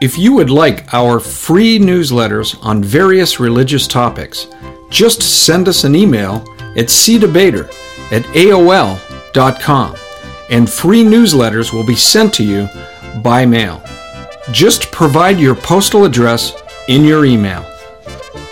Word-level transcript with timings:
If 0.00 0.18
you 0.18 0.32
would 0.34 0.50
like 0.50 0.92
our 0.94 1.20
free 1.20 1.78
newsletters 1.78 2.56
on 2.64 2.82
various 2.82 3.38
religious 3.38 3.86
topics, 3.86 4.46
just 4.88 5.22
send 5.22 5.68
us 5.68 5.84
an 5.84 5.94
email 5.94 6.36
at 6.76 6.86
cdebater 6.86 7.68
at 8.10 8.22
aol.com 8.34 9.96
and 10.50 10.68
free 10.68 11.04
newsletters 11.04 11.72
will 11.72 11.84
be 11.84 11.94
sent 11.94 12.34
to 12.34 12.44
you 12.44 12.68
by 13.22 13.46
mail. 13.46 13.82
Just 14.52 14.90
provide 14.90 15.38
your 15.38 15.54
postal 15.54 16.04
address 16.04 16.54
in 16.88 17.04
your 17.04 17.24
email. 17.24 17.62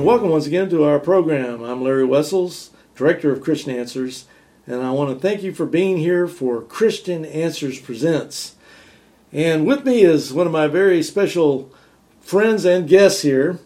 And 0.03 0.09
welcome 0.09 0.31
once 0.31 0.49
again 0.49 0.69
to 0.69 0.83
our 0.83 0.99
program. 0.99 1.63
I'm 1.63 1.81
Larry 1.81 2.05
Wessels, 2.05 2.71
Director 2.97 3.31
of 3.31 3.41
Christian 3.41 3.77
Answers, 3.77 4.27
and 4.67 4.83
I 4.83 4.91
want 4.91 5.11
to 5.11 5.23
thank 5.23 5.45
you 5.45 5.55
for 5.55 5.65
being 5.65 5.99
here 5.99 6.27
for 6.27 6.61
Christian 6.61 7.25
Answers 7.25 7.79
Presents. 7.79 8.57
And 9.33 9.65
with 9.65 9.85
me 9.85 10.03
is 10.03 10.33
one 10.33 10.49
of 10.49 10.53
my 10.53 10.67
very 10.67 11.05
special 11.05 11.73
friends 12.21 12.65
and 12.65 12.89
guests 12.89 13.23
here, 13.23 13.61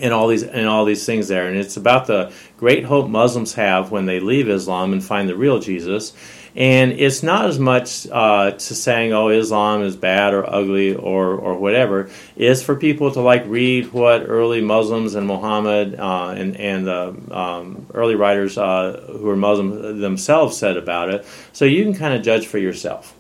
and 0.01 0.13
all 0.13 0.29
these 0.29 0.45
and 0.45 0.67
all 0.69 0.85
these 0.85 1.05
things 1.05 1.29
there. 1.29 1.49
And 1.49 1.57
it's 1.57 1.77
about 1.77 2.07
the 2.07 2.33
great 2.57 2.85
hope 2.85 3.09
Muslims 3.09 3.55
have 3.55 3.91
when 3.91 4.07
they 4.07 4.21
leave 4.21 4.49
Islam 4.49 4.93
and 4.93 5.03
find 5.03 5.29
the 5.29 5.37
real 5.37 5.59
Jesus. 5.59 6.13
And 6.59 6.91
it's 6.91 7.23
not 7.23 7.47
as 7.47 7.61
much 7.61 8.09
uh, 8.11 8.51
to 8.51 8.75
saying, 8.75 9.13
"Oh, 9.13 9.29
Islam 9.29 9.83
is 9.83 9.95
bad 9.95 10.35
or 10.35 10.45
ugly 10.45 10.93
or 10.93 11.37
or 11.37 11.57
whatever." 11.57 12.11
It's 12.35 12.65
for 12.65 12.75
people 12.75 13.13
to 13.13 13.21
like 13.21 13.45
read 13.47 13.93
what 13.93 14.25
early 14.27 14.61
Muslims 14.61 15.15
and 15.15 15.25
Muhammad 15.25 15.95
uh, 15.95 16.35
and 16.37 16.57
and 16.57 16.85
the 16.85 17.15
um, 17.31 17.87
early 17.95 18.17
writers 18.17 18.59
uh, 18.59 19.05
who 19.07 19.27
were 19.27 19.37
Muslim 19.37 20.01
themselves 20.01 20.57
said 20.57 20.77
about 20.77 21.15
it, 21.15 21.25
so 21.53 21.65
you 21.65 21.85
can 21.85 21.95
kind 21.95 22.15
of 22.15 22.23
judge 22.23 22.49
for 22.49 22.59
yourself. 22.59 23.15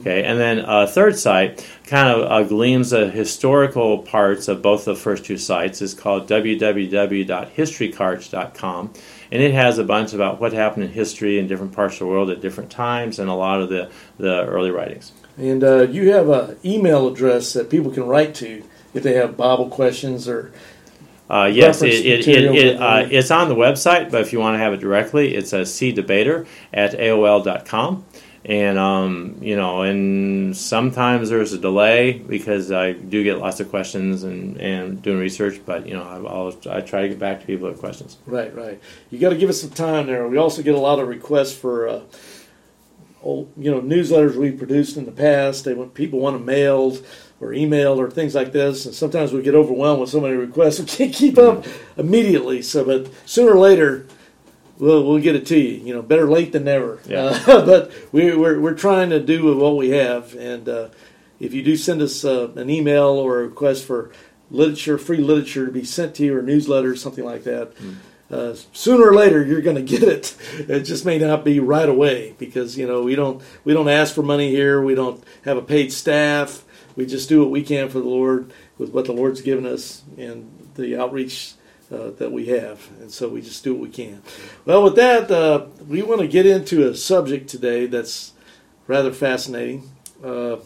Okay, 0.00 0.22
and 0.22 0.38
then 0.38 0.58
a 0.58 0.86
third 0.86 1.18
site 1.18 1.66
kind 1.86 2.10
of 2.10 2.30
uh, 2.30 2.42
gleans 2.42 2.90
the 2.90 3.10
historical 3.10 4.00
parts 4.00 4.48
of 4.48 4.60
both 4.60 4.84
the 4.84 4.94
first 4.94 5.24
two 5.24 5.38
sites. 5.38 5.80
is 5.80 5.94
called 5.94 6.28
www.historycarts.com, 6.28 8.92
and 9.32 9.42
it 9.42 9.54
has 9.54 9.78
a 9.78 9.84
bunch 9.84 10.12
about 10.12 10.40
what 10.40 10.52
happened 10.52 10.84
in 10.84 10.92
history 10.92 11.38
in 11.38 11.46
different 11.46 11.72
parts 11.72 11.94
of 11.94 12.00
the 12.00 12.06
world 12.06 12.28
at 12.28 12.42
different 12.42 12.70
times 12.70 13.18
and 13.18 13.30
a 13.30 13.34
lot 13.34 13.62
of 13.62 13.70
the, 13.70 13.90
the 14.18 14.44
early 14.44 14.70
writings. 14.70 15.12
And 15.38 15.64
uh, 15.64 15.82
you 15.88 16.12
have 16.12 16.28
an 16.28 16.58
email 16.62 17.08
address 17.08 17.54
that 17.54 17.70
people 17.70 17.90
can 17.90 18.04
write 18.04 18.34
to 18.36 18.62
if 18.92 19.02
they 19.02 19.14
have 19.14 19.38
Bible 19.38 19.70
questions 19.70 20.28
or 20.28 20.52
Uh, 21.30 21.46
yes, 21.46 21.80
it, 21.80 22.04
it, 22.04 22.28
it, 22.28 22.76
uh, 22.78 23.06
it's 23.10 23.30
on 23.30 23.48
the 23.48 23.54
website, 23.54 24.10
but 24.10 24.20
if 24.20 24.34
you 24.34 24.38
want 24.38 24.54
to 24.54 24.58
have 24.58 24.74
it 24.74 24.80
directly, 24.80 25.34
it's 25.34 25.54
a 25.54 25.62
cdebater 25.62 26.46
at 26.74 26.92
AOL.com. 26.92 28.04
and 28.44 28.76
um, 28.76 29.36
you 29.40 29.54
know, 29.54 29.82
and 29.82 30.56
sometimes 30.56 31.28
there's 31.28 31.52
a 31.52 31.58
delay 31.58 32.12
because 32.14 32.72
I 32.72 32.92
do 32.92 33.22
get 33.22 33.38
lots 33.38 33.60
of 33.60 33.70
questions 33.70 34.24
and, 34.24 34.56
and 34.60 35.00
doing 35.00 35.18
research. 35.18 35.60
But 35.64 35.86
you 35.86 35.94
know, 35.94 36.02
I, 36.02 36.16
I'll 36.16 36.56
I 36.70 36.80
try 36.80 37.02
to 37.02 37.08
get 37.08 37.18
back 37.18 37.40
to 37.40 37.46
people 37.46 37.68
with 37.68 37.78
questions. 37.78 38.18
Right, 38.26 38.54
right. 38.54 38.80
You 39.10 39.18
got 39.18 39.30
to 39.30 39.36
give 39.36 39.48
us 39.48 39.60
some 39.60 39.70
time 39.70 40.06
there. 40.06 40.26
We 40.26 40.38
also 40.38 40.62
get 40.62 40.74
a 40.74 40.80
lot 40.80 40.98
of 40.98 41.08
requests 41.08 41.54
for. 41.56 41.88
Uh, 41.88 42.00
old, 43.22 43.52
you 43.56 43.70
know, 43.70 43.80
newsletters 43.80 44.34
we 44.34 44.50
produced 44.50 44.96
in 44.96 45.04
the 45.06 45.12
past. 45.12 45.64
They 45.64 45.74
want 45.74 45.94
people 45.94 46.18
want 46.18 46.34
them 46.34 46.44
mailed 46.44 47.06
or 47.40 47.48
emailed 47.48 47.98
or 47.98 48.10
things 48.10 48.34
like 48.34 48.52
this, 48.52 48.86
and 48.86 48.94
sometimes 48.94 49.32
we 49.32 49.42
get 49.42 49.54
overwhelmed 49.54 50.00
with 50.00 50.10
so 50.10 50.20
many 50.20 50.34
requests 50.34 50.80
we 50.80 50.86
can't 50.86 51.14
keep 51.14 51.38
up 51.38 51.64
immediately. 51.96 52.62
So, 52.62 52.84
but 52.84 53.10
sooner 53.24 53.52
or 53.52 53.58
later, 53.58 54.06
we'll 54.82 55.04
we'll 55.04 55.20
get 55.20 55.36
it 55.36 55.46
to 55.46 55.58
you. 55.58 55.84
You 55.84 55.94
know, 55.94 56.02
better 56.02 56.28
late 56.28 56.52
than 56.52 56.64
never. 56.64 57.00
Yeah. 57.06 57.40
Uh, 57.46 57.64
but 57.66 57.92
we, 58.12 58.36
we're 58.36 58.60
we're 58.60 58.74
trying 58.74 59.10
to 59.10 59.20
do 59.20 59.44
with 59.44 59.56
what 59.56 59.76
we 59.76 59.90
have, 59.90 60.34
and 60.34 60.68
uh, 60.68 60.88
if 61.40 61.54
you 61.54 61.62
do 61.62 61.76
send 61.76 62.02
us 62.02 62.24
uh, 62.24 62.50
an 62.56 62.68
email 62.68 63.08
or 63.08 63.40
a 63.40 63.48
request 63.48 63.86
for 63.86 64.10
literature, 64.50 64.98
free 64.98 65.18
literature 65.18 65.66
to 65.66 65.72
be 65.72 65.84
sent 65.84 66.16
to 66.16 66.24
you, 66.24 66.36
or 66.36 66.42
newsletter, 66.42 66.96
something 66.96 67.24
like 67.24 67.44
that. 67.44 67.72
Uh, 68.30 68.54
sooner 68.72 69.06
or 69.06 69.14
later, 69.14 69.44
you're 69.44 69.60
going 69.60 69.76
to 69.76 69.82
get 69.82 70.02
it. 70.02 70.36
It 70.68 70.80
just 70.80 71.04
may 71.04 71.18
not 71.18 71.44
be 71.44 71.60
right 71.60 71.88
away 71.88 72.34
because 72.38 72.76
you 72.76 72.86
know 72.86 73.02
we 73.02 73.14
don't 73.14 73.42
we 73.64 73.72
don't 73.72 73.88
ask 73.88 74.14
for 74.14 74.22
money 74.22 74.50
here. 74.50 74.82
We 74.82 74.94
don't 74.94 75.22
have 75.44 75.56
a 75.56 75.62
paid 75.62 75.92
staff. 75.92 76.64
We 76.96 77.06
just 77.06 77.28
do 77.28 77.40
what 77.40 77.50
we 77.50 77.62
can 77.62 77.88
for 77.88 78.00
the 78.00 78.08
Lord 78.08 78.52
with 78.76 78.90
what 78.90 79.06
the 79.06 79.12
Lord's 79.12 79.40
given 79.40 79.64
us 79.64 80.02
and 80.18 80.70
the 80.74 81.00
outreach 81.00 81.54
uh, 81.92 82.10
that 82.10 82.32
we 82.32 82.46
have, 82.46 82.88
and 83.00 83.10
so 83.10 83.28
we 83.28 83.42
just 83.42 83.62
do 83.62 83.74
what 83.74 83.82
we 83.82 83.88
can. 83.90 84.22
Well, 84.64 84.82
with 84.82 84.96
that, 84.96 85.30
uh, 85.30 85.66
we 85.86 86.02
want 86.02 86.20
to 86.20 86.28
get 86.28 86.46
into 86.46 86.88
a 86.88 86.94
subject 86.94 87.48
today 87.48 87.86
that's 87.86 88.32
rather 88.86 89.12
fascinating. 89.12 89.90
Uh, 90.24 90.56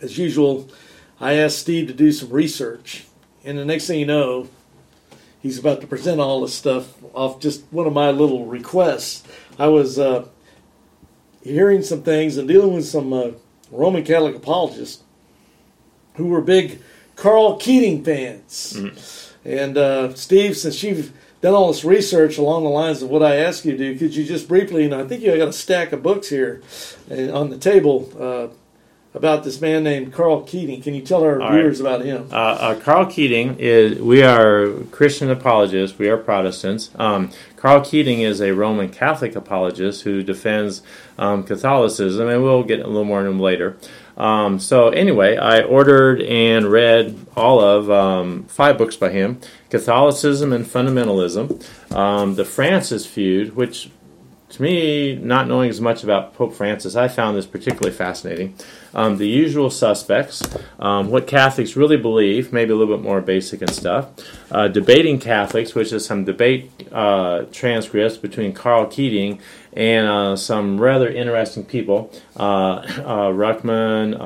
as 0.00 0.18
usual, 0.18 0.68
I 1.20 1.34
asked 1.34 1.58
Steve 1.58 1.88
to 1.88 1.94
do 1.94 2.10
some 2.12 2.30
research, 2.30 3.04
and 3.44 3.58
the 3.58 3.64
next 3.64 3.86
thing 3.86 4.00
you 4.00 4.06
know, 4.06 4.48
he's 5.40 5.58
about 5.58 5.80
to 5.82 5.86
present 5.86 6.20
all 6.20 6.40
this 6.40 6.54
stuff 6.54 6.94
off 7.14 7.40
just 7.40 7.64
one 7.70 7.86
of 7.86 7.92
my 7.92 8.10
little 8.10 8.46
requests. 8.46 9.22
I 9.58 9.68
was 9.68 9.98
uh, 9.98 10.26
hearing 11.42 11.82
some 11.82 12.02
things 12.02 12.36
and 12.36 12.48
dealing 12.48 12.74
with 12.74 12.86
some 12.86 13.12
uh, 13.12 13.30
Roman 13.70 14.04
Catholic 14.04 14.36
apologists 14.36 15.02
who 16.14 16.26
were 16.28 16.40
big 16.40 16.80
Karl 17.16 17.56
Keating 17.56 18.04
fans. 18.04 18.76
And 19.44 19.76
uh, 19.76 20.14
Steve, 20.14 20.56
since 20.56 20.82
you've 20.82 21.12
done 21.40 21.54
all 21.54 21.68
this 21.68 21.84
research 21.84 22.38
along 22.38 22.64
the 22.64 22.70
lines 22.70 23.02
of 23.02 23.10
what 23.10 23.22
I 23.22 23.36
asked 23.36 23.64
you 23.64 23.72
to 23.72 23.78
do, 23.78 23.98
could 23.98 24.14
you 24.14 24.24
just 24.24 24.48
briefly, 24.48 24.84
and 24.84 24.94
I 24.94 25.04
think 25.04 25.22
you 25.22 25.36
got 25.36 25.48
a 25.48 25.52
stack 25.52 25.92
of 25.92 26.02
books 26.02 26.28
here 26.28 26.62
uh, 27.10 27.32
on 27.32 27.50
the 27.50 27.58
table 27.58 28.10
uh, 28.18 28.48
about 29.14 29.44
this 29.44 29.60
man 29.60 29.84
named 29.84 30.12
Karl 30.12 30.42
Keating. 30.42 30.80
Can 30.80 30.94
you 30.94 31.02
tell 31.02 31.22
our 31.22 31.40
All 31.40 31.52
viewers 31.52 31.80
about 31.80 32.04
him? 32.04 32.28
Uh, 32.32 32.36
uh, 32.36 32.80
Karl 32.80 33.06
Keating 33.06 33.56
is. 33.58 33.98
We 33.98 34.22
are 34.22 34.70
Christian 34.90 35.30
apologists. 35.30 35.98
We 35.98 36.08
are 36.08 36.16
Protestants. 36.16 36.90
Um, 36.94 37.30
Karl 37.56 37.84
Keating 37.84 38.22
is 38.22 38.40
a 38.40 38.52
Roman 38.52 38.88
Catholic 38.88 39.36
apologist 39.36 40.02
who 40.02 40.22
defends 40.22 40.82
um, 41.18 41.44
Catholicism, 41.44 42.28
and 42.28 42.42
we'll 42.42 42.62
get 42.62 42.80
a 42.80 42.86
little 42.86 43.04
more 43.04 43.20
into 43.20 43.32
him 43.32 43.40
later. 43.40 43.76
Um, 44.16 44.58
so 44.58 44.90
anyway, 44.90 45.36
I 45.36 45.62
ordered 45.62 46.20
and 46.22 46.66
read 46.66 47.26
all 47.36 47.60
of 47.60 47.90
um, 47.90 48.44
five 48.44 48.78
books 48.78 48.96
by 48.96 49.10
him: 49.10 49.40
Catholicism 49.70 50.52
and 50.52 50.64
Fundamentalism, 50.64 51.94
um, 51.94 52.34
the 52.34 52.44
Francis 52.44 53.06
Feud, 53.06 53.56
which 53.56 53.90
to 54.52 54.60
me, 54.60 55.14
not 55.16 55.48
knowing 55.48 55.70
as 55.70 55.80
much 55.80 56.04
about 56.04 56.34
Pope 56.34 56.54
Francis, 56.54 56.94
I 56.94 57.08
found 57.08 57.38
this 57.38 57.46
particularly 57.46 57.96
fascinating. 57.96 58.54
Um, 58.94 59.16
the 59.16 59.26
usual 59.26 59.70
suspects, 59.70 60.42
um, 60.78 61.10
what 61.10 61.26
Catholics 61.26 61.74
really 61.74 61.96
believe, 61.96 62.52
maybe 62.52 62.70
a 62.70 62.76
little 62.76 62.94
bit 62.94 63.02
more 63.02 63.22
basic 63.22 63.62
and 63.62 63.70
stuff. 63.70 64.10
Uh, 64.50 64.68
Debating 64.68 65.18
Catholics, 65.18 65.74
which 65.74 65.90
is 65.90 66.04
some 66.04 66.26
debate 66.26 66.70
uh, 66.92 67.44
transcripts 67.50 68.18
between 68.18 68.52
Karl 68.52 68.84
Keating 68.84 69.40
and 69.74 70.06
uh, 70.06 70.36
some 70.36 70.78
rather 70.78 71.08
interesting 71.08 71.64
people. 71.64 72.10
Uh, 72.36 72.42
uh, 72.42 73.32
Ruckman, 73.32 74.14
uh, 74.18 74.20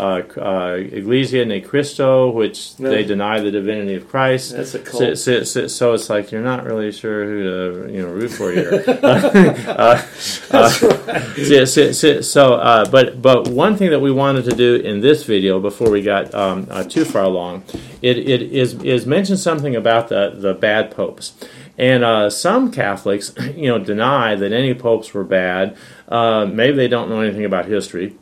uh, 0.00 0.40
uh, 0.40 0.74
Iglesia 0.76 1.44
ni 1.44 1.60
Cristo, 1.60 2.30
which 2.30 2.72
Yeah. 2.78 2.90
they 2.90 3.04
deny 3.04 3.40
the 3.40 3.50
divinity 3.50 3.94
of 3.94 4.08
Christ. 4.08 4.56
That's 4.56 4.74
a 4.74 4.84
So, 4.84 4.98
cult. 4.98 5.18
so, 5.18 5.42
so, 5.44 5.66
so 5.66 5.92
it's 5.94 6.08
like 6.08 6.32
you're 6.32 6.42
not 6.42 6.64
really 6.64 6.90
sure 6.92 7.24
who 7.24 7.42
to 7.42 7.92
you 7.92 8.02
know 8.02 8.08
root 8.08 8.30
for 8.30 8.52
here. 8.52 8.82
uh, 9.02 10.02
uh, 10.50 10.68
so, 10.68 11.92
so, 12.22 12.54
uh, 12.54 12.88
but 12.90 13.20
but 13.20 13.48
one 13.48 13.76
thing 13.76 13.90
that 13.90 14.00
we 14.00 14.10
wanted 14.10 14.44
to 14.44 14.56
do 14.56 14.76
in 14.76 15.00
this 15.00 15.24
video 15.24 15.60
before 15.60 15.90
we 15.90 16.02
got 16.02 16.34
um, 16.34 16.66
uh, 16.70 16.82
too 16.84 17.04
far 17.04 17.24
along, 17.24 17.64
it, 18.00 18.18
it 18.18 18.42
is 18.42 18.74
is 18.82 19.06
mention 19.06 19.36
something 19.36 19.76
about 19.76 20.08
the 20.08 20.32
the 20.34 20.54
bad 20.54 20.90
popes. 20.90 21.32
And 21.78 22.04
uh, 22.04 22.30
some 22.30 22.70
Catholics, 22.70 23.34
you 23.56 23.68
know, 23.68 23.78
deny 23.78 24.34
that 24.34 24.52
any 24.52 24.74
popes 24.74 25.14
were 25.14 25.24
bad. 25.24 25.76
Uh, 26.08 26.46
maybe 26.46 26.76
they 26.76 26.88
don't 26.88 27.08
know 27.08 27.20
anything 27.20 27.44
about 27.44 27.66
history 27.66 28.16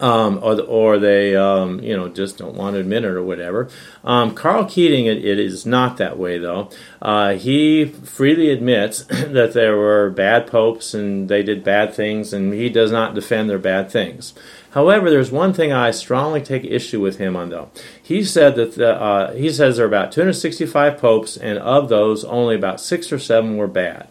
um, 0.00 0.38
or, 0.42 0.60
or 0.62 0.98
they 0.98 1.36
um, 1.36 1.80
you 1.80 1.96
know 1.96 2.08
just 2.08 2.38
don't 2.38 2.54
want 2.54 2.74
to 2.74 2.80
admit 2.80 3.04
it 3.04 3.10
or 3.10 3.22
whatever. 3.22 3.68
Um, 4.04 4.34
Karl 4.34 4.64
Keating, 4.64 5.06
it, 5.06 5.24
it 5.24 5.38
is 5.38 5.66
not 5.66 5.96
that 5.98 6.18
way 6.18 6.38
though. 6.38 6.70
Uh, 7.00 7.34
he 7.34 7.86
freely 7.86 8.50
admits 8.50 9.02
that 9.04 9.52
there 9.52 9.76
were 9.76 10.10
bad 10.10 10.46
popes 10.46 10.94
and 10.94 11.28
they 11.28 11.42
did 11.42 11.64
bad 11.64 11.94
things, 11.94 12.32
and 12.32 12.52
he 12.52 12.68
does 12.68 12.92
not 12.92 13.14
defend 13.14 13.50
their 13.50 13.58
bad 13.58 13.90
things. 13.90 14.34
However, 14.72 15.10
there's 15.10 15.32
one 15.32 15.54
thing 15.54 15.72
I 15.72 15.90
strongly 15.90 16.42
take 16.42 16.64
issue 16.64 17.00
with 17.00 17.18
him 17.18 17.36
on 17.36 17.48
though. 17.48 17.70
He 18.02 18.22
said 18.22 18.54
that 18.56 18.74
the, 18.74 18.94
uh, 19.00 19.32
he 19.32 19.50
says 19.50 19.76
there 19.76 19.86
are 19.86 19.88
about 19.88 20.12
265 20.12 20.98
popes, 20.98 21.36
and 21.36 21.58
of 21.58 21.88
those, 21.88 22.24
only 22.24 22.54
about 22.54 22.80
six 22.80 23.10
or 23.12 23.18
seven 23.18 23.56
were 23.56 23.66
bad. 23.66 24.08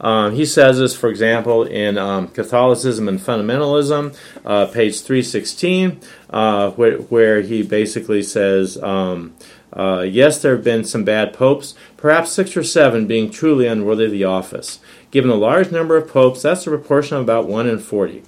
Um, 0.00 0.34
he 0.34 0.44
says 0.44 0.78
this, 0.78 0.94
for 0.94 1.08
example, 1.08 1.64
in 1.64 1.96
um, 1.98 2.28
Catholicism 2.28 3.08
and 3.08 3.18
Fundamentalism, 3.18 4.16
uh, 4.44 4.66
page 4.66 5.00
316, 5.00 6.00
uh, 6.30 6.70
where, 6.72 6.98
where 6.98 7.40
he 7.40 7.62
basically 7.62 8.22
says, 8.22 8.80
um, 8.82 9.34
uh, 9.72 10.00
Yes, 10.00 10.40
there 10.40 10.54
have 10.54 10.64
been 10.64 10.84
some 10.84 11.04
bad 11.04 11.32
popes, 11.32 11.74
perhaps 11.96 12.32
six 12.32 12.56
or 12.56 12.62
seven 12.62 13.06
being 13.06 13.30
truly 13.30 13.66
unworthy 13.66 14.04
of 14.06 14.10
the 14.10 14.24
office. 14.24 14.80
Given 15.10 15.30
the 15.30 15.36
large 15.36 15.70
number 15.70 15.96
of 15.96 16.08
popes, 16.08 16.42
that's 16.42 16.66
a 16.66 16.70
proportion 16.70 17.16
of 17.16 17.22
about 17.22 17.48
1 17.48 17.68
in 17.68 17.78
40. 17.78 18.22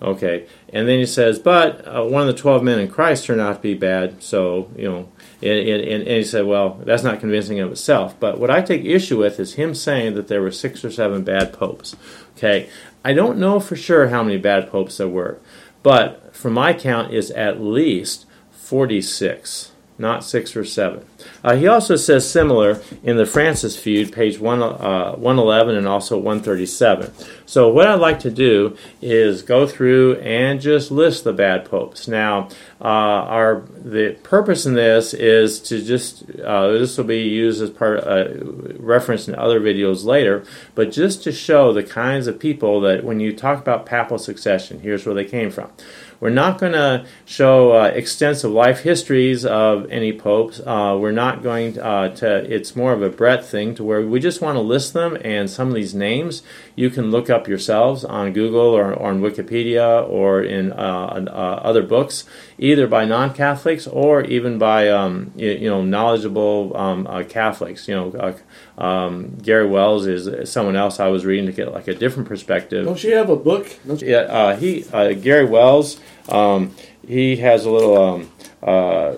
Okay, 0.00 0.46
and 0.72 0.86
then 0.86 1.00
he 1.00 1.06
says, 1.06 1.40
but 1.40 1.84
uh, 1.84 2.04
one 2.04 2.22
of 2.22 2.28
the 2.28 2.40
12 2.40 2.62
men 2.62 2.78
in 2.78 2.88
Christ 2.88 3.24
turned 3.24 3.40
out 3.40 3.56
to 3.56 3.60
be 3.60 3.74
bad, 3.74 4.22
so, 4.22 4.70
you 4.76 4.88
know, 4.88 5.08
and, 5.40 5.68
and, 5.68 5.82
and 5.82 6.08
he 6.08 6.24
said, 6.24 6.46
well, 6.46 6.80
that's 6.84 7.02
not 7.02 7.20
convincing 7.20 7.60
of 7.60 7.70
itself. 7.70 8.18
But 8.18 8.38
what 8.38 8.50
I 8.50 8.60
take 8.60 8.84
issue 8.84 9.18
with 9.18 9.38
is 9.38 9.54
him 9.54 9.74
saying 9.74 10.14
that 10.14 10.28
there 10.28 10.42
were 10.42 10.50
six 10.50 10.84
or 10.84 10.90
seven 10.90 11.22
bad 11.22 11.52
popes. 11.52 11.94
Okay, 12.36 12.68
I 13.04 13.12
don't 13.12 13.38
know 13.38 13.60
for 13.60 13.76
sure 13.76 14.08
how 14.08 14.22
many 14.22 14.36
bad 14.38 14.70
popes 14.70 14.96
there 14.96 15.08
were, 15.08 15.38
but 15.82 16.34
from 16.34 16.54
my 16.54 16.72
count 16.72 17.12
is 17.12 17.30
at 17.32 17.60
least 17.60 18.26
46, 18.50 19.72
not 19.96 20.24
six 20.24 20.56
or 20.56 20.64
seven. 20.64 21.04
Uh, 21.44 21.56
he 21.56 21.66
also 21.66 21.96
says 21.96 22.28
similar 22.28 22.80
in 23.02 23.16
the 23.16 23.26
Francis 23.26 23.78
feud, 23.78 24.12
page 24.12 24.38
one, 24.38 24.62
uh, 24.62 25.12
111 25.12 25.76
and 25.76 25.86
also 25.86 26.16
137. 26.16 27.12
So 27.46 27.68
what 27.68 27.86
I'd 27.86 28.00
like 28.00 28.20
to 28.20 28.30
do 28.30 28.76
is 29.00 29.42
go 29.42 29.66
through 29.66 30.16
and 30.16 30.60
just 30.60 30.90
list 30.90 31.24
the 31.24 31.32
bad 31.32 31.64
popes. 31.64 32.08
Now, 32.08 32.48
uh, 32.80 32.84
our 32.84 33.64
the 33.76 34.16
purpose 34.22 34.66
in 34.66 34.74
this 34.74 35.14
is 35.14 35.60
to 35.60 35.82
just 35.82 36.24
uh, 36.40 36.72
this 36.72 36.96
will 36.96 37.04
be 37.04 37.22
used 37.22 37.62
as 37.62 37.70
part 37.70 38.00
of 38.00 38.06
uh, 38.06 38.74
referenced 38.78 39.28
in 39.28 39.34
other 39.34 39.60
videos 39.60 40.04
later, 40.04 40.44
but 40.74 40.92
just 40.92 41.22
to 41.24 41.32
show 41.32 41.72
the 41.72 41.82
kinds 41.82 42.26
of 42.26 42.38
people 42.38 42.80
that 42.82 43.04
when 43.04 43.20
you 43.20 43.34
talk 43.34 43.58
about 43.58 43.86
papal 43.86 44.18
succession, 44.18 44.80
here's 44.80 45.06
where 45.06 45.14
they 45.14 45.24
came 45.24 45.50
from. 45.50 45.70
We're 46.20 46.30
not 46.30 46.58
going 46.58 46.72
to 46.72 47.06
show 47.24 47.76
uh, 47.76 47.84
extensive 47.84 48.50
life 48.50 48.80
histories 48.80 49.44
of 49.44 49.88
any 49.90 50.12
popes. 50.12 50.60
Uh, 50.60 50.98
we're 51.00 51.12
not 51.12 51.42
going 51.42 51.78
uh, 51.78 52.14
to, 52.16 52.52
it's 52.52 52.74
more 52.74 52.92
of 52.92 53.02
a 53.02 53.08
breadth 53.08 53.48
thing 53.48 53.76
to 53.76 53.84
where 53.84 54.04
we 54.04 54.18
just 54.18 54.40
want 54.40 54.56
to 54.56 54.60
list 54.60 54.94
them 54.94 55.16
and 55.22 55.48
some 55.48 55.68
of 55.68 55.74
these 55.74 55.94
names 55.94 56.42
you 56.74 56.90
can 56.90 57.12
look 57.12 57.30
up 57.30 57.46
yourselves 57.46 58.04
on 58.04 58.32
Google 58.32 58.60
or, 58.60 58.92
or 58.92 59.10
on 59.10 59.20
Wikipedia 59.20 60.08
or 60.08 60.42
in 60.42 60.72
uh, 60.72 61.24
uh, 61.28 61.60
other 61.62 61.82
books, 61.82 62.24
either 62.58 62.86
by 62.86 63.04
non 63.04 63.32
Catholics 63.32 63.86
or 63.86 64.22
even 64.24 64.58
by 64.58 64.88
um, 64.88 65.32
you, 65.36 65.50
you 65.50 65.70
know 65.70 65.82
knowledgeable 65.82 66.76
um, 66.76 67.06
uh, 67.06 67.22
Catholics. 67.22 67.88
You 67.88 67.94
know, 67.94 68.36
uh, 68.78 68.82
um, 68.82 69.36
Garry 69.42 69.66
Wills 69.66 70.06
is 70.06 70.50
someone 70.50 70.76
else 70.76 71.00
I 71.00 71.08
was 71.08 71.24
reading 71.24 71.46
to 71.46 71.52
get 71.52 71.72
like 71.72 71.88
a 71.88 71.94
different 71.94 72.28
perspective. 72.28 72.84
Don't 72.84 73.02
you 73.02 73.14
have 73.14 73.30
a 73.30 73.36
book? 73.36 73.68
You? 73.86 73.96
Yeah, 73.96 74.18
uh, 74.18 74.56
he 74.56 74.84
uh, 74.92 75.12
Garry 75.12 75.46
Wills. 75.46 76.00
Um, 76.28 76.74
he 77.06 77.36
has 77.36 77.64
a 77.64 77.70
little 77.70 77.96
um, 77.96 78.32
uh, 78.62 79.14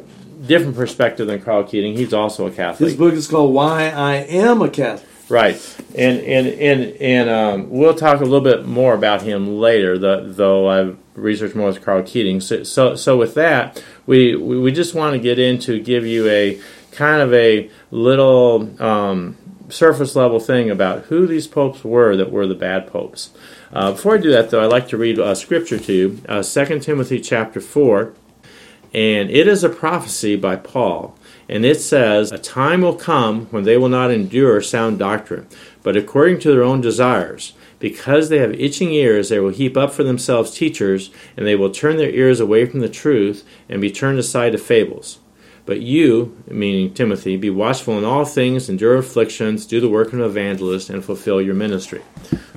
different 0.46 0.76
perspective 0.76 1.26
than 1.26 1.40
Karl 1.42 1.64
Keating. 1.64 1.96
He's 1.96 2.12
also 2.12 2.46
a 2.46 2.50
Catholic. 2.50 2.90
His 2.90 2.98
book 2.98 3.14
is 3.14 3.26
called 3.26 3.52
Why 3.52 3.90
I 3.90 4.16
Am 4.16 4.62
a 4.62 4.70
Catholic. 4.70 5.09
Right, 5.30 5.76
and 5.96 6.18
and 6.20 6.48
and 6.48 6.96
and 7.00 7.30
um, 7.30 7.70
we'll 7.70 7.94
talk 7.94 8.20
a 8.20 8.24
little 8.24 8.40
bit 8.40 8.66
more 8.66 8.94
about 8.94 9.22
him 9.22 9.58
later. 9.58 9.96
The, 9.96 10.24
though 10.26 10.68
I've 10.68 10.98
researched 11.14 11.54
more 11.54 11.68
with 11.68 11.84
Karl 11.84 12.02
Keating. 12.02 12.40
So, 12.40 12.62
so, 12.64 12.96
so 12.96 13.16
with 13.16 13.34
that, 13.34 13.82
we 14.06 14.34
we 14.34 14.72
just 14.72 14.94
want 14.94 15.14
to 15.14 15.20
get 15.20 15.38
into 15.38 15.80
give 15.80 16.04
you 16.06 16.28
a 16.28 16.60
kind 16.92 17.22
of 17.22 17.32
a 17.32 17.70
little 17.90 18.70
um, 18.82 19.36
surface 19.68 20.16
level 20.16 20.40
thing 20.40 20.70
about 20.70 21.04
who 21.04 21.26
these 21.26 21.46
popes 21.46 21.84
were 21.84 22.16
that 22.16 22.30
were 22.30 22.46
the 22.46 22.54
bad 22.54 22.86
popes. 22.86 23.30
Uh, 23.72 23.92
before 23.92 24.14
I 24.14 24.18
do 24.18 24.30
that, 24.32 24.50
though, 24.50 24.64
I'd 24.64 24.72
like 24.72 24.88
to 24.88 24.96
read 24.96 25.18
a 25.18 25.36
scripture 25.36 25.78
to 25.78 25.92
you, 25.92 26.20
uh, 26.28 26.42
2 26.42 26.80
Timothy 26.80 27.20
chapter 27.20 27.60
4, 27.60 28.12
and 28.92 29.30
it 29.30 29.46
is 29.46 29.62
a 29.62 29.68
prophecy 29.68 30.34
by 30.34 30.56
Paul. 30.56 31.16
And 31.50 31.64
it 31.64 31.80
says, 31.80 32.30
A 32.30 32.38
time 32.38 32.80
will 32.80 32.94
come 32.94 33.46
when 33.46 33.64
they 33.64 33.76
will 33.76 33.88
not 33.88 34.12
endure 34.12 34.60
sound 34.60 35.00
doctrine, 35.00 35.48
but 35.82 35.96
according 35.96 36.38
to 36.40 36.52
their 36.52 36.62
own 36.62 36.80
desires. 36.80 37.54
Because 37.80 38.28
they 38.28 38.38
have 38.38 38.54
itching 38.54 38.92
ears, 38.92 39.30
they 39.30 39.40
will 39.40 39.50
heap 39.50 39.76
up 39.76 39.92
for 39.92 40.04
themselves 40.04 40.52
teachers, 40.52 41.10
and 41.36 41.44
they 41.44 41.56
will 41.56 41.72
turn 41.72 41.96
their 41.96 42.10
ears 42.10 42.38
away 42.38 42.66
from 42.66 42.78
the 42.78 42.88
truth 42.88 43.44
and 43.68 43.80
be 43.80 43.90
turned 43.90 44.20
aside 44.20 44.52
to 44.52 44.58
fables. 44.58 45.18
But 45.66 45.80
you, 45.80 46.40
meaning 46.48 46.94
Timothy, 46.94 47.36
be 47.36 47.50
watchful 47.50 47.98
in 47.98 48.04
all 48.04 48.24
things, 48.24 48.68
endure 48.68 48.96
afflictions, 48.96 49.66
do 49.66 49.80
the 49.80 49.88
work 49.88 50.08
of 50.08 50.14
an 50.14 50.20
evangelist, 50.20 50.88
and 50.88 51.04
fulfill 51.04 51.42
your 51.42 51.54
ministry. 51.54 52.02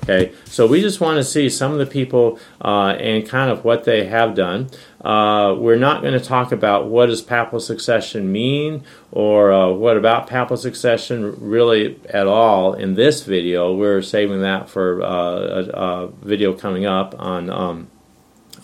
Okay, 0.03 0.33
so 0.43 0.67
we 0.67 0.81
just 0.81 0.99
want 0.99 1.15
to 1.15 1.23
see 1.23 1.47
some 1.47 1.71
of 1.71 1.77
the 1.77 1.85
people 1.85 2.37
uh, 2.59 2.89
and 2.99 3.25
kind 3.25 3.49
of 3.49 3.63
what 3.63 3.85
they 3.85 4.05
have 4.05 4.35
done. 4.35 4.69
Uh, 4.99 5.55
we're 5.57 5.77
not 5.77 6.01
going 6.01 6.13
to 6.13 6.19
talk 6.19 6.51
about 6.51 6.87
what 6.87 7.05
does 7.05 7.21
papal 7.21 7.61
succession 7.61 8.29
mean 8.29 8.83
or 9.13 9.53
uh, 9.53 9.69
what 9.69 9.95
about 9.95 10.27
papal 10.27 10.57
succession 10.57 11.37
really 11.39 12.01
at 12.09 12.27
all 12.27 12.73
in 12.73 12.95
this 12.95 13.23
video. 13.23 13.73
We're 13.73 14.01
saving 14.01 14.41
that 14.41 14.69
for 14.69 15.01
uh, 15.01 15.07
a, 15.07 15.69
a, 15.69 16.07
video 16.21 16.51
coming 16.51 16.85
up 16.85 17.15
on 17.17 17.49
um, 17.49 17.87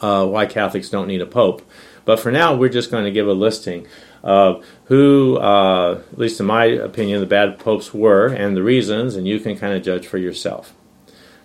uh, 0.02 0.26
why 0.26 0.46
Catholics 0.46 0.90
don't 0.90 1.08
need 1.08 1.22
a 1.22 1.26
pope. 1.26 1.62
But 2.04 2.20
for 2.20 2.34
now, 2.34 2.54
we're 2.54 2.68
just 2.68 2.92
going 2.92 3.06
to 3.06 3.12
give 3.12 3.30
a 3.30 3.34
listing 3.34 3.88
of 4.24 4.66
who, 4.86 5.38
uh, 5.38 6.02
at 6.12 6.18
least 6.18 6.42
in 6.42 6.48
my 6.48 6.66
opinion, 6.66 7.22
the 7.22 7.26
bad 7.26 7.60
popes 7.60 7.94
were 7.94 8.28
and 8.28 8.58
the 8.58 8.64
reasons, 8.64 9.16
and 9.16 9.26
you 9.26 9.40
can 9.40 9.58
kind 9.58 9.74
of 9.74 9.84
judge 9.84 10.06
for 10.06 10.18
yourself. 10.18 10.74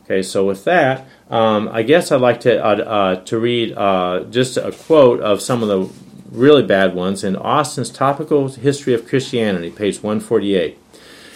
Okay, 0.04 0.23
so 0.23 0.44
with 0.44 0.64
that, 0.64 1.06
um, 1.30 1.68
I 1.73 1.82
guess 1.82 2.12
I'd 2.12 2.20
like 2.20 2.40
to 2.40 2.62
uh, 2.62 2.76
uh, 2.76 3.25
to 3.25 3.38
read 3.38 3.73
uh, 3.73 4.25
just 4.30 4.58
a 4.58 4.70
quote 4.70 5.20
of 5.20 5.40
some 5.40 5.62
of 5.62 5.68
the 5.68 5.90
really 6.30 6.62
bad 6.62 6.94
ones 6.94 7.25
in 7.25 7.37
Austin's 7.37 7.90
Topical 7.90 8.49
History 8.49 8.92
of 8.92 9.06
Christianity, 9.06 9.70
page 9.70 10.02
148. 10.02 10.78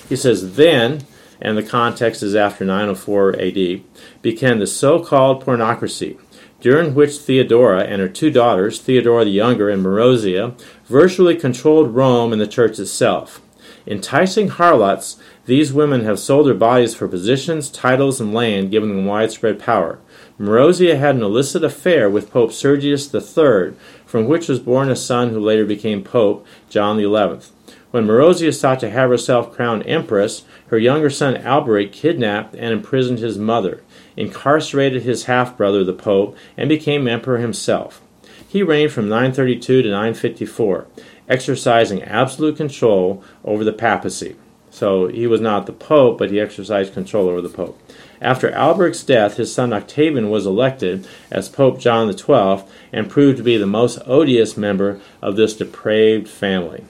He 0.09 0.17
says, 0.17 0.57
Then, 0.57 1.07
and 1.41 1.57
the 1.57 1.63
context 1.63 2.23
is 2.23 2.35
after 2.35 2.65
904 2.65 3.41
AD, 3.41 3.81
began 4.23 4.59
the 4.59 4.67
so 4.67 5.03
called 5.03 5.45
pornocracy, 5.45 6.19
during 6.61 6.95
which 6.95 7.19
Theodora 7.19 7.85
and 7.85 8.03
her 8.03 8.09
two 8.09 8.31
daughters, 8.31 8.81
Theodora 8.81 9.25
the 9.25 9.31
Younger 9.31 9.71
and 9.71 9.85
Marozia, 9.85 10.59
virtually 10.87 11.37
controlled 11.37 11.95
Rome 11.95 12.33
and 12.33 12.41
the 12.41 12.47
church 12.47 12.79
itself. 12.79 13.41
Enticing 13.87 14.49
harlots, 14.49 15.17
these 15.49 15.73
women 15.73 16.05
have 16.05 16.19
sold 16.19 16.47
their 16.47 16.53
bodies 16.53 16.95
for 16.95 17.09
positions, 17.09 17.71
titles, 17.71 18.21
and 18.21 18.35
land, 18.35 18.71
giving 18.71 18.91
them 18.91 19.07
widespread 19.07 19.59
power. 19.59 19.99
Marozia 20.39 20.99
had 20.99 21.15
an 21.15 21.23
illicit 21.23 21.65
affair 21.65 22.11
with 22.11 22.31
Pope 22.31 22.53
Sergius 22.53 23.15
III, 23.15 23.73
from 24.05 24.27
which 24.27 24.47
was 24.47 24.61
born 24.61 24.91
a 24.91 24.95
son 24.95 25.31
who 25.31 25.41
later 25.41 25.65
became 25.65 26.05
Pope, 26.05 26.47
John 26.69 26.99
XI. 26.99 27.51
When 27.91 28.07
Marozia 28.07 28.55
sought 28.55 28.79
to 28.81 28.91
have 28.91 29.09
herself 29.09 29.51
crowned 29.51 29.87
empress, 29.87 30.45
her 30.67 30.77
younger 30.77 31.09
son 31.09 31.39
Alberic 31.39 31.93
kidnapped 31.93 32.55
and 32.55 32.75
imprisoned 32.75 33.19
his 33.19 33.39
mother, 33.39 33.83
incarcerated 34.19 35.05
his 35.05 35.25
half 35.25 35.57
brother, 35.57 35.83
the 35.83 35.95
Pope, 35.95 36.37
and 36.59 36.69
became 36.69 37.09
emperor 37.09 37.39
himself. 37.39 38.03
He 38.47 38.63
reigned 38.63 38.93
from 38.93 39.09
932 39.09 39.81
to 39.81 39.89
954, 39.89 40.87
exercising 41.27 42.03
absolute 42.03 42.59
control 42.59 43.25
over 43.47 43.65
the 43.65 43.73
papacy. 43.73 44.37
So 44.71 45.09
he 45.09 45.27
was 45.27 45.41
not 45.41 45.67
the 45.67 45.73
Pope, 45.73 46.19
but 46.19 46.31
he 46.31 46.41
exercised 46.41 46.95
control 46.95 47.29
over 47.29 47.41
the 47.41 47.49
Pope. 47.49 47.81
After 48.21 48.51
Alberic's 48.51 49.03
death, 49.03 49.37
his 49.37 49.53
son 49.53 49.73
Octavian 49.73 50.31
was 50.31 50.47
elected 50.47 51.07
as 51.31 51.49
Pope 51.49 51.79
John 51.79 52.13
XII 52.13 52.65
and 52.93 53.09
proved 53.09 53.39
to 53.39 53.43
be 53.43 53.57
the 53.57 53.67
most 53.67 53.99
odious 54.07 54.57
member 54.57 55.01
of 55.23 55.37
this 55.37 55.55
depraved 55.55 56.29
family. 56.29 56.85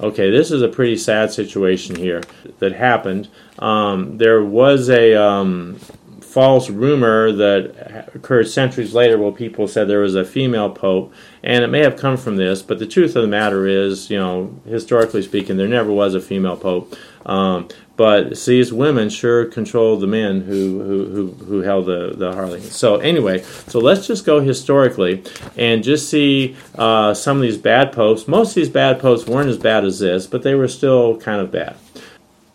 Okay, 0.00 0.30
this 0.30 0.50
is 0.50 0.62
a 0.62 0.68
pretty 0.68 0.96
sad 0.96 1.30
situation 1.30 1.96
here 1.96 2.22
that 2.58 2.72
happened. 2.72 3.28
Um, 3.58 4.18
there 4.18 4.42
was 4.42 4.90
a 4.90 5.14
um, 5.14 5.78
false 6.20 6.70
rumor 6.70 7.30
that 7.30 8.10
occurred 8.14 8.48
centuries 8.48 8.94
later 8.94 9.18
where 9.18 9.32
people 9.32 9.68
said 9.68 9.86
there 9.86 10.00
was 10.00 10.14
a 10.14 10.24
female 10.24 10.70
pope, 10.70 11.12
and 11.42 11.64
it 11.64 11.68
may 11.68 11.80
have 11.80 11.96
come 11.96 12.16
from 12.16 12.36
this, 12.36 12.62
but 12.62 12.78
the 12.78 12.86
truth 12.86 13.16
of 13.16 13.22
the 13.22 13.28
matter 13.28 13.66
is, 13.66 14.10
you 14.10 14.18
know, 14.18 14.54
historically 14.66 15.22
speaking, 15.22 15.56
there 15.56 15.68
never 15.68 15.90
was 15.90 16.14
a 16.14 16.20
female 16.20 16.56
pope. 16.56 16.94
Um, 17.26 17.68
but 17.96 18.36
these 18.46 18.72
women 18.72 19.10
sure 19.10 19.44
controlled 19.44 20.00
the 20.00 20.06
men 20.06 20.40
who 20.40 20.82
who, 20.82 21.06
who, 21.06 21.44
who 21.44 21.60
held 21.60 21.86
the, 21.86 22.14
the 22.16 22.32
harlot. 22.32 22.62
So 22.62 22.96
anyway, 22.96 23.42
so 23.42 23.78
let's 23.78 24.06
just 24.06 24.24
go 24.24 24.40
historically 24.40 25.22
and 25.56 25.84
just 25.84 26.08
see 26.08 26.56
uh, 26.76 27.14
some 27.14 27.36
of 27.36 27.42
these 27.42 27.58
bad 27.58 27.92
popes. 27.92 28.26
Most 28.26 28.50
of 28.50 28.54
these 28.56 28.70
bad 28.70 29.00
popes 29.00 29.26
weren't 29.26 29.50
as 29.50 29.58
bad 29.58 29.84
as 29.84 29.98
this, 29.98 30.26
but 30.26 30.42
they 30.42 30.54
were 30.54 30.68
still 30.68 31.16
kind 31.18 31.40
of 31.40 31.50
bad. 31.50 31.76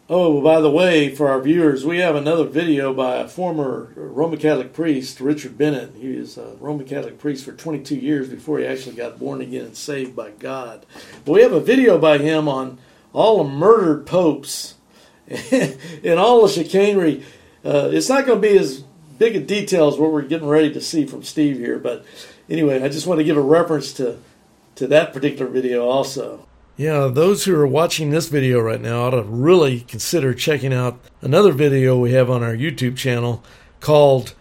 Oh, 0.09 0.39
by 0.39 0.61
the 0.61 0.71
way, 0.71 1.13
for 1.13 1.27
our 1.27 1.41
viewers, 1.41 1.85
we 1.85 1.97
have 1.97 2.15
another 2.15 2.45
video 2.45 2.93
by 2.93 3.17
a 3.17 3.27
former 3.27 3.91
Roman 3.93 4.39
Catholic 4.39 4.71
priest, 4.71 5.19
Richard 5.19 5.57
Bennett. 5.57 5.95
He 5.97 6.15
was 6.15 6.37
a 6.37 6.55
Roman 6.61 6.87
Catholic 6.87 7.19
priest 7.19 7.43
for 7.43 7.51
22 7.51 7.97
years 7.97 8.29
before 8.29 8.57
he 8.59 8.65
actually 8.65 8.95
got 8.95 9.19
born 9.19 9.41
again 9.41 9.65
and 9.65 9.75
saved 9.75 10.15
by 10.15 10.31
God. 10.31 10.85
But 11.25 11.33
we 11.33 11.41
have 11.41 11.51
a 11.51 11.59
video 11.59 11.97
by 11.97 12.19
him 12.19 12.47
on 12.47 12.77
all 13.11 13.43
the 13.43 13.49
murdered 13.49 14.05
popes 14.05 14.75
and 15.27 16.17
all 16.17 16.47
the 16.47 16.53
chicanery. 16.53 17.25
Uh, 17.65 17.89
it's 17.91 18.07
not 18.07 18.25
going 18.25 18.41
to 18.41 18.47
be 18.47 18.57
as 18.57 18.85
big 19.19 19.35
a 19.35 19.41
detail 19.41 19.89
as 19.89 19.97
what 19.97 20.13
we're 20.13 20.21
getting 20.21 20.47
ready 20.47 20.71
to 20.71 20.79
see 20.79 21.05
from 21.05 21.21
Steve 21.21 21.57
here, 21.57 21.79
but 21.79 22.05
anyway, 22.49 22.81
I 22.81 22.87
just 22.87 23.07
want 23.07 23.17
to 23.17 23.25
give 23.25 23.35
a 23.35 23.41
reference 23.41 23.91
to 23.93 24.19
to 24.75 24.87
that 24.87 25.11
particular 25.11 25.51
video 25.51 25.85
also. 25.85 26.46
Yeah, 26.77 27.07
those 27.07 27.45
who 27.45 27.55
are 27.55 27.65
watching 27.65 28.11
this 28.11 28.27
video 28.29 28.59
right 28.59 28.79
now 28.79 29.05
ought 29.05 29.09
to 29.09 29.23
really 29.23 29.79
consider 29.79 30.35
checking 30.35 30.71
out 30.71 30.99
another 31.21 31.51
video 31.51 31.97
we 31.97 32.11
have 32.11 32.29
on 32.29 32.43
our 32.43 32.53
YouTube 32.55 32.95
channel 32.95 33.43
called 33.79 34.35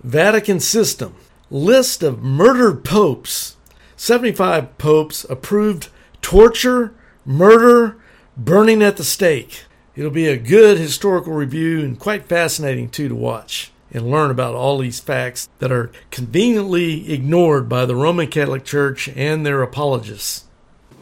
Vatican 0.00 0.60
System 0.60 1.16
List 1.50 2.04
of 2.04 2.22
Murdered 2.22 2.84
Popes. 2.84 3.56
75 3.96 4.78
popes 4.78 5.26
approved 5.28 5.88
torture, 6.22 6.94
murder, 7.24 7.96
burning 8.36 8.84
at 8.84 8.96
the 8.96 9.02
stake. 9.02 9.64
It'll 9.96 10.12
be 10.12 10.28
a 10.28 10.36
good 10.36 10.78
historical 10.78 11.32
review 11.32 11.80
and 11.80 11.98
quite 11.98 12.26
fascinating 12.26 12.88
too 12.88 13.08
to 13.08 13.16
watch 13.16 13.72
and 13.90 14.08
learn 14.08 14.30
about 14.30 14.54
all 14.54 14.78
these 14.78 15.00
facts 15.00 15.48
that 15.58 15.72
are 15.72 15.90
conveniently 16.12 17.12
ignored 17.12 17.68
by 17.68 17.84
the 17.84 17.96
Roman 17.96 18.28
Catholic 18.28 18.64
Church 18.64 19.08
and 19.16 19.44
their 19.44 19.60
apologists. 19.60 20.44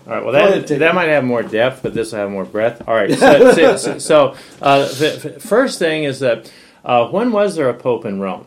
All 0.09 0.15
right. 0.15 0.25
Well, 0.25 0.33
that, 0.33 0.67
that 0.67 0.95
might 0.95 1.09
have 1.11 1.23
more 1.23 1.43
depth, 1.43 1.83
but 1.83 1.93
this 1.93 2.13
will 2.13 2.21
have 2.21 2.31
more 2.31 2.47
breadth. 2.47 2.83
All 2.89 2.95
right. 2.95 3.13
So, 3.13 3.77
so, 3.77 3.99
so 3.99 4.37
uh, 4.63 4.89
the 4.89 5.37
first 5.39 5.79
thing 5.79 6.05
is 6.05 6.21
that 6.21 6.51
uh, 6.83 7.09
when 7.09 7.31
was 7.31 7.57
there 7.57 7.69
a 7.69 7.75
pope 7.75 8.07
in 8.07 8.19
Rome? 8.19 8.47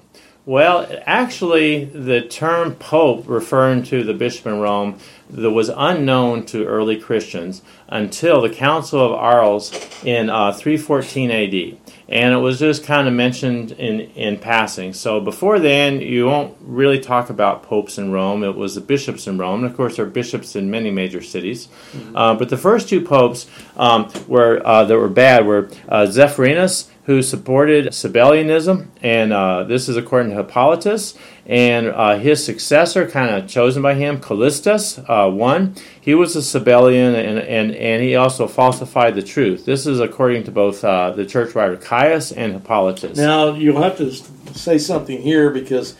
Well, 0.51 0.85
actually, 1.05 1.85
the 1.85 2.19
term 2.19 2.75
pope 2.75 3.23
referring 3.25 3.83
to 3.83 4.03
the 4.03 4.13
bishop 4.13 4.47
in 4.47 4.59
Rome 4.59 4.99
that 5.29 5.51
was 5.51 5.69
unknown 5.69 6.45
to 6.47 6.65
early 6.65 6.99
Christians 6.99 7.61
until 7.87 8.41
the 8.41 8.49
Council 8.49 8.99
of 8.99 9.13
Arles 9.13 9.71
in 10.03 10.29
uh, 10.29 10.51
314 10.51 11.31
AD 11.31 11.77
and 12.11 12.33
it 12.33 12.37
was 12.37 12.59
just 12.59 12.83
kind 12.83 13.07
of 13.07 13.13
mentioned 13.13 13.71
in, 13.71 14.01
in 14.01 14.37
passing. 14.37 14.91
So 14.91 15.21
before 15.21 15.59
then, 15.59 16.01
you 16.01 16.25
won't 16.25 16.57
really 16.59 16.99
talk 16.99 17.29
about 17.29 17.63
popes 17.63 17.97
in 17.97 18.11
Rome. 18.11 18.43
It 18.43 18.53
was 18.53 18.75
the 18.75 18.81
bishops 18.81 19.27
in 19.27 19.37
Rome. 19.37 19.63
And 19.63 19.71
of 19.71 19.77
course, 19.77 19.95
there 19.95 20.05
are 20.05 20.09
bishops 20.09 20.57
in 20.57 20.69
many 20.69 20.91
major 20.91 21.21
cities. 21.21 21.69
Mm-hmm. 21.93 22.15
Uh, 22.17 22.35
but 22.35 22.49
the 22.49 22.57
first 22.57 22.89
two 22.89 22.99
popes 22.99 23.47
um, 23.77 24.11
were 24.27 24.61
uh, 24.65 24.83
that 24.83 24.97
were 24.97 25.07
bad 25.07 25.45
were 25.45 25.69
uh, 25.87 26.05
Zephyrinus 26.05 26.89
who 27.05 27.21
supported 27.23 27.87
Sabellianism, 27.87 28.87
and 29.01 29.33
uh, 29.33 29.63
this 29.63 29.89
is 29.89 29.97
according 29.97 30.31
to 30.31 30.37
Hippolytus. 30.37 31.17
And 31.47 31.87
uh, 31.87 32.19
his 32.19 32.45
successor, 32.45 33.09
kind 33.09 33.33
of 33.35 33.49
chosen 33.49 33.81
by 33.81 33.95
him, 33.95 34.19
Callistus, 34.19 35.03
uh, 35.09 35.29
one, 35.29 35.75
he 35.99 36.13
was 36.13 36.35
a 36.35 36.39
Sabellian, 36.39 37.15
and, 37.15 37.39
and, 37.39 37.71
and 37.71 38.03
he 38.03 38.15
also 38.15 38.47
falsified 38.47 39.15
the 39.15 39.23
truth. 39.23 39.65
This 39.65 39.87
is 39.87 39.99
according 39.99 40.43
to 40.43 40.51
both 40.51 40.83
uh, 40.83 41.11
the 41.11 41.25
church 41.25 41.55
writer 41.55 41.75
Caius 41.75 42.31
and 42.31 42.53
Hippolytus. 42.53 43.17
Now, 43.17 43.53
you'll 43.53 43.81
have 43.81 43.97
to 43.97 44.13
say 44.53 44.77
something 44.77 45.21
here 45.21 45.49
because 45.49 45.95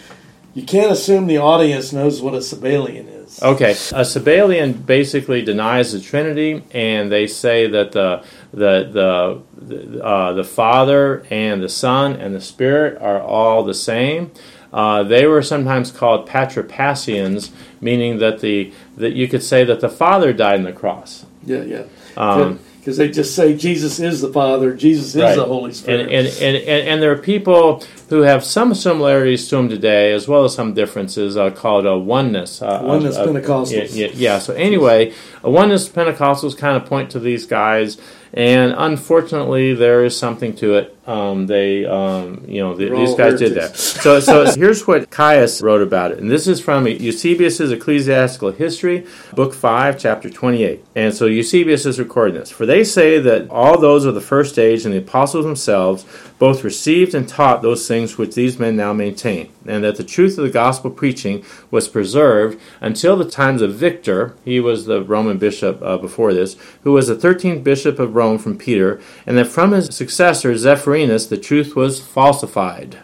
you 0.54 0.64
can't 0.64 0.92
assume 0.92 1.26
the 1.26 1.40
audience 1.40 1.92
knows 1.92 2.22
what 2.22 2.36
a 2.36 2.38
Sabellian 2.38 3.08
is. 3.08 3.22
is. 3.32 3.44
Okay, 3.44 3.72
a 3.72 4.04
Sabellian 4.04 4.86
basically 4.86 5.42
denies 5.42 5.92
the 5.92 6.00
Trinity, 6.00 6.64
and 6.72 7.12
they 7.12 7.28
say 7.28 7.68
that 7.68 7.92
the 7.92 8.24
the 8.54 9.44
the 9.56 10.04
uh, 10.04 10.34
the 10.34 10.44
Father 10.44 11.26
and 11.30 11.62
the 11.62 11.70
Son 11.70 12.14
and 12.14 12.36
the 12.36 12.42
Spirit 12.42 13.02
are 13.02 13.22
all 13.22 13.64
the 13.64 13.74
same. 13.74 14.32
Uh, 14.74 15.04
they 15.04 15.26
were 15.26 15.42
sometimes 15.42 15.92
called 15.92 16.28
patripassians, 16.28 17.52
meaning 17.82 18.20
that 18.20 18.40
the 18.40 18.72
that 18.98 19.14
you 19.14 19.28
could 19.28 19.44
say 19.44 19.64
that 19.64 19.80
the 19.82 19.90
Father 19.90 20.34
died 20.34 20.60
on 20.60 20.64
the 20.64 20.74
cross. 20.74 21.26
Yeah, 21.46 21.64
yeah. 21.64 21.84
Um, 22.18 22.60
Because 22.80 22.98
they 22.98 23.10
just 23.10 23.36
say 23.36 23.56
Jesus 23.56 24.00
is 24.00 24.22
the 24.22 24.34
Father, 24.34 24.74
Jesus 24.74 25.14
is 25.16 25.22
Right. 25.22 25.36
the 25.36 25.46
Holy 25.46 25.72
Spirit. 25.72 26.02
And, 26.02 26.10
and, 26.12 26.28
and, 26.28 26.56
and, 26.58 26.88
and 26.88 27.02
there 27.02 27.12
are 27.12 27.18
people 27.18 27.84
who 28.10 28.22
have 28.22 28.44
some 28.44 28.74
similarities 28.74 29.48
to 29.50 29.58
him 29.58 29.70
today, 29.70 30.14
as 30.14 30.28
well 30.28 30.46
as 30.46 30.56
some 30.56 30.74
differences, 30.74 31.38
uh, 31.38 31.52
called 31.52 31.86
a 31.86 31.98
oneness. 31.98 32.60
Uh, 32.60 32.82
Oneness 32.84 33.18
uh, 33.18 33.28
Pentecostals. 33.28 33.96
Yeah, 33.96 34.08
yeah, 34.08 34.12
yeah. 34.16 34.40
So 34.40 34.54
anyway, 34.56 35.14
a 35.44 35.52
oneness 35.52 35.88
Pentecostals 35.90 36.58
kind 36.58 36.76
of 36.76 36.88
point 36.88 37.12
to 37.12 37.20
these 37.20 37.46
guys, 37.46 38.00
and 38.34 38.74
unfortunately, 38.78 39.74
there 39.74 40.06
is 40.06 40.18
something 40.18 40.56
to 40.56 40.76
it. 40.76 40.98
Um, 41.08 41.48
they, 41.48 41.84
um, 41.84 42.46
you 42.48 42.62
know, 42.62 42.76
the, 42.76 42.90
these 42.90 43.16
guys 43.16 43.40
did 43.40 43.56
that. 43.56 43.76
So, 43.76 44.20
so 44.20 44.46
here's 44.56 44.86
what 44.86 45.10
Caius 45.10 45.60
wrote 45.62 45.82
about 45.82 46.12
it, 46.12 46.20
and 46.20 46.30
this 46.30 46.48
is 46.48 46.62
from 46.62 46.88
Eusebius's 46.88 47.72
Ecclesiastical 47.72 48.52
History, 48.52 49.08
Book 49.34 49.56
Five, 49.56 49.98
Chapter 49.98 50.30
twenty-eight. 50.30 50.86
And 50.96 51.14
so 51.14 51.26
Eusebius 51.26 51.88
is 51.88 51.98
recording 51.98 52.36
this. 52.36 52.52
For 52.52 52.68
they 52.68 52.84
say 52.84 53.20
that 53.20 53.50
all 53.50 53.80
those 53.80 54.06
of 54.06 54.14
the 54.14 54.22
first 54.22 54.60
age 54.60 54.86
and 54.86 54.94
the 54.94 55.00
apostles 55.00 55.44
themselves 55.44 56.06
both 56.38 56.64
received 56.64 57.14
and 57.14 57.28
taught 57.28 57.62
those 57.62 57.88
things 57.88 58.18
which 58.18 58.36
these 58.36 58.60
men 58.60 58.76
now 58.76 58.94
maintain, 58.94 59.52
and 59.66 59.84
that 59.84 59.96
the 59.96 60.04
truth 60.04 60.38
of 60.38 60.44
the 60.44 60.50
gospel 60.52 60.92
preaching 60.92 61.44
was 61.72 61.88
preserved 61.88 62.60
until 62.80 63.16
the 63.16 63.30
times 63.30 63.64
of 63.64 63.74
Victor. 63.74 64.36
He 64.46 64.60
was 64.60 64.86
the 64.86 65.04
Roman 65.04 65.40
bishop 65.40 65.82
uh, 65.82 65.98
before 65.98 66.34
this, 66.34 66.58
who 66.84 66.92
was 66.92 67.08
the 67.08 67.16
thirteenth 67.16 67.64
bishop 67.64 67.98
of 67.98 68.16
Rome 68.16 68.38
from 68.38 68.58
Peter, 68.58 69.02
and 69.26 69.36
that 69.38 69.48
from 69.48 69.72
his 69.72 69.96
successor 69.96 70.52
The 70.92 71.40
truth 71.42 71.76
was 71.76 72.02
falsified. 72.02 72.96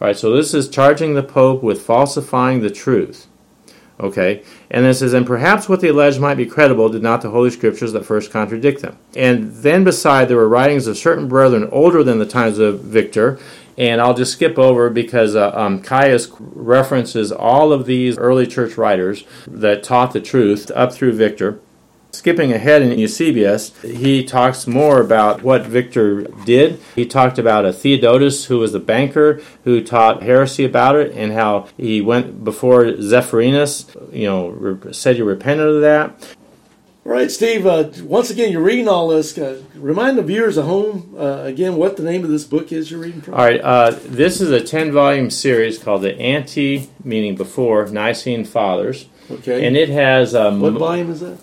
All 0.00 0.08
right, 0.08 0.16
so 0.16 0.34
this 0.34 0.52
is 0.52 0.68
charging 0.68 1.14
the 1.14 1.22
Pope 1.22 1.62
with 1.62 1.80
falsifying 1.80 2.60
the 2.60 2.70
truth. 2.70 3.26
Okay, 3.98 4.42
and 4.70 4.84
it 4.84 4.94
says, 4.94 5.12
and 5.12 5.24
perhaps 5.24 5.68
what 5.68 5.80
they 5.80 5.88
allege 5.88 6.18
might 6.18 6.34
be 6.34 6.46
credible, 6.46 6.88
did 6.88 7.02
not 7.02 7.22
the 7.22 7.30
Holy 7.30 7.48
Scriptures 7.50 7.92
that 7.92 8.04
first 8.04 8.32
contradict 8.32 8.82
them. 8.82 8.98
And 9.16 9.52
then 9.54 9.84
beside, 9.84 10.28
there 10.28 10.36
were 10.36 10.48
writings 10.48 10.86
of 10.86 10.98
certain 10.98 11.28
brethren 11.28 11.68
older 11.70 12.02
than 12.02 12.18
the 12.18 12.26
times 12.26 12.58
of 12.58 12.80
Victor, 12.80 13.38
and 13.78 14.00
I'll 14.00 14.14
just 14.14 14.32
skip 14.32 14.58
over 14.58 14.90
because 14.90 15.34
uh, 15.34 15.52
um, 15.54 15.80
Caius 15.80 16.28
references 16.38 17.32
all 17.32 17.72
of 17.72 17.86
these 17.86 18.18
early 18.18 18.46
church 18.46 18.76
writers 18.76 19.24
that 19.46 19.82
taught 19.82 20.12
the 20.12 20.20
truth 20.20 20.70
up 20.74 20.92
through 20.92 21.12
Victor. 21.12 21.60
Skipping 22.14 22.52
ahead 22.52 22.82
in 22.82 22.96
Eusebius, 22.98 23.76
he 23.82 24.24
talks 24.24 24.66
more 24.66 25.00
about 25.00 25.42
what 25.42 25.66
Victor 25.66 26.22
did. 26.44 26.80
He 26.94 27.04
talked 27.04 27.38
about 27.38 27.64
a 27.64 27.72
Theodotus 27.72 28.46
who 28.46 28.58
was 28.58 28.72
a 28.72 28.80
banker 28.80 29.42
who 29.64 29.82
taught 29.82 30.22
heresy 30.22 30.64
about 30.64 30.96
it 30.96 31.12
and 31.12 31.32
how 31.32 31.68
he 31.76 32.00
went 32.00 32.44
before 32.44 32.84
Zephyrinus, 32.84 33.94
you 34.12 34.26
know, 34.26 34.48
re- 34.48 34.92
said 34.92 35.18
you 35.18 35.24
repented 35.24 35.66
of 35.66 35.80
that. 35.80 36.36
All 37.04 37.12
right, 37.12 37.30
Steve. 37.30 37.66
Uh, 37.66 37.90
once 38.02 38.30
again, 38.30 38.50
you're 38.50 38.62
reading 38.62 38.88
all 38.88 39.08
this. 39.08 39.36
Uh, 39.36 39.60
remind 39.74 40.16
the 40.16 40.22
viewers 40.22 40.56
at 40.56 40.64
home 40.64 41.14
uh, 41.18 41.42
again 41.42 41.76
what 41.76 41.98
the 41.98 42.02
name 42.02 42.24
of 42.24 42.30
this 42.30 42.44
book 42.44 42.72
is 42.72 42.90
you're 42.90 43.00
reading 43.00 43.20
from. 43.20 43.34
All 43.34 43.40
right, 43.40 43.60
uh, 43.60 43.90
this 44.04 44.40
is 44.40 44.50
a 44.50 44.62
10 44.62 44.90
volume 44.90 45.28
series 45.28 45.78
called 45.78 46.00
the 46.02 46.18
Ante, 46.18 46.88
meaning 47.02 47.34
before, 47.34 47.84
Nicene 47.88 48.46
Fathers. 48.46 49.06
Okay. 49.30 49.66
And 49.66 49.76
it 49.76 49.90
has. 49.90 50.34
Um, 50.34 50.60
what 50.60 50.72
volume 50.74 51.10
is 51.10 51.20
that? 51.20 51.38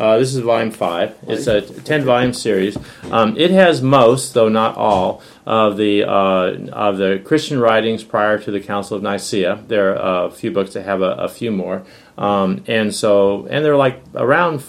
Uh, 0.00 0.18
this 0.18 0.34
is 0.34 0.40
volume 0.40 0.70
five. 0.70 1.14
It's 1.28 1.46
a 1.46 1.60
ten 1.60 2.04
volume 2.04 2.32
series. 2.32 2.78
Um, 3.10 3.36
it 3.36 3.50
has 3.50 3.82
most, 3.82 4.32
though 4.32 4.48
not 4.48 4.76
all, 4.76 5.22
of 5.44 5.76
the 5.76 6.04
uh, 6.04 6.70
of 6.72 6.96
the 6.96 7.20
Christian 7.22 7.60
writings 7.60 8.02
prior 8.02 8.38
to 8.38 8.50
the 8.50 8.60
Council 8.60 8.96
of 8.96 9.02
Nicaea. 9.02 9.62
There 9.68 10.00
are 10.00 10.26
a 10.26 10.30
few 10.30 10.50
books 10.50 10.72
that 10.72 10.84
have 10.84 11.02
a, 11.02 11.12
a 11.12 11.28
few 11.28 11.50
more, 11.50 11.84
um, 12.16 12.64
and 12.66 12.94
so 12.94 13.46
and 13.50 13.62
they're 13.62 13.76
like 13.76 14.02
around 14.14 14.62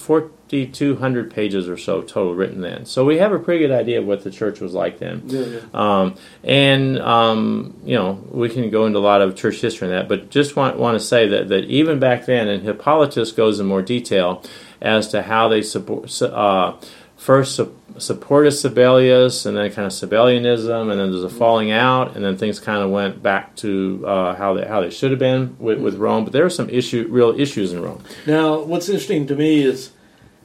hundred 0.99 1.31
pages 1.31 1.69
or 1.69 1.77
so 1.77 2.01
total 2.01 2.35
written 2.35 2.59
then. 2.59 2.85
So 2.85 3.05
we 3.05 3.19
have 3.19 3.31
a 3.31 3.39
pretty 3.39 3.65
good 3.65 3.71
idea 3.71 3.99
of 4.01 4.05
what 4.05 4.25
the 4.25 4.31
church 4.31 4.59
was 4.59 4.73
like 4.73 4.99
then. 4.99 5.23
Yeah, 5.27 5.45
yeah. 5.45 5.59
Um, 5.73 6.15
and 6.43 6.99
um, 6.99 7.79
you 7.85 7.95
know 7.95 8.21
we 8.31 8.49
can 8.49 8.69
go 8.69 8.85
into 8.85 8.99
a 8.99 8.99
lot 8.99 9.21
of 9.21 9.37
church 9.37 9.61
history 9.61 9.87
in 9.87 9.93
that, 9.93 10.09
but 10.09 10.29
just 10.29 10.57
want 10.57 10.77
want 10.77 10.99
to 10.99 11.05
say 11.05 11.25
that 11.29 11.47
that 11.47 11.63
even 11.65 11.99
back 11.99 12.25
then, 12.25 12.49
and 12.49 12.63
Hippolytus 12.63 13.31
goes 13.31 13.61
in 13.61 13.65
more 13.65 13.81
detail 13.81 14.43
as 14.81 15.07
to 15.09 15.21
how 15.21 15.47
they 15.47 15.61
support 15.61 16.21
uh, 16.21 16.73
first 17.17 17.55
su- 17.55 17.75
supported 17.97 18.51
Sabellius, 18.51 19.45
and 19.45 19.55
then 19.55 19.71
kind 19.71 19.85
of 19.85 19.91
Sabellianism, 19.91 20.89
and 20.89 20.99
then 20.99 21.11
there's 21.11 21.23
a 21.23 21.29
falling 21.29 21.71
out, 21.71 22.15
and 22.15 22.23
then 22.25 22.35
things 22.37 22.59
kind 22.59 22.81
of 22.81 22.89
went 22.89 23.21
back 23.21 23.55
to 23.57 24.03
uh, 24.07 24.35
how 24.35 24.53
they 24.53 24.65
how 24.65 24.81
they 24.81 24.89
should 24.89 25.11
have 25.11 25.19
been 25.19 25.55
with, 25.59 25.79
with 25.79 25.95
Rome. 25.95 26.23
But 26.23 26.33
there 26.33 26.45
are 26.45 26.49
some 26.49 26.69
issue 26.69 27.07
real 27.09 27.39
issues 27.39 27.73
in 27.73 27.81
Rome. 27.81 28.03
Now, 28.25 28.61
what's 28.61 28.89
interesting 28.89 29.27
to 29.27 29.35
me 29.35 29.61
is 29.63 29.91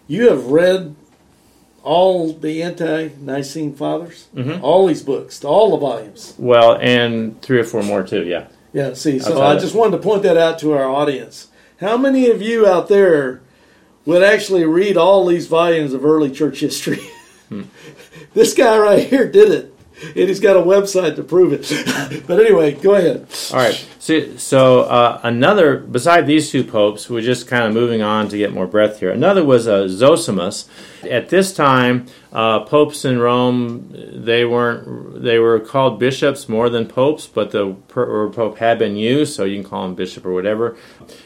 you 0.06 0.28
have 0.28 0.46
read 0.46 0.94
all 1.82 2.32
the 2.32 2.62
ante-Nicene 2.64 3.72
fathers, 3.74 4.26
Mhm. 4.36 4.60
all 4.60 4.86
these 4.88 5.02
books, 5.02 5.44
all 5.44 5.70
the 5.70 5.76
volumes. 5.76 6.34
Well, 6.36 6.76
and 6.80 7.40
three 7.42 7.60
or 7.60 7.64
four 7.64 7.82
more 7.84 8.02
too. 8.02 8.24
Yeah. 8.24 8.46
Yeah. 8.72 8.94
See, 8.94 9.18
so 9.20 9.40
I 9.40 9.56
just 9.56 9.74
wanted 9.74 9.92
to 9.98 10.02
point 10.02 10.22
that 10.24 10.36
out 10.36 10.58
to 10.60 10.72
our 10.72 10.84
audience. 10.84 11.46
How 11.80 11.96
many 11.96 12.28
of 12.28 12.42
you 12.42 12.66
out 12.66 12.88
there 12.88 13.40
would 14.06 14.22
actually 14.22 14.64
read 14.64 14.96
all 14.96 15.26
these 15.26 15.46
volumes 15.46 15.92
of 15.92 16.04
early 16.04 16.30
church 16.30 16.60
history? 16.60 17.10
Hmm. 17.48 17.64
this 18.34 18.54
guy 18.54 18.78
right 18.78 19.06
here 19.06 19.30
did 19.30 19.50
it, 19.50 19.74
and 20.02 20.28
he's 20.28 20.40
got 20.40 20.56
a 20.56 20.60
website 20.60 21.16
to 21.16 21.22
prove 21.22 21.52
it. 21.52 22.24
but 22.26 22.40
anyway, 22.40 22.72
go 22.72 22.94
ahead. 22.94 23.26
All 23.52 23.58
right. 23.58 23.86
So, 24.06 24.36
so 24.36 24.80
uh, 24.82 25.20
another, 25.24 25.78
beside 25.78 26.28
these 26.28 26.52
two 26.52 26.62
popes, 26.62 27.10
we're 27.10 27.22
just 27.22 27.48
kind 27.48 27.64
of 27.64 27.74
moving 27.74 28.02
on 28.02 28.28
to 28.28 28.38
get 28.38 28.52
more 28.52 28.68
breath 28.68 29.00
here. 29.00 29.10
Another 29.10 29.44
was 29.44 29.66
uh, 29.66 29.88
Zosimus. 29.88 30.68
At 31.10 31.28
this 31.28 31.52
time, 31.52 32.06
uh, 32.32 32.60
popes 32.60 33.04
in 33.04 33.18
Rome, 33.18 33.90
they 33.92 34.44
weren't, 34.44 35.24
they 35.24 35.40
were 35.40 35.58
called 35.58 35.98
bishops 35.98 36.48
more 36.48 36.68
than 36.68 36.86
popes, 36.86 37.26
but 37.26 37.50
the 37.50 37.72
pope 37.88 38.58
had 38.58 38.78
been 38.78 38.94
used, 38.94 39.34
so 39.34 39.42
you 39.44 39.60
can 39.60 39.68
call 39.68 39.84
him 39.84 39.96
bishop 39.96 40.24
or 40.24 40.32
whatever. 40.32 40.76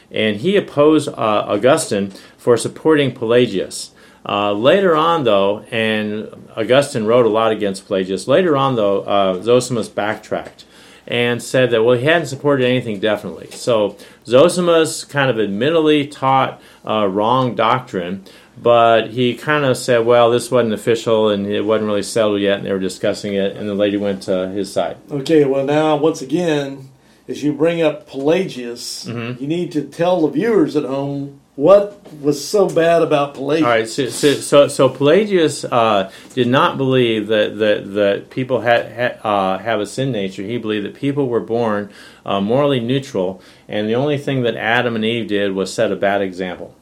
And 0.09 0.37
he 0.37 0.55
opposed 0.55 1.07
uh, 1.09 1.11
Augustine 1.47 2.13
for 2.41 2.57
supporting 2.57 3.11
Pelagius. 3.13 3.91
Uh, 4.27 4.51
later 4.51 4.95
on, 4.95 5.23
though, 5.25 5.59
and 5.71 6.27
Augustine 6.55 7.05
wrote 7.05 7.25
a 7.27 7.29
lot 7.29 7.51
against 7.51 7.87
Pelagius. 7.87 8.27
Later 8.27 8.57
on, 8.57 8.75
though, 8.75 9.01
uh, 9.03 9.35
Zosimus 9.43 9.93
backtracked 9.93 10.65
and 11.07 11.41
said 11.41 11.69
that 11.71 11.83
well 11.83 11.97
he 11.97 12.05
hadn't 12.05 12.27
supported 12.27 12.65
anything 12.65 12.99
definitely. 12.99 13.49
So 13.51 13.97
Zosimus 14.25 15.07
kind 15.09 15.29
of 15.29 15.39
admittedly 15.39 16.07
taught 16.07 16.61
uh, 16.87 17.07
wrong 17.07 17.53
doctrine, 17.55 18.23
but 18.61 19.09
he 19.11 19.35
kind 19.35 19.65
of 19.65 19.75
said, 19.77 20.05
well, 20.05 20.29
this 20.31 20.49
wasn't 20.51 20.73
official 20.73 21.29
and 21.29 21.45
it 21.47 21.61
wasn't 21.61 21.87
really 21.87 22.03
settled 22.03 22.41
yet, 22.41 22.57
and 22.59 22.65
they 22.67 22.71
were 22.71 22.79
discussing 22.79 23.33
it, 23.33 23.55
and 23.57 23.67
the 23.67 23.73
lady 23.75 23.97
went 23.97 24.23
to 24.23 24.49
his 24.49 24.71
side. 24.71 24.97
Okay, 25.11 25.45
well, 25.45 25.65
now, 25.65 25.95
once 25.95 26.21
again, 26.21 26.89
as 27.27 27.43
you 27.43 27.53
bring 27.53 27.81
up 27.81 28.07
Pelagius, 28.07 29.05
Mm-hmm. 29.07 29.41
you 29.41 29.47
need 29.47 29.71
to 29.73 29.81
tell 29.83 30.21
the 30.21 30.27
viewers 30.29 30.75
at 30.75 30.83
home 30.85 31.40
what 31.55 32.01
was 32.21 32.45
so 32.45 32.69
bad 32.69 33.01
about 33.01 33.33
Pelagius. 33.35 33.65
All 33.65 33.69
right, 33.69 33.87
so 33.87 34.07
so, 34.09 34.33
so, 34.35 34.67
so 34.67 34.89
Pelagius 34.89 35.65
uh, 35.65 36.11
did 36.33 36.47
not 36.47 36.77
believe 36.77 37.27
that 37.27 37.57
that, 37.59 37.93
that 37.93 38.29
people 38.29 38.61
had, 38.61 38.91
had 38.91 39.19
uh, 39.23 39.57
have 39.57 39.79
a 39.79 39.85
sin 39.85 40.11
nature. 40.11 40.43
He 40.43 40.57
believed 40.57 40.85
that 40.85 40.95
people 40.95 41.27
were 41.27 41.41
born 41.41 41.91
uh, 42.25 42.39
morally 42.39 42.79
neutral, 42.79 43.41
and 43.67 43.89
the 43.89 43.95
only 43.95 44.17
thing 44.17 44.43
that 44.43 44.55
Adam 44.55 44.95
and 44.95 45.03
Eve 45.03 45.27
did 45.27 45.53
was 45.53 45.73
set 45.73 45.91
a 45.91 45.95
bad 45.95 46.21
example. 46.21 46.75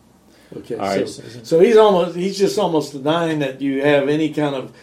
Okay, 0.55 0.75
All 0.75 0.85
right. 0.85 1.07
so, 1.07 1.23
so 1.43 1.59
he's 1.59 1.77
almost 1.77 2.15
he's 2.15 2.37
just 2.37 2.57
almost 2.57 2.93
denying 2.93 3.39
that 3.39 3.61
you 3.61 3.81
have 3.83 4.07
any 4.07 4.33
kind 4.33 4.55
of 4.55 4.73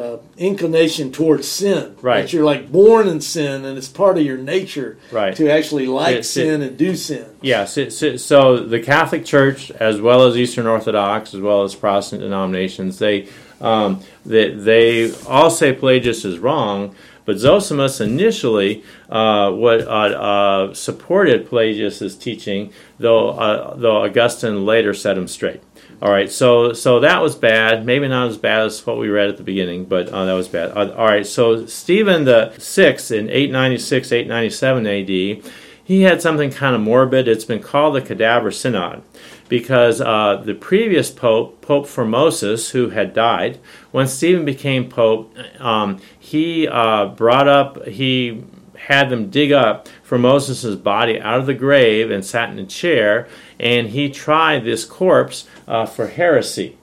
uh, 0.00 0.18
inclination 0.36 1.10
towards 1.12 1.46
sin. 1.48 1.96
Right. 2.00 2.22
That 2.22 2.32
you're 2.32 2.44
like 2.44 2.70
born 2.72 3.08
in 3.08 3.20
sin, 3.20 3.64
and 3.64 3.76
it's 3.78 3.88
part 3.88 4.18
of 4.18 4.24
your 4.24 4.38
nature 4.38 4.98
Right. 5.12 5.34
to 5.36 5.50
actually 5.50 5.86
like 5.86 6.14
It- 6.16 6.18
it- 6.20 6.24
sin 6.24 6.62
and 6.62 6.76
do 6.76 6.94
sin. 6.96 7.26
Yeah, 7.42 7.64
so, 7.64 7.88
so, 7.88 8.16
so 8.16 8.56
the 8.58 8.80
Catholic 8.80 9.24
Church, 9.24 9.70
as 9.72 10.00
well 10.00 10.24
as 10.26 10.36
Eastern 10.36 10.66
Orthodox, 10.66 11.34
as 11.34 11.40
well 11.40 11.62
as 11.62 11.74
Protestant 11.74 12.22
denominations, 12.22 12.98
they 12.98 13.26
um, 13.60 14.00
they, 14.24 14.50
they 14.50 15.12
all 15.26 15.50
say 15.50 15.72
Pelagius 15.72 16.24
is 16.24 16.38
wrong, 16.38 16.94
but 17.24 17.36
Zosimus 17.38 18.00
initially 18.00 18.84
uh, 19.10 19.50
what, 19.50 19.80
uh, 19.80 19.90
uh, 19.90 20.74
supported 20.74 21.50
Pelagius's 21.50 22.14
teaching, 22.14 22.72
though 23.00 23.30
uh, 23.30 23.74
though 23.74 24.04
Augustine 24.04 24.64
later 24.64 24.94
set 24.94 25.18
him 25.18 25.26
straight. 25.26 25.60
All 26.00 26.12
right, 26.12 26.30
so 26.30 26.72
so 26.74 27.00
that 27.00 27.20
was 27.20 27.34
bad. 27.34 27.84
Maybe 27.84 28.06
not 28.06 28.28
as 28.28 28.36
bad 28.36 28.66
as 28.66 28.86
what 28.86 28.98
we 28.98 29.08
read 29.08 29.28
at 29.28 29.36
the 29.36 29.42
beginning, 29.42 29.84
but 29.84 30.08
uh, 30.10 30.26
that 30.26 30.34
was 30.34 30.46
bad. 30.46 30.70
Uh, 30.76 30.94
all 30.96 31.06
right, 31.06 31.26
so 31.26 31.66
Stephen 31.66 32.24
the 32.24 32.54
sixth 32.56 33.10
in 33.10 33.28
896, 33.28 34.12
897 34.12 34.86
A.D. 34.86 35.42
he 35.82 36.02
had 36.02 36.22
something 36.22 36.50
kind 36.50 36.76
of 36.76 36.82
morbid. 36.82 37.26
It's 37.26 37.44
been 37.44 37.60
called 37.60 37.96
the 37.96 38.00
Cadaver 38.00 38.52
Synod 38.52 39.02
because 39.48 40.00
uh, 40.00 40.40
the 40.44 40.54
previous 40.54 41.10
pope, 41.10 41.60
Pope 41.62 41.86
Formosus, 41.86 42.70
who 42.70 42.90
had 42.90 43.12
died, 43.12 43.58
when 43.90 44.06
Stephen 44.06 44.44
became 44.44 44.88
pope, 44.88 45.34
um, 45.58 46.00
he 46.16 46.68
uh, 46.68 47.06
brought 47.06 47.48
up, 47.48 47.86
he 47.86 48.44
had 48.76 49.10
them 49.10 49.30
dig 49.30 49.52
up 49.52 49.88
Formosus's 50.08 50.76
body 50.76 51.20
out 51.20 51.40
of 51.40 51.46
the 51.46 51.54
grave 51.54 52.10
and 52.10 52.24
sat 52.24 52.50
in 52.50 52.58
a 52.58 52.64
chair, 52.64 53.26
and 53.58 53.88
he 53.88 54.08
tried 54.10 54.64
this 54.64 54.84
corpse 54.84 55.46
uh, 55.66 55.86
for 55.86 56.06
heresy. 56.06 56.76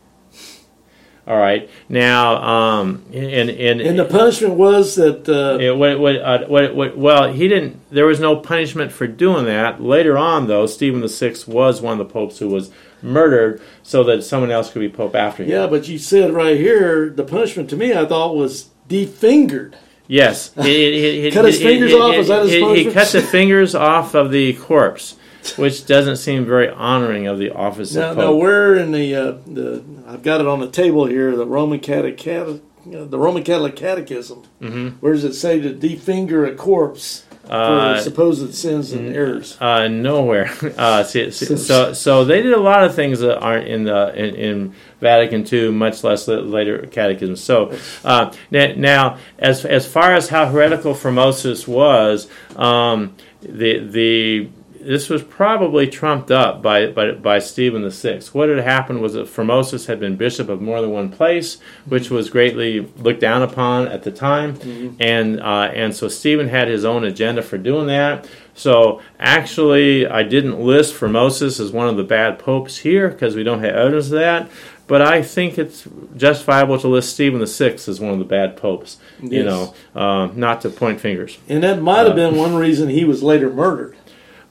All 1.28 1.38
right. 1.38 1.68
Now, 1.90 2.36
um, 2.36 3.04
and, 3.12 3.50
and 3.50 3.82
And 3.82 3.98
the 3.98 4.06
punishment 4.06 4.54
was 4.54 4.94
that 4.96 5.28
uh, 5.28 5.58
it, 5.60 5.76
what, 5.76 6.00
what, 6.00 6.16
uh, 6.18 6.46
what, 6.46 6.76
what, 6.76 6.98
well, 6.98 7.34
he 7.34 7.48
didn't. 7.48 7.82
There 7.90 8.06
was 8.06 8.20
no 8.20 8.36
punishment 8.36 8.92
for 8.92 9.08
doing 9.08 9.46
that. 9.46 9.82
Later 9.82 10.20
on, 10.20 10.46
though, 10.46 10.68
Stephen 10.68 11.02
the 11.02 11.10
Sixth 11.10 11.48
was 11.48 11.82
one 11.82 12.00
of 12.00 12.08
the 12.08 12.14
popes 12.14 12.38
who 12.38 12.50
was 12.50 12.70
murdered, 13.02 13.60
so 13.82 14.04
that 14.04 14.24
someone 14.24 14.52
else 14.52 14.72
could 14.72 14.80
be 14.80 14.90
pope 14.90 15.16
after 15.16 15.44
him. 15.44 15.50
yeah, 15.50 15.68
but 15.68 15.88
you 15.88 15.98
said 15.98 16.32
right 16.32 16.58
here 16.58 17.10
the 17.10 17.24
punishment 17.24 17.70
to 17.70 17.76
me 17.76 17.94
I 17.94 18.06
thought 18.06 18.36
was 18.36 18.70
defingered. 18.88 19.78
Yes, 20.08 20.54
he, 20.54 21.32
Cut 21.32 21.46
his 21.46 21.60
fingers 21.60 21.94
off? 21.94 22.14
Is 22.14 22.28
that 22.28 22.44
his 22.44 22.52
he, 22.52 22.84
he 22.84 22.92
cut 22.92 23.08
the 23.08 23.22
fingers 23.22 23.74
off 23.74 24.14
of 24.14 24.32
the 24.32 24.54
corpse, 24.54 25.16
which 25.58 25.86
doesn't 25.86 26.18
seem 26.18 26.46
very 26.46 26.70
honoring 26.70 27.28
of 27.28 27.38
the 27.38 27.52
office 27.52 27.94
Now, 27.96 28.12
of 28.12 28.18
now 28.18 28.24
pope. 28.28 28.42
where 28.42 28.76
in 28.76 28.92
the 28.92 29.16
uh, 29.16 29.32
the 29.46 29.84
I've 30.08 30.24
got 30.24 30.42
it 30.42 30.48
on 30.48 30.60
the 30.60 30.70
table 30.70 31.06
here 31.06 31.36
the 31.36 31.46
Roman 31.46 31.80
Catholic 31.80 32.26
uh, 32.28 32.58
the 32.86 33.18
Roman 33.20 33.44
Catholic 33.44 33.76
Catechism. 33.76 34.44
Mm-hmm. 34.62 34.88
Where 35.00 35.14
does 35.14 35.24
it 35.24 35.34
say 35.34 35.60
to 35.60 35.74
definger 35.74 36.48
a 36.52 36.56
corpse 36.56 37.24
Uh, 37.50 37.96
for 37.98 38.02
supposed 38.02 38.54
sins 38.56 38.92
and 38.92 39.16
errors? 39.16 39.58
Uh, 39.62 39.88
nowhere. 39.88 40.50
Uh, 40.78 41.04
see, 41.04 41.30
see, 41.32 41.58
so, 41.58 41.94
so 41.94 42.26
they 42.26 42.42
did 42.42 42.54
a 42.54 42.60
lot 42.60 42.84
of 42.84 42.96
things 42.96 43.20
that 43.20 43.38
aren't 43.40 43.68
in 43.68 43.84
the 43.86 44.14
in, 44.16 44.36
in 44.36 44.74
Vatican 45.00 45.46
II, 45.52 45.72
much 45.72 46.04
less 46.04 46.26
the 46.26 46.42
later 46.42 46.86
catechisms. 46.88 47.42
So 47.42 47.72
uh, 48.04 48.34
now, 48.52 49.18
as 49.40 49.64
as 49.66 49.86
far 49.88 50.14
as 50.16 50.30
how 50.30 50.48
heretical 50.50 50.94
Formosus 50.96 51.68
was, 51.68 52.28
um, 52.56 53.16
the 53.42 53.80
the 53.80 54.50
this 54.86 55.10
was 55.10 55.24
probably 55.24 55.88
trumped 55.88 56.32
up 56.32 56.62
by, 56.62 56.88
by, 56.88 57.12
by 57.12 57.40
Stephen 57.40 57.82
the 57.82 57.92
Sixth. 57.92 58.34
What 58.34 58.50
had 58.50 58.60
happened 58.60 59.02
was 59.02 59.14
that 59.14 59.28
Formosus 59.28 59.88
had 59.88 60.00
been 60.00 60.16
bishop 60.16 60.48
of 60.48 60.62
more 60.62 60.82
than 60.82 60.92
one 60.92 61.10
place, 61.10 61.58
which 61.86 62.10
was 62.10 62.30
greatly 62.30 62.82
looked 62.98 63.20
down 63.20 63.42
upon 63.42 63.88
at 63.88 64.04
the 64.04 64.12
time, 64.12 64.96
and 65.00 65.42
uh, 65.42 65.72
and 65.74 65.96
so 65.96 66.08
Stephen 66.08 66.50
had 66.50 66.68
his 66.68 66.86
own 66.86 67.04
agenda 67.04 67.42
for 67.42 67.58
doing 67.58 67.88
that. 67.88 68.28
So 68.54 69.02
actually, 69.20 70.08
I 70.08 70.24
didn't 70.24 70.60
list 70.60 70.94
Formosus 70.94 71.60
as 71.60 71.72
one 71.72 71.90
of 71.90 71.98
the 71.98 72.04
bad 72.04 72.40
popes 72.40 72.78
here 72.78 73.10
because 73.10 73.36
we 73.36 73.44
don't 73.44 73.60
have 73.60 73.76
evidence 73.76 74.06
of 74.06 74.12
that. 74.12 74.50
But 74.88 75.02
I 75.02 75.24
think 75.24 75.58
it's 75.58 75.88
justifiable 76.16 76.78
to 76.80 76.88
list 76.88 77.12
Stephen 77.14 77.40
the 77.40 77.48
Sixth 77.48 77.90
as 77.90 78.00
one 78.00 78.14
of 78.14 78.20
the 78.20 78.26
bad 78.26 78.56
popes. 78.56 78.98
You 79.20 79.44
know, 79.44 79.76
um, 79.96 80.40
not 80.40 80.62
to 80.62 80.70
point 80.70 81.02
fingers. 81.02 81.40
And 81.50 81.64
that 81.64 81.82
might 81.82 82.06
have 82.06 82.16
been 82.16 82.36
one 82.36 82.56
reason 82.56 82.90
he 82.90 83.04
was 83.04 83.24
later 83.24 83.52
murdered. 83.52 83.98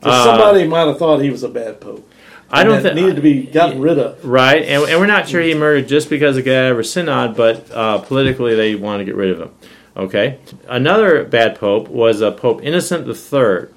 Uh, 0.05 0.25
somebody 0.25 0.67
might 0.67 0.87
have 0.87 0.99
thought 0.99 1.21
he 1.21 1.31
was 1.31 1.43
a 1.43 1.49
bad 1.49 1.81
pope. 1.81 2.09
I 2.51 2.62
don't 2.62 2.83
think 2.83 2.95
needed 2.95 3.17
to 3.17 3.23
be 3.23 3.45
gotten 3.45 3.81
rid 3.81 3.99
of. 3.99 4.25
Right, 4.25 4.62
and, 4.62 4.85
and 4.85 5.01
we're 5.01 5.07
not 5.07 5.29
sure 5.29 5.40
he 5.40 5.55
murdered 5.55 5.88
just 5.88 6.09
because 6.09 6.37
of 6.37 6.45
Cadaver 6.45 6.83
Synod, 6.83 7.37
but 7.37 7.71
uh, 7.71 7.99
politically 7.99 8.55
they 8.55 8.75
want 8.75 9.01
to 9.01 9.05
get 9.05 9.17
rid 9.17 9.31
of 9.31 9.40
him. 9.40 9.51
Okay, 9.97 10.38
another 10.69 11.25
bad 11.25 11.59
pope 11.59 11.88
was 11.88 12.21
uh, 12.21 12.33
Pope 12.33 12.62
Innocent 12.62 13.09
III, 13.09 13.69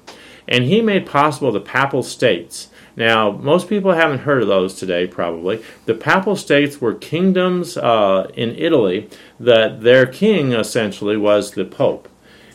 and 0.46 0.64
he 0.64 0.80
made 0.80 1.06
possible 1.06 1.50
the 1.50 1.60
Papal 1.60 2.02
States. 2.02 2.68
Now, 2.96 3.30
most 3.30 3.68
people 3.68 3.92
haven't 3.92 4.20
heard 4.20 4.42
of 4.42 4.48
those 4.48 4.74
today, 4.74 5.06
probably. 5.06 5.62
The 5.86 5.94
Papal 5.94 6.34
States 6.34 6.80
were 6.80 6.94
kingdoms 6.94 7.76
uh, 7.76 8.28
in 8.34 8.56
Italy 8.56 9.08
that 9.38 9.82
their 9.82 10.04
king 10.04 10.52
essentially 10.52 11.16
was 11.16 11.52
the 11.52 11.64
Pope 11.64 12.08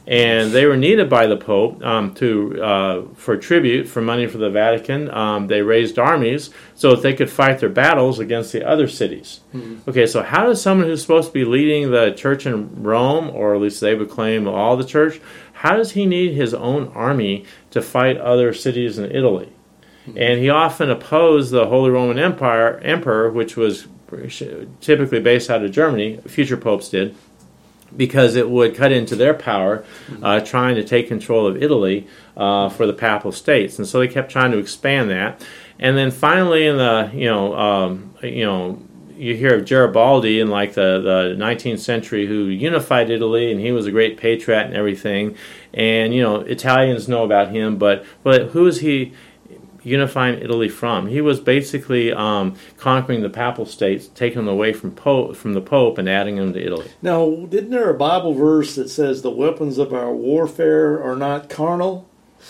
and 0.05 0.51
they 0.51 0.65
were 0.65 0.75
needed 0.75 1.09
by 1.09 1.27
the 1.27 1.37
Pope 1.37 1.81
um, 1.83 2.13
to 2.15 2.61
uh, 2.61 3.01
for 3.15 3.37
tribute 3.37 3.87
for 3.87 4.01
money 4.01 4.27
for 4.27 4.37
the 4.37 4.49
Vatican. 4.49 5.09
Um, 5.09 5.47
they 5.47 5.61
raised 5.61 5.97
armies 5.97 6.49
so 6.75 6.91
that 6.91 7.01
they 7.01 7.13
could 7.13 7.29
fight 7.29 7.59
their 7.59 7.69
battles 7.69 8.19
against 8.19 8.51
the 8.51 8.67
other 8.67 8.87
cities. 8.87 9.41
Okay, 9.87 10.05
so 10.05 10.21
how 10.21 10.45
does 10.45 10.61
someone 10.61 10.87
who's 10.87 11.01
supposed 11.01 11.29
to 11.29 11.33
be 11.33 11.45
leading 11.45 11.91
the 11.91 12.11
church 12.11 12.45
in 12.45 12.83
Rome, 12.83 13.29
or 13.29 13.55
at 13.55 13.61
least 13.61 13.79
they 13.79 13.95
would 13.95 14.09
claim 14.09 14.47
all 14.47 14.75
the 14.75 14.83
church, 14.83 15.21
how 15.53 15.77
does 15.77 15.91
he 15.91 16.05
need 16.05 16.33
his 16.33 16.53
own 16.53 16.89
army 16.89 17.45
to 17.71 17.81
fight 17.81 18.17
other 18.17 18.53
cities 18.53 18.97
in 18.97 19.09
Italy? 19.09 19.53
And 20.17 20.41
he 20.41 20.49
often 20.49 20.89
opposed 20.89 21.51
the 21.51 21.67
Holy 21.67 21.89
Roman 21.89 22.19
Empire 22.19 22.77
emperor, 22.79 23.31
which 23.31 23.55
was 23.55 23.87
typically 24.81 25.21
based 25.21 25.49
out 25.49 25.63
of 25.63 25.71
Germany. 25.71 26.17
Future 26.27 26.57
popes 26.57 26.89
did 26.89 27.15
because 27.95 28.35
it 28.35 28.49
would 28.49 28.75
cut 28.75 28.91
into 28.91 29.15
their 29.15 29.33
power, 29.33 29.85
uh, 30.21 30.39
trying 30.39 30.75
to 30.75 30.83
take 30.83 31.07
control 31.07 31.47
of 31.47 31.61
Italy 31.61 32.07
uh, 32.35 32.69
for 32.69 32.85
the 32.85 32.93
Papal 32.93 33.31
States, 33.31 33.77
and 33.77 33.87
so 33.87 33.99
they 33.99 34.07
kept 34.07 34.31
trying 34.31 34.51
to 34.51 34.57
expand 34.57 35.09
that. 35.09 35.45
And 35.79 35.97
then 35.97 36.11
finally, 36.11 36.67
in 36.67 36.77
the 36.77 37.11
you 37.13 37.25
know 37.25 37.55
um, 37.55 38.15
you 38.21 38.45
know 38.45 38.81
you 39.15 39.35
hear 39.35 39.55
of 39.55 39.65
Garibaldi 39.65 40.39
in 40.39 40.49
like 40.49 40.73
the, 40.73 40.99
the 41.01 41.35
19th 41.43 41.79
century 41.79 42.25
who 42.25 42.45
unified 42.45 43.09
Italy, 43.09 43.51
and 43.51 43.59
he 43.59 43.71
was 43.71 43.85
a 43.85 43.91
great 43.91 44.17
patriot 44.17 44.65
and 44.65 44.75
everything. 44.75 45.37
And 45.73 46.13
you 46.13 46.21
know 46.21 46.41
Italians 46.41 47.07
know 47.07 47.23
about 47.23 47.51
him, 47.51 47.77
but 47.77 48.05
but 48.23 48.49
who 48.49 48.67
is 48.67 48.79
he? 48.79 49.13
Unifying 49.83 50.39
Italy 50.41 50.69
from. 50.69 51.07
He 51.07 51.21
was 51.21 51.39
basically 51.39 52.11
um, 52.11 52.55
conquering 52.77 53.21
the 53.21 53.29
papal 53.29 53.65
states, 53.65 54.07
taking 54.07 54.37
them 54.37 54.47
away 54.47 54.73
from 54.73 54.91
Pope 54.91 55.35
from 55.35 55.53
the 55.53 55.61
Pope 55.61 55.97
and 55.97 56.09
adding 56.09 56.37
them 56.37 56.53
to 56.53 56.65
Italy. 56.65 56.89
Now, 57.01 57.45
didn't 57.49 57.71
there 57.71 57.89
a 57.89 57.97
Bible 57.97 58.33
verse 58.33 58.75
that 58.75 58.89
says 58.89 59.21
the 59.21 59.31
weapons 59.31 59.77
of 59.77 59.93
our 59.93 60.13
warfare 60.13 61.01
are 61.03 61.15
not 61.15 61.49
carnal? 61.49 62.07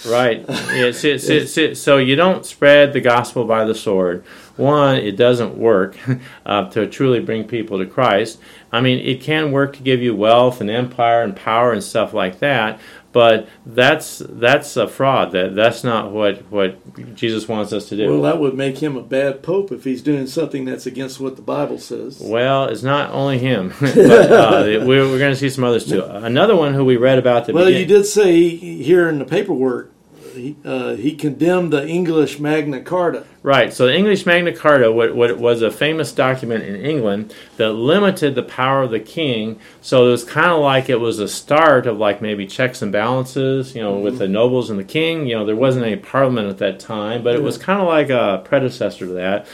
Right. 0.07 0.43
Yeah, 0.73 0.91
so, 0.91 1.17
so, 1.17 1.45
so, 1.45 1.73
so 1.73 1.97
you 1.97 2.15
don't 2.15 2.45
spread 2.45 2.93
the 2.93 2.99
gospel 2.99 3.45
by 3.45 3.63
the 3.63 3.75
sword. 3.75 4.25
One, 4.57 4.97
it 4.97 5.15
doesn't 5.15 5.55
work 5.55 5.97
uh, 6.45 6.69
to 6.71 6.87
truly 6.87 7.19
bring 7.19 7.45
people 7.45 7.77
to 7.77 7.85
Christ. 7.85 8.39
I 8.71 8.81
mean, 8.81 8.99
it 8.99 9.21
can 9.21 9.51
work 9.51 9.77
to 9.77 9.83
give 9.83 10.01
you 10.01 10.15
wealth 10.15 10.61
and 10.61 10.69
empire 10.69 11.21
and 11.21 11.35
power 11.35 11.71
and 11.71 11.83
stuff 11.83 12.13
like 12.13 12.39
that, 12.39 12.79
but 13.13 13.47
that's 13.65 14.21
that's 14.27 14.75
a 14.75 14.87
fraud. 14.87 15.31
That 15.31 15.55
that's 15.55 15.83
not 15.83 16.11
what 16.11 16.51
what 16.51 17.15
Jesus 17.15 17.47
wants 17.47 17.71
us 17.71 17.87
to 17.89 17.95
do. 17.95 18.09
Well, 18.09 18.21
that 18.23 18.39
would 18.39 18.55
make 18.55 18.79
him 18.79 18.97
a 18.97 19.03
bad 19.03 19.41
pope 19.43 19.71
if 19.71 19.83
he's 19.85 20.01
doing 20.01 20.27
something 20.27 20.65
that's 20.65 20.85
against 20.85 21.19
what 21.19 21.37
the 21.37 21.41
Bible 21.41 21.79
says. 21.79 22.19
Well, 22.19 22.65
it's 22.65 22.83
not 22.83 23.11
only 23.11 23.37
him, 23.37 23.73
but 23.79 23.97
uh, 23.97 24.63
we're, 24.65 25.07
we're 25.07 25.19
going 25.19 25.33
to 25.33 25.39
see 25.39 25.49
some 25.49 25.63
others 25.63 25.85
too. 25.85 26.03
Another 26.03 26.55
one 26.55 26.73
who 26.73 26.83
we 26.83 26.97
read 26.97 27.19
about 27.19 27.45
the 27.45 27.53
Well, 27.53 27.69
you 27.69 27.85
did 27.85 28.05
say 28.05 28.49
here 28.49 29.07
in 29.07 29.19
the 29.19 29.25
paperwork 29.25 29.93
he, 30.33 30.55
uh, 30.65 30.95
he 30.95 31.15
condemned 31.15 31.71
the 31.71 31.87
English 31.87 32.39
Magna 32.39 32.81
Carta. 32.81 33.25
Right. 33.43 33.73
So 33.73 33.87
the 33.87 33.93
English 33.95 34.25
Magna 34.25 34.53
Carta 34.53 34.89
what, 34.89 35.13
what 35.15 35.37
was 35.37 35.61
a 35.61 35.69
famous 35.69 36.13
document 36.13 36.63
in 36.63 36.77
England 36.77 37.35
that 37.57 37.73
limited 37.73 38.35
the 38.35 38.43
power 38.43 38.83
of 38.83 38.91
the 38.91 39.01
king. 39.01 39.59
So 39.81 40.07
it 40.07 40.11
was 40.11 40.23
kind 40.23 40.49
of 40.49 40.61
like 40.61 40.89
it 40.89 41.01
was 41.01 41.19
a 41.19 41.27
start 41.27 41.85
of 41.85 41.97
like 41.97 42.21
maybe 42.21 42.47
checks 42.47 42.81
and 42.81 42.89
balances, 42.89 43.75
you 43.75 43.81
know, 43.81 43.97
with 43.97 44.13
mm-hmm. 44.13 44.19
the 44.19 44.27
nobles 44.29 44.69
and 44.69 44.79
the 44.79 44.85
king. 44.85 45.27
You 45.27 45.35
know, 45.35 45.45
there 45.45 45.57
wasn't 45.57 45.85
any 45.85 45.97
parliament 45.97 46.47
at 46.47 46.57
that 46.59 46.79
time, 46.79 47.21
but 47.21 47.35
it 47.35 47.43
was 47.43 47.57
kind 47.57 47.81
of 47.81 47.87
like 47.87 48.09
a 48.09 48.41
predecessor 48.45 49.07
to 49.07 49.13
that. 49.13 49.45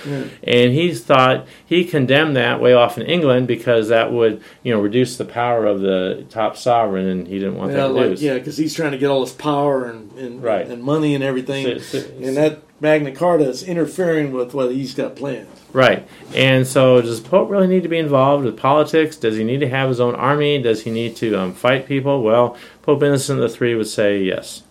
And 0.43 0.71
he 0.71 0.93
thought 0.93 1.47
he 1.65 1.83
condemned 1.83 2.35
that 2.35 2.61
way 2.61 2.73
off 2.73 2.95
in 2.99 3.07
England 3.07 3.47
because 3.47 3.87
that 3.87 4.13
would, 4.13 4.43
you 4.61 4.71
know, 4.71 4.79
reduce 4.79 5.17
the 5.17 5.25
power 5.25 5.65
of 5.65 5.81
the 5.81 6.25
top 6.29 6.57
sovereign, 6.57 7.07
and 7.07 7.27
he 7.27 7.39
didn't 7.39 7.55
want 7.55 7.71
Yeah, 7.71 7.77
that 7.77 7.93
like, 7.93 8.03
reduced. 8.03 8.21
yeah, 8.21 8.33
because 8.35 8.57
he's 8.57 8.75
trying 8.75 8.91
to 8.91 8.99
get 8.99 9.09
all 9.09 9.21
his 9.21 9.33
power 9.33 9.85
and 9.85 10.11
and, 10.19 10.43
Right. 10.43 10.67
and 10.67 10.83
money 10.83 11.15
and 11.15 11.23
everything, 11.23 11.79
So- 11.79 11.99
so- 11.99 12.07
and 12.21 12.35
that 12.37 12.59
Magna 12.81 13.11
Carta 13.11 13.47
is 13.47 13.61
interfering 13.61 14.31
with 14.31 14.53
what 14.53 14.71
he's 14.71 14.93
got 14.93 15.15
planned. 15.15 15.47
Right. 15.73 16.07
And 16.33 16.65
so, 16.65 17.01
does 17.01 17.19
Pope 17.19 17.49
really 17.49 17.67
need 17.67 17.83
to 17.83 17.89
be 17.89 17.97
involved 17.97 18.45
with 18.45 18.57
politics? 18.57 19.17
Does 19.17 19.35
he 19.35 19.43
need 19.43 19.59
to 19.59 19.69
have 19.69 19.89
his 19.89 19.99
own 19.99 20.15
army? 20.15 20.61
Does 20.61 20.83
he 20.83 20.91
need 20.91 21.15
to 21.17 21.35
um, 21.35 21.53
fight 21.53 21.85
people? 21.85 22.23
Well, 22.23 22.57
Pope 22.81 23.03
Innocent 23.03 23.39
III 23.39 23.75
would 23.75 23.87
say 23.87 24.23
yes. 24.23 24.63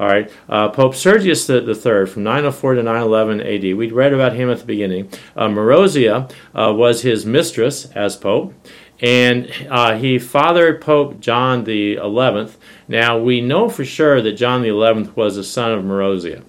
All 0.00 0.06
right. 0.06 0.32
Uh, 0.48 0.70
Pope 0.70 0.94
Sergius 0.94 1.46
Third, 1.46 2.08
from 2.08 2.22
904 2.22 2.74
to 2.74 2.82
911 2.82 3.40
AD. 3.42 3.76
We'd 3.76 3.92
read 3.92 4.14
about 4.14 4.32
him 4.32 4.50
at 4.50 4.60
the 4.60 4.64
beginning. 4.64 5.10
Uh, 5.36 5.48
Marozia 5.48 6.32
uh, 6.54 6.72
was 6.72 7.02
his 7.02 7.26
mistress 7.26 7.84
as 7.92 8.16
Pope, 8.16 8.54
and 9.00 9.52
uh, 9.68 9.98
he 9.98 10.18
fathered 10.18 10.80
Pope 10.80 11.20
John 11.20 11.64
the 11.64 11.96
Eleventh. 11.96 12.56
Now 12.88 13.18
we 13.18 13.42
know 13.42 13.68
for 13.68 13.84
sure 13.84 14.22
that 14.22 14.32
John 14.32 14.62
the 14.62 14.68
Eleventh 14.68 15.14
was 15.16 15.36
a 15.36 15.44
son 15.44 15.72
of 15.72 15.84
Marozia 15.84 16.44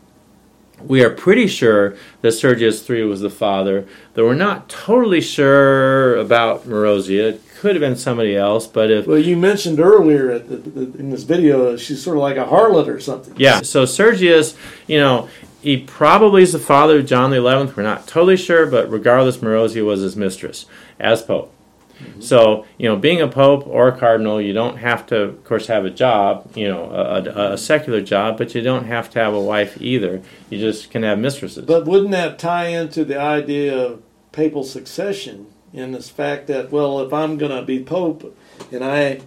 we 0.85 1.03
are 1.03 1.09
pretty 1.09 1.47
sure 1.47 1.95
that 2.21 2.31
Sergius 2.31 2.87
III 2.89 3.03
was 3.03 3.21
the 3.21 3.29
father, 3.29 3.87
though 4.13 4.25
we're 4.25 4.35
not 4.35 4.69
totally 4.69 5.21
sure 5.21 6.15
about 6.15 6.65
Marozia. 6.67 7.33
It 7.33 7.41
could 7.59 7.75
have 7.75 7.81
been 7.81 7.95
somebody 7.95 8.35
else, 8.35 8.67
but 8.67 8.89
if 8.89 9.05
Well, 9.05 9.17
you 9.17 9.37
mentioned 9.37 9.79
earlier 9.79 10.31
at 10.31 10.49
the, 10.49 10.57
the, 10.57 10.99
in 10.99 11.11
this 11.11 11.23
video, 11.23 11.77
she's 11.77 12.03
sort 12.03 12.17
of 12.17 12.23
like 12.23 12.37
a 12.37 12.45
harlot 12.45 12.87
or 12.87 12.99
something. 12.99 13.33
Yeah. 13.37 13.61
So 13.61 13.85
Sergius, 13.85 14.55
you 14.87 14.99
know, 14.99 15.29
he 15.61 15.77
probably 15.77 16.41
is 16.41 16.53
the 16.53 16.59
father 16.59 16.99
of 16.99 17.05
John 17.05 17.29
the 17.29 17.37
Eleventh. 17.37 17.77
We're 17.77 17.83
not 17.83 18.07
totally 18.07 18.37
sure, 18.37 18.65
but 18.65 18.89
regardless, 18.89 19.37
Marozia 19.37 19.85
was 19.85 20.01
his 20.01 20.15
mistress 20.15 20.65
as 20.99 21.21
pope. 21.21 21.53
Mm-hmm. 22.01 22.21
So 22.21 22.65
you 22.77 22.87
know, 22.89 22.95
being 22.95 23.21
a 23.21 23.27
pope 23.27 23.65
or 23.67 23.87
a 23.87 23.97
cardinal, 23.97 24.41
you 24.41 24.53
don't 24.53 24.77
have 24.77 25.05
to, 25.07 25.21
of 25.21 25.43
course, 25.43 25.67
have 25.67 25.85
a 25.85 25.89
job, 25.89 26.51
you 26.55 26.67
know, 26.67 26.85
a, 26.85 27.23
a, 27.23 27.53
a 27.53 27.57
secular 27.57 28.01
job, 28.01 28.37
but 28.37 28.55
you 28.55 28.61
don't 28.61 28.85
have 28.85 29.09
to 29.11 29.19
have 29.19 29.33
a 29.33 29.41
wife 29.41 29.81
either. 29.81 30.21
You 30.49 30.59
just 30.59 30.91
can 30.91 31.03
have 31.03 31.19
mistresses. 31.19 31.65
But 31.65 31.85
wouldn't 31.85 32.11
that 32.11 32.39
tie 32.39 32.67
into 32.67 33.05
the 33.05 33.19
idea 33.19 33.77
of 33.77 34.01
papal 34.31 34.63
succession 34.63 35.47
in 35.73 35.91
this 35.91 36.09
fact 36.09 36.47
that, 36.47 36.71
well, 36.71 36.99
if 37.01 37.13
I'm 37.13 37.37
going 37.37 37.51
to 37.51 37.61
be 37.61 37.83
pope 37.83 38.37
and 38.71 38.83
I 38.83 39.21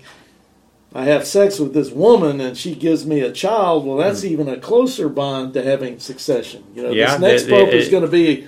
I 0.95 1.07
have 1.07 1.27
sex 1.27 1.59
with 1.59 1.75
this 1.75 1.91
woman 1.91 2.41
and 2.41 2.57
she 2.57 2.75
gives 2.75 3.05
me 3.05 3.21
a 3.21 3.33
child, 3.33 3.85
well, 3.85 3.97
that's 3.97 4.21
mm-hmm. 4.21 4.33
even 4.33 4.49
a 4.49 4.59
closer 4.59 5.09
bond 5.09 5.53
to 5.55 5.63
having 5.63 5.99
succession. 5.99 6.65
You 6.75 6.85
know. 6.85 6.91
Yeah, 6.91 7.17
this 7.17 7.21
next 7.21 7.43
it- 7.45 7.51
pope 7.51 7.69
it- 7.69 7.75
is 7.75 7.89
going 7.89 8.05
to 8.05 8.11
be 8.11 8.47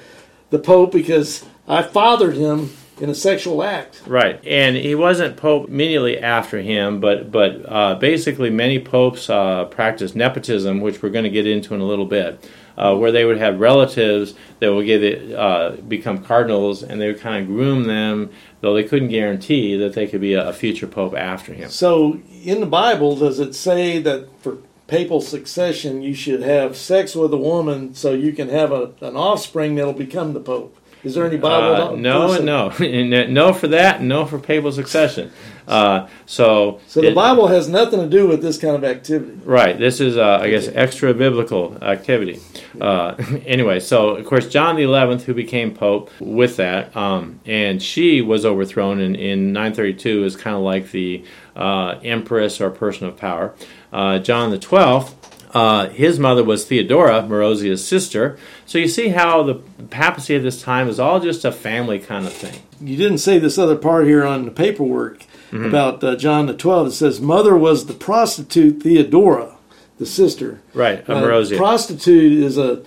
the 0.50 0.60
pope 0.60 0.92
because 0.92 1.44
I 1.66 1.82
fathered 1.82 2.36
him 2.36 2.70
in 2.98 3.10
a 3.10 3.14
sexual 3.14 3.62
act. 3.62 4.02
Right, 4.06 4.40
and 4.46 4.76
he 4.76 4.94
wasn't 4.94 5.36
pope 5.36 5.68
immediately 5.68 6.18
after 6.18 6.60
him, 6.60 7.00
but 7.00 7.30
but 7.30 7.64
uh, 7.66 7.94
basically 7.96 8.50
many 8.50 8.78
popes 8.78 9.28
uh, 9.28 9.66
practiced 9.66 10.16
nepotism, 10.16 10.80
which 10.80 11.02
we're 11.02 11.10
going 11.10 11.24
to 11.24 11.30
get 11.30 11.46
into 11.46 11.74
in 11.74 11.80
a 11.80 11.86
little 11.86 12.06
bit, 12.06 12.48
uh, 12.76 12.96
where 12.96 13.12
they 13.12 13.24
would 13.24 13.38
have 13.38 13.60
relatives 13.60 14.34
that 14.60 14.72
would 14.72 14.86
get 14.86 15.02
it, 15.02 15.34
uh, 15.34 15.72
become 15.88 16.22
cardinals, 16.22 16.82
and 16.82 17.00
they 17.00 17.08
would 17.08 17.20
kind 17.20 17.42
of 17.42 17.48
groom 17.48 17.84
them, 17.84 18.30
though 18.60 18.74
they 18.74 18.84
couldn't 18.84 19.08
guarantee 19.08 19.76
that 19.76 19.92
they 19.92 20.06
could 20.06 20.20
be 20.20 20.34
a, 20.34 20.48
a 20.48 20.52
future 20.52 20.86
pope 20.86 21.14
after 21.14 21.52
him. 21.52 21.68
So, 21.68 22.20
in 22.44 22.60
the 22.60 22.66
Bible, 22.66 23.16
does 23.16 23.38
it 23.38 23.54
say 23.54 23.98
that 24.00 24.28
for 24.40 24.58
papal 24.86 25.20
succession, 25.20 26.02
you 26.02 26.14
should 26.14 26.42
have 26.42 26.76
sex 26.76 27.14
with 27.14 27.32
a 27.32 27.38
woman 27.38 27.94
so 27.94 28.12
you 28.12 28.32
can 28.32 28.48
have 28.48 28.72
a, 28.72 28.92
an 29.00 29.16
offspring 29.16 29.74
that'll 29.74 29.92
become 29.92 30.32
the 30.32 30.40
pope? 30.40 30.76
Is 31.06 31.14
there 31.14 31.24
any 31.24 31.36
Bible? 31.36 31.92
Uh, 31.92 31.96
no, 31.96 32.32
that- 32.32 32.42
no, 32.42 32.70
And 32.84 33.10
no 33.34 33.52
for 33.52 33.68
that, 33.68 34.00
and 34.00 34.08
no 34.08 34.26
for 34.26 34.40
papal 34.40 34.72
succession. 34.72 35.30
Uh, 35.68 36.08
so, 36.26 36.80
So 36.88 37.00
the 37.00 37.08
it- 37.10 37.14
Bible 37.14 37.46
has 37.46 37.68
nothing 37.68 38.00
to 38.00 38.08
do 38.08 38.26
with 38.26 38.42
this 38.42 38.58
kind 38.58 38.74
of 38.74 38.82
activity. 38.82 39.38
Right. 39.44 39.78
This 39.78 40.00
is, 40.00 40.16
uh, 40.16 40.38
I 40.42 40.50
guess, 40.50 40.68
extra 40.74 41.14
biblical 41.14 41.78
activity. 41.80 42.40
Uh, 42.80 43.14
anyway, 43.46 43.78
so 43.78 44.16
of 44.16 44.26
course 44.26 44.48
John 44.48 44.74
the 44.74 44.82
Eleventh, 44.82 45.22
who 45.24 45.34
became 45.34 45.72
pope 45.72 46.10
with 46.18 46.56
that, 46.56 46.96
um, 46.96 47.38
and 47.46 47.80
she 47.80 48.20
was 48.20 48.44
overthrown 48.44 48.98
in, 49.00 49.14
in 49.14 49.52
932 49.52 50.24
is 50.24 50.34
kind 50.34 50.56
of 50.56 50.62
like 50.62 50.90
the 50.90 51.24
uh, 51.54 52.00
empress 52.02 52.60
or 52.60 52.70
person 52.70 53.06
of 53.06 53.16
power. 53.16 53.54
Uh, 53.92 54.18
John 54.18 54.50
the 54.50 54.58
Twelfth. 54.58 55.25
Uh, 55.52 55.88
his 55.88 56.18
mother 56.18 56.42
was 56.44 56.64
Theodora, 56.64 57.22
Marozia's 57.22 57.86
sister. 57.86 58.38
So 58.66 58.78
you 58.78 58.88
see 58.88 59.08
how 59.08 59.42
the 59.42 59.54
papacy 59.90 60.34
at 60.36 60.42
this 60.42 60.60
time 60.60 60.88
is 60.88 60.98
all 61.00 61.20
just 61.20 61.44
a 61.44 61.52
family 61.52 61.98
kind 61.98 62.26
of 62.26 62.32
thing. 62.32 62.60
You 62.80 62.96
didn't 62.96 63.18
say 63.18 63.38
this 63.38 63.56
other 63.58 63.76
part 63.76 64.06
here 64.06 64.24
on 64.24 64.44
the 64.44 64.50
paperwork 64.50 65.24
Mm-hmm. 65.52 65.66
about 65.66 66.02
uh, 66.02 66.16
John 66.16 66.46
the 66.46 66.54
Twelfth. 66.54 66.88
It 66.90 66.96
says 66.96 67.20
mother 67.20 67.56
was 67.56 67.86
the 67.86 67.94
prostitute 67.94 68.82
Theodora, 68.82 69.54
the 69.96 70.04
sister. 70.04 70.60
Right, 70.74 70.98
of 71.08 71.10
Uh, 71.10 71.22
Marozia. 71.22 71.56
prostitute 71.56 72.32
is 72.32 72.58
a 72.58 72.82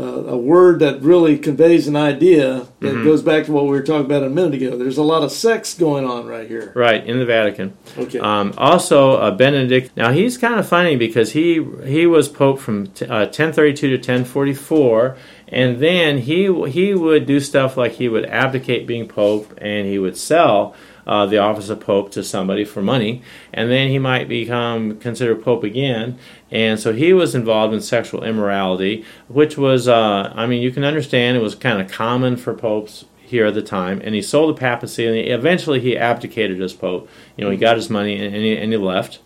uh, 0.00 0.24
a 0.32 0.36
word 0.36 0.78
that 0.80 1.02
really 1.02 1.36
conveys 1.38 1.86
an 1.86 1.96
idea 1.96 2.66
that 2.80 2.90
Mm-hmm. 2.94 3.04
goes 3.04 3.22
back 3.22 3.44
to 3.44 3.52
what 3.52 3.64
we 3.64 3.70
were 3.70 3.82
talking 3.82 4.06
about 4.06 4.22
a 4.24 4.30
minute 4.30 4.54
ago. 4.54 4.76
There's 4.76 4.96
a 4.98 5.02
lot 5.02 5.22
of 5.22 5.30
sex 5.30 5.74
going 5.74 6.04
on 6.06 6.26
right 6.26 6.48
here. 6.48 6.72
Right, 6.74 7.04
in 7.06 7.18
the 7.18 7.26
Vatican. 7.26 7.76
Okay. 7.98 8.18
Um, 8.18 8.54
also, 8.56 9.12
uh, 9.18 9.30
Benedict. 9.32 9.94
Now 9.96 10.10
he's 10.12 10.38
kind 10.38 10.58
of 10.58 10.66
funny 10.66 10.96
because 10.96 11.32
he 11.32 11.62
he 11.84 12.06
was 12.06 12.28
pope 12.28 12.58
from 12.58 12.86
t- 12.88 13.04
uh, 13.04 13.26
1032 13.26 13.88
to 13.88 13.96
1044, 13.96 15.16
and 15.48 15.78
then 15.78 16.18
he 16.18 16.52
he 16.70 16.94
would 16.94 17.26
do 17.26 17.38
stuff 17.40 17.76
like 17.76 17.92
he 17.92 18.08
would 18.08 18.24
abdicate 18.26 18.86
being 18.86 19.06
pope, 19.08 19.52
and 19.58 19.86
he 19.86 19.98
would 19.98 20.16
sell 20.16 20.74
uh, 21.06 21.26
the 21.26 21.38
office 21.38 21.68
of 21.68 21.80
pope 21.80 22.10
to 22.12 22.22
somebody 22.22 22.64
for 22.64 22.82
money, 22.82 23.22
and 23.52 23.70
then 23.70 23.88
he 23.88 23.98
might 23.98 24.28
become 24.28 24.98
considered 24.98 25.42
pope 25.42 25.64
again. 25.64 26.18
And 26.50 26.78
so 26.80 26.92
he 26.92 27.12
was 27.12 27.34
involved 27.34 27.72
in 27.74 27.80
sexual 27.80 28.24
immorality, 28.24 29.04
which 29.28 29.56
was, 29.56 29.88
uh, 29.88 30.32
I 30.34 30.46
mean, 30.46 30.62
you 30.62 30.70
can 30.70 30.84
understand 30.84 31.36
it 31.36 31.40
was 31.40 31.54
kind 31.54 31.80
of 31.80 31.90
common 31.90 32.36
for 32.36 32.54
popes 32.54 33.04
here 33.22 33.46
at 33.46 33.54
the 33.54 33.62
time, 33.62 34.00
and 34.02 34.14
he 34.14 34.22
sold 34.22 34.56
the 34.56 34.60
papacy, 34.60 35.06
and 35.06 35.14
he, 35.14 35.22
eventually 35.22 35.78
he 35.80 35.96
abdicated 35.96 36.60
as 36.60 36.72
pope. 36.72 37.08
You 37.36 37.44
know, 37.44 37.50
he 37.50 37.56
got 37.56 37.76
his 37.76 37.88
money 37.88 38.16
and, 38.16 38.34
and, 38.34 38.44
he, 38.44 38.56
and 38.56 38.72
he 38.72 38.76
left. 38.78 39.20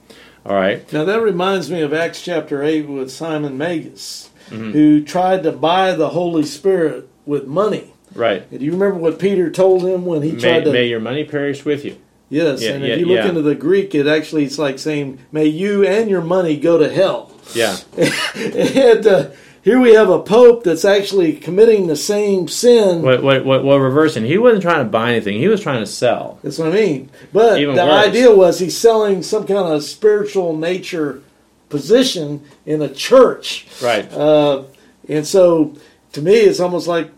All 0.45 0.55
right. 0.55 0.91
Now 0.93 1.05
that 1.05 1.23
reminds 1.23 1.71
me 1.71 1.81
of 1.81 1.95
Acts 1.95 2.21
chapter 2.23 2.63
8 2.63 2.87
with 2.89 3.11
Simon 3.11 3.57
Magus, 3.57 4.31
Mm-hmm. 4.51 4.73
who 4.73 5.03
tried 5.03 5.43
to 5.45 5.53
buy 5.53 5.93
the 5.93 6.11
Holy 6.11 6.45
Spirit 6.45 7.09
with 7.25 7.47
money. 7.47 7.94
Right. 8.15 8.49
Do 8.51 8.65
you 8.65 8.73
remember 8.73 8.97
what 8.99 9.19
Peter 9.19 9.51
told 9.51 9.83
him 9.85 10.05
when 10.07 10.23
he 10.23 10.33
May, 10.33 10.41
tried 10.41 10.65
to? 10.65 10.73
may 10.73 10.87
your 10.89 11.01
money 11.01 11.25
perish 11.25 11.65
with 11.65 11.85
you. 11.85 11.97
yes, 12.29 12.63
Yeah, 12.63 12.73
and 12.73 12.85
if 12.85 12.99
you 13.01 13.07
look 13.07 13.17
yeah. 13.17 13.29
into 13.29 13.43
the 13.43 13.55
Greek, 13.55 13.95
it 13.95 14.07
actually 14.07 14.45
it's 14.45 14.59
like 14.59 14.79
saying, 14.79 15.19
"May 15.33 15.47
you 15.47 15.85
and 15.85 16.09
your 16.09 16.23
money 16.23 16.57
go 16.57 16.79
to 16.79 16.89
hell." 16.93 17.33
Yeah. 17.55 17.77
and 17.97 19.07
uh, 19.07 19.31
here 19.63 19.81
we 19.81 19.95
have 19.95 20.11
a 20.11 20.19
pope 20.21 20.63
that's 20.65 20.85
actually 20.85 21.35
committing 21.35 21.87
the 21.87 21.97
same 21.97 22.49
sin. 22.49 23.03
What, 23.03 23.23
what, 23.23 23.45
what, 23.45 23.65
what 23.65 23.77
reversing? 23.79 24.25
He 24.25 24.39
wasn't 24.39 24.63
trying 24.63 24.85
to 24.85 24.91
buy 24.91 25.13
anything. 25.13 25.39
He 25.39 25.49
was 25.49 25.61
trying 25.61 25.81
to 25.81 25.87
sell. 25.87 26.39
That's 26.43 26.59
what 26.59 26.69
I 26.69 26.73
mean. 26.73 27.11
But 27.33 27.59
Even 27.61 27.75
the 27.75 27.85
worse. 27.85 28.07
idea 28.07 28.35
was 28.35 28.59
he's 28.61 28.77
selling 28.77 29.23
some 29.23 29.47
kind 29.47 29.73
of 29.73 29.83
spiritual 29.83 30.57
nature 30.57 31.23
position 31.69 32.43
in 32.67 32.83
a 32.83 32.89
church. 32.93 33.67
Right. 33.83 34.11
Uh, 34.13 34.65
and 35.09 35.27
so, 35.27 35.75
to 36.13 36.23
me, 36.23 36.35
it's 36.35 36.61
almost 36.61 36.87
like, 36.87 37.11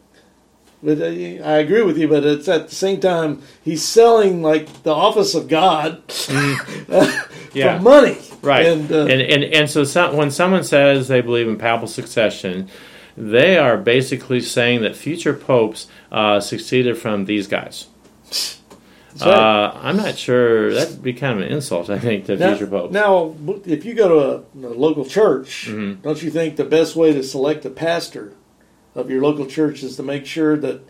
but 0.82 1.00
uh, 1.00 1.04
I 1.06 1.58
agree 1.58 1.82
with 1.82 1.98
you, 1.98 2.08
but 2.08 2.24
it's 2.24 2.48
at 2.48 2.68
the 2.68 2.74
same 2.74 3.00
time 3.00 3.42
he's 3.62 3.82
selling 3.84 4.42
like 4.42 4.82
the 4.82 4.92
office 4.94 5.34
of 5.34 5.48
God 5.48 6.02
Yeah. 7.54 7.78
for 7.78 7.82
money. 7.82 8.18
Right. 8.42 8.66
And, 8.66 8.92
uh, 8.92 9.06
and, 9.06 9.20
and, 9.22 9.44
and 9.44 9.70
so 9.70 9.84
some, 9.84 10.16
when 10.16 10.30
someone 10.30 10.62
says 10.64 11.08
they 11.08 11.20
believe 11.22 11.48
in 11.48 11.56
papal 11.56 11.88
succession, 11.88 12.68
they 13.16 13.56
are 13.56 13.76
basically 13.78 14.40
saying 14.40 14.82
that 14.82 14.94
future 14.94 15.32
popes 15.32 15.86
uh, 16.12 16.38
succeeded 16.40 16.98
from 16.98 17.24
these 17.24 17.46
guys. 17.46 17.86
right. 19.20 19.26
Uh, 19.26 19.72
I'm 19.82 19.96
not 19.96 20.16
sure. 20.18 20.74
That'd 20.74 21.02
be 21.02 21.14
kind 21.14 21.40
of 21.40 21.46
an 21.46 21.52
insult, 21.52 21.88
I 21.88 21.98
think, 21.98 22.26
to 22.26 22.36
now, 22.36 22.50
future 22.50 22.66
popes. 22.70 22.92
now, 22.92 23.34
if 23.64 23.86
you 23.86 23.94
go 23.94 24.08
to 24.08 24.66
a, 24.66 24.68
a 24.68 24.74
local 24.74 25.06
church, 25.06 25.66
Mm-hmm. 25.68 26.02
don't 26.02 26.22
you 26.22 26.30
think 26.30 26.56
the 26.56 26.64
best 26.64 26.94
way 26.94 27.14
to 27.14 27.22
select 27.22 27.64
a 27.64 27.70
pastor 27.70 28.34
of 28.96 29.11
your 29.11 29.22
local 29.22 29.46
church 29.46 29.82
is 29.82 29.94
to 29.96 30.02
make 30.02 30.26
sure 30.26 30.56
that 30.56 30.80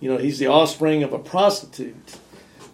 you 0.00 0.10
know 0.10 0.16
he's 0.18 0.38
the 0.38 0.48
offspring 0.48 1.02
of 1.04 1.12
a 1.12 1.18
prostitute 1.18 2.16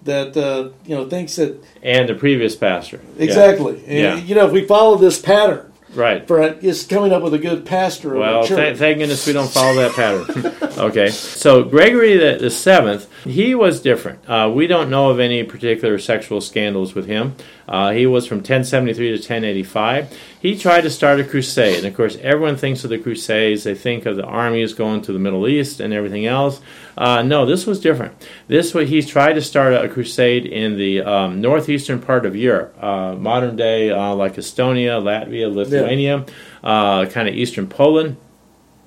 that 0.05 0.37
uh, 0.37 0.71
you 0.87 0.95
know 0.97 1.09
thinks 1.09 1.37
that 1.37 1.63
and 1.83 2.09
the 2.09 2.15
previous 2.15 2.55
pastor. 2.57 3.01
Yeah. 3.19 3.25
exactly. 3.25 3.77
And, 3.87 3.99
Yeah. 3.99 4.17
You 4.17 4.35
know, 4.37 4.47
if 4.47 4.53
we 4.53 4.65
follow 4.65 4.97
this 4.97 5.21
pattern 5.21 5.73
Right. 5.95 6.27
for 6.29 6.51
just 6.61 6.91
coming 6.91 7.11
up 7.13 7.23
with 7.23 7.33
a 7.33 7.39
good 7.39 7.65
pastor 7.65 8.15
of 8.15 8.21
Well, 8.21 8.47
church. 8.47 8.59
th- 8.59 8.77
thank 8.77 8.99
goodness 8.99 9.27
we 9.27 9.33
don't 9.33 9.51
follow 9.51 9.75
that 9.77 9.93
pattern. 9.93 10.53
okay, 10.79 11.09
so 11.09 11.63
Gregory 11.65 12.17
the, 12.19 12.37
the 12.39 12.51
seventh, 12.51 13.09
he 13.25 13.55
was 13.55 13.81
different. 13.81 14.19
Uh, 14.29 14.51
we 14.55 14.67
don't 14.67 14.91
know 14.91 15.09
of 15.11 15.19
any 15.19 15.43
particular 15.43 15.99
sexual 15.99 16.41
scandals 16.43 16.95
with 16.95 17.07
him. 17.07 17.35
Uh, 17.69 17.91
he 17.91 18.07
was 18.07 18.27
from 18.27 18.39
1073 18.39 19.09
to 19.09 19.13
1085. 19.15 20.19
He 20.41 20.59
tried 20.59 20.83
to 20.83 20.91
start 20.91 21.19
a 21.19 21.25
crusade, 21.25 21.79
and 21.79 21.87
of 21.87 21.95
course, 21.97 22.17
everyone 22.21 22.57
thinks 22.57 22.85
of 22.85 22.91
the 22.91 22.99
Crusades. 22.99 23.65
They 23.65 23.75
think 23.75 24.07
of 24.07 24.17
the 24.17 24.25
armies 24.25 24.75
going 24.75 25.03
to 25.03 25.13
the 25.13 25.19
Middle 25.19 25.49
East 25.49 25.81
and 25.81 25.93
everything 25.93 26.27
else. 26.27 26.61
Uh, 26.97 27.23
no, 27.23 27.45
this 27.45 27.67
was 27.67 27.81
different. 27.81 28.15
This 28.47 28.73
was 28.73 28.89
he 28.89 29.03
tried 29.03 29.35
to 29.35 29.43
start 29.43 29.73
a 29.73 29.89
crusade 29.89 30.47
in 30.47 30.77
the 30.77 31.03
um, 31.03 31.41
northeastern 31.41 32.01
part 32.01 32.25
of 32.25 32.37
Europe, 32.37 32.81
uh, 32.83 33.15
modern 33.15 33.57
day 33.57 33.91
uh, 33.91 34.15
like 34.15 34.37
Estonia, 34.37 35.03
Latvia, 35.03 35.53
Lithuania, 35.53 36.25
uh, 36.63 37.07
kind 37.07 37.29
of 37.29 37.35
eastern 37.35 37.67
Poland 37.67 38.17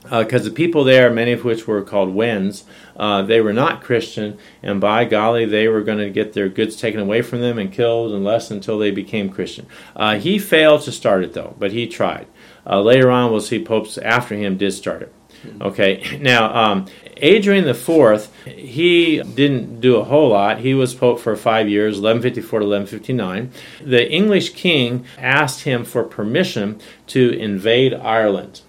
because 0.10 0.44
the 0.44 0.52
people 0.52 0.84
there, 0.84 1.12
many 1.12 1.32
of 1.34 1.44
which 1.44 1.68
were 1.68 1.84
called 1.84 2.14
Wends, 2.14 2.64
uh, 3.00 3.22
they 3.22 3.40
were 3.40 3.54
not 3.54 3.82
Christian, 3.82 4.38
and 4.62 4.82
by 4.82 5.06
golly, 5.06 5.46
they 5.46 5.70
were 5.70 5.82
going 5.82 6.00
to 6.00 6.10
get 6.10 6.34
their 6.34 6.50
goods 6.50 6.76
taken 6.76 7.00
away 7.00 7.22
from 7.22 7.40
them 7.40 7.58
and 7.58 7.72
killed 7.72 8.12
unless 8.12 8.52
until 8.52 8.78
they 8.78 8.92
became 8.92 9.30
Christian. 9.30 9.66
Uh, 9.96 10.20
he 10.20 10.38
failed 10.38 10.82
to 10.82 10.92
start 10.92 11.24
it 11.24 11.34
though, 11.34 11.56
but 11.58 11.72
he 11.72 11.88
tried. 11.88 12.28
Uh, 12.68 12.82
later 12.82 13.10
on, 13.10 13.32
we'll 13.32 13.40
see 13.40 13.64
popes 13.64 13.98
after 13.98 14.36
him 14.36 14.58
did 14.58 14.74
start 14.74 15.02
it. 15.02 15.14
Okay, 15.62 16.18
now 16.22 16.54
um, 16.54 16.86
Adrian 17.18 17.74
Fourth, 17.74 18.34
he 18.46 19.22
didn't 19.24 19.80
do 19.80 19.96
a 19.96 20.04
whole 20.04 20.30
lot. 20.30 20.60
He 20.60 20.74
was 20.74 20.94
pope 20.94 21.20
for 21.20 21.36
five 21.38 21.70
years, 21.70 21.96
1154 21.96 22.60
to 22.60 22.66
1159. 22.66 23.52
The 23.82 24.12
English 24.12 24.54
king 24.56 25.06
asked 25.18 25.64
him 25.64 25.86
for 25.86 26.04
permission 26.04 26.82
to 27.08 27.32
invade 27.32 27.94
Ireland. 27.94 28.62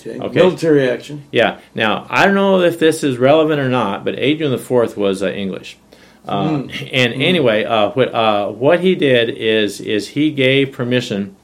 Okay. 0.00 0.18
okay. 0.18 0.34
Military 0.34 0.88
action. 0.88 1.24
Yeah. 1.32 1.60
Now 1.74 2.06
I 2.08 2.24
don't 2.24 2.34
know 2.34 2.60
if 2.60 2.78
this 2.78 3.02
is 3.04 3.18
relevant 3.18 3.60
or 3.60 3.68
not, 3.68 4.04
but 4.04 4.18
Adrian 4.18 4.52
IV 4.52 4.96
was 4.96 5.22
uh, 5.22 5.30
English. 5.30 5.78
Uh, 6.28 6.48
mm. 6.48 6.90
And 6.92 7.14
anyway, 7.14 7.64
uh, 7.64 7.90
what 7.90 8.14
uh, 8.14 8.50
what 8.50 8.80
he 8.80 8.94
did 8.94 9.30
is 9.30 9.80
is 9.80 10.08
he 10.08 10.30
gave 10.30 10.72
permission. 10.72 11.34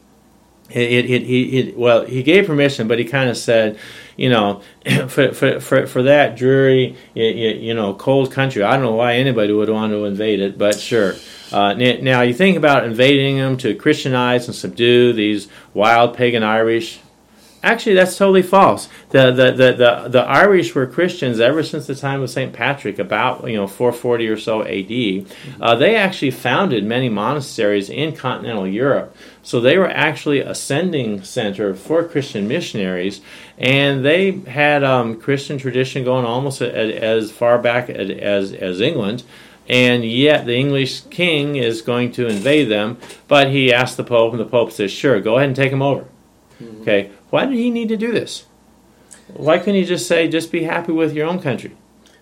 It, 0.70 0.90
it, 0.90 1.22
it, 1.22 1.24
it 1.24 1.78
well, 1.78 2.04
he 2.04 2.22
gave 2.22 2.46
permission, 2.46 2.88
but 2.88 2.98
he 2.98 3.04
kind 3.04 3.28
of 3.28 3.36
said, 3.36 3.78
you 4.16 4.28
know, 4.30 4.62
for, 5.08 5.32
for, 5.32 5.60
for, 5.60 5.86
for 5.86 6.02
that 6.04 6.36
dreary, 6.36 6.96
you, 7.14 7.24
you, 7.24 7.74
know, 7.74 7.94
cold 7.94 8.32
country. 8.32 8.62
I 8.62 8.72
don't 8.74 8.82
know 8.82 8.94
why 8.94 9.14
anybody 9.14 9.52
would 9.52 9.68
want 9.68 9.92
to 9.92 10.04
invade 10.04 10.40
it, 10.40 10.56
but 10.58 10.78
sure. 10.80 11.14
Uh, 11.52 11.74
now 11.74 12.22
you 12.22 12.34
think 12.34 12.56
about 12.56 12.84
invading 12.84 13.36
them 13.36 13.56
to 13.58 13.74
Christianize 13.74 14.46
and 14.46 14.54
subdue 14.54 15.12
these 15.12 15.48
wild 15.74 16.16
pagan 16.16 16.42
Irish. 16.42 16.98
Actually, 17.64 17.94
that's 17.94 18.16
totally 18.16 18.42
false. 18.42 18.88
The, 19.08 19.30
the, 19.30 19.52
the, 19.52 19.72
the, 19.72 20.08
the 20.08 20.20
Irish 20.20 20.74
were 20.74 20.86
Christians 20.86 21.40
ever 21.40 21.62
since 21.62 21.86
the 21.86 21.94
time 21.94 22.20
of 22.20 22.28
St. 22.28 22.52
Patrick, 22.52 22.98
about 22.98 23.48
you 23.48 23.56
know 23.56 23.66
440 23.66 24.28
or 24.28 24.36
so 24.36 24.62
AD. 24.62 25.26
Uh, 25.60 25.74
they 25.74 25.96
actually 25.96 26.30
founded 26.30 26.84
many 26.84 27.08
monasteries 27.08 27.88
in 27.88 28.14
continental 28.14 28.66
Europe. 28.66 29.16
So 29.42 29.60
they 29.60 29.78
were 29.78 29.90
actually 29.90 30.40
a 30.40 30.54
sending 30.54 31.22
center 31.22 31.74
for 31.74 32.04
Christian 32.04 32.46
missionaries, 32.46 33.22
and 33.56 34.04
they 34.04 34.32
had 34.40 34.84
um, 34.84 35.20
Christian 35.20 35.56
tradition 35.56 36.04
going 36.04 36.26
almost 36.26 36.60
as, 36.60 36.94
as 36.94 37.32
far 37.32 37.58
back 37.58 37.88
as, 37.88 38.52
as 38.52 38.80
England 38.80 39.24
and 39.68 40.04
yet 40.04 40.44
the 40.44 40.54
English 40.54 41.02
king 41.10 41.56
is 41.56 41.82
going 41.82 42.12
to 42.12 42.26
invade 42.26 42.68
them. 42.68 42.98
But 43.28 43.50
he 43.50 43.72
asked 43.72 43.96
the 43.96 44.04
Pope, 44.04 44.32
and 44.32 44.40
the 44.40 44.44
Pope 44.44 44.72
says, 44.72 44.90
"Sure, 44.90 45.20
go 45.20 45.36
ahead 45.36 45.48
and 45.48 45.56
take 45.56 45.70
them 45.70 45.82
over." 45.82 46.06
Mm-hmm. 46.62 46.82
Okay, 46.82 47.10
why 47.34 47.46
did 47.46 47.56
he 47.56 47.68
need 47.68 47.88
to 47.88 47.96
do 47.96 48.12
this? 48.12 48.44
Why 49.26 49.58
couldn't 49.58 49.74
he 49.74 49.84
just 49.84 50.06
say, 50.06 50.28
just 50.28 50.52
be 50.52 50.62
happy 50.62 50.92
with 50.92 51.12
your 51.14 51.26
own 51.26 51.40
country? 51.40 51.72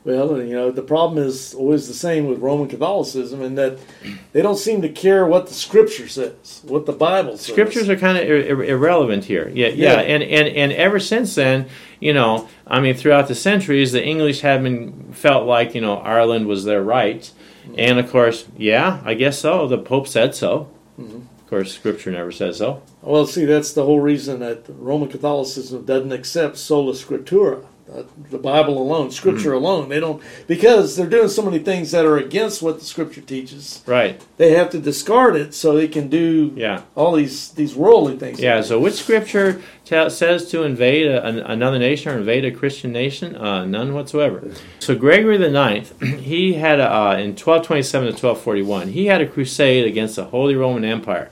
Well, 0.05 0.40
you 0.40 0.55
know, 0.55 0.70
the 0.70 0.81
problem 0.81 1.22
is 1.22 1.53
always 1.53 1.87
the 1.87 1.92
same 1.92 2.29
with 2.29 2.38
Roman 2.38 2.66
Catholicism 2.66 3.42
in 3.42 3.55
that 3.57 3.79
they 4.33 4.40
don't 4.40 4.57
seem 4.57 4.81
to 4.81 4.88
care 4.88 5.27
what 5.27 5.48
the 5.48 5.53
Scripture 5.53 6.09
says, 6.09 6.62
what 6.64 6.87
the 6.87 6.94
Bible 6.94 7.37
says. 7.37 7.53
Scriptures 7.53 7.90
are 7.90 7.96
kind 7.96 8.16
of 8.16 8.25
ir- 8.25 8.64
irrelevant 8.64 9.27
here. 9.27 9.53
Yeah, 9.55 9.68
yeah, 9.68 9.96
yeah, 9.96 10.01
And, 10.01 10.22
and 10.22 10.48
and 10.48 10.72
ever 10.72 10.98
since 10.98 11.35
then, 11.35 11.66
you 12.01 12.14
know, 12.14 12.48
I 12.66 12.81
mean, 12.81 12.94
throughout 12.94 13.29
the 13.29 13.35
centuries, 13.35 13.92
the 13.92 14.03
English 14.03 14.40
have 14.40 14.62
been 14.62 15.12
felt 15.12 15.46
like 15.46 15.75
you 15.75 15.83
know 15.83 15.98
Ireland 15.98 16.46
was 16.46 16.64
their 16.64 16.83
right, 16.83 17.31
and 17.77 17.98
of 17.98 18.11
course, 18.11 18.46
yeah, 18.57 19.03
I 19.05 19.12
guess 19.12 19.38
so. 19.38 19.68
The 19.68 19.77
Pope 19.77 20.09
said 20.09 20.35
so. 20.35 20.70
Mm-hmm 20.98 21.32
course, 21.53 21.75
Scripture 21.75 22.11
never 22.11 22.33
says 22.33 22.57
so. 22.57 22.83
Well, 23.03 23.27
see, 23.27 23.45
that's 23.45 23.75
the 23.75 23.85
whole 23.85 24.01
reason 24.01 24.41
that 24.41 24.65
Roman 24.69 25.11
Catholicism 25.11 25.85
doesn't 25.85 26.12
accept 26.12 26.57
sola 26.57 26.95
scriptura, 26.95 27.67
uh, 27.93 28.05
the 28.31 28.38
Bible 28.38 28.81
alone, 28.81 29.11
Scripture 29.11 29.51
mm-hmm. 29.51 29.65
alone. 29.65 29.88
They 29.91 30.01
don't 30.01 30.23
because 30.47 30.97
they're 30.97 31.07
doing 31.07 31.29
so 31.29 31.43
many 31.43 31.59
things 31.59 31.91
that 31.91 32.07
are 32.07 32.17
against 32.17 32.62
what 32.62 32.79
the 32.79 32.87
Scripture 32.87 33.21
teaches. 33.21 33.83
Right. 33.87 34.25
They 34.38 34.53
have 34.53 34.71
to 34.71 34.79
discard 34.79 35.37
it 35.37 35.53
so 35.53 35.75
they 35.75 35.88
can 35.88 36.09
do 36.09 36.55
yeah. 36.57 36.83
all 36.95 37.12
these 37.12 37.51
these 37.51 37.75
worldly 37.75 38.17
things. 38.17 38.41
Yeah. 38.41 38.62
So, 38.62 38.79
which 38.79 38.95
Scripture 38.95 39.61
t- 39.85 40.09
says 40.09 40.49
to 40.53 40.62
invade 40.62 41.07
a, 41.07 41.23
an, 41.27 41.41
another 41.41 41.79
nation 41.79 42.12
or 42.12 42.19
invade 42.19 42.47
a 42.47 42.51
Christian 42.51 42.93
nation? 42.93 43.37
Uh, 43.37 43.67
none 43.67 43.93
whatsoever. 43.95 44.51
So, 44.79 44.97
Gregory 44.97 45.37
the 45.37 45.49
Ninth, 45.49 46.01
he 46.03 46.55
had 46.55 46.81
a, 46.81 46.93
uh, 46.93 47.12
in 47.12 47.37
1227 47.37 48.07
to 48.07 48.12
1241, 48.12 48.88
he 48.88 49.07
had 49.07 49.21
a 49.21 49.29
crusade 49.29 49.87
against 49.87 50.17
the 50.17 50.25
Holy 50.25 50.57
Roman 50.57 50.85
Empire. 50.85 51.31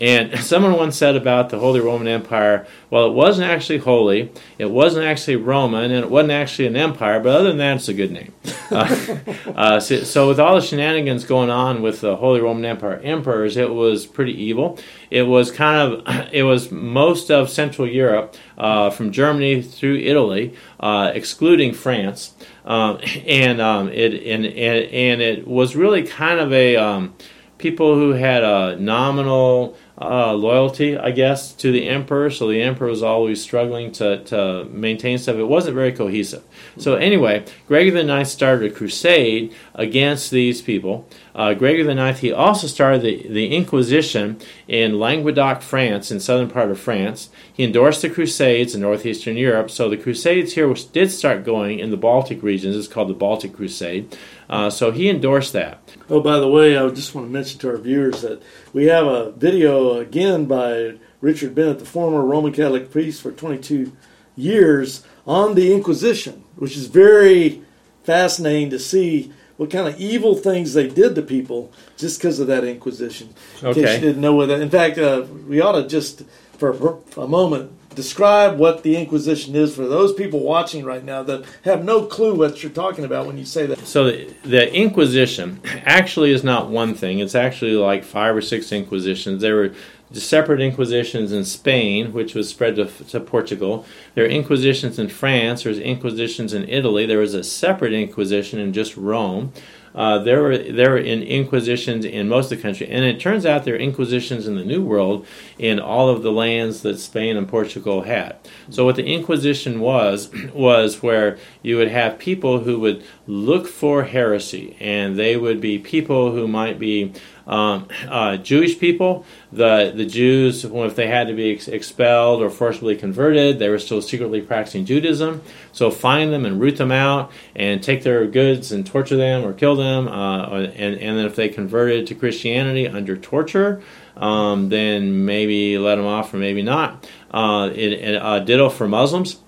And 0.00 0.38
someone 0.40 0.72
once 0.76 0.96
said 0.96 1.14
about 1.14 1.50
the 1.50 1.58
Holy 1.58 1.80
Roman 1.80 2.08
Empire, 2.08 2.66
well, 2.88 3.06
it 3.06 3.12
wasn't 3.12 3.50
actually 3.50 3.78
holy, 3.78 4.32
it 4.58 4.70
wasn't 4.70 5.04
actually 5.04 5.36
Roman, 5.36 5.90
and 5.92 6.04
it 6.04 6.10
wasn't 6.10 6.32
actually 6.32 6.66
an 6.66 6.76
empire, 6.76 7.20
but 7.20 7.36
other 7.36 7.48
than 7.48 7.58
that, 7.58 7.76
it's 7.76 7.88
a 7.88 7.94
good 7.94 8.10
name. 8.10 8.32
Uh, 8.70 9.18
uh, 9.56 9.80
so, 9.80 10.04
so, 10.04 10.28
with 10.28 10.38
all 10.38 10.54
the 10.54 10.60
shenanigans 10.60 11.24
going 11.24 11.50
on 11.50 11.82
with 11.82 12.00
the 12.02 12.14
Holy 12.14 12.40
Roman 12.40 12.64
Empire 12.64 13.00
emperors, 13.02 13.56
it 13.56 13.68
was 13.74 14.06
pretty 14.06 14.32
evil. 14.32 14.78
It 15.10 15.24
was 15.24 15.50
kind 15.50 15.92
of, 15.92 16.28
it 16.32 16.44
was 16.44 16.70
most 16.70 17.32
of 17.32 17.50
Central 17.50 17.88
Europe, 17.88 18.36
uh, 18.56 18.90
from 18.90 19.10
Germany 19.10 19.60
through 19.60 19.96
Italy, 19.96 20.54
uh, 20.78 21.10
excluding 21.12 21.74
France. 21.74 22.32
Um, 22.64 23.00
and, 23.26 23.60
um, 23.60 23.88
it, 23.88 24.14
and, 24.14 24.46
and, 24.46 24.84
and, 24.92 25.20
it 25.20 25.48
was 25.48 25.74
really 25.74 26.04
kind 26.04 26.38
of 26.38 26.52
a 26.52 26.76
um, 26.76 27.14
people 27.58 27.94
who 27.94 28.12
had 28.12 28.42
a 28.42 28.76
nominal 28.76 29.76
uh, 30.00 30.32
loyalty, 30.32 30.96
I 30.96 31.10
guess, 31.10 31.52
to 31.54 31.70
the 31.70 31.86
emperor. 31.88 32.30
So 32.30 32.48
the 32.48 32.62
emperor 32.62 32.88
was 32.88 33.02
always 33.02 33.42
struggling 33.42 33.92
to, 33.92 34.24
to 34.24 34.64
maintain 34.64 35.18
stuff. 35.18 35.36
It 35.36 35.44
wasn't 35.44 35.74
very 35.74 35.92
cohesive. 35.92 36.42
So 36.78 36.94
anyway, 36.94 37.44
Gregory 37.68 38.00
IX 38.00 38.28
started 38.28 38.72
a 38.72 38.74
crusade 38.74 39.54
against 39.74 40.30
these 40.30 40.62
people. 40.62 41.06
Uh, 41.34 41.54
Gregory 41.54 41.92
IX, 41.92 42.18
he 42.18 42.32
also 42.32 42.66
started 42.66 43.02
the, 43.02 43.28
the 43.28 43.54
Inquisition 43.54 44.40
in 44.66 44.98
Languedoc, 44.98 45.60
France, 45.60 46.10
in 46.10 46.18
southern 46.18 46.48
part 46.48 46.70
of 46.70 46.80
France. 46.80 47.28
He 47.52 47.64
endorsed 47.64 48.02
the 48.02 48.10
Crusades 48.10 48.74
in 48.74 48.80
northeastern 48.80 49.36
Europe. 49.36 49.70
So 49.70 49.90
the 49.90 49.96
Crusades 49.96 50.54
here 50.54 50.72
did 50.92 51.10
start 51.10 51.44
going 51.44 51.78
in 51.78 51.90
the 51.90 51.96
Baltic 51.96 52.42
regions. 52.42 52.74
It's 52.74 52.88
called 52.88 53.08
the 53.08 53.14
Baltic 53.14 53.54
Crusade. 53.54 54.16
Uh, 54.50 54.68
so 54.68 54.90
he 54.90 55.08
endorsed 55.08 55.52
that. 55.52 55.78
Oh, 56.10 56.20
by 56.20 56.40
the 56.40 56.48
way, 56.48 56.76
I 56.76 56.88
just 56.88 57.14
want 57.14 57.28
to 57.28 57.32
mention 57.32 57.60
to 57.60 57.70
our 57.70 57.78
viewers 57.78 58.22
that 58.22 58.42
we 58.72 58.86
have 58.86 59.06
a 59.06 59.30
video 59.30 59.98
again 59.98 60.46
by 60.46 60.96
Richard 61.20 61.54
Bennett, 61.54 61.78
the 61.78 61.84
former 61.84 62.24
Roman 62.24 62.52
Catholic 62.52 62.90
priest 62.90 63.22
for 63.22 63.30
22 63.30 63.96
years, 64.34 65.04
on 65.24 65.54
the 65.54 65.72
Inquisition, 65.72 66.42
which 66.56 66.76
is 66.76 66.88
very 66.88 67.62
fascinating 68.02 68.70
to 68.70 68.80
see 68.80 69.32
what 69.56 69.70
kind 69.70 69.86
of 69.86 70.00
evil 70.00 70.34
things 70.34 70.74
they 70.74 70.88
did 70.88 71.14
to 71.14 71.22
people 71.22 71.70
just 71.96 72.18
because 72.18 72.40
of 72.40 72.48
that 72.48 72.64
Inquisition. 72.64 73.32
In 73.62 73.68
okay. 73.68 73.82
case 73.82 73.94
you 73.94 74.00
didn't 74.00 74.20
know 74.20 74.34
what 74.34 74.46
that. 74.46 74.60
In 74.60 74.70
fact, 74.70 74.98
uh, 74.98 75.26
we 75.46 75.60
ought 75.60 75.80
to 75.80 75.86
just 75.86 76.24
for 76.58 76.98
a 77.16 77.28
moment 77.28 77.70
describe 77.94 78.58
what 78.58 78.82
the 78.82 78.96
Inquisition 78.96 79.54
is 79.54 79.74
for 79.74 79.86
those 79.86 80.12
people 80.12 80.40
watching 80.40 80.84
right 80.84 81.04
now 81.04 81.22
that 81.24 81.44
have 81.64 81.84
no 81.84 82.06
clue 82.06 82.34
what 82.34 82.62
you're 82.62 82.72
talking 82.72 83.04
about 83.04 83.26
when 83.26 83.38
you 83.38 83.44
say 83.44 83.66
that. 83.66 83.78
So 83.80 84.10
the, 84.10 84.34
the 84.44 84.74
Inquisition 84.74 85.60
actually 85.84 86.30
is 86.32 86.44
not 86.44 86.70
one 86.70 86.94
thing. 86.94 87.18
It's 87.18 87.34
actually 87.34 87.74
like 87.74 88.04
five 88.04 88.34
or 88.34 88.42
six 88.42 88.72
Inquisitions. 88.72 89.42
There 89.42 89.56
were 89.56 89.74
separate 90.12 90.60
inquisitions 90.60 91.30
in 91.30 91.44
Spain, 91.44 92.12
which 92.12 92.34
was 92.34 92.48
spread 92.48 92.76
to, 92.76 92.86
to, 92.86 93.20
Portugal. 93.20 93.86
There 94.14 94.24
are 94.24 94.28
inquisitions 94.28 94.98
in 94.98 95.08
France. 95.08 95.62
There's 95.62 95.78
inquisitions 95.78 96.52
in 96.52 96.68
Italy. 96.68 97.06
There 97.06 97.18
was 97.18 97.34
a 97.34 97.44
separate 97.44 97.92
inquisition 97.92 98.58
in 98.58 98.72
just 98.72 98.96
Rome. 98.96 99.52
Uh, 99.94 100.18
there 100.18 100.42
were 100.42 100.56
there 100.56 100.90
were 100.90 100.98
in 100.98 101.22
inquisitions 101.22 102.04
in 102.04 102.28
most 102.28 102.50
of 102.50 102.58
the 102.58 102.62
country, 102.62 102.88
and 102.88 103.04
it 103.04 103.20
turns 103.20 103.44
out 103.44 103.64
there 103.64 103.74
are 103.74 103.78
inquisitions 103.78 104.46
in 104.46 104.56
the 104.56 104.64
New 104.64 104.82
World 104.82 105.26
in 105.58 105.80
all 105.80 106.08
of 106.08 106.22
the 106.22 106.32
lands 106.32 106.82
that 106.82 106.98
Spain 106.98 107.36
and 107.36 107.48
Portugal 107.48 108.02
had. 108.02 108.36
So 108.70 108.84
what 108.84 108.96
the 108.96 109.06
Inquisition 109.06 109.80
was 109.80 110.30
was 110.54 111.02
where 111.02 111.38
you 111.62 111.76
would 111.76 111.88
have 111.88 112.18
people 112.18 112.60
who 112.60 112.78
would 112.80 113.04
look 113.26 113.66
for 113.66 114.04
heresy, 114.04 114.76
and 114.80 115.16
they 115.16 115.36
would 115.36 115.60
be 115.60 115.78
people 115.78 116.32
who 116.32 116.46
might 116.46 116.78
be 116.78 117.12
um, 117.50 117.88
uh, 118.08 118.36
Jewish 118.36 118.78
people, 118.78 119.26
the 119.52 119.92
the 119.94 120.06
Jews, 120.06 120.64
if 120.64 120.94
they 120.94 121.08
had 121.08 121.26
to 121.26 121.34
be 121.34 121.52
ex- 121.52 121.66
expelled 121.66 122.42
or 122.42 122.48
forcibly 122.48 122.94
converted, 122.94 123.58
they 123.58 123.68
were 123.68 123.80
still 123.80 124.00
secretly 124.00 124.40
practicing 124.40 124.84
Judaism. 124.84 125.42
So 125.72 125.90
find 125.90 126.32
them 126.32 126.46
and 126.46 126.60
root 126.60 126.76
them 126.76 126.92
out, 126.92 127.32
and 127.56 127.82
take 127.82 128.04
their 128.04 128.24
goods 128.28 128.70
and 128.70 128.86
torture 128.86 129.16
them 129.16 129.44
or 129.44 129.52
kill 129.52 129.74
them. 129.74 130.06
Uh, 130.06 130.60
and 130.60 130.94
and 130.94 131.18
then 131.18 131.26
if 131.26 131.34
they 131.34 131.48
converted 131.48 132.06
to 132.06 132.14
Christianity 132.14 132.86
under 132.86 133.16
torture, 133.16 133.82
um, 134.16 134.68
then 134.68 135.24
maybe 135.24 135.76
let 135.76 135.96
them 135.96 136.06
off 136.06 136.32
or 136.32 136.36
maybe 136.36 136.62
not. 136.62 137.04
Uh, 137.32 137.68
it, 137.74 137.92
it, 137.94 138.22
uh, 138.22 138.38
ditto 138.38 138.68
for 138.68 138.86
Muslims. 138.86 139.40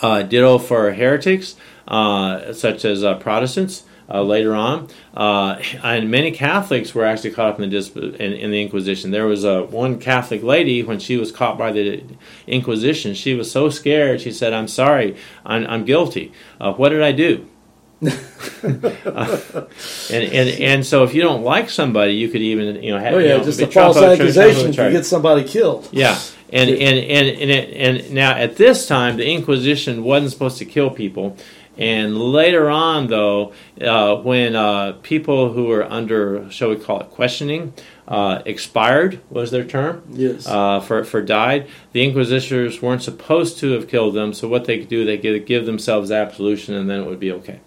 Uh, 0.00 0.22
ditto 0.22 0.56
for 0.56 0.90
heretics, 0.92 1.56
uh, 1.86 2.54
such 2.54 2.86
as 2.86 3.02
Protestants 3.20 3.84
uh, 4.10 4.22
later 4.22 4.54
on. 4.54 4.88
Uh, 5.14 5.60
and 5.82 6.10
many 6.10 6.32
Catholics 6.32 6.94
were 6.94 7.04
actually 7.04 7.30
caught 7.30 7.54
up 7.54 7.60
in 7.60 7.70
the, 7.70 8.16
in, 8.18 8.32
in, 8.32 8.50
the 8.50 8.60
Inquisition. 8.60 9.10
There 9.10 9.26
was 9.26 9.44
a 9.44 9.62
one 9.62 9.98
Catholic 9.98 10.42
lady 10.42 10.82
when 10.82 10.98
she 10.98 11.16
was 11.16 11.30
caught 11.30 11.56
by 11.56 11.72
the 11.72 12.02
Inquisition. 12.46 13.14
She 13.14 13.34
was 13.34 13.50
so 13.50 13.70
scared. 13.70 14.20
She 14.20 14.32
said, 14.32 14.52
"I'm 14.52 14.68
sorry. 14.68 15.16
I'm, 15.44 15.66
I'm 15.66 15.84
guilty. 15.84 16.32
Uh, 16.60 16.72
what 16.72 16.90
did 16.90 17.02
I 17.02 17.12
do?" 17.12 17.46
uh, 18.02 18.08
and, 20.10 20.24
and 20.24 20.48
and 20.48 20.86
so 20.86 21.04
if 21.04 21.12
you 21.12 21.20
don't 21.20 21.42
like 21.42 21.68
somebody, 21.68 22.14
you 22.14 22.30
could 22.30 22.40
even 22.40 22.82
you 22.82 22.92
know 22.92 22.98
have, 22.98 23.12
oh 23.12 23.18
yeah, 23.18 23.32
you 23.32 23.38
know, 23.38 23.44
just 23.44 23.60
a 23.60 23.66
false 23.66 23.98
accusation 23.98 24.72
to 24.72 24.90
get 24.90 25.04
somebody 25.04 25.44
killed. 25.44 25.86
Yeah, 25.92 26.18
and 26.50 26.70
and 26.70 26.98
and 26.98 27.50
and, 27.50 27.50
and 27.50 28.10
now 28.14 28.34
at 28.34 28.56
this 28.56 28.86
time, 28.86 29.18
the 29.18 29.30
Inquisition 29.30 30.02
wasn't 30.02 30.32
supposed 30.32 30.56
to 30.58 30.64
kill 30.64 30.88
people. 30.88 31.36
And 31.80 32.18
later 32.18 32.68
on, 32.68 33.06
though, 33.06 33.54
uh, 33.80 34.16
when 34.16 34.54
uh, 34.54 34.98
people 35.02 35.52
who 35.54 35.64
were 35.64 35.90
under, 35.90 36.50
shall 36.50 36.68
we 36.68 36.76
call 36.76 37.00
it, 37.00 37.08
questioning, 37.08 37.72
uh, 38.06 38.42
expired 38.44 39.20
was 39.30 39.50
their 39.50 39.64
term. 39.64 40.02
Yes. 40.10 40.46
Uh, 40.46 40.80
for 40.80 41.04
for 41.04 41.22
died, 41.22 41.68
the 41.92 42.04
inquisitors 42.04 42.82
weren't 42.82 43.02
supposed 43.02 43.58
to 43.60 43.70
have 43.72 43.88
killed 43.88 44.14
them. 44.14 44.34
So 44.34 44.46
what 44.46 44.66
they 44.66 44.78
could 44.78 44.88
do, 44.88 45.04
they 45.04 45.16
could 45.16 45.46
give 45.46 45.64
themselves 45.64 46.10
absolution, 46.10 46.74
and 46.74 46.90
then 46.90 47.00
it 47.00 47.06
would 47.06 47.20
be 47.20 47.32
okay. 47.32 47.60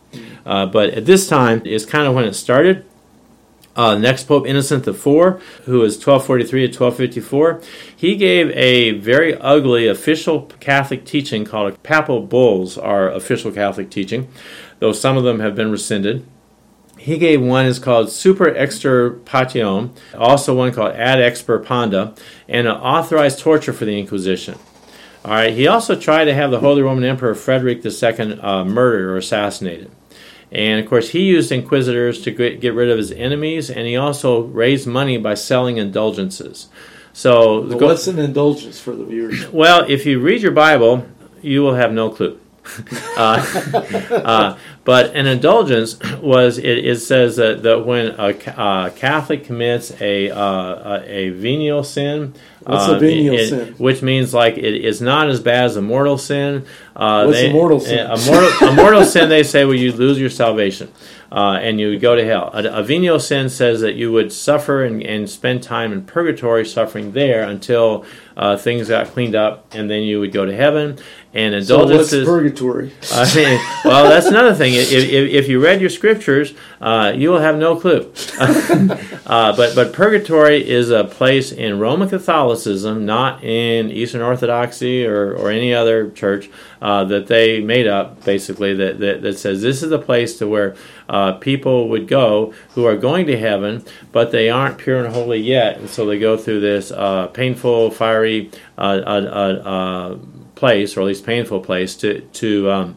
Uh, 0.45 0.67
but 0.67 0.91
at 0.91 1.05
this 1.05 1.27
time 1.27 1.65
is 1.65 1.85
kind 1.85 2.05
of 2.05 2.13
when 2.13 2.25
it 2.25 2.33
started. 2.33 2.85
Uh, 3.75 3.97
next 3.97 4.25
Pope 4.25 4.45
Innocent 4.45 4.87
IV, 4.87 5.03
who 5.03 5.79
was 5.79 5.95
1243 5.95 6.67
to 6.67 6.79
1254, 6.79 7.61
he 7.95 8.15
gave 8.15 8.51
a 8.51 8.91
very 8.91 9.35
ugly 9.35 9.87
official 9.87 10.43
Catholic 10.59 11.05
teaching 11.05 11.43
called 11.43 11.81
papal 11.81 12.21
bulls, 12.21 12.77
are 12.77 13.09
official 13.09 13.51
Catholic 13.51 13.89
teaching, 13.89 14.27
though 14.79 14.91
some 14.91 15.17
of 15.17 15.23
them 15.23 15.39
have 15.39 15.55
been 15.55 15.71
rescinded. 15.71 16.25
He 16.97 17.17
gave 17.17 17.41
one 17.41 17.65
is 17.65 17.79
called 17.79 18.11
Super 18.11 18.45
Extirpatione, 18.45 19.89
also 20.15 20.55
one 20.55 20.71
called 20.71 20.93
Ad 20.93 21.19
Extirpanda, 21.19 22.17
and 22.47 22.67
an 22.67 22.75
authorized 22.75 23.39
torture 23.39 23.73
for 23.73 23.85
the 23.85 23.99
Inquisition. 23.99 24.57
All 25.25 25.31
right. 25.31 25.53
He 25.53 25.67
also 25.67 25.95
tried 25.95 26.25
to 26.25 26.33
have 26.33 26.51
the 26.51 26.59
Holy 26.59 26.81
Roman 26.81 27.05
Emperor 27.05 27.33
Frederick 27.33 27.85
II 27.85 28.39
uh, 28.39 28.65
murdered 28.65 29.09
or 29.09 29.17
assassinated. 29.17 29.89
And 30.53 30.79
of 30.79 30.87
course, 30.87 31.09
he 31.09 31.23
used 31.23 31.51
inquisitors 31.51 32.21
to 32.21 32.31
get 32.31 32.73
rid 32.73 32.89
of 32.89 32.97
his 32.97 33.11
enemies, 33.11 33.71
and 33.71 33.87
he 33.87 33.97
also 33.97 34.43
raised 34.43 34.85
money 34.87 35.17
by 35.17 35.33
selling 35.33 35.77
indulgences. 35.77 36.67
So, 37.11 37.61
well, 37.61 37.79
what's 37.79 38.07
an 38.07 38.19
indulgence 38.19 38.79
for 38.79 38.95
the 38.95 39.03
viewers? 39.03 39.51
Well, 39.51 39.85
if 39.89 40.05
you 40.05 40.19
read 40.19 40.41
your 40.41 40.51
Bible, 40.51 41.07
you 41.41 41.61
will 41.61 41.73
have 41.73 41.91
no 41.91 42.09
clue. 42.09 42.39
uh, 43.17 43.71
uh, 44.11 44.57
but 44.85 45.15
an 45.15 45.27
indulgence 45.27 45.99
was 46.21 46.57
it, 46.57 46.85
it 46.85 46.99
says 46.99 47.35
that, 47.35 47.63
that 47.63 47.85
when 47.85 48.15
a, 48.17 48.29
a 48.29 48.91
Catholic 48.95 49.43
commits 49.43 49.91
a 50.01 50.29
uh, 50.29 51.03
a 51.05 51.29
venial 51.31 51.83
sin, 51.83 52.33
What's 52.61 52.87
a 52.87 52.97
venial 52.97 53.35
it, 53.35 53.49
sin? 53.49 53.73
Which 53.77 54.01
means 54.01 54.33
like 54.33 54.57
it 54.57 54.85
is 54.85 55.01
not 55.01 55.29
as 55.29 55.41
bad 55.41 55.65
as 55.65 55.75
a 55.75 55.81
mortal 55.81 56.17
sin. 56.17 56.65
Uh, 56.95 57.25
What's 57.25 57.39
they, 57.39 57.49
a 57.49 57.53
mortal 57.53 57.79
sin? 57.79 57.99
A 57.99 58.17
mortal, 58.17 58.69
a 58.69 58.75
mortal 58.75 59.05
sin, 59.05 59.29
they 59.29 59.43
say, 59.43 59.65
well, 59.65 59.75
you 59.75 59.91
lose 59.91 60.19
your 60.19 60.29
salvation 60.29 60.91
uh, 61.33 61.57
and 61.59 61.79
you 61.79 61.89
would 61.89 61.99
go 61.99 62.15
to 62.15 62.23
hell. 62.23 62.51
A, 62.53 62.63
a, 62.65 62.83
venial 62.83 63.19
sin 63.19 63.49
says 63.49 63.81
that 63.81 63.95
you 63.95 64.11
would 64.11 64.31
suffer 64.31 64.83
and, 64.83 65.01
and 65.01 65.27
spend 65.27 65.63
time 65.63 65.91
in 65.91 66.05
purgatory, 66.05 66.63
suffering 66.63 67.13
there 67.13 67.49
until 67.49 68.05
uh, 68.37 68.55
things 68.55 68.87
got 68.87 69.07
cleaned 69.07 69.33
up, 69.33 69.73
and 69.73 69.89
then 69.89 70.03
you 70.03 70.19
would 70.19 70.31
go 70.31 70.45
to 70.45 70.55
heaven. 70.55 70.99
And 71.35 71.55
indulgences. 71.55 72.09
So 72.11 72.17
what's 72.19 72.29
purgatory? 72.29 72.91
I 73.11 73.35
mean, 73.35 73.59
well, 73.83 74.07
that's 74.07 74.27
another 74.27 74.53
thing. 74.53 74.75
If, 74.75 74.91
if, 74.91 75.03
if 75.03 75.47
you 75.47 75.59
read 75.63 75.81
your 75.81 75.89
scriptures, 75.89 76.53
uh, 76.79 77.11
you 77.15 77.31
will 77.31 77.39
have 77.39 77.57
no 77.57 77.75
clue. 77.75 78.13
Uh, 79.25 79.55
but 79.55 79.73
but 79.73 79.93
purgatory 79.93 80.69
is 80.69 80.91
a 80.91 81.05
place 81.05 81.53
in 81.53 81.79
Roman 81.79 82.09
Catholicism, 82.09 83.05
not 83.05 83.41
in 83.41 83.89
Eastern 83.89 84.21
Orthodoxy 84.21 85.05
or, 85.05 85.33
or 85.33 85.49
any 85.49 85.73
other 85.73 86.11
church 86.11 86.49
uh, 86.81 87.05
that 87.05 87.27
they 87.27 87.61
made 87.61 87.87
up. 87.87 88.23
Basically, 88.25 88.75
that, 88.75 88.99
that, 88.99 89.21
that 89.21 89.39
says 89.39 89.61
this 89.61 89.81
is 89.81 89.89
the 89.89 89.97
place 89.97 90.37
to 90.39 90.47
where 90.47 90.75
uh, 91.09 91.33
people 91.33 91.89
would 91.89 92.07
go 92.07 92.53
who 92.75 92.85
are 92.85 92.97
going 92.97 93.27
to 93.27 93.37
heaven, 93.37 93.83
but 94.11 94.31
they 94.31 94.49
aren't 94.49 94.77
pure 94.77 95.03
and 95.03 95.13
holy 95.13 95.39
yet, 95.39 95.77
and 95.77 95.89
so 95.89 96.05
they 96.05 96.19
go 96.19 96.37
through 96.37 96.59
this 96.59 96.91
uh, 96.91 97.27
painful, 97.27 97.91
fiery 97.91 98.51
uh, 98.77 98.81
uh, 98.81 100.17
place, 100.55 100.95
or 100.95 101.01
at 101.01 101.07
least 101.07 101.25
painful 101.25 101.59
place, 101.59 101.95
to 101.95 102.21
to 102.21 102.71
um, 102.71 102.95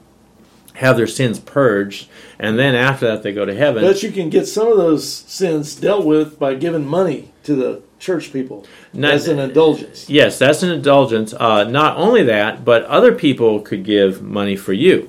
have 0.74 0.96
their 0.96 1.06
sins 1.06 1.38
purged, 1.38 2.08
and 2.38 2.58
then 2.58 2.74
after 2.74 3.06
that 3.06 3.22
they 3.22 3.32
go 3.32 3.44
to 3.44 3.54
heaven. 3.54 3.82
But 3.82 4.02
you 4.02 4.12
can 4.12 4.30
get 4.30 4.46
some 4.46 4.68
of 4.68 4.76
those 4.76 5.10
sins 5.10 5.74
dealt 5.74 6.04
with 6.04 6.38
by 6.38 6.54
giving 6.54 6.86
money 6.86 7.32
to 7.44 7.54
the 7.54 7.82
church 7.98 8.32
people. 8.32 8.66
Not, 8.92 9.12
that's 9.12 9.26
an 9.26 9.38
indulgence. 9.38 10.08
Yes, 10.08 10.38
that's 10.38 10.62
an 10.62 10.70
indulgence. 10.70 11.32
Uh, 11.32 11.64
not 11.64 11.96
only 11.96 12.22
that, 12.24 12.64
but 12.64 12.84
other 12.84 13.12
people 13.12 13.60
could 13.60 13.84
give 13.84 14.22
money 14.22 14.56
for 14.56 14.72
you. 14.72 15.08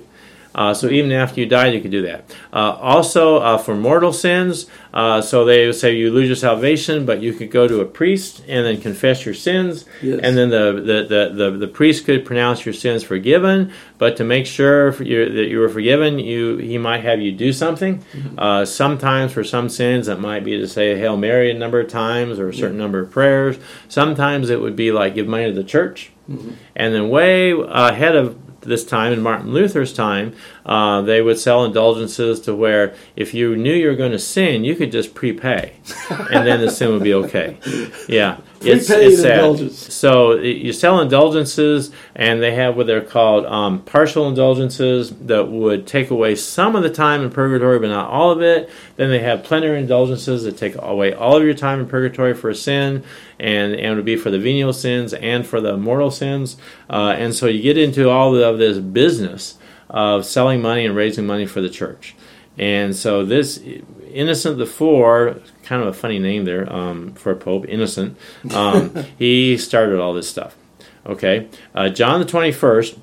Uh, 0.57 0.73
so 0.73 0.89
even 0.89 1.11
after 1.11 1.39
you 1.39 1.45
died, 1.45 1.73
you 1.73 1.79
could 1.79 1.91
do 1.91 2.01
that. 2.01 2.25
Uh, 2.51 2.73
also, 2.81 3.37
uh, 3.37 3.57
for 3.57 3.75
mortal 3.75 4.11
sins, 4.11 4.65
uh, 4.93 5.21
so 5.21 5.45
they 5.45 5.71
say 5.71 5.95
you 5.95 6.11
lose 6.11 6.27
your 6.27 6.35
salvation, 6.35 7.05
but 7.05 7.21
you 7.21 7.31
could 7.31 7.51
go 7.51 7.67
to 7.67 7.79
a 7.79 7.85
priest 7.85 8.43
and 8.47 8.65
then 8.65 8.81
confess 8.81 9.23
your 9.23 9.35
sins, 9.35 9.85
yes. 10.01 10.19
and 10.23 10.35
then 10.35 10.49
the, 10.49 10.73
the, 10.73 11.05
the, 11.07 11.49
the, 11.51 11.57
the 11.57 11.67
priest 11.67 12.05
could 12.05 12.25
pronounce 12.25 12.65
your 12.65 12.73
sins 12.73 13.03
forgiven. 13.03 13.71
But 13.99 14.17
to 14.17 14.23
make 14.23 14.47
sure 14.47 14.91
that 14.91 15.47
you 15.47 15.59
were 15.59 15.69
forgiven, 15.69 16.17
you 16.17 16.57
he 16.57 16.77
might 16.77 17.03
have 17.03 17.21
you 17.21 17.31
do 17.31 17.53
something. 17.53 17.99
Mm-hmm. 17.99 18.39
Uh, 18.39 18.65
sometimes 18.65 19.33
for 19.33 19.43
some 19.43 19.69
sins, 19.69 20.07
it 20.07 20.19
might 20.19 20.43
be 20.43 20.57
to 20.57 20.67
say 20.67 20.93
a 20.93 20.97
Hail 20.97 21.17
Mary 21.17 21.51
a 21.51 21.53
number 21.53 21.79
of 21.79 21.89
times 21.89 22.39
or 22.39 22.49
a 22.49 22.53
certain 22.53 22.77
yeah. 22.77 22.83
number 22.83 22.99
of 22.99 23.11
prayers. 23.11 23.57
Sometimes 23.87 24.49
it 24.49 24.59
would 24.59 24.75
be 24.75 24.91
like 24.91 25.15
give 25.15 25.27
money 25.27 25.45
to 25.45 25.53
the 25.53 25.63
church. 25.63 26.11
Mm-hmm. 26.29 26.51
And 26.75 26.93
then 26.93 27.09
way 27.09 27.51
ahead 27.51 28.15
of 28.15 28.37
this 28.67 28.85
time 28.85 29.13
in 29.13 29.21
Martin 29.21 29.51
Luther's 29.51 29.93
time, 29.93 30.35
uh, 30.65 31.01
they 31.01 31.21
would 31.21 31.39
sell 31.39 31.65
indulgences 31.65 32.41
to 32.41 32.55
where 32.55 32.93
if 33.15 33.33
you 33.33 33.55
knew 33.55 33.73
you 33.73 33.87
were 33.87 33.95
going 33.95 34.11
to 34.11 34.19
sin, 34.19 34.63
you 34.63 34.75
could 34.75 34.91
just 34.91 35.15
prepay, 35.15 35.73
and 36.09 36.45
then 36.45 36.61
the 36.61 36.69
sin 36.69 36.91
would 36.91 37.03
be 37.03 37.13
okay. 37.13 37.57
Yeah, 38.07 38.37
it's, 38.61 38.89
it's 38.89 39.21
sad. 39.21 39.71
So 39.71 40.35
you 40.35 40.73
sell 40.73 40.99
indulgences, 40.99 41.91
and 42.15 42.41
they 42.41 42.53
have 42.55 42.75
what 42.75 42.87
they're 42.87 43.01
called 43.01 43.45
um, 43.45 43.81
partial 43.83 44.27
indulgences 44.27 45.11
that 45.11 45.47
would 45.47 45.87
take 45.87 46.09
away 46.09 46.35
some 46.35 46.75
of 46.75 46.83
the 46.83 46.89
time 46.89 47.21
in 47.21 47.29
purgatory, 47.29 47.79
but 47.79 47.87
not 47.87 48.09
all 48.09 48.31
of 48.31 48.41
it. 48.41 48.69
Then 48.95 49.09
they 49.09 49.19
have 49.19 49.43
plenary 49.43 49.79
indulgences 49.79 50.43
that 50.43 50.57
take 50.57 50.75
away 50.75 51.13
all 51.13 51.37
of 51.37 51.43
your 51.43 51.53
time 51.53 51.79
in 51.79 51.87
purgatory 51.87 52.33
for 52.33 52.49
a 52.49 52.55
sin, 52.55 53.03
and 53.39 53.73
and 53.73 53.93
it 53.93 53.95
would 53.95 54.05
be 54.05 54.15
for 54.15 54.29
the 54.29 54.39
venial 54.39 54.73
sins 54.73 55.13
and 55.13 55.45
for 55.45 55.61
the 55.61 55.77
mortal 55.77 56.11
sins. 56.11 56.57
Uh, 56.89 57.15
and 57.17 57.33
so 57.33 57.47
you 57.47 57.61
get 57.61 57.77
into 57.77 58.09
all 58.09 58.35
of 58.35 58.57
this 58.57 58.79
business 58.79 59.57
of 59.89 60.25
selling 60.25 60.61
money 60.61 60.85
and 60.85 60.95
raising 60.95 61.25
money 61.25 61.45
for 61.45 61.61
the 61.61 61.69
church. 61.69 62.15
And 62.57 62.95
so 62.95 63.23
this 63.23 63.61
Innocent 64.11 64.57
the 64.57 64.65
Four, 64.65 65.39
kind 65.63 65.81
of 65.81 65.87
a 65.87 65.93
funny 65.93 66.19
name 66.19 66.45
there 66.45 66.71
um, 66.71 67.13
for 67.13 67.31
a 67.31 67.35
pope, 67.35 67.65
Innocent. 67.67 68.17
Um, 68.53 68.93
he 69.19 69.57
started 69.57 69.99
all 69.99 70.13
this 70.13 70.29
stuff. 70.29 70.55
Okay, 71.05 71.47
uh, 71.73 71.89
John 71.89 72.19
the 72.19 72.25
Twenty 72.25 72.51
First 72.51 72.97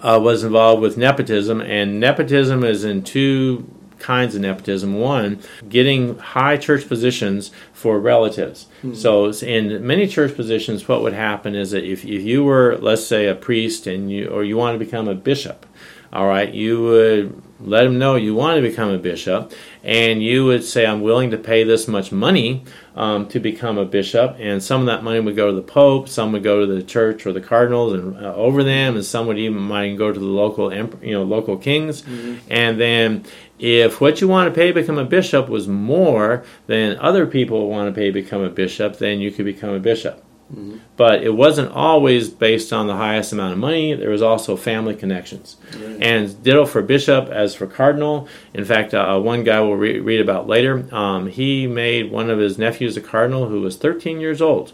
uh, 0.00 0.20
was 0.22 0.44
involved 0.44 0.82
with 0.82 0.96
nepotism, 0.96 1.60
and 1.60 1.98
nepotism 1.98 2.62
is 2.62 2.84
in 2.84 3.02
two 3.02 3.68
kinds 3.98 4.34
of 4.34 4.42
nepotism. 4.42 4.98
One, 4.98 5.40
getting 5.68 6.18
high 6.18 6.56
church 6.56 6.88
positions 6.88 7.50
for 7.72 7.98
relatives. 7.98 8.66
Mm-hmm. 8.82 8.94
So, 8.94 9.30
in 9.30 9.86
many 9.86 10.06
church 10.06 10.34
positions, 10.34 10.88
what 10.88 11.02
would 11.02 11.12
happen 11.12 11.54
is 11.54 11.70
that 11.70 11.84
if, 11.84 12.04
if 12.04 12.22
you 12.22 12.44
were, 12.44 12.76
let's 12.80 13.06
say, 13.06 13.26
a 13.26 13.34
priest 13.34 13.86
and 13.86 14.10
you 14.10 14.28
or 14.28 14.44
you 14.44 14.56
want 14.56 14.78
to 14.78 14.84
become 14.84 15.08
a 15.08 15.14
bishop, 15.14 15.66
all 16.12 16.26
right, 16.26 16.52
you 16.52 16.82
would 16.82 17.42
let 17.60 17.84
them 17.84 17.98
know 17.98 18.16
you 18.16 18.34
want 18.34 18.56
to 18.56 18.68
become 18.68 18.90
a 18.90 18.98
bishop, 18.98 19.52
and 19.82 20.22
you 20.22 20.44
would 20.44 20.64
say, 20.64 20.86
I'm 20.86 21.00
willing 21.00 21.30
to 21.30 21.38
pay 21.38 21.64
this 21.64 21.88
much 21.88 22.12
money 22.12 22.64
um, 22.94 23.28
to 23.28 23.40
become 23.40 23.78
a 23.78 23.84
bishop, 23.84 24.36
and 24.38 24.62
some 24.62 24.80
of 24.80 24.86
that 24.86 25.02
money 25.02 25.20
would 25.20 25.36
go 25.36 25.48
to 25.48 25.56
the 25.56 25.62
Pope, 25.62 26.08
some 26.08 26.32
would 26.32 26.42
go 26.42 26.60
to 26.60 26.66
the 26.66 26.82
church 26.82 27.26
or 27.26 27.32
the 27.32 27.40
cardinals 27.40 27.94
and 27.94 28.16
uh, 28.16 28.34
over 28.34 28.62
them, 28.62 28.96
and 28.96 29.04
some 29.04 29.26
would 29.26 29.38
even 29.38 29.58
might 29.58 29.96
go 29.96 30.12
to 30.12 30.18
the 30.18 30.24
local, 30.24 30.72
you 30.72 31.12
know, 31.12 31.22
local 31.22 31.56
kings, 31.56 32.02
mm-hmm. 32.02 32.36
and 32.50 32.80
then 32.80 33.24
if 33.58 34.00
what 34.00 34.20
you 34.20 34.28
want 34.28 34.52
to 34.52 34.54
pay 34.54 34.68
to 34.68 34.74
become 34.74 34.98
a 34.98 35.04
bishop 35.04 35.48
was 35.48 35.66
more 35.66 36.44
than 36.66 36.98
other 36.98 37.26
people 37.26 37.70
want 37.70 37.88
to 37.88 37.98
pay 37.98 38.06
to 38.06 38.12
become 38.12 38.42
a 38.42 38.50
bishop, 38.50 38.98
then 38.98 39.20
you 39.20 39.30
could 39.30 39.46
become 39.46 39.70
a 39.70 39.80
bishop. 39.80 40.22
Mm-hmm. 40.52 40.78
But 40.96 41.24
it 41.24 41.34
wasn't 41.34 41.72
always 41.72 42.30
based 42.30 42.72
on 42.72 42.86
the 42.86 42.94
highest 42.94 43.32
amount 43.32 43.52
of 43.52 43.58
money. 43.58 43.94
There 43.94 44.10
was 44.10 44.22
also 44.22 44.56
family 44.56 44.94
connections. 44.94 45.56
Right. 45.72 46.00
And 46.00 46.42
ditto 46.42 46.66
for 46.66 46.82
bishop 46.82 47.28
as 47.28 47.54
for 47.54 47.66
cardinal. 47.66 48.28
In 48.54 48.64
fact, 48.64 48.94
uh, 48.94 49.18
one 49.18 49.42
guy 49.42 49.60
we'll 49.60 49.74
re- 49.74 49.98
read 49.98 50.20
about 50.20 50.46
later, 50.46 50.88
um, 50.94 51.26
he 51.26 51.66
made 51.66 52.12
one 52.12 52.30
of 52.30 52.38
his 52.38 52.58
nephews 52.58 52.96
a 52.96 53.00
cardinal 53.00 53.48
who 53.48 53.60
was 53.60 53.76
13 53.76 54.20
years 54.20 54.40
old. 54.40 54.72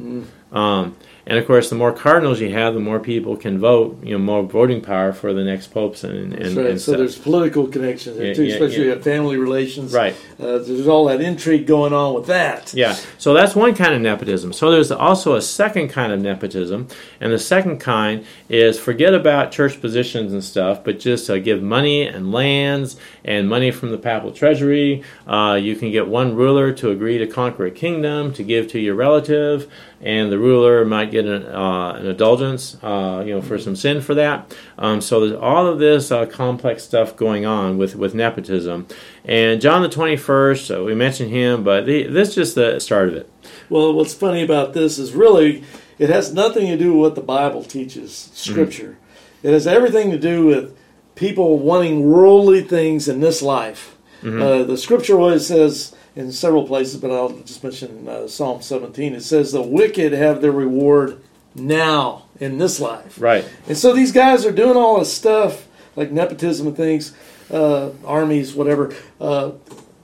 Mm. 0.00 0.26
Um, 0.52 0.96
and 1.26 1.38
of 1.38 1.46
course, 1.46 1.70
the 1.70 1.76
more 1.76 1.92
cardinals 1.92 2.40
you 2.40 2.52
have, 2.52 2.74
the 2.74 2.80
more 2.80 2.98
people 2.98 3.36
can 3.36 3.58
vote. 3.58 4.02
You 4.02 4.12
know, 4.12 4.18
more 4.18 4.42
voting 4.42 4.80
power 4.80 5.12
for 5.12 5.32
the 5.32 5.44
next 5.44 5.68
popes 5.68 6.04
and, 6.04 6.32
and, 6.34 6.56
right. 6.56 6.66
and 6.66 6.80
so 6.80 6.92
there's 6.92 7.18
political 7.18 7.66
connections 7.68 8.16
there 8.16 8.28
yeah, 8.28 8.34
too, 8.34 8.44
yeah, 8.44 8.54
especially 8.54 8.88
yeah. 8.88 8.98
family 8.98 9.36
relations. 9.36 9.92
Right. 9.92 10.14
Uh, 10.38 10.58
there's 10.58 10.88
all 10.88 11.04
that 11.06 11.20
intrigue 11.20 11.66
going 11.66 11.92
on 11.92 12.14
with 12.14 12.26
that. 12.26 12.74
Yeah. 12.74 12.96
So 13.18 13.34
that's 13.34 13.54
one 13.54 13.74
kind 13.74 13.94
of 13.94 14.00
nepotism. 14.00 14.52
So 14.52 14.70
there's 14.70 14.90
also 14.90 15.34
a 15.34 15.42
second 15.42 15.88
kind 15.88 16.12
of 16.12 16.20
nepotism, 16.20 16.88
and 17.20 17.32
the 17.32 17.38
second 17.38 17.78
kind 17.78 18.24
is 18.48 18.78
forget 18.78 19.14
about 19.14 19.52
church 19.52 19.80
positions 19.80 20.32
and 20.32 20.42
stuff, 20.42 20.82
but 20.82 20.98
just 20.98 21.30
uh, 21.30 21.38
give 21.38 21.62
money 21.62 22.06
and 22.06 22.32
lands 22.32 22.96
and 23.24 23.48
money 23.48 23.70
from 23.70 23.90
the 23.90 23.98
papal 23.98 24.32
treasury. 24.32 25.02
Uh, 25.26 25.58
you 25.60 25.76
can 25.76 25.90
get 25.90 26.08
one 26.08 26.34
ruler 26.34 26.72
to 26.72 26.90
agree 26.90 27.18
to 27.18 27.26
conquer 27.26 27.66
a 27.66 27.70
kingdom 27.70 28.32
to 28.32 28.42
give 28.42 28.68
to 28.68 28.78
your 28.78 28.94
relative 28.94 29.70
and 30.02 30.32
the 30.32 30.38
ruler 30.38 30.84
might 30.84 31.12
get 31.12 31.24
an, 31.26 31.46
uh, 31.46 31.92
an 31.92 32.06
indulgence, 32.06 32.76
uh, 32.82 33.22
you 33.24 33.32
know, 33.32 33.40
for 33.40 33.56
some 33.56 33.76
sin 33.76 34.00
for 34.00 34.14
that. 34.16 34.54
Um, 34.76 35.00
so 35.00 35.20
there's 35.20 35.40
all 35.40 35.68
of 35.68 35.78
this 35.78 36.10
uh, 36.10 36.26
complex 36.26 36.82
stuff 36.82 37.16
going 37.16 37.46
on 37.46 37.78
with, 37.78 37.94
with 37.94 38.12
nepotism. 38.12 38.88
And 39.24 39.60
John 39.60 39.82
the 39.82 39.88
21st, 39.88 40.76
uh, 40.76 40.82
we 40.82 40.96
mentioned 40.96 41.30
him, 41.30 41.62
but 41.62 41.86
the, 41.86 42.08
this 42.08 42.30
is 42.30 42.34
just 42.34 42.54
the 42.56 42.80
start 42.80 43.08
of 43.08 43.14
it. 43.14 43.30
Well, 43.70 43.92
what's 43.92 44.12
funny 44.12 44.42
about 44.42 44.72
this 44.72 44.98
is 44.98 45.12
really 45.12 45.62
it 45.98 46.10
has 46.10 46.34
nothing 46.34 46.66
to 46.66 46.76
do 46.76 46.94
with 46.94 47.00
what 47.00 47.14
the 47.14 47.20
Bible 47.20 47.62
teaches, 47.62 48.30
Scripture. 48.34 48.96
Mm-hmm. 48.98 49.46
It 49.48 49.52
has 49.52 49.68
everything 49.68 50.10
to 50.10 50.18
do 50.18 50.46
with 50.46 50.76
people 51.14 51.58
wanting 51.58 52.08
worldly 52.10 52.62
things 52.62 53.08
in 53.08 53.20
this 53.20 53.42
life. 53.42 53.96
Uh, 54.24 54.62
the 54.62 54.76
scripture 54.76 55.18
always 55.18 55.46
says 55.46 55.96
in 56.14 56.30
several 56.30 56.64
places, 56.64 57.00
but 57.00 57.10
I'll 57.10 57.30
just 57.40 57.62
mention 57.64 58.08
uh, 58.08 58.28
Psalm 58.28 58.62
17. 58.62 59.14
It 59.14 59.22
says, 59.22 59.50
"The 59.50 59.62
wicked 59.62 60.12
have 60.12 60.40
their 60.40 60.52
reward 60.52 61.20
now 61.56 62.26
in 62.38 62.58
this 62.58 62.78
life." 62.78 63.20
Right. 63.20 63.44
And 63.66 63.76
so 63.76 63.92
these 63.92 64.12
guys 64.12 64.46
are 64.46 64.52
doing 64.52 64.76
all 64.76 65.00
this 65.00 65.12
stuff 65.12 65.66
like 65.96 66.12
nepotism 66.12 66.68
and 66.68 66.76
things, 66.76 67.12
uh, 67.50 67.90
armies, 68.04 68.54
whatever, 68.54 68.94
uh, 69.20 69.52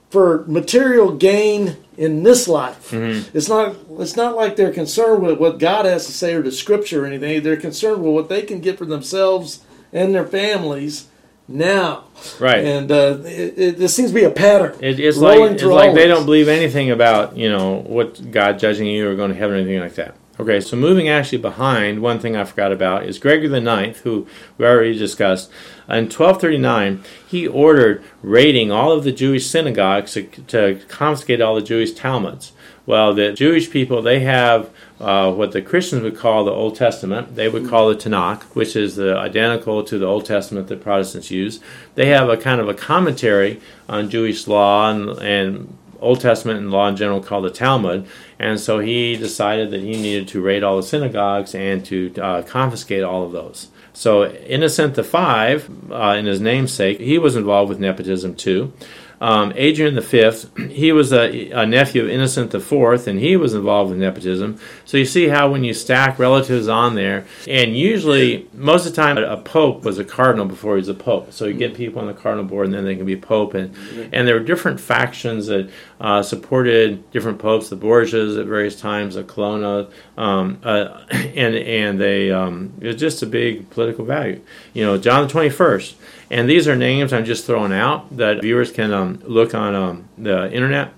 for 0.09 0.43
material 0.47 1.13
gain 1.13 1.77
in 1.97 2.23
this 2.23 2.47
life. 2.47 2.91
It's 3.33 3.47
not. 3.47 3.75
It's 3.99 4.17
not 4.17 4.35
like 4.35 4.57
they're 4.57 4.73
concerned 4.73 5.23
with 5.23 5.39
what 5.39 5.59
God 5.59 5.85
has 5.85 6.05
to 6.07 6.11
say 6.11 6.33
or 6.33 6.41
the 6.41 6.51
Scripture 6.51 7.03
or 7.03 7.07
anything. 7.07 7.41
They're 7.41 7.55
concerned 7.55 8.03
with 8.03 8.13
what 8.13 8.27
they 8.27 8.41
can 8.41 8.59
get 8.59 8.77
for 8.77 8.85
themselves 8.85 9.61
and 9.91 10.13
their 10.13 10.25
families 10.25 11.07
now. 11.47 12.05
Right. 12.39 12.63
And 12.63 12.91
uh, 12.91 13.17
it, 13.23 13.57
it, 13.57 13.77
this 13.77 13.95
seems 13.95 14.09
to 14.11 14.15
be 14.15 14.23
a 14.23 14.29
pattern. 14.29 14.77
It, 14.81 14.99
it's 14.99 15.17
like 15.17 15.39
it's 15.39 15.63
like 15.63 15.95
they 15.95 16.07
don't 16.07 16.25
believe 16.25 16.47
anything 16.47 16.91
about 16.91 17.35
you 17.35 17.49
know 17.49 17.77
what 17.77 18.31
God 18.31 18.59
judging 18.59 18.87
you 18.87 19.09
or 19.09 19.15
going 19.15 19.31
to 19.31 19.37
heaven 19.37 19.57
or 19.57 19.59
anything 19.59 19.79
like 19.79 19.95
that. 19.95 20.15
Okay, 20.39 20.61
so 20.61 20.77
moving 20.77 21.09
actually 21.09 21.39
behind, 21.39 22.01
one 22.01 22.17
thing 22.17 22.37
I 22.37 22.45
forgot 22.45 22.71
about 22.71 23.03
is 23.05 23.19
Gregory 23.19 23.49
the 23.49 23.59
Ninth, 23.59 23.99
who 24.01 24.25
we 24.57 24.65
already 24.65 24.97
discussed. 24.97 25.51
In 25.89 26.05
1239, 26.05 27.03
he 27.27 27.45
ordered 27.45 28.01
raiding 28.21 28.71
all 28.71 28.93
of 28.93 29.03
the 29.03 29.11
Jewish 29.11 29.47
synagogues 29.47 30.13
to, 30.13 30.23
to 30.23 30.79
confiscate 30.87 31.41
all 31.41 31.55
the 31.55 31.61
Jewish 31.61 31.91
Talmuds. 31.91 32.53
Well, 32.85 33.13
the 33.13 33.33
Jewish 33.33 33.69
people, 33.69 34.01
they 34.01 34.21
have 34.21 34.69
uh, 34.99 35.31
what 35.31 35.51
the 35.51 35.61
Christians 35.61 36.03
would 36.03 36.17
call 36.17 36.43
the 36.43 36.51
Old 36.51 36.75
Testament. 36.75 37.35
They 37.35 37.47
would 37.47 37.67
call 37.67 37.89
the 37.89 37.95
Tanakh, 37.95 38.43
which 38.55 38.75
is 38.75 38.95
the 38.95 39.17
identical 39.17 39.83
to 39.83 39.97
the 39.97 40.05
Old 40.05 40.25
Testament 40.25 40.67
that 40.67 40.81
Protestants 40.81 41.31
use. 41.31 41.59
They 41.95 42.07
have 42.07 42.29
a 42.29 42.37
kind 42.37 42.59
of 42.59 42.67
a 42.67 42.73
commentary 42.73 43.61
on 43.87 44.09
Jewish 44.09 44.47
law 44.47 44.89
and, 44.89 45.09
and 45.19 45.77
Old 46.01 46.21
Testament 46.21 46.59
and 46.59 46.71
law 46.71 46.87
in 46.87 46.95
general 46.95 47.21
called 47.21 47.45
the 47.45 47.49
Talmud. 47.49 48.07
And 48.37 48.59
so 48.59 48.79
he 48.79 49.15
decided 49.15 49.71
that 49.71 49.81
he 49.81 49.91
needed 49.91 50.27
to 50.29 50.41
raid 50.41 50.63
all 50.63 50.77
the 50.77 50.83
synagogues 50.83 51.55
and 51.55 51.85
to 51.85 52.13
uh, 52.21 52.41
confiscate 52.41 53.03
all 53.03 53.23
of 53.23 53.31
those. 53.31 53.69
So 53.93 54.29
Innocent 54.29 54.95
the 54.95 55.03
Five, 55.03 55.69
uh, 55.91 56.15
in 56.17 56.25
his 56.25 56.39
namesake, 56.39 56.99
he 56.99 57.17
was 57.17 57.35
involved 57.35 57.69
with 57.69 57.79
nepotism 57.79 58.35
too. 58.35 58.71
Um, 59.21 59.51
Adrian 59.55 59.99
V, 59.99 60.31
he 60.69 60.91
was 60.91 61.11
a, 61.11 61.49
a 61.51 61.65
nephew 61.65 62.03
of 62.03 62.09
Innocent 62.09 62.53
IV, 62.53 63.07
and 63.07 63.19
he 63.19 63.35
was 63.35 63.53
involved 63.53 63.91
with 63.91 63.99
nepotism. 63.99 64.59
So 64.85 64.97
you 64.97 65.05
see 65.05 65.27
how 65.27 65.51
when 65.51 65.63
you 65.63 65.73
stack 65.73 66.19
relatives 66.19 66.67
on 66.67 66.95
there, 66.95 67.25
and 67.47 67.77
usually, 67.77 68.47
most 68.53 68.85
of 68.85 68.95
the 68.95 69.01
time, 69.01 69.17
a 69.17 69.37
pope 69.37 69.83
was 69.83 69.99
a 69.99 70.05
cardinal 70.05 70.45
before 70.45 70.75
he 70.75 70.79
was 70.79 70.89
a 70.89 70.93
pope. 70.93 71.31
So 71.33 71.45
you 71.45 71.53
get 71.53 71.73
people 71.75 72.01
on 72.01 72.07
the 72.07 72.13
cardinal 72.13 72.45
board, 72.45 72.67
and 72.67 72.73
then 72.73 72.85
they 72.85 72.95
can 72.95 73.05
be 73.05 73.17
pope. 73.17 73.53
And, 73.53 73.75
and 74.13 74.27
there 74.27 74.35
were 74.35 74.43
different 74.43 74.79
factions 74.79 75.47
that 75.47 75.69
uh, 75.99 76.23
supported 76.23 77.09
different 77.11 77.39
popes, 77.39 77.69
the 77.69 77.75
Borgias 77.75 78.39
at 78.39 78.45
various 78.45 78.79
times, 78.79 79.15
the 79.15 79.23
Colonna, 79.23 79.89
um, 80.17 80.59
uh, 80.63 81.01
and 81.11 81.55
and 81.55 81.99
they 81.99 82.31
um, 82.31 82.73
it 82.79 82.87
was 82.87 82.95
just 82.95 83.21
a 83.21 83.25
big 83.25 83.69
political 83.69 84.05
value. 84.05 84.41
You 84.73 84.85
know, 84.85 84.97
John 84.97 85.23
the 85.23 85.29
Twenty 85.29 85.49
First, 85.49 85.95
and 86.29 86.49
these 86.49 86.67
are 86.67 86.75
names 86.75 87.11
I'm 87.11 87.25
just 87.25 87.45
throwing 87.45 87.73
out 87.73 88.15
that 88.17 88.41
viewers 88.41 88.71
can 88.71 88.93
um, 88.93 89.21
look 89.25 89.53
on 89.53 89.75
um, 89.75 90.09
the 90.17 90.51
internet. 90.51 90.93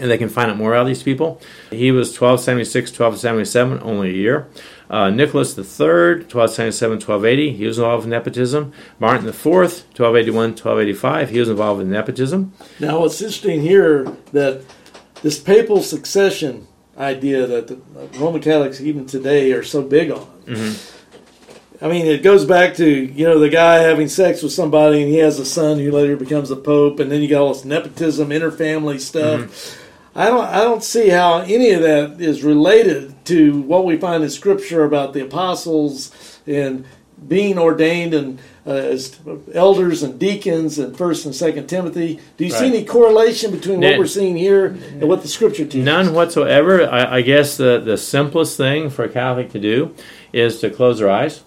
And 0.00 0.10
they 0.10 0.18
can 0.18 0.28
find 0.28 0.50
out 0.50 0.56
more 0.56 0.74
about 0.74 0.86
these 0.86 1.02
people. 1.02 1.40
He 1.70 1.90
was 1.90 2.08
1276, 2.08 2.90
1277, 2.90 3.80
only 3.82 4.10
a 4.10 4.12
year. 4.12 4.48
Uh, 4.88 5.10
Nicholas 5.10 5.56
III, 5.58 6.22
1277, 6.24 6.98
1280, 6.98 7.56
he 7.56 7.66
was 7.66 7.78
involved 7.78 8.04
in 8.04 8.10
nepotism. 8.10 8.72
Martin 9.00 9.26
IV, 9.26 9.44
1281, 9.44 10.50
1285, 10.50 11.30
he 11.30 11.40
was 11.40 11.48
involved 11.48 11.80
in 11.80 11.90
nepotism. 11.90 12.52
Now, 12.78 13.04
it's 13.04 13.20
interesting 13.20 13.62
here 13.62 14.04
that 14.32 14.62
this 15.22 15.40
papal 15.40 15.82
succession 15.82 16.68
idea 16.96 17.46
that 17.46 17.66
the 17.68 17.80
Roman 18.18 18.40
Catholics 18.40 18.80
even 18.80 19.06
today 19.06 19.52
are 19.52 19.62
so 19.64 19.82
big 19.82 20.10
on. 20.10 20.26
I 21.82 21.88
mean, 21.88 22.06
it 22.06 22.22
goes 22.22 22.44
back 22.46 22.74
to 22.76 22.88
you 22.88 23.26
know 23.26 23.38
the 23.38 23.50
guy 23.50 23.80
having 23.80 24.08
sex 24.08 24.42
with 24.42 24.52
somebody 24.52 25.02
and 25.02 25.10
he 25.10 25.18
has 25.18 25.38
a 25.38 25.44
son 25.44 25.78
who 25.78 25.90
later 25.90 26.16
becomes 26.16 26.50
a 26.50 26.56
pope, 26.56 27.00
and 27.00 27.10
then 27.10 27.20
you 27.20 27.28
got 27.28 27.42
all 27.42 27.52
this 27.52 27.64
nepotism, 27.66 28.30
interfamily 28.30 28.98
stuff. 29.00 29.78
I 30.16 30.28
don't, 30.28 30.44
I 30.46 30.60
don't 30.60 30.82
see 30.82 31.10
how 31.10 31.40
any 31.40 31.72
of 31.72 31.82
that 31.82 32.20
is 32.20 32.42
related 32.42 33.26
to 33.26 33.60
what 33.60 33.84
we 33.84 33.98
find 33.98 34.24
in 34.24 34.30
Scripture 34.30 34.82
about 34.84 35.12
the 35.12 35.22
apostles 35.22 36.40
and 36.46 36.86
being 37.28 37.58
ordained 37.58 38.14
and 38.14 38.38
uh, 38.66 38.70
as 38.70 39.18
elders 39.52 40.02
and 40.02 40.18
deacons 40.18 40.78
in 40.78 40.94
First 40.94 41.26
and 41.26 41.34
Second 41.34 41.66
Timothy. 41.66 42.18
Do 42.36 42.44
you 42.44 42.50
see 42.50 42.66
any 42.66 42.84
correlation 42.84 43.50
between 43.50 43.80
what 43.80 43.98
we're 43.98 44.06
seeing 44.06 44.36
here 44.36 44.66
and 44.66 45.08
what 45.08 45.22
the 45.22 45.28
Scripture 45.28 45.64
teaches? 45.64 45.84
None 45.84 46.14
whatsoever. 46.14 46.88
I, 46.88 47.16
I 47.16 47.20
guess 47.20 47.58
the, 47.58 47.80
the 47.80 47.98
simplest 47.98 48.56
thing 48.56 48.90
for 48.90 49.04
a 49.04 49.08
Catholic 49.08 49.50
to 49.50 49.60
do 49.60 49.94
is 50.32 50.60
to 50.60 50.70
close 50.70 50.98
their 50.98 51.10
eyes. 51.10 51.42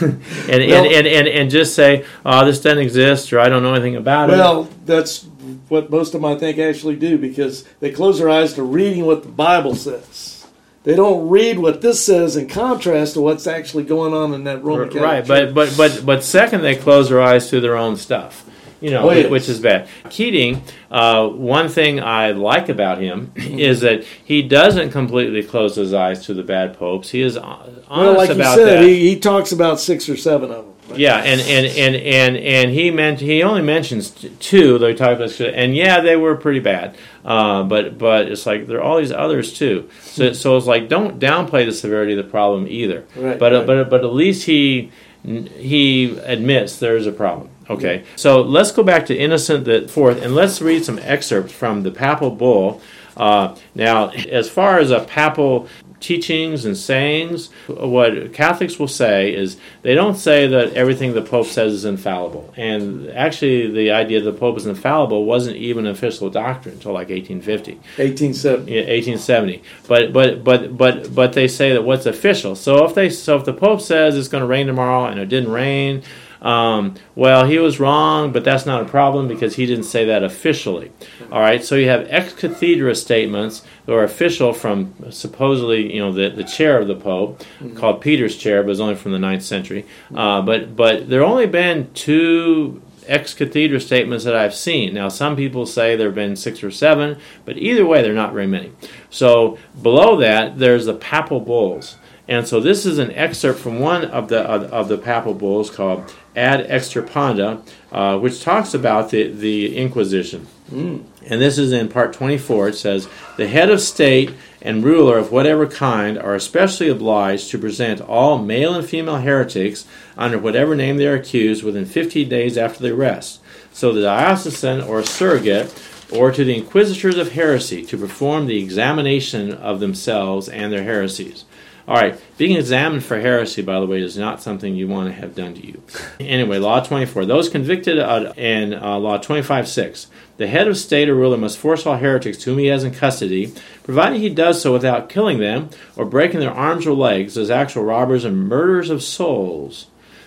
And, 0.00 0.22
Well- 0.48 0.86
and, 0.86 1.06
and, 1.06 1.28
and, 1.28 1.50
just 1.50 1.74
say, 1.74 2.04
oh, 2.24 2.44
this 2.44 2.60
doesn't 2.60 2.78
exist, 2.78 3.32
or 3.32 3.40
I 3.40 3.48
don't 3.48 3.62
know 3.62 3.74
anything 3.74 3.96
about 3.96 4.30
it. 4.30 4.34
Well, 4.34 4.68
that's 4.84 5.24
what 5.68 5.90
most 5.90 6.14
of 6.14 6.20
them, 6.20 6.24
I 6.24 6.38
think, 6.38 6.58
actually 6.58 6.96
do 6.96 7.18
because 7.18 7.64
they 7.80 7.90
close 7.90 8.18
their 8.18 8.30
eyes 8.30 8.54
to 8.54 8.62
reading 8.62 9.06
what 9.06 9.22
the 9.22 9.28
Bible 9.28 9.74
says. 9.74 10.46
They 10.84 10.94
don't 10.96 11.28
read 11.28 11.58
what 11.58 11.82
this 11.82 12.04
says 12.04 12.36
in 12.36 12.48
contrast 12.48 13.14
to 13.14 13.20
what's 13.20 13.46
actually 13.46 13.84
going 13.84 14.14
on 14.14 14.32
in 14.32 14.44
that 14.44 14.62
Roman 14.62 14.88
Catholic 14.88 15.02
right, 15.02 15.26
but, 15.26 15.52
but 15.52 15.76
but 15.76 16.06
but 16.06 16.24
second, 16.24 16.62
they 16.62 16.76
close 16.76 17.10
their 17.10 17.20
eyes 17.20 17.50
to 17.50 17.60
their 17.60 17.76
own 17.76 17.96
stuff. 17.96 18.47
You 18.80 18.90
know, 18.90 19.06
which 19.06 19.48
is 19.48 19.58
bad. 19.60 19.88
Keating, 20.08 20.62
uh, 20.90 21.26
one 21.28 21.68
thing 21.68 22.00
I 22.00 22.30
like 22.30 22.68
about 22.68 23.00
him 23.00 23.32
is 23.36 23.80
that 23.80 24.04
he 24.04 24.42
doesn't 24.42 24.90
completely 24.90 25.42
close 25.42 25.74
his 25.74 25.92
eyes 25.92 26.24
to 26.26 26.34
the 26.34 26.44
bad 26.44 26.78
popes. 26.78 27.10
He 27.10 27.22
is 27.22 27.36
hon- 27.36 27.82
honest 27.88 27.88
well, 27.88 28.16
like 28.16 28.28
you 28.28 28.34
about 28.36 28.56
said, 28.56 28.66
that. 28.66 28.82
he, 28.84 29.10
he 29.10 29.18
talks 29.18 29.50
about 29.50 29.80
six 29.80 30.08
or 30.08 30.16
seven 30.16 30.50
of 30.52 30.64
them. 30.64 30.74
right? 30.90 30.98
Yeah, 30.98 31.16
and 31.16 31.40
and 31.40 31.66
and 31.66 31.96
and 31.96 32.36
and 32.36 32.70
he 32.70 32.90
meant 32.92 33.18
he 33.20 33.42
only 33.42 33.62
mentions 33.62 34.10
two. 34.38 34.78
Though 34.78 34.88
he 34.88 34.94
talked 34.94 35.20
about, 35.20 35.40
and 35.40 35.74
yeah, 35.74 36.00
they 36.00 36.16
were 36.16 36.36
pretty 36.36 36.60
bad. 36.60 36.96
Uh, 37.24 37.64
but 37.64 37.98
but 37.98 38.28
it's 38.28 38.46
like 38.46 38.68
there 38.68 38.78
are 38.78 38.82
all 38.82 38.98
these 38.98 39.12
others 39.12 39.52
too. 39.54 39.90
So 40.02 40.32
so 40.32 40.56
it's 40.56 40.66
like 40.66 40.88
don't 40.88 41.18
downplay 41.18 41.66
the 41.66 41.72
severity 41.72 42.12
of 42.16 42.24
the 42.24 42.30
problem 42.30 42.68
either. 42.68 43.04
Right, 43.16 43.38
but 43.38 43.52
uh, 43.52 43.58
right. 43.58 43.66
but 43.66 43.90
but 43.90 44.04
at 44.04 44.12
least 44.12 44.46
he 44.46 44.92
he 45.24 46.16
admits 46.20 46.78
there 46.78 46.96
is 46.96 47.06
a 47.06 47.12
problem. 47.12 47.50
Okay, 47.70 48.04
so 48.16 48.40
let's 48.40 48.72
go 48.72 48.82
back 48.82 49.06
to 49.06 49.16
Innocent 49.16 49.64
the 49.66 49.86
Fourth, 49.88 50.22
and 50.22 50.34
let's 50.34 50.62
read 50.62 50.84
some 50.84 50.98
excerpts 51.02 51.52
from 51.52 51.82
the 51.82 51.90
papal 51.90 52.30
bull. 52.30 52.80
Uh, 53.16 53.56
now, 53.74 54.08
as 54.10 54.48
far 54.48 54.78
as 54.78 54.90
a 54.90 55.00
papal 55.00 55.68
teachings 56.00 56.64
and 56.64 56.76
sayings, 56.76 57.50
what 57.66 58.32
Catholics 58.32 58.78
will 58.78 58.88
say 58.88 59.34
is 59.34 59.56
they 59.82 59.94
don't 59.94 60.16
say 60.16 60.46
that 60.46 60.72
everything 60.74 61.12
the 61.12 61.22
Pope 61.22 61.46
says 61.46 61.72
is 61.72 61.84
infallible. 61.84 62.54
And 62.56 63.10
actually, 63.10 63.70
the 63.70 63.90
idea 63.90 64.20
that 64.20 64.30
the 64.30 64.38
Pope 64.38 64.56
is 64.56 64.66
infallible 64.66 65.24
wasn't 65.24 65.56
even 65.56 65.86
an 65.86 65.92
official 65.92 66.30
doctrine 66.30 66.74
until 66.74 66.92
like 66.92 67.08
1850. 67.08 67.72
1870. 67.96 68.72
Yeah, 68.72 68.80
1870. 68.82 69.62
But 69.88 70.12
but 70.12 70.44
but 70.44 70.76
but 70.76 71.14
but 71.14 71.32
they 71.32 71.48
say 71.48 71.72
that 71.72 71.82
what's 71.82 72.06
official. 72.06 72.54
So 72.54 72.84
if 72.84 72.94
they 72.94 73.10
so 73.10 73.36
if 73.36 73.44
the 73.44 73.52
Pope 73.52 73.80
says 73.80 74.16
it's 74.16 74.28
going 74.28 74.42
to 74.42 74.46
rain 74.46 74.68
tomorrow 74.68 75.06
and 75.06 75.18
it 75.18 75.28
didn't 75.28 75.50
rain, 75.50 76.02
um, 76.42 76.94
well 77.14 77.46
he 77.46 77.58
was 77.58 77.80
wrong, 77.80 78.32
but 78.32 78.44
that's 78.44 78.66
not 78.66 78.82
a 78.82 78.84
problem 78.84 79.28
because 79.28 79.56
he 79.56 79.66
didn't 79.66 79.84
say 79.84 80.04
that 80.06 80.22
officially. 80.22 80.92
All 81.32 81.40
right. 81.40 81.62
So 81.62 81.74
you 81.74 81.88
have 81.88 82.06
ex 82.08 82.32
cathedra 82.32 82.94
statements 82.94 83.62
that 83.86 83.92
are 83.92 84.04
official 84.04 84.52
from 84.52 84.94
supposedly 85.10 85.92
you 85.94 86.00
know 86.00 86.12
the 86.12 86.30
the 86.30 86.44
chair 86.44 86.78
of 86.78 86.88
the 86.88 86.96
Pope 86.96 87.42
called 87.74 88.00
Peter's 88.00 88.36
chair, 88.36 88.62
but 88.62 88.70
it's 88.70 88.80
only 88.80 88.94
from 88.94 89.12
the 89.12 89.18
9th 89.18 89.42
century. 89.42 89.86
Uh, 90.14 90.42
but 90.42 90.76
but 90.76 91.08
there 91.08 91.20
have 91.20 91.30
only 91.30 91.46
been 91.46 91.92
two 91.94 92.82
ex 93.08 93.34
cathedra 93.34 93.80
statements 93.80 94.24
that 94.24 94.36
I've 94.36 94.54
seen. 94.54 94.94
Now, 94.94 95.08
some 95.08 95.34
people 95.34 95.66
say 95.66 95.96
there 95.96 96.08
have 96.08 96.14
been 96.14 96.36
six 96.36 96.62
or 96.62 96.70
seven, 96.70 97.18
but 97.44 97.56
either 97.56 97.84
way, 97.84 98.02
they're 98.02 98.12
not 98.12 98.32
very 98.32 98.46
many. 98.46 98.72
So, 99.10 99.58
below 99.82 100.16
that, 100.18 100.58
there's 100.58 100.86
the 100.86 100.94
papal 100.94 101.40
bulls. 101.40 101.96
And 102.28 102.46
so, 102.46 102.60
this 102.60 102.84
is 102.84 102.98
an 102.98 103.10
excerpt 103.12 103.58
from 103.58 103.80
one 103.80 104.04
of 104.04 104.28
the 104.28 104.40
of, 104.40 104.64
of 104.64 104.88
the 104.88 104.98
papal 104.98 105.32
bulls 105.32 105.70
called 105.70 106.12
Ad 106.36 106.68
Extirpanda, 106.68 107.66
uh, 107.90 108.18
which 108.18 108.42
talks 108.42 108.74
about 108.74 109.10
the, 109.10 109.28
the 109.28 109.76
Inquisition. 109.76 110.46
And 110.70 111.40
this 111.40 111.56
is 111.56 111.72
in 111.72 111.88
part 111.88 112.12
24. 112.12 112.68
It 112.68 112.74
says, 112.74 113.08
The 113.36 113.48
head 113.48 113.70
of 113.70 113.80
state 113.80 114.34
and 114.60 114.84
ruler 114.84 115.16
of 115.16 115.32
whatever 115.32 115.66
kind 115.66 116.18
are 116.18 116.34
especially 116.34 116.88
obliged 116.88 117.50
to 117.50 117.58
present 117.58 118.00
all 118.02 118.38
male 118.38 118.74
and 118.74 118.86
female 118.86 119.18
heretics 119.18 119.86
under 120.16 120.38
whatever 120.38 120.76
name 120.76 120.98
they 120.98 121.06
are 121.06 121.14
accused 121.14 121.62
within 121.62 121.86
50 121.86 122.24
days 122.26 122.58
after 122.58 122.82
the 122.82 122.92
arrest. 122.92 123.40
So 123.72 123.92
the 123.92 124.02
diocesan 124.02 124.82
or 124.82 125.02
surrogate 125.02 125.74
or 126.12 126.32
to 126.32 126.44
the 126.44 126.56
inquisitors 126.56 127.16
of 127.16 127.32
heresy 127.32 127.84
to 127.86 127.96
perform 127.96 128.46
the 128.46 128.62
examination 128.62 129.52
of 129.52 129.80
themselves 129.80 130.48
and 130.48 130.72
their 130.72 130.84
heresies. 130.84 131.44
All 131.88 131.94
right, 131.94 132.20
being 132.36 132.54
examined 132.54 133.02
for 133.02 133.18
heresy, 133.18 133.62
by 133.62 133.80
the 133.80 133.86
way, 133.86 134.02
is 134.02 134.18
not 134.18 134.42
something 134.42 134.76
you 134.76 134.86
want 134.86 135.08
to 135.08 135.18
have 135.18 135.34
done 135.34 135.54
to 135.54 135.66
you. 135.66 135.82
Anyway, 136.20 136.58
Law 136.58 136.80
24. 136.80 137.24
Those 137.24 137.48
convicted 137.48 137.98
uh, 137.98 138.34
in 138.36 138.74
uh, 138.74 138.98
Law 138.98 139.16
25 139.16 139.66
6. 139.66 140.08
The 140.36 140.48
head 140.48 140.68
of 140.68 140.76
state 140.76 141.08
or 141.08 141.14
ruler 141.14 141.38
must 141.38 141.56
force 141.56 141.86
all 141.86 141.96
heretics 141.96 142.36
to 142.38 142.50
whom 142.50 142.58
he 142.58 142.66
has 142.66 142.84
in 142.84 142.92
custody, 142.92 143.54
provided 143.84 144.20
he 144.20 144.28
does 144.28 144.60
so 144.60 144.70
without 144.70 145.08
killing 145.08 145.38
them 145.38 145.70
or 145.96 146.04
breaking 146.04 146.40
their 146.40 146.52
arms 146.52 146.86
or 146.86 146.92
legs, 146.92 147.38
as 147.38 147.50
actual 147.50 147.84
robbers 147.84 148.26
and 148.26 148.46
murderers 148.46 148.90
of 148.90 149.02
souls. 149.02 149.86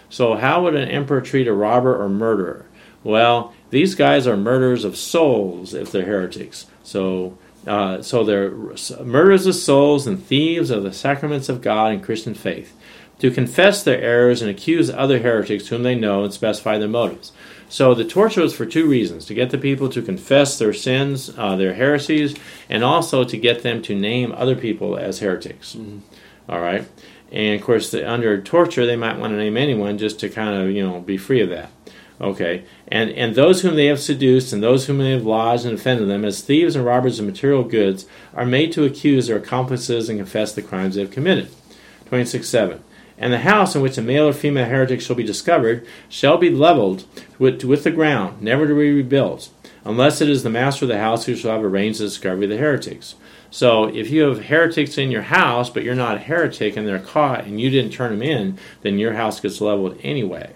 So, 0.10 0.34
how 0.34 0.64
would 0.64 0.74
an 0.74 0.90
emperor 0.90 1.22
treat 1.22 1.48
a 1.48 1.54
robber 1.54 1.96
or 1.96 2.10
murderer? 2.10 2.66
Well, 3.04 3.54
these 3.70 3.94
guys 3.94 4.26
are 4.26 4.36
murderers 4.36 4.84
of 4.84 4.98
souls 4.98 5.76
if 5.76 5.92
they're 5.92 6.06
heretics. 6.06 6.66
So, 6.82 7.38
uh, 7.68 8.02
so 8.02 8.24
they're 8.24 8.52
murderers 9.04 9.46
of 9.46 9.56
souls 9.56 10.08
and 10.08 10.24
thieves 10.24 10.70
of 10.70 10.84
the 10.84 10.94
sacraments 10.94 11.50
of 11.50 11.62
God 11.62 11.94
and 11.94 12.04
Christian 12.04 12.34
faith. 12.34 12.76
To 13.20 13.30
confess 13.30 13.84
their 13.84 14.02
errors 14.02 14.42
and 14.42 14.50
accuse 14.50 14.90
other 14.90 15.20
heretics 15.20 15.68
whom 15.68 15.84
they 15.84 15.94
know 15.94 16.24
and 16.24 16.34
specify 16.34 16.80
their 16.80 16.88
motives. 16.88 17.32
So 17.70 17.94
the 17.94 18.04
torture 18.04 18.42
was 18.42 18.56
for 18.56 18.66
two 18.66 18.88
reasons: 18.88 19.26
to 19.26 19.36
get 19.36 19.52
the 19.52 19.60
people 19.60 19.90
to 19.90 20.02
confess 20.02 20.58
their 20.58 20.74
sins, 20.74 21.32
uh, 21.38 21.56
their 21.56 21.76
heresies, 21.76 22.36
and 22.68 22.84
also 22.84 23.24
to 23.24 23.38
get 23.38 23.62
them 23.62 23.82
to 23.84 23.96
name 23.96 24.34
other 24.36 24.56
people 24.56 24.98
as 24.98 25.20
heretics. 25.20 25.76
Mm-hmm. 25.76 26.00
All 26.50 26.60
right, 26.60 26.86
and 27.32 27.60
of 27.60 27.66
course, 27.66 27.92
the, 27.92 28.10
under 28.10 28.42
torture, 28.42 28.86
they 28.86 28.98
might 28.98 29.20
want 29.20 29.32
to 29.32 29.38
name 29.38 29.56
anyone 29.56 29.98
just 29.98 30.20
to 30.20 30.30
kind 30.30 30.54
of 30.60 30.72
you 30.72 30.86
know 30.86 31.00
be 31.00 31.18
free 31.18 31.42
of 31.42 31.50
that. 31.50 31.70
Okay, 32.22 32.66
and 32.88 33.10
and 33.10 33.34
those 33.34 33.62
whom 33.62 33.76
they 33.76 33.88
have 33.88 34.00
seduced 34.00 34.54
and 34.54 34.62
those 34.62 34.86
whom 34.86 35.00
they 35.00 35.10
have 35.10 35.26
lodged 35.26 35.66
and 35.66 35.74
offended 35.74 36.08
them 36.08 36.24
as 36.24 36.42
thieves 36.42 36.76
and 36.76 36.86
robbers 36.86 37.18
of 37.18 37.26
material 37.26 37.64
goods 37.64 38.06
are 38.36 38.46
made 38.46 38.72
to 38.74 38.86
accuse 38.86 39.26
their 39.26 39.38
accomplices 39.38 40.08
and 40.08 40.20
confess 40.20 40.54
the 40.54 40.62
crimes 40.62 40.94
they 40.94 41.02
have 41.02 41.10
committed. 41.10 41.50
Twenty 42.06 42.26
six 42.26 42.48
seven. 42.48 42.84
And 43.18 43.34
the 43.34 43.40
house 43.40 43.76
in 43.76 43.82
which 43.82 43.98
a 43.98 44.02
male 44.02 44.28
or 44.28 44.34
female 44.34 44.66
heretic 44.66 45.02
shall 45.02 45.16
be 45.16 45.24
discovered 45.24 45.86
shall 46.10 46.38
be 46.38 46.50
leveled 46.50 47.06
with, 47.38 47.64
with 47.64 47.84
the 47.84 47.92
ground, 47.92 48.42
never 48.42 48.68
to 48.68 48.74
be 48.74 48.92
rebuilt, 48.92 49.50
unless 49.86 50.22
it 50.22 50.30
is 50.30 50.42
the 50.42 50.50
master 50.50 50.86
of 50.86 50.90
the 50.90 50.98
house 50.98 51.26
who 51.26 51.36
shall 51.36 51.52
have 51.52 51.64
arranged 51.64 52.00
the 52.00 52.06
discovery 52.06 52.46
of 52.46 52.50
the 52.50 52.58
heretics. 52.58 53.16
So 53.52 53.86
if 53.86 54.10
you 54.10 54.24
have 54.24 54.46
heretics 54.46 54.98
in 54.98 55.12
your 55.12 55.24
house, 55.24 55.70
but 55.70 55.84
you're 55.84 55.94
not 55.94 56.16
a 56.16 56.20
heretic 56.20 56.76
and 56.76 56.88
they're 56.88 57.00
caught 57.00 57.46
and 57.46 57.62
you 57.62 57.70
didn't 57.70 57.94
turn 57.94 58.12
them 58.12 58.24
in, 58.24 58.58
then 58.82 58.98
your 58.98 59.14
house 59.14 59.40
gets 59.40 59.62
leveled 59.62 60.00
anyway. 60.02 60.54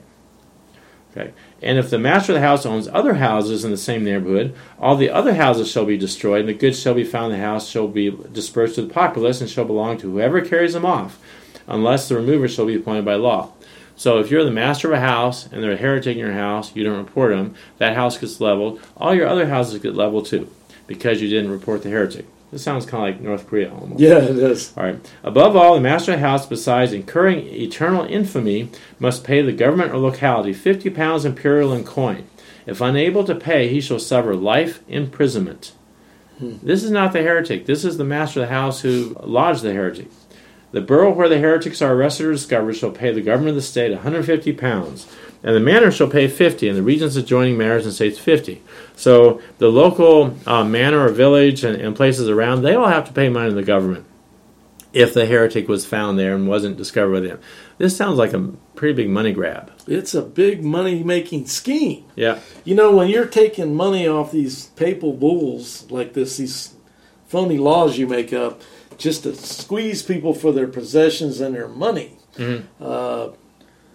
Okay. 1.12 1.34
And 1.62 1.78
if 1.78 1.90
the 1.90 1.98
master 1.98 2.34
of 2.34 2.36
the 2.36 2.46
house 2.46 2.66
owns 2.66 2.88
other 2.88 3.16
houses 3.16 3.64
in 3.64 3.72
the 3.72 3.78
same 3.78 4.04
neighborhood, 4.04 4.54
all 4.80 4.96
the 4.96 5.10
other 5.10 5.36
houses 5.36 5.72
shall 5.72 5.86
be 5.86 5.98
destroyed, 5.98 6.42
and 6.42 6.50
the 6.50 6.54
goods 6.54 6.80
shall 6.80 6.94
be 6.94 7.04
found 7.04 7.34
in 7.34 7.40
the 7.40 7.46
house 7.46 7.68
shall 7.68 7.88
be 7.88 8.12
dispersed 8.32 8.76
to 8.76 8.82
the 8.82 8.94
populace, 8.94 9.42
and 9.42 9.50
shall 9.50 9.66
belong 9.66 9.98
to 9.98 10.12
whoever 10.12 10.42
carries 10.42 10.74
them 10.74 10.86
off, 10.86 11.18
unless 11.66 12.08
the 12.08 12.16
remover 12.16 12.48
shall 12.48 12.66
be 12.66 12.76
appointed 12.76 13.06
by 13.06 13.16
law. 13.16 13.52
So 13.96 14.20
if 14.20 14.30
you're 14.30 14.44
the 14.44 14.52
master 14.52 14.90
of 14.90 14.98
a 14.98 15.00
house 15.00 15.46
and 15.48 15.64
they're 15.64 15.72
a 15.72 15.78
heretic 15.78 16.14
in 16.14 16.18
your 16.18 16.34
house, 16.34 16.76
you 16.76 16.84
don't 16.84 16.98
report 16.98 17.32
them, 17.32 17.56
that 17.78 17.96
house 17.96 18.18
gets 18.18 18.42
leveled. 18.42 18.82
All 18.98 19.16
your 19.16 19.28
other 19.28 19.48
houses 19.48 19.82
get 19.82 19.96
leveled 19.96 20.26
too, 20.26 20.52
because 20.86 21.22
you 21.22 21.30
didn't 21.30 21.52
report 21.52 21.82
the 21.82 21.90
heretic. 21.90 22.26
This 22.52 22.64
sounds 22.64 22.86
kind 22.86 23.04
of 23.04 23.16
like 23.16 23.22
North 23.22 23.48
Korea 23.48 23.74
almost. 23.74 24.00
Yeah, 24.00 24.20
it 24.20 24.38
is. 24.38 24.74
All 24.78 24.84
right. 24.84 25.12
Above 25.24 25.56
all, 25.56 25.76
the 25.76 25.82
master 25.82 26.14
of 26.14 26.20
the 26.20 26.26
house, 26.26 26.46
besides 26.46 26.94
incurring 26.94 27.48
eternal 27.48 28.06
infamy, 28.06 28.70
must 29.00 29.24
pay 29.24 29.42
the 29.42 29.52
government 29.52 29.92
or 29.92 29.98
locality 29.98 30.54
50 30.54 30.90
pounds 30.92 31.26
imperial 31.26 31.74
in 31.74 31.84
coin. 31.84 32.28
If 32.66 32.82
unable 32.82 33.24
to 33.26 33.36
pay, 33.36 33.68
he 33.68 33.82
shall 33.82 34.00
suffer 34.00 34.36
life 34.36 34.82
imprisonment. 34.88 35.74
Hmm. 36.40 36.58
This 36.62 36.84
is 36.84 36.92
not 36.92 37.14
the 37.14 37.22
heretic. 37.22 37.66
This 37.66 37.86
is 37.86 37.98
the 37.98 38.04
master 38.04 38.42
of 38.42 38.50
the 38.50 38.54
house 38.54 38.82
who 38.82 39.16
lodged 39.22 39.62
the 39.62 39.74
heretic. 39.74 40.08
The 40.76 40.82
borough 40.82 41.14
where 41.14 41.30
the 41.30 41.38
heretics 41.40 41.82
are 41.82 41.94
arrested 41.94 42.26
or 42.26 42.34
discovered 42.34 42.76
shall 42.76 42.92
pay 42.92 43.14
the 43.14 43.22
government 43.22 43.52
of 43.52 43.56
the 43.56 43.62
state 43.62 43.92
150 43.92 44.52
pounds 44.54 45.08
and 45.42 45.56
the 45.56 45.60
manor 45.60 45.92
shall 45.92 46.10
pay 46.10 46.28
50, 46.28 46.68
and 46.68 46.78
the 46.78 46.82
regions 46.82 47.16
adjoining 47.16 47.56
manors 47.56 47.86
and 47.86 47.94
states 47.94 48.18
50. 48.18 48.64
So 48.96 49.40
the 49.60 49.68
local 49.70 50.36
uh, 50.48 50.64
manor 50.64 51.06
or 51.06 51.10
village 51.10 51.64
and, 51.64 51.80
and, 51.80 51.96
places 51.96 52.28
around, 52.28 52.64
they 52.64 52.74
all 52.74 52.88
have 52.88 53.06
to 53.06 53.14
pay 53.14 53.30
money 53.30 53.50
to 53.50 53.56
the 53.56 53.62
government 53.62 54.06
if 54.92 55.14
the 55.14 55.28
heretic 55.28 55.68
was 55.68 55.86
found 55.86 56.18
there 56.18 56.34
and 56.34 56.48
wasn't 56.48 56.78
discovered 56.78 57.22
by 57.22 57.28
them. 57.28 57.40
This 57.78 57.96
sounds 57.96 58.18
like 58.18 58.34
a 58.34 58.54
pretty 58.74 58.96
big 58.96 59.10
money 59.10 59.34
grab. 59.34 59.72
It's 59.86 60.16
a 60.16 60.24
big 60.24 60.64
money 60.64 61.04
making 61.04 61.46
scheme. 61.46 62.06
Yeah. 62.16 62.40
You 62.64 62.74
know, 62.74 62.96
when 62.96 63.10
you're 63.10 63.28
taking 63.28 63.76
money 63.76 64.08
off 64.08 64.32
these 64.32 64.68
papal 64.70 65.14
bulls 65.14 65.90
like 65.92 66.14
this, 66.14 66.38
these 66.38 66.74
phony 67.28 67.60
laws 67.60 68.00
you 68.00 68.08
make 68.08 68.34
up, 68.34 68.62
just 68.98 69.24
to 69.24 69.36
squeeze 69.36 70.02
people 70.04 70.34
for 70.34 70.52
their 70.52 70.68
possessions 70.68 71.42
and 71.42 71.56
their 71.56 71.68
money, 71.68 72.18
mm-hmm. 72.36 72.66
uh, 72.84 73.30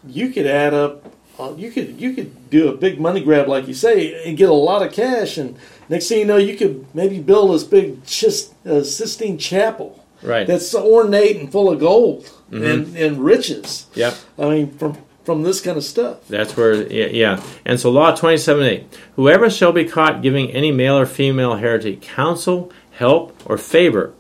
you 0.07 0.30
could 0.30 0.46
add 0.46 0.74
up 0.74 1.05
uh, 1.40 1.55
you 1.57 1.70
could 1.70 2.01
you 2.01 2.12
could 2.12 2.51
do 2.51 2.68
a 2.68 2.76
big 2.76 3.01
money 3.01 3.22
grab 3.22 3.48
like 3.48 3.66
you 3.66 3.74
say 3.74 4.22
and 4.24 4.36
get 4.36 4.48
a 4.48 4.55
lot 4.55 4.82
of 4.82 4.92
cash 4.92 5.38
and 5.38 5.57
next 5.88 6.09
thing 6.09 6.18
you 6.18 6.24
know 6.24 6.36
you 6.36 6.57
could 6.57 6.86
maybe 6.94 7.18
build 7.18 7.55
this 7.55 7.64
big 7.64 8.05
just 8.05 8.55
uh, 8.66 8.82
Sistine 8.82 9.38
chapel 9.38 10.05
right 10.22 10.46
that's 10.46 10.74
ornate 10.74 11.36
and 11.36 11.51
full 11.51 11.70
of 11.70 11.80
gold 11.80 12.24
mm-hmm. 12.51 12.62
and, 12.62 12.96
and 12.96 13.24
riches 13.24 13.86
yep 13.94 14.14
I 14.38 14.51
mean 14.51 14.72
from 14.72 14.98
from 15.24 15.42
this 15.42 15.61
kind 15.61 15.76
of 15.76 15.84
stuff 15.84 16.26
that's 16.28 16.57
where 16.57 16.74
yeah, 16.92 17.07
yeah. 17.07 17.44
and 17.64 17.80
so 17.80 17.90
law 17.90 18.14
27 18.14 18.62
8 18.62 18.98
whoever 19.16 19.48
shall 19.48 19.72
be 19.72 19.84
caught 19.84 20.22
giving 20.22 20.51
any 20.51 20.72
male 20.72 20.98
or 20.98 21.07
female 21.07 21.57
heretic 21.57 22.03
counsel 22.03 22.70
help 22.92 23.40
or 23.46 23.57
favor 23.57 24.12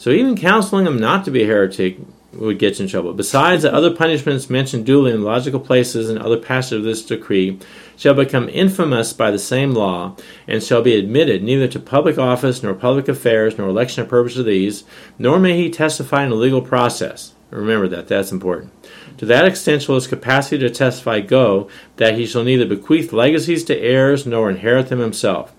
so 0.00 0.08
even 0.08 0.34
counseling 0.34 0.86
him 0.86 0.98
not 0.98 1.26
to 1.26 1.30
be 1.30 1.42
a 1.42 1.46
heretic 1.46 1.98
would 2.32 2.58
get 2.58 2.78
you 2.78 2.84
in 2.84 2.90
trouble. 2.90 3.12
Besides, 3.12 3.64
the 3.64 3.74
other 3.74 3.94
punishments 3.94 4.48
mentioned 4.48 4.86
duly 4.86 5.12
in 5.12 5.22
logical 5.22 5.60
places 5.60 6.08
and 6.08 6.18
other 6.18 6.38
passages 6.38 6.78
of 6.78 6.84
this 6.84 7.04
decree 7.04 7.58
shall 7.98 8.14
become 8.14 8.48
infamous 8.48 9.12
by 9.12 9.30
the 9.30 9.38
same 9.38 9.72
law, 9.72 10.16
and 10.48 10.62
shall 10.62 10.80
be 10.80 10.96
admitted 10.96 11.42
neither 11.42 11.68
to 11.68 11.78
public 11.78 12.16
office, 12.16 12.62
nor 12.62 12.72
public 12.72 13.08
affairs, 13.08 13.58
nor 13.58 13.68
election 13.68 14.02
or 14.02 14.06
purpose 14.06 14.38
of 14.38 14.46
these, 14.46 14.84
nor 15.18 15.38
may 15.38 15.54
he 15.54 15.68
testify 15.68 16.24
in 16.24 16.32
a 16.32 16.34
legal 16.34 16.62
process. 16.62 17.34
Remember 17.50 17.86
that, 17.88 18.08
that's 18.08 18.32
important. 18.32 18.72
To 19.18 19.26
that 19.26 19.44
extent 19.44 19.82
shall 19.82 19.96
his 19.96 20.06
capacity 20.06 20.56
to 20.60 20.70
testify 20.70 21.20
go, 21.20 21.68
that 21.96 22.14
he 22.14 22.24
shall 22.24 22.42
neither 22.42 22.64
bequeath 22.64 23.12
legacies 23.12 23.64
to 23.64 23.78
heirs, 23.78 24.24
nor 24.24 24.48
inherit 24.48 24.88
them 24.88 25.00
himself. 25.00 25.52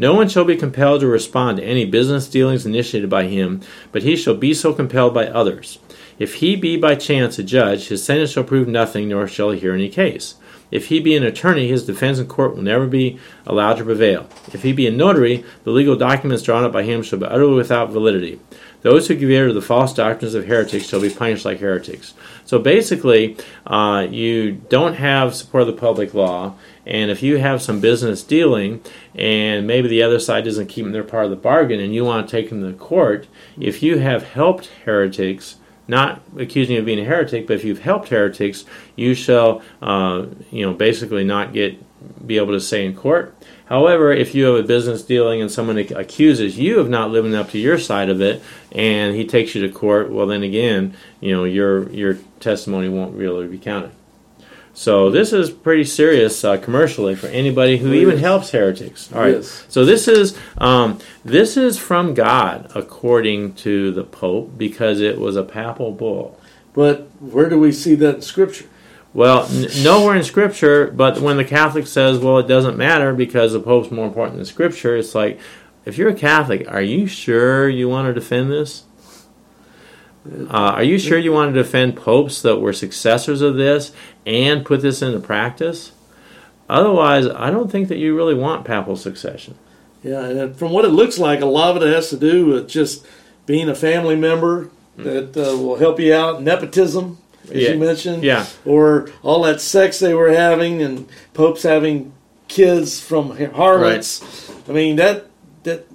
No 0.00 0.14
one 0.14 0.28
shall 0.28 0.44
be 0.44 0.56
compelled 0.56 1.00
to 1.00 1.08
respond 1.08 1.58
to 1.58 1.64
any 1.64 1.84
business 1.84 2.28
dealings 2.28 2.64
initiated 2.64 3.10
by 3.10 3.24
him, 3.24 3.60
but 3.90 4.04
he 4.04 4.14
shall 4.14 4.36
be 4.36 4.54
so 4.54 4.72
compelled 4.72 5.12
by 5.12 5.26
others. 5.26 5.80
If 6.20 6.34
he 6.34 6.54
be 6.54 6.76
by 6.76 6.94
chance 6.94 7.36
a 7.38 7.42
judge, 7.42 7.88
his 7.88 8.04
sentence 8.04 8.30
shall 8.30 8.44
prove 8.44 8.68
nothing, 8.68 9.08
nor 9.08 9.26
shall 9.26 9.50
he 9.50 9.58
hear 9.58 9.74
any 9.74 9.88
case. 9.88 10.36
If 10.70 10.86
he 10.86 11.00
be 11.00 11.16
an 11.16 11.24
attorney, 11.24 11.66
his 11.66 11.86
defense 11.86 12.18
in 12.18 12.28
court 12.28 12.54
will 12.54 12.62
never 12.62 12.86
be 12.86 13.18
allowed 13.46 13.78
to 13.78 13.84
prevail. 13.84 14.28
If 14.52 14.62
he 14.62 14.72
be 14.72 14.86
a 14.86 14.90
notary, 14.92 15.44
the 15.64 15.70
legal 15.70 15.96
documents 15.96 16.42
drawn 16.42 16.64
up 16.64 16.72
by 16.72 16.82
him 16.82 17.02
shall 17.02 17.18
be 17.18 17.26
utterly 17.26 17.54
without 17.54 17.90
validity. 17.90 18.38
Those 18.82 19.08
who 19.08 19.16
give 19.16 19.30
ear 19.30 19.48
to 19.48 19.52
the 19.52 19.62
false 19.62 19.94
doctrines 19.94 20.34
of 20.34 20.46
heretics 20.46 20.86
shall 20.86 21.00
be 21.00 21.10
punished 21.10 21.44
like 21.44 21.58
heretics. 21.58 22.14
So 22.44 22.58
basically, 22.58 23.36
uh, 23.66 24.06
you 24.10 24.52
don't 24.52 24.94
have 24.94 25.34
support 25.34 25.62
of 25.62 25.68
the 25.68 25.80
public 25.80 26.14
law, 26.14 26.54
and 26.88 27.10
if 27.10 27.22
you 27.22 27.36
have 27.36 27.60
some 27.60 27.80
business 27.80 28.22
dealing, 28.22 28.80
and 29.14 29.66
maybe 29.66 29.88
the 29.88 30.02
other 30.02 30.18
side 30.18 30.46
isn't 30.46 30.68
keeping 30.68 30.92
their 30.92 31.04
part 31.04 31.24
of 31.24 31.30
the 31.30 31.36
bargain, 31.36 31.80
and 31.80 31.94
you 31.94 32.02
want 32.02 32.26
to 32.26 32.30
take 32.30 32.48
them 32.48 32.62
to 32.62 32.76
court, 32.76 33.28
if 33.60 33.82
you 33.82 33.98
have 33.98 34.22
helped 34.22 34.70
heretics, 34.86 35.56
not 35.86 36.22
accusing 36.38 36.74
you 36.74 36.80
of 36.80 36.86
being 36.86 36.98
a 36.98 37.04
heretic, 37.04 37.46
but 37.46 37.56
if 37.56 37.64
you've 37.64 37.80
helped 37.80 38.08
heretics, 38.08 38.64
you 38.96 39.14
shall, 39.14 39.62
uh, 39.82 40.26
you 40.50 40.64
know, 40.64 40.72
basically 40.72 41.24
not 41.24 41.52
get 41.52 41.78
be 42.26 42.36
able 42.36 42.52
to 42.52 42.60
say 42.60 42.86
in 42.86 42.94
court. 42.94 43.34
However, 43.66 44.12
if 44.12 44.34
you 44.34 44.44
have 44.44 44.54
a 44.54 44.62
business 44.62 45.02
dealing 45.02 45.42
and 45.42 45.50
someone 45.50 45.76
accuses 45.76 46.58
you 46.58 46.78
of 46.80 46.88
not 46.88 47.10
living 47.10 47.34
up 47.34 47.50
to 47.50 47.58
your 47.58 47.78
side 47.78 48.08
of 48.08 48.20
it, 48.22 48.42
and 48.72 49.14
he 49.14 49.26
takes 49.26 49.54
you 49.54 49.66
to 49.66 49.72
court, 49.72 50.10
well, 50.10 50.26
then 50.26 50.42
again, 50.42 50.96
you 51.20 51.34
know, 51.34 51.44
your 51.44 51.90
your 51.90 52.14
testimony 52.40 52.88
won't 52.88 53.14
really 53.14 53.46
be 53.46 53.58
counted. 53.58 53.90
So 54.78 55.10
this 55.10 55.32
is 55.32 55.50
pretty 55.50 55.82
serious 55.82 56.44
uh, 56.44 56.56
commercially 56.56 57.16
for 57.16 57.26
anybody 57.26 57.78
who 57.78 57.92
even 57.94 58.18
helps 58.18 58.52
heretics. 58.52 59.12
All 59.12 59.22
right. 59.22 59.34
Yes. 59.34 59.64
So 59.68 59.84
this 59.84 60.06
is 60.06 60.38
um, 60.56 61.00
this 61.24 61.56
is 61.56 61.76
from 61.76 62.14
God 62.14 62.70
according 62.76 63.54
to 63.54 63.90
the 63.90 64.04
Pope 64.04 64.56
because 64.56 65.00
it 65.00 65.18
was 65.18 65.34
a 65.34 65.42
papal 65.42 65.90
bull. 65.90 66.38
But 66.74 67.08
where 67.18 67.48
do 67.48 67.58
we 67.58 67.72
see 67.72 67.96
that 67.96 68.14
in 68.14 68.22
Scripture? 68.22 68.66
Well, 69.12 69.48
n- 69.50 69.66
nowhere 69.82 70.14
in 70.14 70.22
Scripture. 70.22 70.92
But 70.92 71.18
when 71.18 71.38
the 71.38 71.44
Catholic 71.44 71.88
says, 71.88 72.20
"Well, 72.20 72.38
it 72.38 72.46
doesn't 72.46 72.78
matter 72.78 73.12
because 73.12 73.54
the 73.54 73.60
Pope's 73.60 73.90
more 73.90 74.06
important 74.06 74.36
than 74.36 74.46
Scripture," 74.46 74.96
it's 74.96 75.12
like, 75.12 75.40
if 75.86 75.98
you're 75.98 76.10
a 76.10 76.14
Catholic, 76.14 76.70
are 76.70 76.80
you 76.80 77.08
sure 77.08 77.68
you 77.68 77.88
want 77.88 78.06
to 78.06 78.14
defend 78.14 78.52
this? 78.52 78.84
Uh, 80.50 80.52
are 80.52 80.82
you 80.82 80.98
sure 80.98 81.18
you 81.18 81.32
want 81.32 81.54
to 81.54 81.62
defend 81.62 81.96
popes 81.96 82.42
that 82.42 82.56
were 82.58 82.72
successors 82.72 83.40
of 83.40 83.56
this 83.56 83.92
and 84.26 84.64
put 84.64 84.82
this 84.82 85.00
into 85.02 85.20
practice? 85.20 85.92
Otherwise, 86.68 87.26
I 87.26 87.50
don't 87.50 87.70
think 87.70 87.88
that 87.88 87.98
you 87.98 88.14
really 88.14 88.34
want 88.34 88.64
papal 88.64 88.96
succession. 88.96 89.54
Yeah, 90.02 90.20
and 90.24 90.56
from 90.56 90.72
what 90.72 90.84
it 90.84 90.88
looks 90.90 91.18
like, 91.18 91.40
a 91.40 91.46
lot 91.46 91.76
of 91.76 91.82
it 91.82 91.92
has 91.94 92.10
to 92.10 92.16
do 92.16 92.46
with 92.46 92.68
just 92.68 93.06
being 93.46 93.68
a 93.68 93.74
family 93.74 94.16
member, 94.16 94.70
that 94.96 95.36
uh, 95.36 95.56
will 95.56 95.76
help 95.76 95.98
you 96.00 96.12
out. 96.12 96.42
Nepotism, 96.42 97.18
as 97.44 97.50
Yeah. 97.56 97.70
you 97.70 97.78
mentioned, 97.78 98.22
Yeah. 98.24 98.46
or 98.66 99.10
all 99.22 99.42
that 99.44 99.60
sex 99.60 99.98
they 100.00 100.12
were 100.12 100.30
having, 100.30 100.82
and 100.82 101.06
popes 101.34 101.62
having 101.62 102.12
kids 102.48 103.00
from 103.00 103.36
harlots. 103.54 104.22
I 104.68 104.72
mean 104.72 104.96
that 104.96 105.26
that 105.64 105.86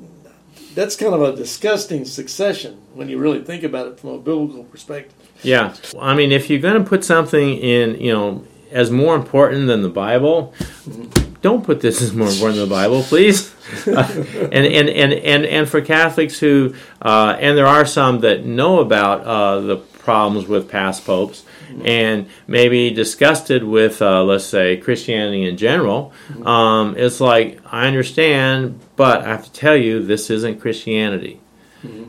that's 0.76 0.96
kind 0.96 1.14
of 1.14 1.22
a 1.22 1.36
disgusting 1.36 2.06
succession 2.06 2.78
when 2.94 3.10
you 3.10 3.18
really 3.18 3.44
think 3.44 3.64
about 3.64 3.88
it 3.88 4.00
from 4.00 4.12
a 4.12 4.18
biblical 4.18 4.64
perspective. 4.64 5.14
Yeah. 5.42 5.76
I 6.00 6.16
mean, 6.16 6.32
if 6.32 6.50
you're 6.50 6.60
going 6.60 6.82
to 6.82 6.88
put 6.88 7.04
something 7.04 7.58
in, 7.58 8.00
you 8.00 8.14
know, 8.14 8.46
as 8.72 8.90
more 8.92 9.16
important 9.16 9.68
than 9.68 9.82
the 9.82 9.90
Bible, 9.90 10.54
don't 11.42 11.64
put 11.64 11.82
this 11.82 12.02
as 12.02 12.14
more 12.14 12.30
important 12.30 12.60
than 12.60 12.70
the 12.70 12.76
Bible, 12.76 13.04
please. 13.04 13.54
Uh, 13.88 14.08
and, 14.52 14.66
and, 14.66 14.90
and, 14.90 15.14
and, 15.14 15.46
and 15.46 15.70
for 15.70 15.82
Catholics 15.82 16.40
who, 16.40 16.74
uh, 17.02 17.36
and 17.40 17.58
there 17.58 17.68
are 17.68 17.86
some 17.86 18.22
that 18.22 18.46
know 18.46 18.80
about 18.80 19.22
uh, 19.22 19.60
the 19.60 19.78
problems 19.78 20.48
with 20.48 20.70
past 20.70 21.06
popes 21.06 21.44
and 21.84 22.28
maybe 22.46 22.92
disgusted 22.92 23.64
with, 23.64 24.02
uh, 24.02 24.24
let's 24.24 24.46
say, 24.46 24.78
Christianity 24.78 25.48
in 25.48 25.58
general, 25.58 26.14
um, 26.46 26.96
it's 26.98 27.20
like, 27.20 27.60
I 27.66 27.88
understand, 27.88 28.80
but 28.96 29.22
I 29.22 29.30
have 29.30 29.46
to 29.46 29.52
tell 29.52 29.76
you, 29.76 30.04
this 30.04 30.30
isn't 30.30 30.60
Christianity. 30.60 31.40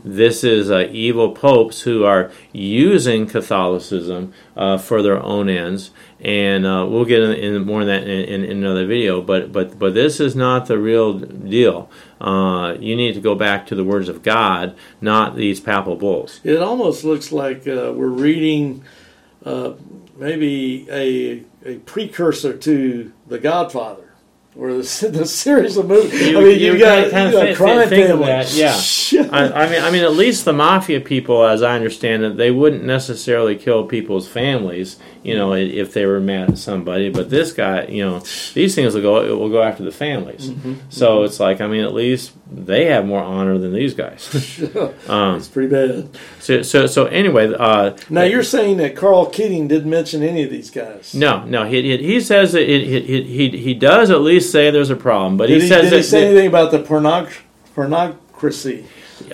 This 0.05 0.45
is 0.45 0.71
uh, 0.71 0.89
evil 0.91 1.33
popes 1.33 1.83
who 1.83 2.05
are 2.05 2.31
using 2.53 3.27
Catholicism 3.27 4.33
uh, 4.57 4.79
for 4.79 5.03
their 5.03 5.21
own 5.23 5.49
ends, 5.49 5.91
and 6.21 6.65
uh, 6.65 6.87
we'll 6.89 7.05
get 7.05 7.23
in, 7.23 7.33
in 7.33 7.65
more 7.65 7.81
of 7.81 7.87
that 7.89 8.05
in, 8.05 8.25
in, 8.25 8.45
in 8.45 8.59
another 8.59 8.87
video. 8.87 9.21
But 9.21 9.53
but 9.53 9.79
but 9.79 9.95
this 9.95 10.21
is 10.21 10.37
not 10.37 10.67
the 10.67 10.79
real 10.79 11.19
deal. 11.19 11.91
Uh, 12.21 12.77
you 12.79 12.95
need 12.95 13.15
to 13.15 13.21
go 13.21 13.35
back 13.35 13.67
to 13.67 13.75
the 13.75 13.85
words 13.85 14.09
of 14.09 14.23
God, 14.23 14.77
not 15.01 15.37
these 15.37 15.61
papal 15.61 15.97
bulls. 15.97 16.41
It 16.45 16.63
almost 16.63 17.05
looks 17.05 17.33
like 17.33 17.67
uh, 17.67 17.93
we're 17.95 18.07
reading 18.09 18.85
uh, 19.45 19.73
maybe 20.17 20.87
a 20.91 21.43
a 21.65 21.79
precursor 21.81 22.57
to 22.57 23.13
The 23.27 23.39
Godfather. 23.39 24.04
Or 24.57 24.73
the, 24.73 24.79
the 25.13 25.27
series 25.27 25.77
of 25.77 25.89
movies. 25.89 26.29
You- 26.29 26.39
I 26.39 26.43
mean, 26.45 26.59
you 26.61 26.73
you 26.75 26.79
got, 26.79 27.11
kinda 27.11 27.31
you 27.41 27.47
got 27.49 27.57
crime 27.57 27.89
think 27.89 28.09
of 28.09 28.21
family. 28.21 28.27
that, 28.27 28.55
yeah. 28.55 29.29
I, 29.33 29.65
I 29.65 29.71
mean, 29.71 29.83
I 29.83 29.91
mean, 29.91 30.05
at 30.05 30.13
least 30.13 30.45
the 30.45 30.53
mafia 30.53 31.01
people, 31.01 31.45
as 31.45 31.63
I 31.63 31.75
understand 31.75 32.23
it, 32.25 32.37
they 32.37 32.51
wouldn't 32.51 32.85
necessarily 32.85 33.57
kill 33.57 33.85
people's 33.85 34.29
families, 34.29 34.99
you 35.25 35.35
know, 35.35 35.55
if 35.55 35.95
they 35.95 36.05
were 36.05 36.21
mad 36.21 36.51
at 36.51 36.59
somebody. 36.59 37.09
But 37.09 37.31
this 37.31 37.53
guy, 37.53 37.87
you 37.87 38.05
know, 38.05 38.21
these 38.53 38.75
things 38.75 38.95
will 38.95 39.03
go 39.03 39.25
it 39.25 39.31
will 39.31 39.49
go 39.49 39.63
after 39.63 39.83
the 39.83 39.91
families. 39.91 40.51
Mm-hmm. 40.51 40.75
So 40.91 41.23
it's 41.25 41.41
like, 41.41 41.61
I 41.63 41.67
mean, 41.67 41.83
at 41.83 41.95
least 41.95 42.33
they 42.53 42.85
have 42.87 43.07
more 43.07 43.23
honor 43.23 43.57
than 43.57 43.73
these 43.73 43.95
guys. 43.95 44.29
um, 45.09 45.37
It's 45.37 45.49
pretty 45.49 45.69
bad. 45.69 46.17
so, 46.41 46.63
so, 46.63 46.87
so 46.87 47.07
anyway, 47.07 47.53
uh, 47.59 47.97
Now 48.11 48.23
you're 48.23 48.43
saying 48.43 48.77
that 48.77 48.97
Karl 48.97 49.27
Keating 49.27 49.67
didn't 49.67 49.91
mention 49.91 50.23
any 50.23 50.43
of 50.45 50.51
these 50.51 50.71
guys. 50.71 51.15
no, 51.15 51.45
no, 51.45 51.65
he, 51.65 51.83
he, 51.83 51.97
he 51.97 52.21
says 52.21 52.53
that 52.53 52.63
it, 52.63 52.87
he, 52.87 53.01
he, 53.01 53.49
he, 53.49 53.59
he 53.59 53.75
does 53.75 54.11
at 54.11 54.21
least 54.21 54.53
say 54.53 54.71
there's 54.71 54.91
a 54.91 54.97
problem, 54.97 55.39
but 55.39 55.49
Did 55.49 55.57
he, 55.57 55.63
he, 55.63 55.69
says 55.69 55.83
did 55.85 55.93
that 55.93 55.97
he 55.97 56.03
say 56.03 56.27
anything 56.27 56.49
about 56.49 56.71
the 56.71 56.83
pornog- 56.83 57.35
pornocracy? 57.75 58.85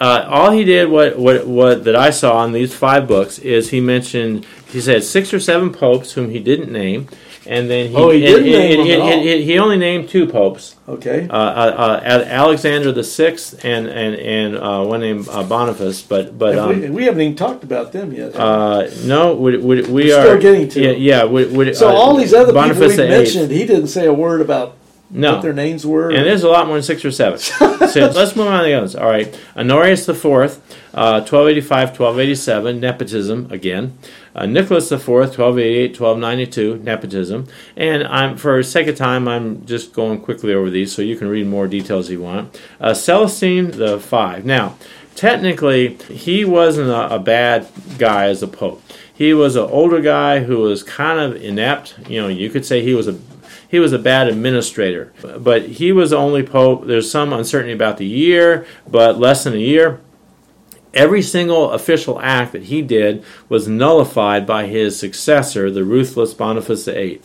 Uh, 0.00 0.26
all 0.28 0.50
he 0.50 0.62
did, 0.62 0.88
what, 0.88 1.18
what 1.18 1.46
what 1.46 1.84
that 1.84 1.96
I 1.96 2.10
saw 2.10 2.44
in 2.44 2.52
these 2.52 2.74
five 2.74 3.08
books, 3.08 3.38
is 3.38 3.70
he 3.70 3.80
mentioned 3.80 4.46
he 4.72 4.80
said 4.80 5.02
six 5.04 5.32
or 5.34 5.40
seven 5.40 5.72
popes 5.72 6.12
whom 6.12 6.30
he 6.30 6.38
didn't 6.38 6.70
name, 6.72 7.08
and 7.46 7.68
then 7.70 7.88
he 7.90 7.96
Oh, 7.96 8.10
he 8.10 8.20
didn't 8.20 8.44
and- 8.44 8.52
name 8.52 8.78
them 8.78 8.86
and- 8.90 9.02
all. 9.02 9.08
and- 9.12 9.28
and 9.28 9.44
he 9.44 9.58
only 9.58 9.76
named 9.76 10.08
two 10.08 10.26
popes, 10.26 10.76
Okay. 10.88 11.26
uh, 11.30 11.34
uh, 11.36 12.00
uh, 12.04 12.24
Alexander 12.28 12.92
the 12.92 13.02
Sixth 13.04 13.64
and 13.64 13.86
and 13.88 14.14
and 14.14 14.56
uh, 14.58 14.84
one 14.84 15.00
named 15.00 15.26
uh, 15.30 15.42
Boniface, 15.42 16.02
but 16.02 16.38
but 16.38 16.56
um, 16.58 16.80
we, 16.80 16.90
we 16.90 17.04
haven't 17.04 17.20
even 17.22 17.36
talked 17.36 17.64
about 17.64 17.92
them 17.92 18.12
yet. 18.12 18.36
uh, 18.36 18.88
no, 19.04 19.34
we, 19.34 19.56
we, 19.56 19.82
we 19.82 20.04
We're 20.04 20.18
are 20.18 20.22
still 20.26 20.38
getting 20.40 20.68
to 20.68 20.80
yeah, 20.80 20.90
yeah 20.90 21.24
we, 21.24 21.74
so 21.74 21.88
all 21.88 22.16
these 22.16 22.34
other 22.34 22.52
people 22.52 22.86
we 22.88 22.96
mentioned, 22.96 23.50
he 23.50 23.66
didn't 23.66 23.88
say 23.88 24.06
a 24.06 24.12
word 24.12 24.40
about 24.40 24.76
no, 25.10 25.34
what 25.34 25.42
their 25.42 25.52
names 25.52 25.84
were. 25.84 26.10
And 26.10 26.24
there's 26.24 26.44
a 26.44 26.48
lot 26.48 26.66
more 26.66 26.76
than 26.76 26.82
six 26.82 27.04
or 27.04 27.10
seven. 27.10 27.38
so 27.38 28.10
let's 28.14 28.36
move 28.36 28.46
on 28.46 28.60
to 28.60 28.64
the 28.64 28.74
others. 28.74 28.94
All 28.94 29.08
right. 29.08 29.38
Honorius 29.56 30.08
IV, 30.08 30.24
uh, 30.24 31.20
1285, 31.22 31.88
1287, 31.98 32.80
nepotism 32.80 33.48
again. 33.50 33.98
Uh, 34.34 34.46
Nicholas 34.46 34.90
IV, 34.92 35.08
1288, 35.08 36.00
1292, 36.00 36.78
nepotism. 36.84 37.48
And 37.76 38.04
I'm 38.04 38.36
for 38.36 38.62
sake 38.62 38.86
of 38.86 38.96
time, 38.96 39.26
I'm 39.26 39.66
just 39.66 39.92
going 39.92 40.20
quickly 40.20 40.54
over 40.54 40.70
these 40.70 40.92
so 40.94 41.02
you 41.02 41.16
can 41.16 41.28
read 41.28 41.46
more 41.46 41.66
details 41.66 42.06
if 42.06 42.12
you 42.12 42.20
want. 42.20 42.60
Uh, 42.80 42.94
Celestine 42.94 43.72
the 43.72 43.98
five. 43.98 44.44
Now, 44.44 44.76
technically, 45.16 45.94
he 46.04 46.44
wasn't 46.44 46.90
a, 46.90 47.16
a 47.16 47.18
bad 47.18 47.66
guy 47.98 48.26
as 48.26 48.42
a 48.42 48.48
pope. 48.48 48.82
He 49.12 49.34
was 49.34 49.56
an 49.56 49.64
older 49.64 50.00
guy 50.00 50.40
who 50.40 50.58
was 50.60 50.82
kind 50.82 51.18
of 51.18 51.42
inept. 51.42 51.94
You 52.08 52.22
know, 52.22 52.28
you 52.28 52.48
could 52.48 52.64
say 52.64 52.82
he 52.82 52.94
was 52.94 53.06
a 53.06 53.18
he 53.68 53.78
was 53.78 53.92
a 53.92 53.98
bad 53.98 54.28
administrator, 54.28 55.12
but 55.38 55.62
he 55.62 55.92
was 55.92 56.10
the 56.10 56.16
only 56.16 56.42
pope. 56.42 56.86
There's 56.86 57.10
some 57.10 57.32
uncertainty 57.32 57.72
about 57.72 57.98
the 57.98 58.06
year, 58.06 58.66
but 58.88 59.18
less 59.18 59.44
than 59.44 59.54
a 59.54 59.58
year. 59.58 60.00
Every 60.92 61.22
single 61.22 61.70
official 61.70 62.20
act 62.20 62.52
that 62.52 62.64
he 62.64 62.82
did 62.82 63.24
was 63.48 63.68
nullified 63.68 64.44
by 64.46 64.66
his 64.66 64.98
successor, 64.98 65.70
the 65.70 65.84
ruthless 65.84 66.34
Boniface 66.34 66.84
VIII. 66.84 67.20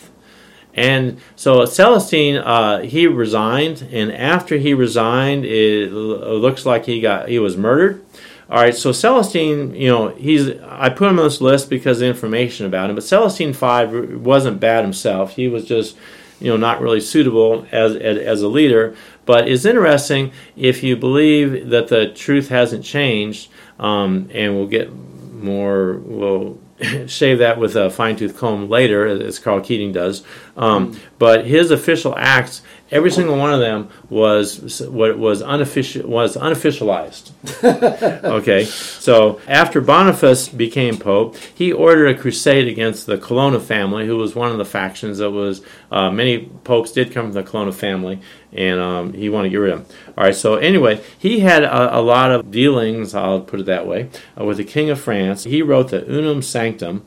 And 0.75 1.19
so 1.35 1.65
Celestine, 1.65 2.35
uh, 2.35 2.81
he 2.81 3.07
resigned, 3.07 3.87
and 3.91 4.11
after 4.11 4.57
he 4.57 4.73
resigned, 4.73 5.45
it 5.45 5.91
looks 5.91 6.65
like 6.65 6.85
he 6.85 6.99
got 6.99 7.29
he 7.29 7.39
was 7.39 7.55
murdered. 7.55 8.03
All 8.47 8.61
right, 8.61 8.75
so 8.75 8.91
Celestine, 8.91 9.73
you 9.73 9.87
know, 9.87 10.09
he's 10.09 10.51
I 10.69 10.89
put 10.89 11.09
him 11.09 11.17
on 11.17 11.25
this 11.25 11.41
list 11.41 11.69
because 11.69 12.01
of 12.01 12.07
information 12.07 12.65
about 12.65 12.89
him. 12.89 12.95
But 12.95 13.05
Celestine 13.05 13.53
five 13.53 14.21
wasn't 14.21 14.59
bad 14.59 14.83
himself. 14.83 15.35
He 15.35 15.47
was 15.47 15.65
just, 15.65 15.95
you 16.39 16.49
know, 16.49 16.57
not 16.57 16.81
really 16.81 17.01
suitable 17.01 17.65
as 17.71 17.95
as, 17.95 18.17
as 18.17 18.41
a 18.41 18.47
leader. 18.47 18.95
But 19.25 19.47
it's 19.47 19.65
interesting 19.65 20.31
if 20.55 20.83
you 20.83 20.95
believe 20.95 21.69
that 21.69 21.87
the 21.87 22.07
truth 22.07 22.49
hasn't 22.49 22.85
changed, 22.85 23.49
um, 23.79 24.29
and 24.33 24.55
we'll 24.55 24.67
get 24.67 24.93
more. 24.93 25.93
We'll 25.93 26.59
shave 27.07 27.39
that 27.39 27.57
with 27.57 27.75
a 27.75 27.89
fine 27.89 28.15
tooth 28.17 28.37
comb 28.37 28.69
later, 28.69 29.07
as 29.07 29.39
Karl 29.39 29.61
Keating 29.61 29.93
does. 29.93 30.23
Um, 30.57 30.99
but 31.17 31.45
his 31.45 31.71
official 31.71 32.13
acts, 32.17 32.61
every 32.95 33.11
single 33.11 33.37
one 33.37 33.53
of 33.53 33.59
them 33.59 33.89
was 34.09 34.81
what 34.87 35.17
was 35.17 35.41
unofficial 35.41 36.07
was 36.07 36.37
unofficialized. 36.37 37.31
okay, 38.23 38.63
so 38.63 39.39
after 39.47 39.81
Boniface 39.81 40.47
became 40.47 40.97
pope, 40.97 41.35
he 41.53 41.73
ordered 41.73 42.07
a 42.07 42.17
crusade 42.17 42.69
against 42.69 43.05
the 43.05 43.17
Colonna 43.17 43.59
family, 43.59 44.07
who 44.07 44.15
was 44.15 44.33
one 44.33 44.49
of 44.49 44.57
the 44.57 44.65
factions 44.65 45.17
that 45.17 45.31
was 45.31 45.61
uh, 45.91 46.09
many 46.09 46.45
popes 46.63 46.93
did 46.93 47.11
come 47.11 47.25
from 47.25 47.33
the 47.33 47.43
Colonna 47.43 47.73
family, 47.73 48.21
and 48.53 48.79
um, 48.79 49.13
he 49.13 49.27
wanted 49.27 49.49
to 49.49 49.51
get 49.51 49.57
rid 49.57 49.73
of 49.73 49.87
them. 49.87 49.97
All 50.17 50.23
right, 50.23 50.35
so 50.35 50.55
anyway, 50.55 51.03
he 51.19 51.41
had 51.41 51.63
a, 51.63 51.99
a 51.99 52.01
lot 52.01 52.31
of 52.31 52.49
dealings. 52.49 53.13
I'll 53.13 53.41
put 53.41 53.59
it 53.59 53.65
that 53.65 53.85
way 53.85 54.09
uh, 54.39 54.45
with 54.45 54.57
the 54.57 54.63
King 54.63 54.89
of 54.89 55.01
France. 55.01 55.43
He 55.43 55.61
wrote 55.61 55.89
the 55.89 55.99
Unam 56.01 56.39
Sanctam 56.39 57.01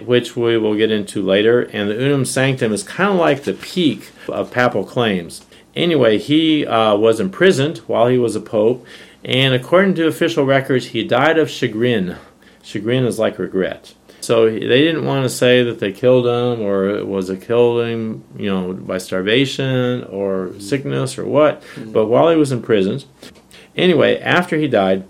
which 0.00 0.36
we 0.36 0.58
will 0.58 0.76
get 0.76 0.90
into 0.90 1.22
later. 1.22 1.62
And 1.62 1.90
the 1.90 1.94
Unam 1.94 2.22
Sanctam 2.22 2.72
is 2.72 2.82
kind 2.82 3.12
of 3.12 3.16
like 3.18 3.44
the 3.44 3.54
peak 3.54 4.10
of 4.28 4.50
papal 4.50 4.84
claims. 4.84 5.44
Anyway, 5.76 6.18
he 6.18 6.66
uh, 6.66 6.94
was 6.96 7.20
imprisoned 7.20 7.78
while 7.78 8.06
he 8.06 8.18
was 8.18 8.36
a 8.36 8.40
pope, 8.40 8.86
and 9.24 9.54
according 9.54 9.94
to 9.96 10.06
official 10.06 10.44
records, 10.44 10.86
he 10.86 11.02
died 11.02 11.38
of 11.38 11.50
chagrin. 11.50 12.16
Chagrin 12.62 13.04
is 13.04 13.18
like 13.18 13.38
regret. 13.38 13.94
So 14.20 14.48
they 14.48 14.58
didn't 14.58 15.04
want 15.04 15.24
to 15.24 15.28
say 15.28 15.62
that 15.64 15.80
they 15.80 15.92
killed 15.92 16.26
him 16.26 16.64
or 16.64 16.88
it 16.88 17.06
was 17.06 17.28
a 17.28 17.36
killing, 17.36 18.24
you 18.36 18.48
know, 18.48 18.72
by 18.72 18.96
starvation 18.96 20.04
or 20.04 20.52
sickness 20.58 21.18
or 21.18 21.26
what. 21.26 21.62
But 21.76 22.06
while 22.06 22.30
he 22.30 22.36
was 22.36 22.50
imprisoned, 22.50 23.04
anyway, 23.76 24.18
after 24.18 24.56
he 24.56 24.66
died, 24.66 25.06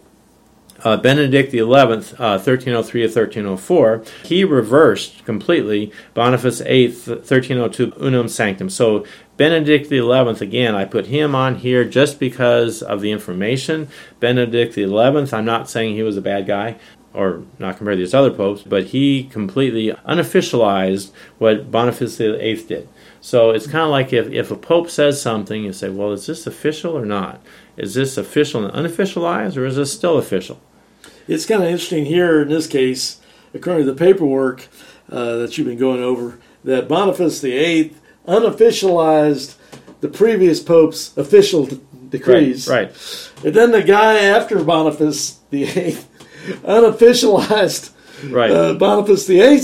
uh, 0.84 0.98
Benedict 0.98 1.50
XI, 1.50 1.60
uh, 1.62 2.36
1303 2.38 3.00
to 3.00 3.06
1304, 3.06 4.04
he 4.24 4.44
reversed 4.44 5.24
completely 5.24 5.90
Boniface 6.12 6.60
VIII, 6.60 6.88
1302 6.88 7.92
Unam 7.92 8.26
Sanctam. 8.26 8.70
So 8.70 9.04
Benedict 9.38 9.88
XI, 9.88 10.44
again, 10.44 10.74
I 10.74 10.84
put 10.84 11.06
him 11.06 11.34
on 11.34 11.56
here 11.56 11.84
just 11.84 12.20
because 12.20 12.82
of 12.82 13.00
the 13.00 13.10
information. 13.10 13.88
Benedict 14.20 14.74
XI, 14.74 14.84
I'm 14.84 15.44
not 15.44 15.70
saying 15.70 15.94
he 15.94 16.02
was 16.02 16.18
a 16.18 16.22
bad 16.22 16.46
guy 16.46 16.76
or 17.14 17.44
not 17.58 17.76
compared 17.76 17.96
to 17.96 18.02
these 18.02 18.12
other 18.12 18.30
popes, 18.30 18.62
but 18.62 18.86
he 18.86 19.24
completely 19.24 19.92
unofficialized 20.06 21.12
what 21.38 21.70
Boniface 21.70 22.18
VIII 22.18 22.56
did. 22.64 22.88
So 23.20 23.50
it's 23.50 23.66
kind 23.66 23.84
of 23.84 23.90
like 23.90 24.12
if, 24.12 24.30
if 24.30 24.50
a 24.50 24.56
pope 24.56 24.90
says 24.90 25.22
something, 25.22 25.64
you 25.64 25.72
say, 25.72 25.88
well, 25.88 26.12
is 26.12 26.26
this 26.26 26.46
official 26.46 26.98
or 26.98 27.06
not? 27.06 27.40
Is 27.76 27.94
this 27.94 28.18
official 28.18 28.66
and 28.66 28.74
unofficialized, 28.74 29.56
or 29.56 29.64
is 29.64 29.76
this 29.76 29.92
still 29.92 30.18
official? 30.18 30.60
It's 31.28 31.46
kind 31.46 31.62
of 31.62 31.68
interesting 31.68 32.04
here 32.06 32.42
in 32.42 32.48
this 32.48 32.66
case, 32.66 33.20
according 33.54 33.86
to 33.86 33.92
the 33.92 33.98
paperwork 33.98 34.68
uh, 35.10 35.36
that 35.36 35.56
you've 35.56 35.66
been 35.66 35.78
going 35.78 36.02
over, 36.02 36.38
that 36.64 36.88
Boniface 36.88 37.40
VIII 37.40 37.94
unofficialized 38.26 39.54
the 40.00 40.08
previous 40.08 40.60
pope's 40.60 41.16
official 41.16 41.66
d- 41.66 41.80
decrees. 42.10 42.68
Right, 42.68 42.88
right. 42.88 43.30
And 43.44 43.54
then 43.54 43.70
the 43.72 43.82
guy 43.82 44.16
after 44.20 44.62
Boniface 44.62 45.38
VIII 45.50 45.96
unofficialized 46.64 47.90
Right. 48.30 48.50
uh, 48.50 48.74
Boniface 48.74 49.26
VIII 49.26 49.60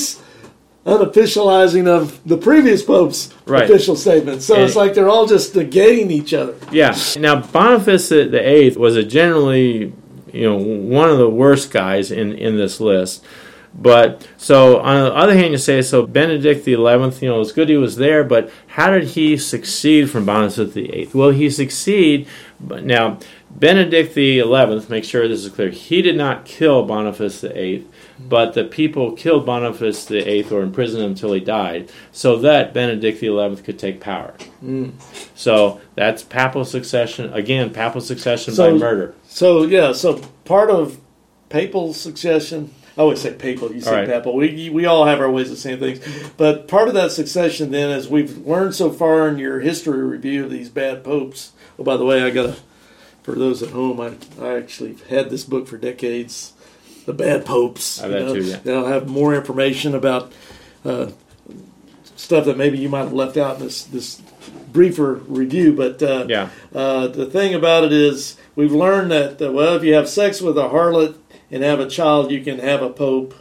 unofficializing 0.86 1.86
of 1.86 2.20
the 2.26 2.36
previous 2.36 2.82
pope's 2.82 3.32
Right. 3.46 3.64
official 3.64 3.96
statement. 3.96 4.42
So 4.42 4.54
And- 4.54 4.64
it's 4.64 4.76
like 4.76 4.94
they're 4.94 5.08
all 5.08 5.26
just 5.26 5.54
negating 5.54 6.10
each 6.10 6.32
other. 6.34 6.54
Yeah. 6.72 6.96
Now 7.18 7.40
Boniface 7.40 8.08
the 8.08 8.38
eighth 8.38 8.76
was 8.76 8.96
a 8.96 9.02
generally, 9.02 9.92
you 10.32 10.42
know, 10.42 10.56
one 10.56 11.10
of 11.10 11.18
the 11.18 11.28
worst 11.28 11.70
guys 11.70 12.10
in 12.10 12.32
in 12.32 12.56
this 12.56 12.80
list. 12.80 13.24
But 13.72 14.26
so 14.36 14.80
on 14.80 15.04
the 15.04 15.14
other 15.14 15.34
hand, 15.34 15.52
you 15.52 15.58
say 15.58 15.80
so 15.82 16.06
Benedict 16.06 16.64
the 16.64 16.72
eleventh. 16.72 17.22
You 17.22 17.28
know, 17.28 17.40
it's 17.40 17.52
good 17.52 17.68
he 17.68 17.76
was 17.76 17.96
there, 17.96 18.24
but 18.24 18.50
how 18.66 18.90
did 18.90 19.04
he 19.04 19.36
succeed 19.36 20.10
from 20.10 20.26
Boniface 20.26 20.72
the 20.74 20.92
eighth? 20.92 21.14
Well, 21.14 21.30
he 21.30 21.48
succeed. 21.50 22.26
But 22.62 22.84
now 22.84 23.18
Benedict 23.50 24.14
the 24.14 24.38
eleventh. 24.38 24.90
Make 24.90 25.04
sure 25.04 25.26
this 25.26 25.44
is 25.44 25.52
clear. 25.52 25.70
He 25.70 26.02
did 26.02 26.16
not 26.16 26.44
kill 26.44 26.84
Boniface 26.84 27.40
the 27.40 27.58
eighth, 27.58 27.90
but 28.18 28.52
the 28.52 28.64
people 28.64 29.12
killed 29.12 29.46
Boniface 29.46 30.04
the 30.04 30.18
eighth 30.18 30.52
or 30.52 30.62
imprisoned 30.62 31.02
him 31.02 31.10
until 31.10 31.32
he 31.32 31.40
died, 31.40 31.90
so 32.12 32.36
that 32.36 32.74
Benedict 32.74 33.20
the 33.20 33.26
eleventh 33.26 33.64
could 33.64 33.78
take 33.78 34.00
power. 34.00 34.34
Mm. 34.62 34.92
So 35.34 35.80
that's 35.94 36.22
papal 36.22 36.64
succession 36.64 37.32
again. 37.32 37.70
Papal 37.70 38.00
succession 38.00 38.54
So- 38.54 38.72
by 38.72 38.78
murder. 38.78 39.14
So 39.26 39.62
yeah, 39.62 39.92
so 39.92 40.20
part 40.44 40.70
of 40.70 40.98
papal 41.48 41.94
succession. 41.94 42.74
I 42.98 43.02
always 43.02 43.20
say 43.20 43.32
papal. 43.32 43.72
You 43.72 43.80
say 43.80 44.00
right. 44.00 44.06
papal. 44.06 44.34
We 44.34 44.68
we 44.68 44.84
all 44.84 45.06
have 45.06 45.20
our 45.20 45.30
ways 45.30 45.50
of 45.50 45.58
saying 45.58 45.78
things, 45.78 46.00
but 46.36 46.68
part 46.68 46.88
of 46.88 46.94
that 46.94 47.12
succession 47.12 47.70
then, 47.70 47.90
as 47.90 48.08
we've 48.08 48.46
learned 48.46 48.74
so 48.74 48.90
far 48.90 49.28
in 49.28 49.38
your 49.38 49.60
history 49.60 50.02
review 50.02 50.44
of 50.44 50.50
these 50.50 50.68
bad 50.68 51.02
popes. 51.02 51.52
Oh, 51.80 51.84
by 51.84 51.96
the 51.96 52.04
way, 52.04 52.22
I 52.22 52.30
got 52.30 52.46
a. 52.50 52.56
for 53.22 53.34
those 53.34 53.62
at 53.62 53.70
home. 53.70 54.00
I 54.00 54.12
I 54.40 54.56
actually 54.58 54.96
had 55.08 55.30
this 55.30 55.44
book 55.44 55.66
for 55.66 55.78
decades. 55.78 56.52
The 57.06 57.14
bad 57.14 57.46
popes. 57.46 58.00
I 58.02 58.06
you 58.06 58.12
bet 58.12 58.22
know, 58.26 58.34
too, 58.34 58.42
yeah. 58.42 58.58
And 58.64 58.70
I'll 58.76 58.86
have 58.86 59.08
more 59.08 59.34
information 59.34 59.94
about 59.94 60.30
uh, 60.84 61.10
stuff 62.16 62.44
that 62.44 62.56
maybe 62.58 62.78
you 62.78 62.88
might 62.88 63.00
have 63.04 63.12
left 63.12 63.36
out 63.36 63.56
in 63.56 63.62
this 63.64 63.82
this 63.84 64.20
briefer 64.72 65.14
review. 65.14 65.72
But 65.72 66.02
uh, 66.02 66.26
Yeah. 66.28 66.50
uh, 66.74 67.08
the 67.08 67.26
thing 67.26 67.54
about 67.54 67.84
it 67.84 67.92
is, 67.92 68.36
we've 68.54 68.72
learned 68.72 69.10
that 69.10 69.40
uh, 69.42 69.50
well, 69.52 69.74
if 69.76 69.82
you 69.82 69.94
have 69.94 70.08
sex 70.08 70.40
with 70.40 70.58
a 70.58 70.68
harlot 70.68 71.16
and 71.50 71.62
have 71.62 71.80
a 71.80 71.88
child, 71.88 72.30
you 72.30 72.42
can 72.44 72.58
have 72.58 72.82
a 72.82 72.90
pope. 72.90 73.34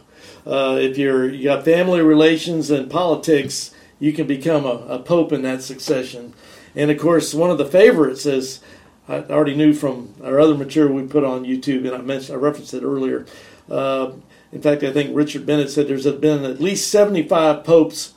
Uh, 0.46 0.78
if 0.80 0.96
you're 0.96 1.28
you 1.28 1.44
got 1.44 1.64
family 1.64 2.00
relations 2.00 2.70
and 2.70 2.90
politics, 2.90 3.72
you 4.00 4.12
can 4.12 4.26
become 4.26 4.64
a, 4.64 4.86
a 4.88 4.98
pope 4.98 5.32
in 5.32 5.42
that 5.42 5.62
succession. 5.62 6.32
And 6.74 6.90
of 6.90 6.98
course, 6.98 7.34
one 7.34 7.50
of 7.50 7.58
the 7.58 7.66
favorites 7.66 8.26
is 8.26 8.60
I 9.08 9.24
already 9.24 9.56
knew 9.56 9.74
from 9.74 10.14
our 10.22 10.38
other 10.38 10.54
material 10.54 10.94
we 10.94 11.02
put 11.02 11.24
on 11.24 11.44
YouTube, 11.44 11.84
and 11.86 11.94
I 11.94 11.98
mentioned 11.98 12.36
I 12.36 12.40
referenced 12.40 12.74
it 12.74 12.84
earlier. 12.84 13.26
Uh, 13.68 14.12
in 14.52 14.62
fact, 14.62 14.82
I 14.82 14.92
think 14.92 15.14
Richard 15.14 15.46
Bennett 15.46 15.70
said 15.70 15.88
there's 15.88 16.06
been 16.06 16.44
at 16.44 16.60
least 16.60 16.90
75 16.90 17.64
popes. 17.64 18.14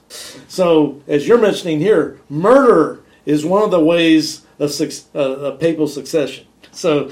So, 0.48 1.02
as 1.08 1.28
you're 1.28 1.40
mentioning 1.40 1.80
here, 1.80 2.20
murder 2.30 3.02
is 3.26 3.46
one 3.46 3.64
of 3.64 3.72
the 3.72 3.84
ways 3.84 4.46
of, 4.60 4.72
uh, 5.16 5.20
of 5.20 5.60
papal 5.60 5.88
succession. 5.88 6.48
So, 6.72 7.12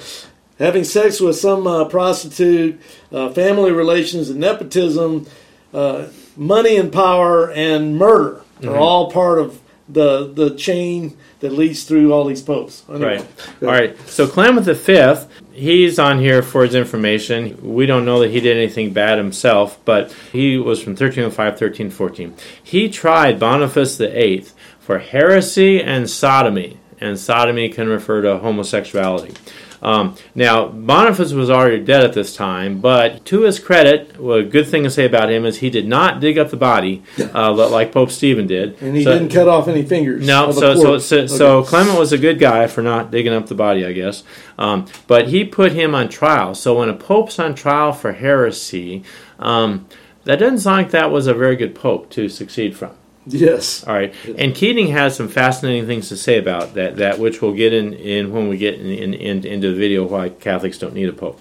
having 0.58 0.84
sex 0.84 1.20
with 1.20 1.38
some 1.38 1.68
uh, 1.68 1.86
prostitute, 1.86 2.80
uh, 3.12 3.30
family 3.30 3.72
relations 3.72 4.30
and 4.30 4.40
nepotism, 4.40 5.28
uh, 5.74 6.08
money 6.36 6.78
and 6.78 6.92
power, 6.92 7.52
and 7.52 7.98
murder 7.98 8.42
are 8.64 8.78
all 8.78 9.12
part 9.12 9.40
of 9.40 9.61
the 9.90 10.32
the 10.32 10.56
chain 10.56 11.18
that 11.42 11.52
leads 11.52 11.84
through 11.84 12.14
all 12.14 12.26
these 12.26 12.42
popes. 12.42 12.84
Anyway. 12.90 13.18
Right. 13.18 13.28
All 13.64 13.70
right. 13.70 14.08
So 14.08 14.28
Clement 14.28 14.66
the 14.66 14.76
Fifth, 14.76 15.28
he's 15.52 16.00
on 16.00 16.20
here 16.20 16.42
for 16.42 16.64
his 16.64 16.76
information. 16.76 17.58
We 17.62 17.86
don't 17.86 18.06
know 18.06 18.20
that 18.20 18.32
he 18.32 18.40
did 18.40 18.58
anything 18.58 18.94
bad 18.94 19.18
himself, 19.18 19.80
but 19.86 20.12
he 20.32 20.58
was 20.58 20.82
from 20.82 20.92
1305, 20.92 21.36
1314. 21.36 22.36
He 22.64 22.90
tried 22.90 23.40
Boniface 23.40 23.98
the 23.98 24.18
Eighth 24.18 24.56
for 24.80 25.00
heresy 25.00 25.82
and 25.82 26.10
sodomy, 26.10 26.78
and 27.00 27.20
sodomy 27.20 27.70
can 27.70 27.90
refer 27.90 28.22
to 28.22 28.38
homosexuality. 28.38 29.34
Um, 29.82 30.16
now, 30.36 30.68
Boniface 30.68 31.32
was 31.34 31.50
already 31.50 31.84
dead 31.84 32.04
at 32.04 32.14
this 32.14 32.36
time, 32.36 32.80
but 32.82 33.26
to 33.26 33.42
his 33.42 33.58
credit, 33.60 34.20
well, 34.20 34.38
a 34.38 34.44
good 34.44 34.68
thing 34.68 34.84
to 34.84 34.92
say 34.92 35.06
about 35.06 35.32
him 35.32 35.44
is 35.46 35.58
he 35.58 35.70
did 35.72 35.88
not 35.88 36.20
dig 36.20 36.38
up 36.38 36.52
the 36.52 36.58
body 36.58 37.02
uh, 37.34 37.52
like 37.52 37.92
Pope 37.92 38.12
Stephen 38.12 38.46
did. 38.46 38.80
And 38.82 38.96
he 38.96 39.04
So- 39.04 39.14
didn't 39.18 39.30
cut 39.34 39.48
off 39.48 39.68
any 39.68 39.82
fingers. 39.84 40.26
no, 40.26 40.52
so 40.52 40.76
so 40.76 40.98
so, 41.00 41.26
so 41.26 41.64
Clement 41.64 41.98
was 41.98 42.14
a 42.14 42.18
good 42.20 42.38
guy 42.38 42.68
for 42.68 42.82
not 42.84 43.10
digging 43.12 43.34
up 43.34 43.48
the 43.48 43.56
body, 43.56 43.86
I 43.86 43.92
guess. 43.94 44.24
Um, 44.60 44.86
but 45.08 45.30
he 45.30 45.44
put 45.46 45.72
him 45.72 45.96
on 45.96 46.10
trial. 46.10 46.54
So 46.54 46.78
when 46.78 46.90
a 46.90 46.94
pope's 46.94 47.40
on 47.40 47.56
trial 47.56 47.92
for 47.92 48.12
heresy, 48.12 49.04
um, 49.40 49.88
that 50.26 50.38
doesn't 50.38 50.60
sound 50.60 50.78
like 50.78 50.92
that 50.92 51.10
was 51.12 51.26
a 51.26 51.34
very 51.34 51.56
good 51.56 51.74
pope 51.74 52.12
to 52.12 52.30
succeed 52.30 52.76
from. 52.78 52.92
Yes. 53.26 53.84
All 53.86 53.94
right, 53.94 54.14
and 54.38 54.56
Keating 54.56 54.88
has 54.88 55.16
some 55.16 55.28
fascinating 55.28 55.86
things 55.86 56.10
to 56.10 56.18
say 56.18 56.38
about 56.38 56.74
that, 56.74 56.98
that 56.98 57.20
which 57.20 57.42
we'll 57.42 57.54
get 57.54 57.74
in, 57.74 57.94
in 57.94 58.32
when 58.32 58.50
we 58.50 58.58
get 58.58 58.76
in, 58.76 58.88
in, 58.88 59.14
in, 59.14 59.46
into 59.46 59.72
the 59.72 59.76
video 59.78 60.06
why 60.06 60.30
Catholics 60.30 60.78
don't 60.78 60.94
need 60.94 61.10
a 61.10 61.14
pope. 61.14 61.40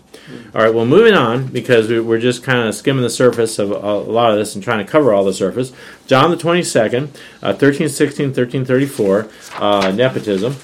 All 0.55 0.63
right, 0.63 0.75
well, 0.75 0.87
moving 0.87 1.15
on 1.15 1.47
because 1.47 1.89
we, 1.89 2.01
we're 2.01 2.21
just 2.21 2.43
kind 2.43 2.69
of 2.69 2.75
skimming 2.75 3.03
the 3.03 3.11
surface 3.11 3.59
of 3.59 3.71
a, 3.71 3.75
a 3.75 3.97
lot 4.01 4.31
of 4.31 4.37
this 4.39 4.55
and 4.55 4.63
trying 4.63 4.85
to 4.85 4.91
cover 4.91 5.13
all 5.13 5.25
the 5.25 5.33
surface. 5.33 5.73
John 6.07 6.31
the 6.31 6.37
twenty 6.37 6.63
second, 6.63 7.19
uh, 7.43 7.55
thirteen 7.55 7.89
sixteen, 7.89 8.33
thirteen 8.33 8.65
thirty 8.65 8.87
four, 8.87 9.29
uh, 9.57 9.93
nepotism. 9.95 10.57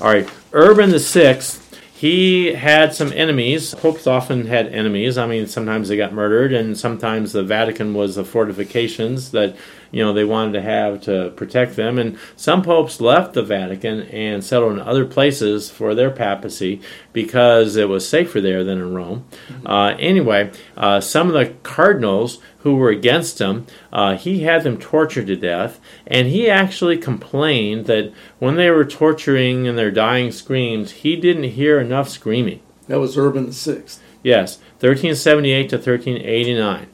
All 0.00 0.08
right, 0.08 0.28
Urban 0.52 0.90
the 0.90 1.00
sixth. 1.00 1.62
He 1.92 2.52
had 2.52 2.92
some 2.92 3.10
enemies. 3.14 3.74
Popes 3.74 4.06
often 4.06 4.46
had 4.48 4.66
enemies. 4.66 5.16
I 5.16 5.26
mean, 5.26 5.46
sometimes 5.46 5.88
they 5.88 5.96
got 5.96 6.12
murdered, 6.12 6.52
and 6.52 6.76
sometimes 6.76 7.32
the 7.32 7.42
Vatican 7.42 7.94
was 7.94 8.16
the 8.16 8.24
fortifications 8.24 9.30
that 9.30 9.56
you 9.90 10.02
know 10.02 10.12
they 10.12 10.24
wanted 10.24 10.52
to 10.52 10.62
have 10.62 11.00
to 11.02 11.30
protect 11.36 11.76
them. 11.76 11.98
And 11.98 12.18
some 12.36 12.62
popes 12.62 13.00
left 13.00 13.34
the 13.34 13.42
Vatican 13.42 14.02
and 14.02 14.44
settled 14.44 14.72
in 14.72 14.80
other 14.80 15.04
places 15.04 15.70
for 15.70 15.94
their 15.94 16.10
papacy 16.10 16.80
because 17.12 17.76
it 17.76 17.88
was 17.88 18.08
safer 18.08 18.40
there 18.40 18.64
than 18.64 18.78
in 18.78 18.94
Rome. 18.94 19.26
Uh, 19.64 19.94
anyway, 19.98 20.50
uh, 20.76 21.00
some 21.00 21.28
of 21.28 21.34
the 21.34 21.54
cardinals 21.62 22.38
who 22.58 22.74
were 22.74 22.90
against 22.90 23.40
him, 23.40 23.64
uh, 23.92 24.16
he 24.16 24.40
had 24.40 24.64
them 24.64 24.76
tortured 24.76 25.28
to 25.28 25.36
death, 25.36 25.78
and 26.06 26.26
he 26.26 26.50
actually 26.50 26.98
complained 26.98 27.86
that 27.86 28.12
when 28.40 28.56
they 28.56 28.70
were 28.70 28.84
torturing 28.84 29.68
and 29.68 29.78
their 29.78 29.90
dying 29.90 30.32
screams, 30.32 30.90
he 30.90 31.14
didn't 31.14 31.44
hear 31.44 31.78
enough 31.78 32.08
screaming. 32.08 32.60
That 32.88 32.98
was 32.98 33.16
Urban 33.16 33.46
the 33.46 33.52
Sixth. 33.52 34.02
Yes, 34.22 34.56
1378 34.80 35.68
to 35.70 35.76
1389. 35.76 36.88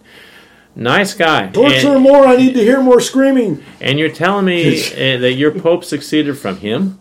Nice 0.74 1.14
guy. 1.14 1.48
Torture 1.50 1.94
And, 1.94 2.02
more. 2.02 2.26
I 2.26 2.36
need 2.36 2.54
to 2.54 2.60
hear 2.60 2.80
more 2.80 3.00
screaming. 3.00 3.62
and 3.80 3.98
you're 3.98 4.08
telling 4.10 4.46
me 4.46 4.82
uh, 4.92 5.18
that 5.18 5.34
your 5.34 5.50
pope 5.50 5.84
succeeded 5.84 6.38
from 6.38 6.58
him? 6.58 6.98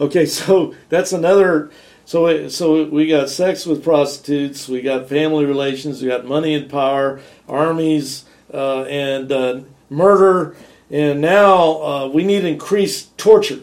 Okay, 0.00 0.26
so 0.26 0.74
that's 0.88 1.12
another. 1.12 1.70
So 2.04 2.48
so 2.48 2.84
we 2.84 3.06
got 3.08 3.28
sex 3.30 3.64
with 3.66 3.82
prostitutes. 3.82 4.68
We 4.68 4.82
got 4.82 5.08
family 5.08 5.44
relations. 5.44 6.02
We 6.02 6.08
got 6.08 6.24
money 6.24 6.54
and 6.54 6.68
power, 6.70 7.20
armies, 7.48 8.24
uh, 8.52 8.82
and 8.84 9.30
uh, 9.32 9.60
murder. 9.88 10.56
And 10.90 11.20
now 11.20 11.82
uh, 11.82 12.08
we 12.08 12.24
need 12.24 12.44
increased 12.44 13.16
torture. 13.18 13.60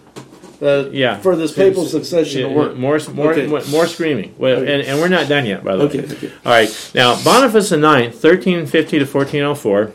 Uh, 0.63 0.85
Yeah. 0.91 1.17
For 1.17 1.35
this 1.35 1.51
papal 1.51 1.85
succession 1.85 2.41
Yeah, 2.41 2.47
to 2.47 2.53
work. 2.53 2.77
More, 2.77 2.99
more, 3.13 3.31
Okay. 3.33 3.47
more, 3.47 3.85
screaming. 3.87 4.33
Well, 4.37 4.59
Okay. 4.59 4.73
and, 4.73 4.81
and 4.83 4.99
we're 4.99 5.09
not 5.09 5.27
done 5.27 5.45
yet, 5.45 5.63
by 5.63 5.75
the 5.75 5.83
Okay, 5.85 5.99
way. 5.99 6.05
okay. 6.05 6.29
All 6.45 6.51
right. 6.51 6.91
Now, 6.95 7.15
Boniface 7.23 7.71
IX, 7.71 8.15
1350 8.15 8.99
to 8.99 9.05
1404, 9.05 9.91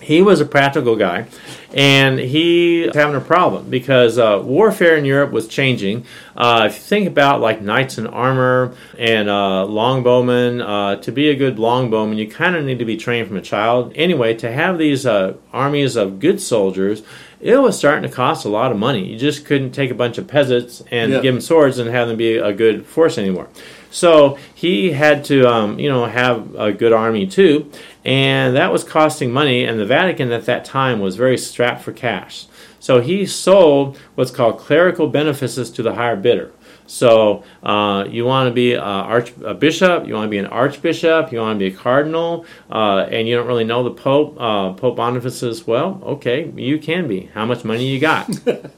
he 0.00 0.20
was 0.20 0.38
a 0.40 0.44
practical 0.44 0.96
guy, 0.96 1.24
and 1.72 2.18
he 2.18 2.84
was 2.86 2.94
having 2.94 3.14
a 3.16 3.20
problem 3.20 3.70
because 3.70 4.18
uh, 4.18 4.38
warfare 4.44 4.96
in 4.98 5.06
Europe 5.06 5.30
was 5.32 5.48
changing. 5.48 6.04
Uh, 6.36 6.64
if 6.66 6.74
you 6.74 6.80
think 6.82 7.08
about 7.08 7.40
like 7.40 7.62
knights 7.62 7.96
in 7.96 8.06
armor 8.06 8.74
and 8.98 9.30
uh, 9.30 9.64
longbowmen, 9.66 10.62
uh, 10.62 10.96
to 11.00 11.10
be 11.10 11.30
a 11.30 11.34
good 11.34 11.56
longbowman, 11.56 12.16
you 12.18 12.28
kind 12.28 12.54
of 12.54 12.64
need 12.66 12.80
to 12.80 12.84
be 12.84 12.98
trained 12.98 13.28
from 13.28 13.38
a 13.38 13.40
child. 13.42 13.92
Anyway, 13.94 14.34
to 14.34 14.52
have 14.52 14.76
these 14.76 15.06
uh, 15.06 15.34
armies 15.54 15.96
of 15.96 16.20
good 16.20 16.38
soldiers, 16.38 17.02
it 17.44 17.58
was 17.58 17.76
starting 17.78 18.02
to 18.02 18.08
cost 18.08 18.46
a 18.46 18.48
lot 18.48 18.72
of 18.72 18.78
money. 18.78 19.04
You 19.06 19.18
just 19.18 19.44
couldn't 19.44 19.72
take 19.72 19.90
a 19.90 19.94
bunch 19.94 20.16
of 20.16 20.26
peasants 20.26 20.82
and 20.90 21.12
Yeah. 21.12 21.20
give 21.20 21.34
them 21.34 21.42
swords 21.42 21.78
and 21.78 21.90
have 21.90 22.08
them 22.08 22.16
be 22.16 22.38
a 22.38 22.54
good 22.54 22.86
force 22.86 23.18
anymore. 23.18 23.48
So 23.90 24.38
he 24.54 24.92
had 24.92 25.22
to, 25.26 25.46
um, 25.46 25.78
you 25.78 25.90
know, 25.90 26.06
have 26.06 26.54
a 26.56 26.72
good 26.72 26.94
army 26.94 27.26
too, 27.26 27.66
and 28.02 28.56
that 28.56 28.72
was 28.72 28.82
costing 28.82 29.30
money. 29.30 29.62
And 29.62 29.78
the 29.78 29.84
Vatican 29.84 30.32
at 30.32 30.46
that 30.46 30.64
time 30.64 31.00
was 31.00 31.16
very 31.16 31.36
strapped 31.36 31.82
for 31.82 31.92
cash. 31.92 32.46
So 32.80 33.00
he 33.00 33.26
sold 33.26 33.98
what's 34.14 34.30
called 34.30 34.58
clerical 34.58 35.08
benefices 35.08 35.70
to 35.72 35.82
the 35.82 35.94
higher 35.94 36.16
bidder. 36.16 36.50
So 36.86 37.44
uh, 37.62 38.04
you 38.08 38.24
want 38.24 38.48
to 38.48 38.54
be 38.54 38.74
a, 38.74 38.80
arch, 38.80 39.32
a 39.42 39.54
bishop, 39.54 40.06
you 40.06 40.14
want 40.14 40.26
to 40.26 40.30
be 40.30 40.38
an 40.38 40.46
archbishop, 40.46 41.32
you 41.32 41.38
want 41.38 41.58
to 41.58 41.70
be 41.70 41.74
a 41.74 41.76
cardinal, 41.76 42.44
uh, 42.70 43.06
and 43.10 43.26
you 43.26 43.36
don't 43.36 43.46
really 43.46 43.64
know 43.64 43.82
the 43.82 43.90
Pope. 43.90 44.36
Uh, 44.38 44.72
Pope 44.74 44.96
Boniface 44.96 45.38
says, 45.38 45.66
"Well, 45.66 46.00
okay, 46.04 46.52
you 46.56 46.78
can 46.78 47.08
be. 47.08 47.30
How 47.34 47.46
much 47.46 47.64
money 47.64 47.86
you 47.86 47.98
got?" 48.00 48.28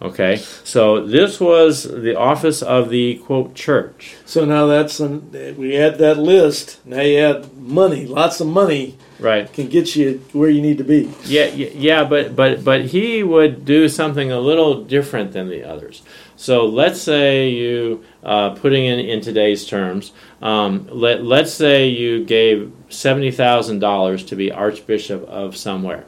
Okay, 0.00 0.36
so 0.62 1.04
this 1.04 1.40
was 1.40 1.82
the 1.82 2.14
office 2.16 2.62
of 2.62 2.88
the 2.88 3.16
quote 3.16 3.56
church. 3.56 4.14
So 4.24 4.44
now 4.44 4.66
that's 4.66 5.00
an, 5.00 5.32
we 5.58 5.76
add 5.76 5.98
that 5.98 6.18
list. 6.18 6.78
Now 6.86 7.00
you 7.00 7.18
add 7.18 7.52
money. 7.56 8.06
Lots 8.06 8.40
of 8.40 8.46
money 8.46 8.96
Right. 9.18 9.52
can 9.52 9.66
get 9.68 9.96
you 9.96 10.22
where 10.32 10.48
you 10.50 10.62
need 10.62 10.78
to 10.78 10.84
be. 10.84 11.12
Yeah, 11.24 11.46
yeah, 11.46 11.70
yeah, 11.74 12.04
but 12.04 12.36
but 12.36 12.62
but 12.62 12.84
he 12.84 13.24
would 13.24 13.64
do 13.64 13.88
something 13.88 14.30
a 14.30 14.38
little 14.38 14.84
different 14.84 15.32
than 15.32 15.48
the 15.48 15.64
others. 15.64 16.02
So 16.38 16.66
let's 16.66 17.02
say 17.02 17.50
you, 17.50 18.04
uh, 18.22 18.50
putting 18.50 18.84
in 18.84 19.00
in 19.00 19.20
today's 19.20 19.66
terms, 19.66 20.12
um, 20.40 20.86
let 20.88 21.24
let's 21.24 21.52
say 21.52 21.88
you 21.88 22.24
gave 22.24 22.72
seventy 22.88 23.32
thousand 23.32 23.80
dollars 23.80 24.24
to 24.26 24.36
be 24.36 24.52
archbishop 24.52 25.28
of 25.28 25.56
somewhere, 25.56 26.04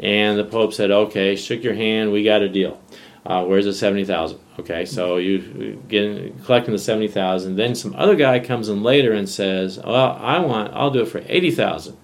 and 0.00 0.38
the 0.38 0.44
pope 0.44 0.72
said, 0.72 0.90
"Okay, 0.90 1.36
shook 1.36 1.62
your 1.62 1.74
hand, 1.74 2.12
we 2.12 2.24
got 2.24 2.40
a 2.40 2.48
deal. 2.48 2.80
Uh, 3.26 3.44
where's 3.44 3.66
the 3.66 3.74
seventy 3.74 4.06
thousand? 4.06 4.38
Okay, 4.58 4.86
so 4.86 5.18
you 5.18 5.82
get 5.86 6.42
collecting 6.46 6.72
the 6.72 6.78
seventy 6.78 7.08
thousand. 7.08 7.56
Then 7.56 7.74
some 7.74 7.94
other 7.94 8.16
guy 8.16 8.40
comes 8.40 8.70
in 8.70 8.82
later 8.82 9.12
and 9.12 9.28
says, 9.28 9.78
"Well, 9.84 10.18
I 10.18 10.38
want, 10.38 10.72
I'll 10.72 10.92
do 10.92 11.02
it 11.02 11.08
for 11.08 11.22
eighty 11.28 11.50
thousand. 11.50 11.98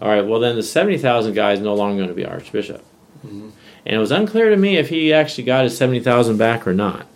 All 0.00 0.08
right, 0.08 0.24
well 0.24 0.38
then 0.38 0.54
the 0.54 0.62
seventy 0.62 0.98
thousand 0.98 1.34
guy 1.34 1.50
is 1.50 1.60
no 1.60 1.74
longer 1.74 1.96
going 1.96 2.10
to 2.10 2.14
be 2.14 2.24
archbishop, 2.24 2.84
and 3.88 3.96
it 3.96 3.98
was 3.98 4.12
unclear 4.12 4.50
to 4.50 4.56
me 4.56 4.76
if 4.76 4.90
he 4.90 5.12
actually 5.12 5.44
got 5.44 5.64
his 5.64 5.76
seventy 5.76 6.00
thousand 6.00 6.36
back 6.36 6.66
or 6.66 6.74
not. 6.74 7.06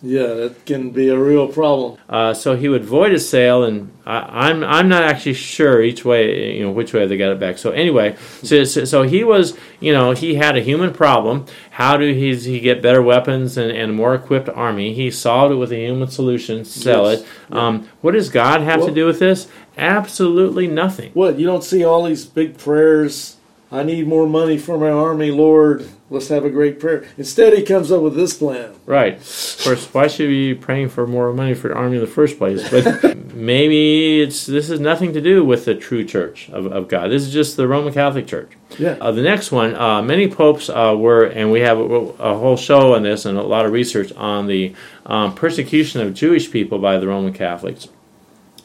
Yeah, 0.00 0.26
that 0.34 0.64
can 0.64 0.90
be 0.90 1.08
a 1.08 1.18
real 1.18 1.48
problem. 1.48 1.98
Uh, 2.08 2.34
so 2.34 2.56
he 2.56 2.68
would 2.68 2.84
void 2.84 3.10
his 3.10 3.28
sale, 3.28 3.64
and 3.64 3.92
I, 4.06 4.48
I'm 4.48 4.62
I'm 4.62 4.88
not 4.88 5.02
actually 5.02 5.34
sure 5.34 5.82
each 5.82 6.04
way 6.04 6.56
you 6.56 6.62
know 6.62 6.70
which 6.70 6.92
way 6.92 7.06
they 7.06 7.16
got 7.16 7.32
it 7.32 7.40
back. 7.40 7.58
So 7.58 7.72
anyway, 7.72 8.16
so, 8.42 8.64
so, 8.64 9.02
he 9.02 9.24
was 9.24 9.58
you 9.80 9.92
know 9.92 10.12
he 10.12 10.36
had 10.36 10.56
a 10.56 10.60
human 10.60 10.92
problem. 10.92 11.46
How 11.70 11.96
do 11.96 12.12
he, 12.14 12.34
he 12.36 12.60
get 12.60 12.80
better 12.80 13.02
weapons 13.02 13.56
and, 13.56 13.72
and 13.72 13.90
a 13.90 13.94
more 13.94 14.14
equipped 14.14 14.48
army? 14.48 14.94
He 14.94 15.10
solved 15.10 15.52
it 15.52 15.56
with 15.56 15.72
a 15.72 15.76
human 15.76 16.08
solution. 16.08 16.64
Sell 16.64 17.10
Yes. 17.10 17.20
it. 17.22 17.26
Um, 17.50 17.88
what 18.02 18.12
does 18.12 18.28
God 18.28 18.60
have 18.60 18.80
Well- 18.80 18.88
to 18.88 18.94
do 18.94 19.06
with 19.06 19.18
this? 19.18 19.48
Absolutely 19.76 20.66
nothing. 20.66 21.10
What, 21.14 21.38
you 21.38 21.46
don't 21.46 21.64
see 21.64 21.82
all 21.84 22.04
these 22.04 22.24
big 22.24 22.58
prayers? 22.58 23.36
I 23.72 23.82
need 23.84 24.06
more 24.06 24.28
money 24.28 24.58
for 24.58 24.76
my 24.76 24.90
army, 24.90 25.30
Lord. 25.30 25.88
Let's 26.10 26.28
have 26.28 26.44
a 26.44 26.50
great 26.50 26.78
prayer. 26.78 27.06
Instead, 27.16 27.54
he 27.54 27.62
comes 27.62 27.90
up 27.90 28.02
with 28.02 28.14
this 28.14 28.36
plan. 28.36 28.74
Right. 28.84 29.14
Of 29.14 29.60
course, 29.64 29.86
why 29.94 30.08
should 30.08 30.28
we 30.28 30.52
be 30.52 30.60
praying 30.60 30.90
for 30.90 31.06
more 31.06 31.32
money 31.32 31.54
for 31.54 31.68
the 31.68 31.74
army 31.74 31.96
in 31.96 32.02
the 32.02 32.06
first 32.06 32.36
place? 32.36 32.68
But 32.68 33.16
maybe 33.34 34.20
it's 34.20 34.44
this 34.44 34.68
has 34.68 34.78
nothing 34.78 35.14
to 35.14 35.22
do 35.22 35.42
with 35.42 35.64
the 35.64 35.74
true 35.74 36.04
church 36.04 36.50
of, 36.50 36.66
of 36.66 36.88
God. 36.88 37.10
This 37.10 37.22
is 37.22 37.32
just 37.32 37.56
the 37.56 37.66
Roman 37.66 37.94
Catholic 37.94 38.26
Church. 38.26 38.52
Yeah. 38.78 38.98
Uh, 39.00 39.10
the 39.10 39.22
next 39.22 39.50
one, 39.50 39.74
uh, 39.74 40.02
many 40.02 40.28
popes 40.28 40.68
uh, 40.68 40.94
were, 40.94 41.24
and 41.24 41.50
we 41.50 41.60
have 41.60 41.78
a, 41.78 41.82
a 41.82 42.36
whole 42.36 42.58
show 42.58 42.94
on 42.94 43.02
this 43.02 43.24
and 43.24 43.38
a 43.38 43.42
lot 43.42 43.64
of 43.64 43.72
research 43.72 44.12
on 44.12 44.48
the 44.48 44.74
um, 45.06 45.34
persecution 45.34 46.02
of 46.02 46.12
Jewish 46.12 46.50
people 46.50 46.78
by 46.78 46.98
the 46.98 47.08
Roman 47.08 47.32
Catholics. 47.32 47.88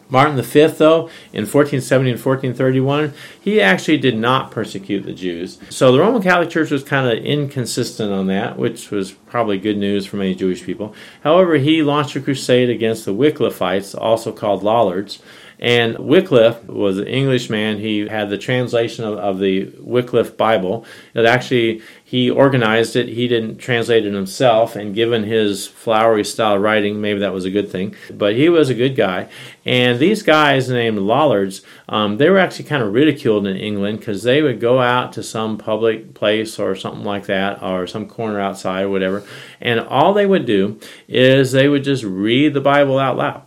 Martin 0.09 0.41
V, 0.41 0.67
though, 0.67 1.09
in 1.33 1.45
1470 1.45 2.11
and 2.11 2.19
1431, 2.19 3.13
he 3.41 3.61
actually 3.61 3.97
did 3.97 4.17
not 4.17 4.51
persecute 4.51 5.01
the 5.01 5.13
Jews. 5.13 5.57
So 5.69 5.91
the 5.91 5.99
Roman 5.99 6.21
Catholic 6.21 6.49
Church 6.49 6.71
was 6.71 6.83
kind 6.83 7.07
of 7.07 7.23
inconsistent 7.23 8.11
on 8.11 8.27
that, 8.27 8.57
which 8.57 8.89
was 8.89 9.11
probably 9.11 9.57
good 9.57 9.77
news 9.77 10.05
for 10.05 10.17
many 10.17 10.35
Jewish 10.35 10.63
people. 10.63 10.95
However, 11.23 11.55
he 11.55 11.83
launched 11.83 12.15
a 12.15 12.21
crusade 12.21 12.69
against 12.69 13.05
the 13.05 13.13
Wycliffites, 13.13 13.99
also 13.99 14.31
called 14.31 14.63
Lollards. 14.63 15.19
And 15.59 15.97
Wycliffe 15.97 16.63
was 16.65 16.99
an 16.99 17.07
Englishman. 17.07 17.79
He 17.79 18.07
had 18.07 18.29
the 18.29 18.37
translation 18.37 19.05
of, 19.05 19.17
of 19.17 19.39
the 19.39 19.73
Wycliffe 19.79 20.37
Bible. 20.37 20.85
It 21.15 21.25
actually, 21.25 21.81
he 22.07 22.31
organized 22.31 22.95
it. 22.95 23.09
He 23.09 23.27
didn't 23.27 23.57
translate 23.57 24.05
it 24.05 24.13
himself. 24.13 24.77
And 24.77 24.95
given 24.95 25.23
his 25.23 25.67
flowery 25.67 26.23
style 26.23 26.55
of 26.55 26.61
writing, 26.61 27.01
maybe 27.01 27.19
that 27.19 27.33
was 27.33 27.43
a 27.43 27.51
good 27.51 27.69
thing. 27.69 27.95
But 28.09 28.35
he 28.35 28.47
was 28.47 28.69
a 28.69 28.73
good 28.73 28.95
guy. 28.95 29.27
And 29.65 29.99
these 29.99 30.23
guys 30.23 30.69
named 30.69 30.99
Lollards, 30.99 31.63
um, 31.89 32.15
they 32.15 32.29
were 32.29 32.37
actually 32.37 32.63
kind 32.63 32.81
of 32.81 32.93
ridiculed 32.93 33.45
in 33.45 33.57
England 33.57 33.99
because 33.99 34.23
they 34.23 34.41
would 34.41 34.61
go 34.61 34.79
out 34.79 35.11
to 35.13 35.21
some 35.21 35.57
public 35.57 36.13
place 36.13 36.57
or 36.57 36.77
something 36.77 37.03
like 37.03 37.25
that, 37.25 37.61
or 37.61 37.85
some 37.87 38.07
corner 38.07 38.39
outside 38.39 38.83
or 38.83 38.89
whatever. 38.89 39.25
And 39.59 39.81
all 39.81 40.13
they 40.13 40.25
would 40.25 40.45
do 40.45 40.79
is 41.09 41.51
they 41.51 41.67
would 41.67 41.83
just 41.83 42.05
read 42.05 42.53
the 42.53 42.61
Bible 42.61 42.99
out 42.99 43.17
loud. 43.17 43.43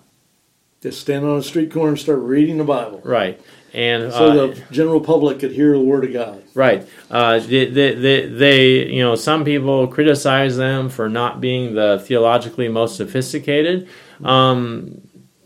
Just 0.82 1.00
stand 1.00 1.24
on 1.24 1.38
a 1.38 1.42
street 1.42 1.72
corner 1.72 1.92
and 1.92 1.98
start 1.98 2.18
reading 2.18 2.58
the 2.58 2.64
Bible. 2.64 3.00
Right. 3.04 3.40
And 3.72 4.12
So 4.12 4.30
uh, 4.30 4.46
the 4.48 4.62
general 4.70 5.00
public 5.00 5.38
could 5.38 5.52
hear 5.52 5.72
the 5.72 5.84
Word 5.84 6.04
of 6.04 6.12
God. 6.12 6.42
Right. 6.54 6.88
Uh, 7.10 7.38
they, 7.38 7.66
they, 7.66 7.94
they, 7.94 8.26
they, 8.26 8.86
you 8.86 9.02
know, 9.02 9.14
some 9.14 9.44
people 9.44 9.86
criticize 9.86 10.56
them 10.56 10.88
for 10.88 11.08
not 11.08 11.40
being 11.40 11.74
the 11.74 12.02
theologically 12.04 12.68
most 12.68 12.96
sophisticated. 12.96 13.88
Um, 14.24 15.02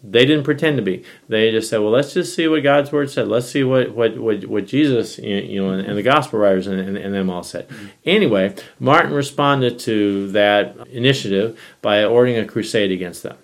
they 0.07 0.27
didn't 0.27 0.45
pretend 0.45 0.77
to 0.77 0.83
be. 0.83 1.03
They 1.29 1.51
just 1.51 1.71
said, 1.71 1.81
well, 1.81 1.91
let's 1.91 2.13
just 2.13 2.35
see 2.35 2.47
what 2.47 2.63
God's 2.63 2.93
word 2.93 3.11
said. 3.11 3.27
Let's 3.27 3.49
see 3.49 3.65
what, 3.65 3.95
what, 3.95 4.19
what, 4.19 4.45
what 4.47 4.67
Jesus, 4.67 5.19
you 5.19 5.37
you 5.37 5.63
know, 5.63 5.71
and, 5.71 5.87
and 5.87 5.97
the 5.97 6.03
gospel 6.03 6.39
writers 6.39 6.67
and, 6.67 6.79
and, 6.79 6.97
and 6.97 7.15
them 7.15 7.31
all 7.31 7.43
said. 7.43 7.69
Anyway, 8.05 8.55
Martin 8.79 9.13
responded 9.13 9.79
to 9.81 10.31
that 10.33 10.77
initiative 10.89 11.59
by 11.81 12.05
ordering 12.05 12.37
a 12.37 12.45
crusade 12.45 12.93
against 12.93 13.23
them. 13.23 13.39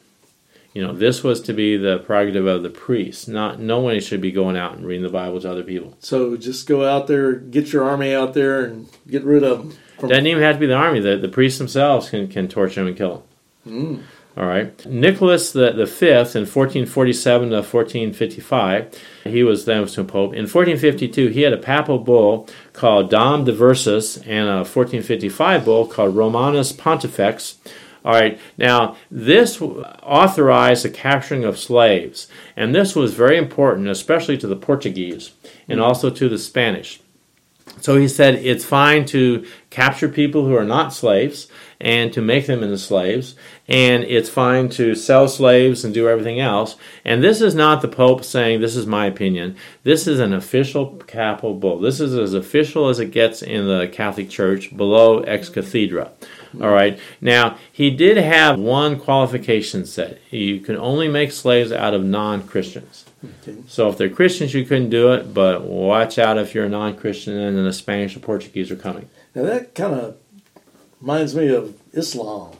You 0.72 0.86
know, 0.86 0.92
this 0.92 1.24
was 1.24 1.40
to 1.42 1.52
be 1.52 1.76
the 1.76 1.98
prerogative 1.98 2.46
of 2.46 2.62
the 2.62 2.70
priests. 2.70 3.26
Not 3.26 3.58
no 3.58 3.80
one 3.80 3.98
should 4.00 4.20
be 4.20 4.30
going 4.30 4.56
out 4.56 4.76
and 4.76 4.86
reading 4.86 5.02
the 5.02 5.08
Bible 5.08 5.40
to 5.40 5.50
other 5.50 5.64
people. 5.64 5.96
So 5.98 6.36
just 6.36 6.68
go 6.68 6.88
out 6.88 7.08
there, 7.08 7.34
get 7.34 7.72
your 7.72 7.84
army 7.84 8.14
out 8.14 8.34
there, 8.34 8.64
and 8.64 8.88
get 9.08 9.24
rid 9.24 9.42
of 9.42 9.58
them. 9.58 9.76
From, 9.98 10.10
Doesn't 10.10 10.26
even 10.26 10.42
have 10.42 10.56
to 10.56 10.60
be 10.60 10.66
the 10.66 10.74
army. 10.74 11.00
The, 11.00 11.16
the 11.16 11.28
priests 11.28 11.58
themselves 11.58 12.10
can, 12.10 12.28
can 12.28 12.48
torture 12.48 12.80
them 12.80 12.86
and 12.86 12.96
kill 12.96 13.24
them. 13.64 14.00
Mm. 14.00 14.02
All 14.36 14.46
right. 14.46 14.86
Nicholas 14.86 15.52
the, 15.52 15.72
the 15.72 15.86
Fifth 15.86 16.36
in 16.36 16.42
1447 16.42 17.50
to 17.50 17.56
1455, 17.56 18.98
he 19.24 19.42
was 19.42 19.64
then 19.64 19.80
was 19.80 19.96
pope. 19.96 20.32
In 20.32 20.46
1452, 20.46 21.28
he 21.28 21.42
had 21.42 21.52
a 21.52 21.58
papal 21.58 21.98
bull 21.98 22.48
called 22.72 23.10
Dum 23.10 23.44
Diversas 23.44 24.18
and 24.18 24.48
a 24.48 24.64
1455 24.64 25.64
bull 25.64 25.86
called 25.86 26.14
Romanus 26.14 26.72
Pontifex. 26.72 27.58
All 28.04 28.12
right. 28.12 28.38
Now, 28.56 28.96
this 29.10 29.60
authorized 29.60 30.84
the 30.84 30.90
capturing 30.90 31.44
of 31.44 31.58
slaves, 31.58 32.28
and 32.56 32.74
this 32.74 32.96
was 32.96 33.14
very 33.14 33.36
important, 33.36 33.88
especially 33.88 34.38
to 34.38 34.46
the 34.46 34.56
Portuguese 34.56 35.32
and 35.68 35.78
mm-hmm. 35.78 35.86
also 35.86 36.10
to 36.10 36.28
the 36.28 36.38
Spanish. 36.38 37.00
So 37.80 37.96
he 37.96 38.08
said 38.08 38.34
it's 38.34 38.64
fine 38.64 39.04
to 39.06 39.46
capture 39.70 40.08
people 40.08 40.44
who 40.44 40.56
are 40.56 40.64
not 40.64 40.92
slaves 40.92 41.48
and 41.80 42.12
to 42.12 42.20
make 42.20 42.46
them 42.46 42.62
into 42.62 42.76
slaves, 42.76 43.34
and 43.66 44.04
it's 44.04 44.28
fine 44.28 44.68
to 44.70 44.94
sell 44.94 45.28
slaves 45.28 45.84
and 45.84 45.94
do 45.94 46.08
everything 46.08 46.38
else. 46.38 46.76
And 47.04 47.22
this 47.22 47.40
is 47.40 47.54
not 47.54 47.80
the 47.80 47.88
Pope 47.88 48.24
saying, 48.24 48.60
This 48.60 48.76
is 48.76 48.86
my 48.86 49.06
opinion. 49.06 49.56
This 49.82 50.06
is 50.06 50.20
an 50.20 50.32
official 50.32 50.86
papal 50.86 51.54
bull. 51.54 51.78
This 51.78 52.00
is 52.00 52.14
as 52.14 52.34
official 52.34 52.88
as 52.88 53.00
it 53.00 53.12
gets 53.12 53.42
in 53.42 53.66
the 53.66 53.88
Catholic 53.88 54.28
Church 54.28 54.76
below 54.76 55.20
ex 55.20 55.48
cathedra. 55.48 56.12
All 56.60 56.70
right. 56.70 56.98
Now, 57.20 57.58
he 57.70 57.90
did 57.90 58.16
have 58.16 58.58
one 58.58 58.98
qualification 58.98 59.86
set. 59.86 60.18
You 60.30 60.60
can 60.60 60.76
only 60.76 61.08
make 61.08 61.32
slaves 61.32 61.72
out 61.72 61.94
of 61.94 62.04
non 62.04 62.46
Christians. 62.46 63.04
Okay. 63.24 63.58
So 63.66 63.88
if 63.88 63.98
they're 63.98 64.08
Christians, 64.08 64.54
you 64.54 64.64
couldn't 64.64 64.90
do 64.90 65.12
it, 65.12 65.34
but 65.34 65.62
watch 65.62 66.18
out 66.18 66.38
if 66.38 66.54
you're 66.54 66.64
a 66.64 66.70
non-Christian 66.70 67.36
and 67.36 67.56
then 67.56 67.64
the 67.64 67.72
Spanish 67.72 68.16
or 68.16 68.20
Portuguese 68.20 68.70
are 68.70 68.76
coming. 68.76 69.08
Now 69.34 69.42
that 69.42 69.74
kind 69.74 69.94
of 69.94 70.16
reminds 71.00 71.34
me 71.34 71.48
of 71.48 71.74
Islam. 71.92 72.52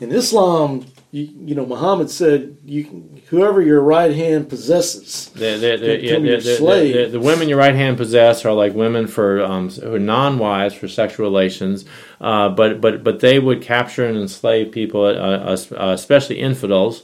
In 0.00 0.12
Islam, 0.12 0.86
you, 1.12 1.28
you 1.44 1.54
know, 1.54 1.66
Muhammad 1.66 2.10
said, 2.10 2.56
"You 2.64 2.84
can, 2.84 3.22
whoever 3.28 3.60
your 3.60 3.82
right 3.82 4.14
hand 4.14 4.48
possesses." 4.48 5.30
Yeah, 5.34 5.56
slave. 6.56 6.94
the, 6.94 7.18
the 7.18 7.20
women 7.20 7.48
your 7.48 7.58
right 7.58 7.74
hand 7.74 7.98
possess 7.98 8.44
are 8.46 8.52
like 8.52 8.72
women 8.72 9.06
for 9.06 9.42
um, 9.42 9.68
who 9.68 9.94
are 9.94 9.98
non-wives 9.98 10.74
for 10.74 10.88
sexual 10.88 11.26
relations, 11.26 11.84
uh, 12.20 12.48
but 12.48 12.80
but 12.80 13.04
but 13.04 13.20
they 13.20 13.38
would 13.38 13.60
capture 13.60 14.06
and 14.06 14.16
enslave 14.16 14.72
people, 14.72 15.04
uh, 15.04 15.12
uh, 15.12 15.92
especially 15.92 16.40
infidels. 16.40 17.02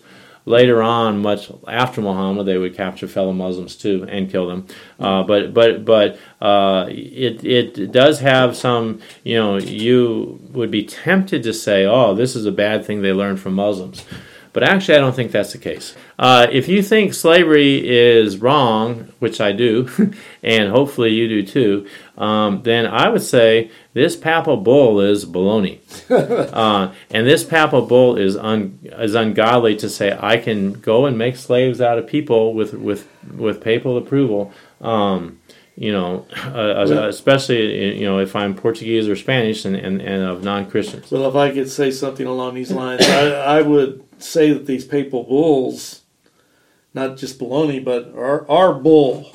Later 0.48 0.82
on, 0.82 1.20
much 1.20 1.50
after 1.66 2.00
Muhammad, 2.00 2.46
they 2.46 2.56
would 2.56 2.74
capture 2.74 3.06
fellow 3.06 3.32
Muslims 3.32 3.76
too 3.76 4.06
and 4.08 4.30
kill 4.30 4.48
them. 4.48 4.66
Uh, 4.98 5.22
but 5.22 5.52
but 5.52 5.84
but 5.84 6.18
uh, 6.40 6.86
it 6.88 7.44
it 7.44 7.92
does 7.92 8.20
have 8.20 8.56
some. 8.56 9.00
You 9.24 9.36
know, 9.36 9.56
you 9.58 10.40
would 10.52 10.70
be 10.70 10.84
tempted 10.84 11.42
to 11.42 11.52
say, 11.52 11.84
"Oh, 11.84 12.14
this 12.14 12.34
is 12.34 12.46
a 12.46 12.52
bad 12.52 12.84
thing 12.86 13.02
they 13.02 13.12
learned 13.12 13.40
from 13.40 13.54
Muslims." 13.54 14.04
But 14.52 14.62
actually, 14.62 14.96
I 14.96 15.00
don't 15.00 15.14
think 15.14 15.32
that's 15.32 15.52
the 15.52 15.58
case. 15.58 15.94
Uh, 16.18 16.46
if 16.50 16.68
you 16.68 16.82
think 16.82 17.14
slavery 17.14 17.88
is 17.88 18.38
wrong, 18.38 19.12
which 19.18 19.40
I 19.40 19.52
do, 19.52 19.88
and 20.42 20.70
hopefully 20.70 21.10
you 21.10 21.28
do 21.28 21.46
too, 21.46 21.88
um, 22.16 22.62
then 22.62 22.86
I 22.86 23.08
would 23.08 23.22
say 23.22 23.70
this 23.92 24.16
papal 24.16 24.56
bull 24.56 25.00
is 25.00 25.24
baloney. 25.24 25.80
uh, 26.10 26.92
and 27.10 27.26
this 27.26 27.44
papal 27.44 27.82
bull 27.82 28.16
is 28.16 28.36
un, 28.36 28.78
is 28.82 29.14
ungodly 29.14 29.76
to 29.76 29.88
say 29.88 30.16
I 30.18 30.38
can 30.38 30.72
go 30.72 31.06
and 31.06 31.16
make 31.16 31.36
slaves 31.36 31.80
out 31.80 31.98
of 31.98 32.06
people 32.06 32.54
with 32.54 32.74
with 32.74 33.06
with 33.36 33.60
papal 33.60 33.96
approval. 33.96 34.52
Um, 34.80 35.40
you 35.78 35.92
know, 35.92 36.26
uh, 36.44 36.84
Well- 36.88 37.04
especially 37.04 37.98
you 37.98 38.04
know 38.04 38.18
if 38.18 38.34
I'm 38.34 38.54
Portuguese 38.54 39.08
or 39.08 39.14
Spanish 39.16 39.64
and, 39.64 39.76
and, 39.76 40.00
and 40.02 40.24
of 40.24 40.42
non-Christians. 40.42 41.10
Well, 41.10 41.28
if 41.28 41.36
I 41.36 41.50
could 41.52 41.70
say 41.70 41.90
something 41.92 42.26
along 42.26 42.54
these 42.54 42.72
lines, 42.72 43.02
I, 43.02 43.58
I 43.58 43.62
would 43.62 44.02
say 44.18 44.52
that 44.52 44.66
these 44.66 44.84
papal 44.84 45.22
bulls, 45.22 46.02
not 46.94 47.16
just 47.16 47.38
baloney, 47.38 47.82
but 47.84 48.12
are, 48.16 48.48
are 48.50 48.74
bull, 48.74 49.30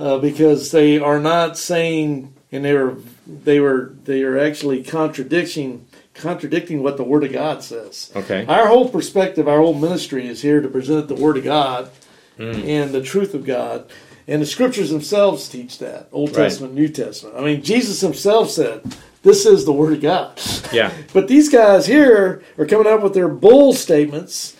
uh, 0.00 0.18
because 0.18 0.70
they 0.70 0.98
are 0.98 1.20
not 1.20 1.58
saying, 1.58 2.32
and 2.50 2.64
they 2.64 2.72
were 2.74 2.96
they 3.26 3.60
were 3.60 3.94
they 4.04 4.22
are 4.22 4.38
actually 4.38 4.82
contradicting 4.82 5.86
contradicting 6.14 6.82
what 6.82 6.96
the 6.96 7.04
Word 7.04 7.24
of 7.24 7.32
God 7.32 7.62
says. 7.62 8.10
Okay. 8.16 8.46
Our 8.46 8.66
whole 8.68 8.88
perspective, 8.88 9.46
our 9.48 9.58
whole 9.58 9.74
ministry 9.74 10.26
is 10.26 10.40
here 10.42 10.60
to 10.62 10.68
present 10.68 11.08
the 11.08 11.14
Word 11.14 11.36
of 11.36 11.44
God 11.44 11.90
and 12.38 12.92
the 12.92 13.02
truth 13.02 13.34
of 13.34 13.44
God. 13.44 13.90
And 14.28 14.40
the 14.40 14.46
scriptures 14.46 14.90
themselves 14.90 15.48
teach 15.48 15.78
that 15.78 16.08
Old 16.12 16.30
Right. 16.30 16.44
Testament, 16.44 16.74
New 16.74 16.88
Testament. 16.88 17.36
I 17.36 17.40
mean, 17.42 17.62
Jesus 17.62 18.00
himself 18.00 18.50
said, 18.50 18.82
This 19.22 19.46
is 19.46 19.64
the 19.64 19.72
Word 19.72 19.94
of 19.94 20.00
God. 20.00 20.40
Yeah. 20.72 20.92
But 21.12 21.28
these 21.28 21.48
guys 21.48 21.86
here 21.86 22.42
are 22.58 22.66
coming 22.66 22.86
up 22.86 23.02
with 23.02 23.14
their 23.14 23.28
bull 23.28 23.72
statements 23.72 24.56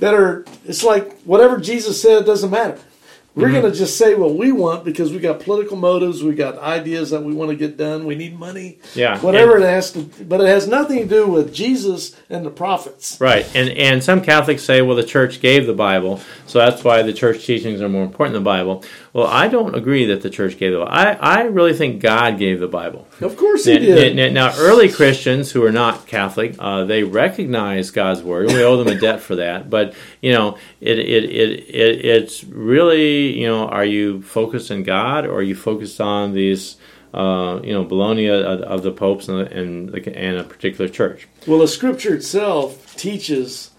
that 0.00 0.14
are, 0.14 0.44
it's 0.64 0.82
like 0.82 1.20
whatever 1.22 1.58
Jesus 1.58 2.00
said 2.00 2.24
doesn't 2.24 2.50
matter. 2.50 2.78
We're 3.34 3.44
Mm-hmm. 3.48 3.60
going 3.62 3.72
to 3.72 3.78
just 3.78 3.96
say 3.96 4.14
what 4.14 4.34
we 4.34 4.52
want 4.52 4.84
because 4.84 5.10
we 5.10 5.18
got 5.18 5.40
political 5.40 5.76
motives, 5.76 6.22
we 6.22 6.34
got 6.34 6.58
ideas 6.58 7.10
that 7.10 7.22
we 7.22 7.32
want 7.32 7.50
to 7.50 7.56
get 7.56 7.78
done, 7.78 8.04
we 8.04 8.14
need 8.14 8.38
money, 8.38 8.78
Yeah. 8.94 9.18
whatever 9.20 9.56
it 9.56 9.62
has 9.62 9.90
to. 9.92 10.00
But 10.24 10.42
it 10.42 10.48
has 10.48 10.68
nothing 10.68 10.98
to 10.98 11.06
do 11.06 11.26
with 11.26 11.54
Jesus 11.54 12.14
and 12.28 12.44
the 12.44 12.50
prophets. 12.50 13.16
Right, 13.20 13.46
and 13.54 13.70
and 13.70 14.04
some 14.04 14.20
Catholics 14.20 14.62
say, 14.62 14.82
well, 14.82 14.96
the 14.96 15.02
Church 15.02 15.40
gave 15.40 15.66
the 15.66 15.72
Bible, 15.72 16.20
so 16.46 16.58
that's 16.58 16.84
why 16.84 17.00
the 17.02 17.14
Church 17.14 17.46
teachings 17.46 17.80
are 17.80 17.88
more 17.88 18.04
important 18.04 18.34
than 18.34 18.42
the 18.44 18.50
Bible. 18.50 18.84
Well, 19.14 19.26
I 19.26 19.48
don't 19.48 19.74
agree 19.74 20.04
that 20.06 20.20
the 20.22 20.30
Church 20.30 20.58
gave 20.58 20.72
the 20.72 20.80
Bible. 20.80 20.92
I, 20.92 21.12
I 21.12 21.42
really 21.44 21.72
think 21.74 22.02
God 22.02 22.38
gave 22.38 22.60
the 22.60 22.68
Bible. 22.68 23.06
Of 23.22 23.36
course 23.38 23.64
he 23.64 23.74
Now, 23.74 23.78
did. 23.80 24.16
now- 24.16 24.28
now, 24.48 24.54
early 24.58 24.90
Christians 24.90 25.52
who 25.52 25.64
are 25.64 25.72
not 25.72 26.06
Catholic, 26.06 26.54
uh, 26.58 26.84
they 26.84 27.02
recognize 27.02 27.90
God's 27.90 28.22
word. 28.22 28.48
We 28.48 28.62
owe 28.62 28.76
them 28.82 28.88
a 28.94 28.98
debt 28.98 29.20
for 29.20 29.36
that. 29.36 29.70
But 29.70 29.94
you 30.20 30.32
know, 30.32 30.56
it, 30.80 30.98
it, 30.98 31.24
it, 31.24 31.50
it 31.68 32.04
it's 32.04 32.42
really 32.44 33.21
you 33.22 33.46
know, 33.46 33.68
are 33.68 33.84
you 33.84 34.22
focused 34.22 34.70
on 34.70 34.82
God 34.82 35.26
or 35.26 35.34
are 35.36 35.42
you 35.42 35.54
focused 35.54 36.00
on 36.00 36.34
these? 36.34 36.76
Uh, 37.14 37.60
you 37.62 37.74
know, 37.74 37.84
baloney 37.84 38.26
of, 38.32 38.62
of 38.62 38.82
the 38.82 38.90
popes 38.90 39.28
and, 39.28 39.46
and, 39.48 39.94
and 39.94 40.38
a 40.38 40.44
particular 40.44 40.88
church. 40.88 41.28
Well, 41.46 41.58
the 41.58 41.68
scripture 41.68 42.14
itself 42.14 42.96
teaches 42.96 43.70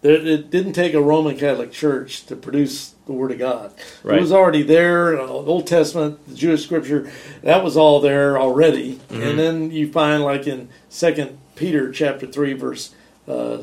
that 0.00 0.26
it 0.26 0.50
didn't 0.50 0.72
take 0.72 0.92
a 0.92 1.00
Roman 1.00 1.36
Catholic 1.36 1.70
Church 1.70 2.26
to 2.26 2.34
produce 2.34 2.94
the 3.06 3.12
Word 3.12 3.30
of 3.30 3.38
God. 3.38 3.72
Right. 4.02 4.18
It 4.18 4.20
was 4.20 4.32
already 4.32 4.64
there. 4.64 5.20
uh, 5.20 5.24
Old 5.24 5.68
Testament, 5.68 6.18
the 6.26 6.34
Jewish 6.34 6.64
scripture, 6.64 7.08
that 7.44 7.62
was 7.62 7.76
all 7.76 8.00
there 8.00 8.36
already. 8.36 8.96
Mm-hmm. 8.96 9.22
And 9.22 9.38
then 9.38 9.70
you 9.70 9.92
find, 9.92 10.24
like 10.24 10.48
in 10.48 10.68
Second 10.88 11.38
Peter 11.54 11.92
chapter 11.92 12.26
three, 12.26 12.54
verse 12.54 12.92
uh, 13.28 13.58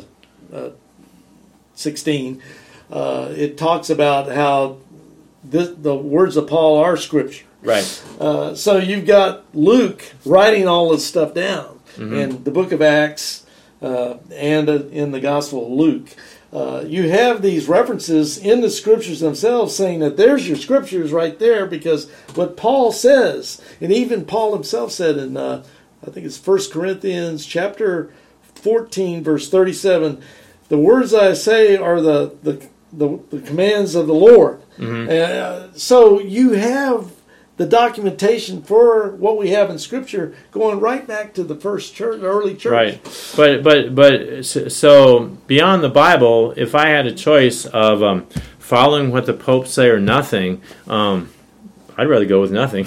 uh, 0.53 0.69
sixteen, 1.75 2.41
uh, 2.89 3.33
it 3.35 3.57
talks 3.57 3.89
about 3.89 4.31
how 4.31 4.77
this, 5.43 5.69
the 5.77 5.95
words 5.95 6.37
of 6.37 6.47
Paul 6.47 6.77
are 6.77 6.97
scripture. 6.97 7.45
Right. 7.61 8.03
Uh, 8.19 8.55
so 8.55 8.77
you've 8.77 9.05
got 9.05 9.43
Luke 9.55 10.03
writing 10.25 10.67
all 10.67 10.89
this 10.89 11.05
stuff 11.05 11.33
down 11.33 11.79
in 11.97 12.43
the 12.43 12.51
book 12.51 12.71
of 12.71 12.81
Acts 12.81 13.45
uh, 13.81 14.17
and 14.31 14.69
uh, 14.69 14.85
in 14.87 15.11
the 15.11 15.19
Gospel 15.19 15.65
of 15.65 15.71
Luke. 15.71 16.09
Uh, 16.53 16.83
you 16.87 17.09
have 17.09 17.41
these 17.41 17.67
references 17.67 18.37
in 18.37 18.61
the 18.61 18.69
scriptures 18.69 19.19
themselves 19.19 19.75
saying 19.75 19.99
that 19.99 20.15
there's 20.15 20.47
your 20.47 20.57
scriptures 20.57 21.11
right 21.11 21.39
there 21.39 21.65
because 21.65 22.09
what 22.35 22.55
Paul 22.55 22.91
says, 22.91 23.61
and 23.81 23.91
even 23.91 24.25
Paul 24.25 24.53
himself 24.53 24.91
said 24.91 25.17
in, 25.17 25.35
uh, 25.35 25.63
I 26.05 26.11
think 26.11 26.25
it's 26.25 26.45
1 26.45 26.71
Corinthians 26.71 27.45
chapter 27.45 28.13
14, 28.55 29.23
verse 29.23 29.49
37, 29.49 30.21
the 30.69 30.77
words 30.77 31.13
I 31.13 31.33
say 31.33 31.75
are 31.75 31.99
the, 31.99 32.37
the, 32.43 32.67
the, 32.93 33.19
the 33.29 33.41
commands 33.41 33.95
of 33.95 34.07
the 34.07 34.13
Lord. 34.13 34.61
Uh, 34.79 35.69
so 35.73 36.19
you 36.19 36.51
have 36.53 37.11
the 37.57 37.65
documentation 37.65 38.61
for 38.61 39.09
what 39.15 39.37
we 39.37 39.49
have 39.49 39.69
in 39.69 39.79
Scripture 39.79 40.35
going 40.51 40.79
right 40.79 41.05
back 41.07 41.33
to 41.33 41.43
the 41.43 41.55
first 41.55 41.95
church, 41.95 42.21
early 42.21 42.55
church. 42.55 42.71
Right, 42.71 43.33
but 43.35 43.63
but 43.63 43.95
but 43.95 44.45
so 44.45 45.25
beyond 45.47 45.83
the 45.83 45.89
Bible, 45.89 46.53
if 46.55 46.75
I 46.75 46.89
had 46.89 47.07
a 47.07 47.13
choice 47.13 47.65
of 47.65 48.03
um, 48.03 48.27
following 48.59 49.11
what 49.11 49.25
the 49.25 49.33
Pope 49.33 49.67
say 49.67 49.89
or 49.89 49.99
nothing, 49.99 50.61
um, 50.87 51.31
I'd 51.97 52.07
rather 52.07 52.25
go 52.25 52.39
with 52.39 52.51
nothing. 52.51 52.85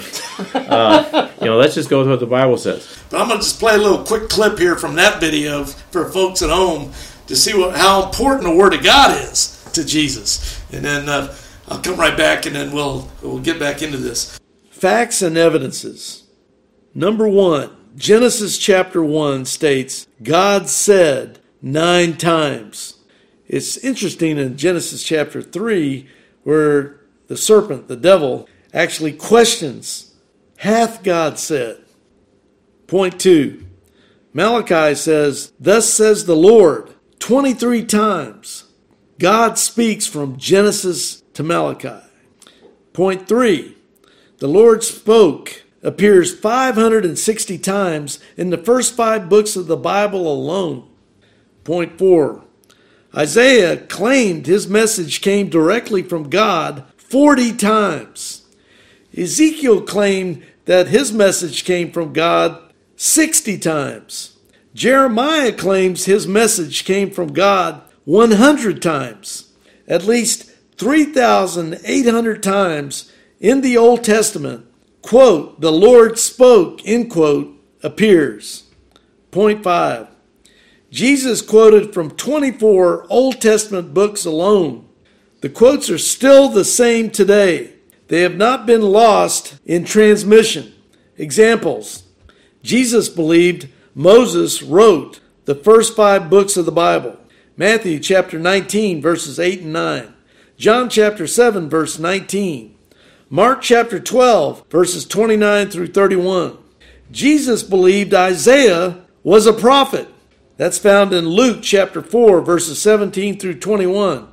uh, 0.53 1.29
you 1.41 1.47
know, 1.47 1.57
let's 1.57 1.75
just 1.75 1.89
go 1.89 1.99
with 1.99 2.09
what 2.09 2.21
the 2.21 2.25
Bible 2.25 2.57
says. 2.57 2.97
But 3.09 3.19
I'm 3.19 3.27
going 3.27 3.39
to 3.41 3.45
just 3.45 3.59
play 3.59 3.75
a 3.75 3.77
little 3.77 4.05
quick 4.05 4.29
clip 4.29 4.57
here 4.57 4.77
from 4.77 4.95
that 4.95 5.19
video 5.19 5.65
for 5.65 6.09
folks 6.09 6.41
at 6.41 6.49
home 6.49 6.93
to 7.27 7.35
see 7.35 7.53
what, 7.53 7.75
how 7.75 8.05
important 8.05 8.43
the 8.43 8.55
Word 8.55 8.73
of 8.73 8.83
God 8.83 9.17
is 9.21 9.61
to 9.73 9.83
Jesus. 9.83 10.61
And 10.71 10.85
then 10.85 11.09
uh, 11.09 11.35
I'll 11.67 11.79
come 11.79 11.99
right 11.99 12.15
back 12.15 12.45
and 12.45 12.55
then 12.55 12.71
we'll, 12.71 13.09
we'll 13.21 13.39
get 13.39 13.59
back 13.59 13.81
into 13.81 13.97
this. 13.97 14.39
Facts 14.69 15.21
and 15.21 15.37
evidences. 15.37 16.23
Number 16.93 17.27
one, 17.27 17.69
Genesis 17.95 18.57
chapter 18.57 19.03
1 19.03 19.45
states, 19.45 20.07
God 20.23 20.67
said 20.69 21.39
nine 21.61 22.17
times. 22.17 22.97
It's 23.47 23.77
interesting 23.77 24.37
in 24.37 24.57
Genesis 24.57 25.03
chapter 25.03 25.41
3 25.41 26.07
where 26.43 27.01
the 27.27 27.37
serpent, 27.37 27.87
the 27.87 27.95
devil, 27.95 28.47
actually 28.73 29.13
questions, 29.13 30.11
Hath 30.57 31.03
God 31.03 31.39
said? 31.39 31.83
Point 32.87 33.19
two, 33.19 33.65
Malachi 34.33 34.93
says, 34.95 35.53
Thus 35.59 35.91
says 35.91 36.25
the 36.25 36.35
Lord, 36.35 36.93
23 37.19 37.85
times. 37.85 38.65
God 39.17 39.57
speaks 39.57 40.05
from 40.05 40.37
Genesis 40.37 41.20
to 41.33 41.43
Malachi. 41.43 42.05
Point 42.93 43.27
three, 43.27 43.77
the 44.39 44.47
Lord 44.47 44.83
spoke 44.83 45.63
appears 45.83 46.37
560 46.37 47.57
times 47.57 48.19
in 48.37 48.49
the 48.49 48.57
first 48.57 48.95
five 48.95 49.29
books 49.29 49.55
of 49.55 49.67
the 49.67 49.77
Bible 49.77 50.31
alone. 50.31 50.87
Point 51.63 51.97
four, 51.97 52.43
Isaiah 53.15 53.77
claimed 53.77 54.45
his 54.45 54.67
message 54.67 55.21
came 55.21 55.49
directly 55.49 56.03
from 56.03 56.29
God 56.29 56.85
40 56.97 57.55
times. 57.57 58.45
Ezekiel 59.17 59.81
claimed 59.81 60.43
that 60.65 60.87
his 60.87 61.11
message 61.11 61.65
came 61.65 61.91
from 61.91 62.13
God 62.13 62.61
60 62.95 63.57
times. 63.57 64.37
Jeremiah 64.73 65.51
claims 65.51 66.05
his 66.05 66.27
message 66.27 66.85
came 66.85 67.11
from 67.11 67.33
God 67.33 67.81
100 68.05 68.81
times. 68.81 69.51
At 69.87 70.05
least 70.05 70.50
3,800 70.81 72.41
times 72.41 73.11
in 73.39 73.61
the 73.61 73.77
Old 73.77 74.03
Testament, 74.03 74.65
quote, 75.03 75.61
the 75.61 75.71
Lord 75.71 76.17
spoke, 76.17 76.81
end 76.85 77.11
quote, 77.11 77.55
appears. 77.83 78.63
Point 79.29 79.63
five. 79.63 80.07
Jesus 80.89 81.43
quoted 81.43 81.93
from 81.93 82.09
24 82.09 83.05
Old 83.11 83.39
Testament 83.39 83.93
books 83.93 84.25
alone. 84.25 84.89
The 85.41 85.49
quotes 85.49 85.87
are 85.91 85.99
still 85.99 86.49
the 86.49 86.65
same 86.65 87.11
today. 87.11 87.73
They 88.07 88.21
have 88.21 88.35
not 88.35 88.65
been 88.65 88.81
lost 88.81 89.59
in 89.67 89.85
transmission. 89.85 90.73
Examples 91.15 92.05
Jesus 92.63 93.07
believed 93.07 93.69
Moses 93.93 94.63
wrote 94.63 95.19
the 95.45 95.53
first 95.53 95.95
five 95.95 96.27
books 96.27 96.57
of 96.57 96.65
the 96.65 96.71
Bible 96.71 97.17
Matthew 97.55 97.99
chapter 97.99 98.39
19, 98.39 98.99
verses 98.99 99.39
8 99.39 99.61
and 99.61 99.73
9, 99.73 100.13
John 100.61 100.89
chapter 100.89 101.25
7, 101.25 101.71
verse 101.71 101.97
19, 101.97 102.75
Mark 103.31 103.63
chapter 103.63 103.99
12, 103.99 104.69
verses 104.69 105.07
29 105.07 105.71
through 105.71 105.87
31. 105.87 106.55
Jesus 107.09 107.63
believed 107.63 108.13
Isaiah 108.13 108.99
was 109.23 109.47
a 109.47 109.53
prophet. 109.53 110.07
That's 110.57 110.77
found 110.77 111.13
in 111.13 111.27
Luke 111.27 111.63
chapter 111.63 112.03
4, 112.03 112.41
verses 112.41 112.79
17 112.79 113.39
through 113.39 113.57
21. 113.57 114.27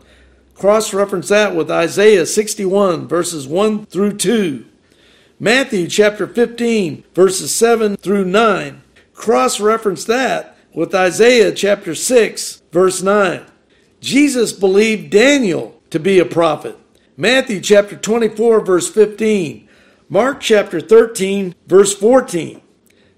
Cross 0.52 0.92
reference 0.92 1.28
that 1.28 1.56
with 1.56 1.70
Isaiah 1.70 2.26
61, 2.26 3.08
verses 3.08 3.48
1 3.48 3.86
through 3.86 4.18
2. 4.18 4.66
Matthew 5.40 5.86
chapter 5.86 6.26
15, 6.26 7.04
verses 7.14 7.54
7 7.54 7.96
through 7.96 8.26
9. 8.26 8.82
Cross 9.14 9.60
reference 9.60 10.04
that 10.04 10.58
with 10.74 10.94
Isaiah 10.94 11.52
chapter 11.52 11.94
6, 11.94 12.64
verse 12.70 13.00
9. 13.00 13.46
Jesus 14.00 14.52
believed 14.52 15.08
Daniel 15.08 15.77
to 15.90 15.98
be 15.98 16.18
a 16.18 16.24
prophet. 16.24 16.76
Matthew 17.16 17.60
chapter 17.60 17.96
24, 17.96 18.64
verse 18.64 18.88
15. 18.88 19.68
Mark 20.08 20.40
chapter 20.40 20.80
13, 20.80 21.54
verse 21.66 21.94
14. 21.94 22.62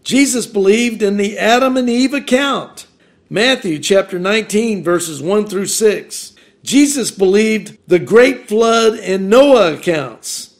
Jesus 0.02 0.46
believed 0.46 1.02
in 1.02 1.16
the 1.16 1.38
Adam 1.38 1.76
and 1.76 1.88
Eve 1.88 2.14
account. 2.14 2.86
Matthew 3.28 3.78
chapter 3.78 4.18
19, 4.18 4.82
verses 4.82 5.22
1 5.22 5.46
through 5.46 5.66
6. 5.66 6.34
Jesus 6.62 7.10
believed 7.10 7.78
the 7.86 7.98
great 7.98 8.48
flood 8.48 8.98
and 8.98 9.30
Noah 9.30 9.74
accounts. 9.74 10.58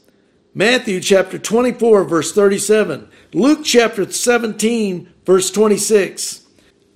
Matthew 0.54 1.00
chapter 1.00 1.38
24, 1.38 2.04
verse 2.04 2.32
37. 2.32 3.08
Luke 3.32 3.60
chapter 3.64 4.10
17, 4.10 5.12
verse 5.24 5.50
26. 5.50 6.46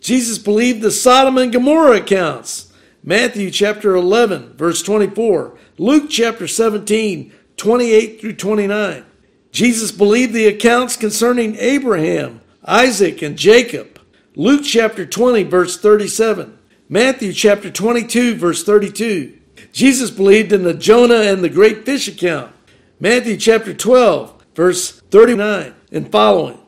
Jesus 0.00 0.38
believed 0.38 0.82
the 0.82 0.90
Sodom 0.90 1.38
and 1.38 1.52
Gomorrah 1.52 1.98
accounts. 1.98 2.72
Matthew 3.06 3.51
chapter 3.51 3.94
11, 3.94 4.55
verse 4.56 4.82
24. 4.82 5.59
Luke 5.76 6.09
chapter 6.09 6.48
17, 6.48 7.35
28 7.59 8.18
through 8.18 8.32
29. 8.32 9.05
Jesus 9.52 9.93
believed 9.93 10.32
the 10.32 10.47
accounts 10.47 10.97
concerning 10.97 11.55
Abraham, 11.56 12.40
Isaac, 12.64 13.20
and 13.20 13.36
Jacob. 13.36 14.01
Luke 14.36 14.62
chapter 14.64 15.05
20, 15.05 15.43
verse 15.43 15.78
37. 15.78 16.59
Matthew 16.89 17.35
chapter 17.35 17.70
22, 17.70 18.36
verse 18.36 18.64
32. 18.64 19.39
Jesus 19.70 20.10
believed 20.10 20.55
in 20.55 20.62
the 20.62 20.72
Jonah 20.72 21.20
and 21.20 21.44
the 21.44 21.51
great 21.51 21.85
fish 21.85 22.09
account. 22.09 22.55
Matthew 22.98 23.36
chapter 23.36 23.74
12, 23.74 24.44
verse 24.55 25.01
39 25.10 25.74
and 25.93 26.10
following. 26.10 26.59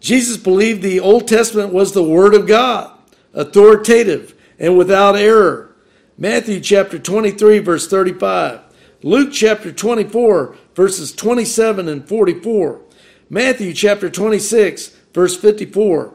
Jesus 0.00 0.38
believed 0.38 0.80
the 0.80 1.00
Old 1.00 1.28
Testament 1.28 1.70
was 1.70 1.92
the 1.92 2.02
Word 2.02 2.34
of 2.34 2.46
God, 2.46 2.96
authoritative 3.34 4.34
and 4.58 4.78
without 4.78 5.16
error. 5.16 5.71
Matthew 6.22 6.60
chapter 6.60 7.00
23, 7.00 7.58
verse 7.58 7.88
35. 7.88 8.60
Luke 9.02 9.32
chapter 9.32 9.72
24, 9.72 10.54
verses 10.72 11.12
27 11.12 11.88
and 11.88 12.08
44. 12.08 12.80
Matthew 13.28 13.72
chapter 13.72 14.08
26, 14.08 14.96
verse 15.12 15.36
54. 15.36 16.14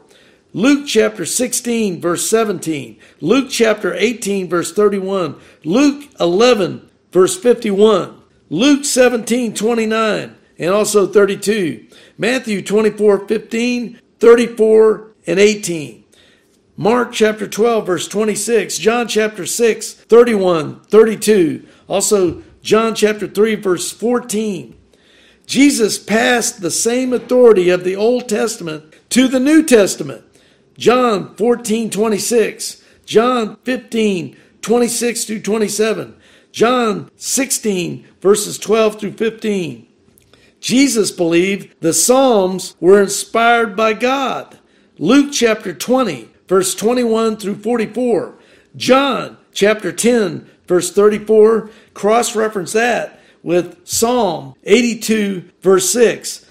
Luke 0.54 0.88
chapter 0.88 1.26
16, 1.26 2.00
verse 2.00 2.30
17. 2.30 2.98
Luke 3.20 3.50
chapter 3.50 3.94
18, 3.96 4.48
verse 4.48 4.72
31. 4.72 5.36
Luke 5.66 6.10
11, 6.22 6.90
verse 7.12 7.38
51. 7.38 8.22
Luke 8.50 8.86
17, 8.86 9.54
29, 9.54 10.36
and 10.58 10.70
also 10.70 11.06
32. 11.06 11.86
Matthew 12.18 12.62
24, 12.62 13.28
15, 13.28 14.00
34, 14.22 15.08
and 15.28 15.38
18. 15.38 16.06
Mark 16.80 17.12
chapter 17.12 17.48
12, 17.48 17.88
verse 17.88 18.08
26. 18.08 18.78
John 18.78 19.08
chapter 19.08 19.48
6, 19.48 19.94
31, 19.94 20.82
32. 20.82 21.66
Also, 21.88 22.44
John 22.62 22.94
chapter 22.94 23.28
3, 23.28 23.56
verse 23.56 23.92
14. 23.92 24.78
Jesus 25.48 25.98
passed 25.98 26.62
the 26.62 26.70
same 26.70 27.14
authority 27.14 27.70
of 27.70 27.84
the 27.84 27.96
Old 27.96 28.30
Testament 28.30 28.94
to 29.10 29.28
the 29.28 29.40
New 29.40 29.64
Testament. 29.64 30.24
John 30.78 31.34
14, 31.36 31.90
26. 31.90 32.84
John 33.08 33.58
15, 33.64 34.38
26 34.62 35.26
through 35.26 35.42
27. 35.42 36.16
John 36.52 37.10
16, 37.16 38.08
verses 38.22 38.60
12 38.60 39.00
through 39.00 39.14
15. 39.14 39.88
Jesus 40.60 41.10
believed 41.10 41.74
the 41.80 41.94
Psalms 41.94 42.76
were 42.80 43.02
inspired 43.02 43.76
by 43.76 43.94
God. 43.94 44.60
Luke 45.00 45.32
chapter 45.32 45.74
20, 45.74 46.30
verse 46.48 46.76
21 46.76 47.38
through 47.38 47.56
44. 47.56 48.36
John 48.76 49.38
chapter 49.54 49.92
10, 49.92 50.50
verse 50.68 50.92
34, 50.92 51.70
cross 51.94 52.36
reference 52.36 52.74
that 52.74 53.20
with 53.44 53.88
Psalm 53.88 54.56
82, 54.64 55.50
verse 55.62 55.90
6. 55.90 56.46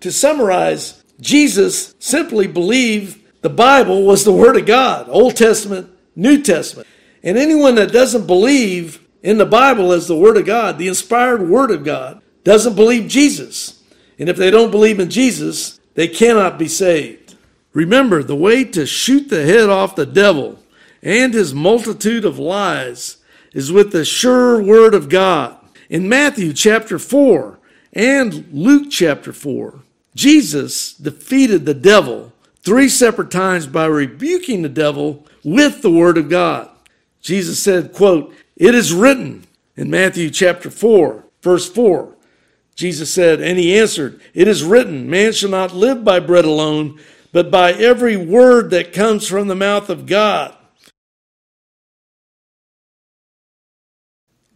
To 0.00 0.12
summarize, 0.12 1.02
Jesus 1.20 1.94
simply 1.98 2.46
believed 2.46 3.20
the 3.42 3.48
Bible 3.48 4.04
was 4.04 4.24
the 4.24 4.32
Word 4.32 4.56
of 4.56 4.66
God, 4.66 5.08
Old 5.08 5.36
Testament, 5.36 5.90
New 6.14 6.42
Testament. 6.42 6.86
And 7.22 7.36
anyone 7.36 7.74
that 7.76 7.92
doesn't 7.92 8.26
believe 8.26 9.04
in 9.22 9.38
the 9.38 9.46
Bible 9.46 9.92
as 9.92 10.06
the 10.06 10.16
Word 10.16 10.36
of 10.36 10.46
God, 10.46 10.78
the 10.78 10.88
inspired 10.88 11.48
Word 11.48 11.70
of 11.70 11.84
God, 11.84 12.22
doesn't 12.44 12.76
believe 12.76 13.08
Jesus. 13.08 13.82
And 14.18 14.28
if 14.28 14.36
they 14.36 14.50
don't 14.50 14.70
believe 14.70 15.00
in 15.00 15.10
Jesus, 15.10 15.80
they 15.94 16.08
cannot 16.08 16.58
be 16.58 16.68
saved. 16.68 17.27
Remember, 17.78 18.24
the 18.24 18.34
way 18.34 18.64
to 18.64 18.86
shoot 18.86 19.28
the 19.28 19.44
head 19.44 19.68
off 19.68 19.94
the 19.94 20.04
devil 20.04 20.58
and 21.00 21.32
his 21.32 21.54
multitude 21.54 22.24
of 22.24 22.36
lies 22.36 23.18
is 23.52 23.70
with 23.70 23.92
the 23.92 24.04
sure 24.04 24.60
word 24.60 24.94
of 24.94 25.08
God. 25.08 25.56
In 25.88 26.08
Matthew 26.08 26.52
chapter 26.52 26.98
4 26.98 27.56
and 27.92 28.52
Luke 28.52 28.88
chapter 28.90 29.32
4, 29.32 29.78
Jesus 30.16 30.92
defeated 30.92 31.66
the 31.66 31.72
devil 31.72 32.32
three 32.62 32.88
separate 32.88 33.30
times 33.30 33.68
by 33.68 33.86
rebuking 33.86 34.62
the 34.62 34.68
devil 34.68 35.24
with 35.44 35.80
the 35.80 35.90
word 35.92 36.18
of 36.18 36.28
God. 36.28 36.68
Jesus 37.20 37.62
said, 37.62 37.92
quote, 37.92 38.34
It 38.56 38.74
is 38.74 38.92
written 38.92 39.44
in 39.76 39.88
Matthew 39.88 40.30
chapter 40.30 40.68
4, 40.68 41.22
verse 41.42 41.70
4. 41.70 42.12
Jesus 42.74 43.12
said, 43.12 43.40
and 43.40 43.56
he 43.56 43.78
answered, 43.78 44.20
It 44.34 44.48
is 44.48 44.64
written, 44.64 45.08
man 45.08 45.32
shall 45.32 45.50
not 45.50 45.74
live 45.74 46.02
by 46.02 46.18
bread 46.18 46.44
alone, 46.44 46.98
but 47.38 47.52
by 47.52 47.70
every 47.72 48.16
word 48.16 48.70
that 48.70 48.92
comes 48.92 49.28
from 49.28 49.46
the 49.46 49.54
mouth 49.54 49.88
of 49.90 50.06
God. 50.06 50.56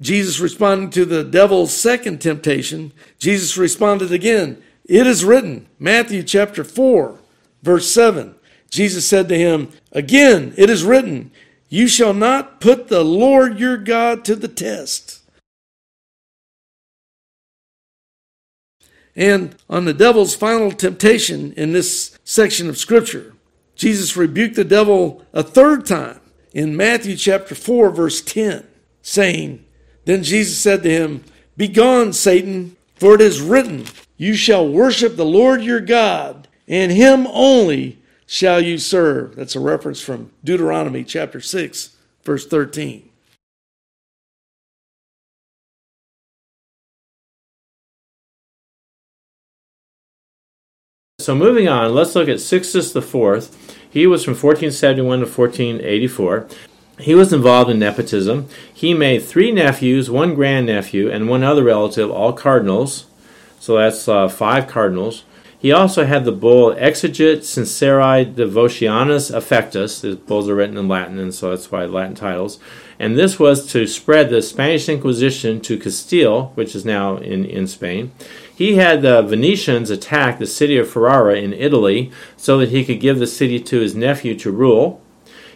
Jesus 0.01 0.41
responding 0.41 0.91
to 0.91 1.05
the 1.05 1.23
devil's 1.23 1.73
second 1.73 2.21
temptation, 2.21 2.93
Jesus 3.21 3.57
responded 3.57 4.11
again, 4.11 4.61
It 4.85 5.07
is 5.07 5.25
written, 5.25 5.69
Matthew 5.79 6.25
chapter 6.25 6.65
4, 6.65 7.21
verse 7.63 7.89
7. 7.89 8.35
Jesus 8.69 9.07
said 9.07 9.29
to 9.29 9.39
him, 9.39 9.69
Again, 9.93 10.53
it 10.57 10.69
is 10.69 10.83
written, 10.83 11.31
You 11.69 11.87
shall 11.87 12.13
not 12.13 12.61
put 12.61 12.89
the 12.89 13.05
Lord 13.05 13.61
your 13.61 13.77
God 13.77 14.25
to 14.25 14.35
the 14.35 14.49
test. 14.49 15.22
And 19.15 19.57
on 19.69 19.85
the 19.85 19.95
devil's 19.95 20.35
final 20.35 20.73
temptation 20.73 21.53
in 21.53 21.73
this 21.73 22.19
section 22.25 22.69
of 22.69 22.79
Scripture, 22.79 23.35
Jesus 23.75 24.17
rebuked 24.17 24.57
the 24.57 24.65
devil 24.65 25.25
a 25.33 25.43
third 25.43 25.87
time 25.87 26.21
in 26.53 26.77
Matthew 26.77 27.17
chapter 27.17 27.55
4, 27.55 27.91
verse 27.91 28.21
10, 28.23 28.67
saying, 29.03 29.65
then 30.05 30.23
Jesus 30.23 30.59
said 30.59 30.83
to 30.83 30.91
him, 30.91 31.25
Begone, 31.57 32.13
Satan, 32.13 32.77
for 32.95 33.15
it 33.15 33.21
is 33.21 33.41
written, 33.41 33.87
You 34.17 34.35
shall 34.35 34.69
worship 34.69 35.17
the 35.17 35.25
Lord 35.25 35.63
your 35.63 35.81
God, 35.81 36.49
and 36.67 36.91
him 36.91 37.27
only 37.29 37.99
shall 38.27 38.61
you 38.61 38.79
serve. 38.79 39.37
That's 39.37 39.57
a 39.57 39.61
reference 39.61 40.01
from 40.01 40.33
Deuteronomy 40.43 41.05
chapter 41.05 41.41
6, 41.41 41.97
verse 42.25 42.47
13. 42.47 43.09
So 51.23 51.37
moving 51.37 51.69
on, 51.69 51.95
let's 51.95 52.17
look 52.17 52.29
at 52.29 52.41
Sixtus 52.41 52.95
IV. 52.97 53.49
He 53.89 54.07
was 54.07 54.25
from 54.25 54.33
1471 54.33 55.21
to 55.21 55.27
1484. 55.27 56.49
He 56.99 57.15
was 57.15 57.33
involved 57.33 57.71
in 57.71 57.79
nepotism. 57.79 58.49
He 58.73 58.93
made 58.93 59.23
three 59.23 59.53
nephews, 59.53 60.11
one 60.11 60.35
grandnephew, 60.35 61.11
and 61.11 61.29
one 61.29 61.45
other 61.45 61.63
relative, 61.63 62.11
all 62.11 62.33
cardinals. 62.33 63.07
So 63.61 63.77
that's 63.77 64.09
uh, 64.09 64.29
five 64.29 64.67
cardinals. 64.67 65.25
He 65.63 65.71
also 65.71 66.05
had 66.05 66.25
the 66.25 66.33
bull 66.33 66.75
Exigit 66.75 67.39
Sinceri 67.43 68.35
Devotionis 68.35 69.31
Affectus. 69.31 70.01
The 70.01 70.17
bulls 70.17 70.49
are 70.49 70.57
written 70.57 70.77
in 70.77 70.89
Latin, 70.89 71.21
and 71.21 71.33
so 71.33 71.51
that's 71.51 71.71
why 71.71 71.85
Latin 71.85 72.17
titles. 72.17 72.59
And 72.99 73.17
this 73.17 73.39
was 73.39 73.71
to 73.71 73.87
spread 73.87 74.29
the 74.29 74.43
Spanish 74.43 74.89
Inquisition 74.89 75.61
to 75.61 75.79
Castile, 75.79 76.47
which 76.57 76.75
is 76.75 76.85
now 76.85 77.17
in, 77.19 77.45
in 77.45 77.69
Spain. 77.69 78.11
He 78.55 78.77
had 78.77 79.03
the 79.03 79.23
Venetians 79.23 79.91
attack 79.91 80.39
the 80.39 80.47
city 80.47 80.77
of 80.77 80.89
Ferrara 80.91 81.37
in 81.37 81.53
Italy 81.53 82.11
so 82.37 82.59
that 82.59 82.69
he 82.69 82.85
could 82.85 83.01
give 83.01 83.19
the 83.19 83.27
city 83.27 83.59
to 83.61 83.81
his 83.81 83.95
nephew 83.95 84.39
to 84.39 84.51
rule. 84.51 85.01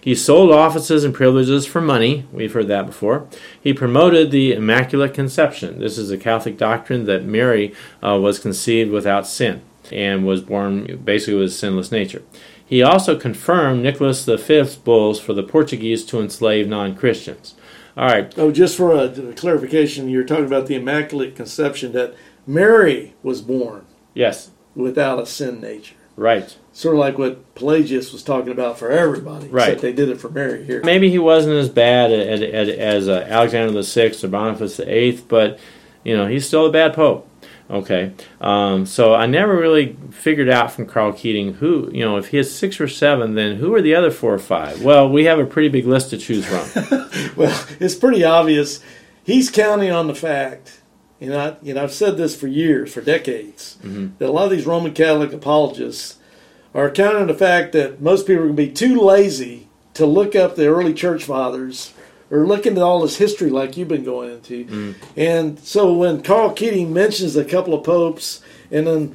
He 0.00 0.14
sold 0.14 0.52
offices 0.52 1.02
and 1.02 1.12
privileges 1.12 1.66
for 1.66 1.80
money. 1.80 2.26
We've 2.32 2.52
heard 2.52 2.68
that 2.68 2.86
before. 2.86 3.26
He 3.60 3.72
promoted 3.72 4.30
the 4.30 4.52
Immaculate 4.52 5.14
Conception. 5.14 5.80
This 5.80 5.98
is 5.98 6.12
a 6.12 6.16
Catholic 6.16 6.56
doctrine 6.56 7.06
that 7.06 7.24
Mary 7.24 7.74
uh, 8.04 8.16
was 8.16 8.38
conceived 8.38 8.92
without 8.92 9.26
sin 9.26 9.62
and 9.90 10.24
was 10.24 10.42
born 10.42 11.00
basically 11.04 11.34
with 11.34 11.48
a 11.48 11.50
sinless 11.50 11.90
nature. 11.90 12.22
He 12.64 12.82
also 12.82 13.18
confirmed 13.18 13.82
Nicholas 13.82 14.24
V's 14.24 14.76
bulls 14.76 15.20
for 15.20 15.32
the 15.32 15.42
Portuguese 15.42 16.04
to 16.06 16.20
enslave 16.20 16.68
non 16.68 16.94
Christians. 16.94 17.54
All 17.96 18.06
right. 18.06 18.32
Oh, 18.36 18.52
just 18.52 18.76
for 18.76 18.94
a 18.94 19.08
clarification, 19.32 20.08
you're 20.08 20.24
talking 20.24 20.44
about 20.44 20.66
the 20.66 20.74
Immaculate 20.74 21.34
Conception 21.34 21.92
that 21.92 22.14
Mary 22.46 23.14
was 23.22 23.42
born. 23.42 23.86
Yes. 24.14 24.50
Without 24.74 25.18
a 25.18 25.26
sin 25.26 25.60
nature. 25.60 25.96
Right 26.16 26.56
sort 26.76 26.94
of 26.94 26.98
like 26.98 27.16
what 27.16 27.54
Pelagius 27.54 28.12
was 28.12 28.22
talking 28.22 28.52
about 28.52 28.78
for 28.78 28.90
everybody. 28.90 29.48
Right. 29.48 29.68
Except 29.68 29.80
they 29.80 29.94
did 29.94 30.10
it 30.10 30.20
for 30.20 30.28
Mary 30.28 30.62
here. 30.62 30.82
Maybe 30.84 31.08
he 31.08 31.18
wasn't 31.18 31.54
as 31.54 31.70
bad 31.70 32.12
as, 32.12 32.42
as, 32.42 32.68
as 32.68 33.08
uh, 33.08 33.26
Alexander 33.30 33.72
the 33.72 33.82
Sixth 33.82 34.22
or 34.22 34.28
Boniface 34.28 34.76
the 34.76 34.86
Eighth, 34.86 35.24
but 35.26 35.58
you 36.04 36.14
know 36.14 36.26
he's 36.26 36.46
still 36.46 36.66
a 36.66 36.70
bad 36.70 36.92
pope. 36.92 37.30
Okay, 37.68 38.12
um, 38.42 38.86
so 38.86 39.14
I 39.14 39.26
never 39.26 39.56
really 39.56 39.96
figured 40.10 40.50
out 40.50 40.70
from 40.70 40.86
Karl 40.86 41.12
Keating 41.12 41.54
who, 41.54 41.90
you 41.92 42.04
know, 42.04 42.16
if 42.16 42.28
he 42.28 42.36
has 42.36 42.54
six 42.54 42.80
or 42.80 42.86
seven, 42.86 43.34
then 43.34 43.56
who 43.56 43.74
are 43.74 43.82
the 43.82 43.94
other 43.94 44.12
four 44.12 44.32
or 44.32 44.38
five? 44.38 44.84
Well, 44.84 45.08
we 45.08 45.24
have 45.24 45.40
a 45.40 45.46
pretty 45.46 45.68
big 45.68 45.84
list 45.84 46.10
to 46.10 46.18
choose 46.18 46.46
from. 46.46 46.60
well, 47.36 47.66
it's 47.80 47.96
pretty 47.96 48.22
obvious. 48.22 48.80
He's 49.24 49.50
counting 49.50 49.90
on 49.90 50.06
the 50.06 50.14
fact 50.14 50.80
and 51.20 51.34
I, 51.34 51.56
you 51.62 51.74
know, 51.74 51.82
I've 51.82 51.92
said 51.92 52.16
this 52.16 52.34
for 52.36 52.46
years, 52.46 52.92
for 52.92 53.00
decades, 53.00 53.78
Mm-hmm. 53.82 54.16
that 54.18 54.28
a 54.28 54.32
lot 54.32 54.44
of 54.44 54.50
these 54.50 54.66
Roman 54.66 54.92
Catholic 54.92 55.32
apologists 55.32 56.16
are 56.74 56.90
counting 56.90 57.26
the 57.26 57.34
fact 57.34 57.72
that 57.72 58.00
most 58.02 58.26
people 58.26 58.42
are 58.42 58.46
going 58.46 58.56
to 58.56 58.66
be 58.66 58.70
too 58.72 59.00
lazy 59.00 59.68
to 59.94 60.04
look 60.04 60.36
up 60.36 60.56
the 60.56 60.66
early 60.66 60.92
church 60.92 61.24
fathers 61.24 61.92
or 62.30 62.46
look 62.46 62.66
into 62.66 62.82
all 62.82 63.00
this 63.00 63.16
history 63.16 63.48
like 63.48 63.76
you've 63.76 63.88
been 63.88 64.04
going 64.04 64.30
into. 64.30 64.64
Mm-hmm. 64.66 64.92
And 65.20 65.58
so 65.60 65.92
when 65.94 66.22
Karl 66.22 66.50
Keating 66.52 66.92
mentions 66.92 67.34
a 67.36 67.44
couple 67.44 67.72
of 67.72 67.82
popes 67.84 68.42
and 68.70 68.86
then 68.86 69.14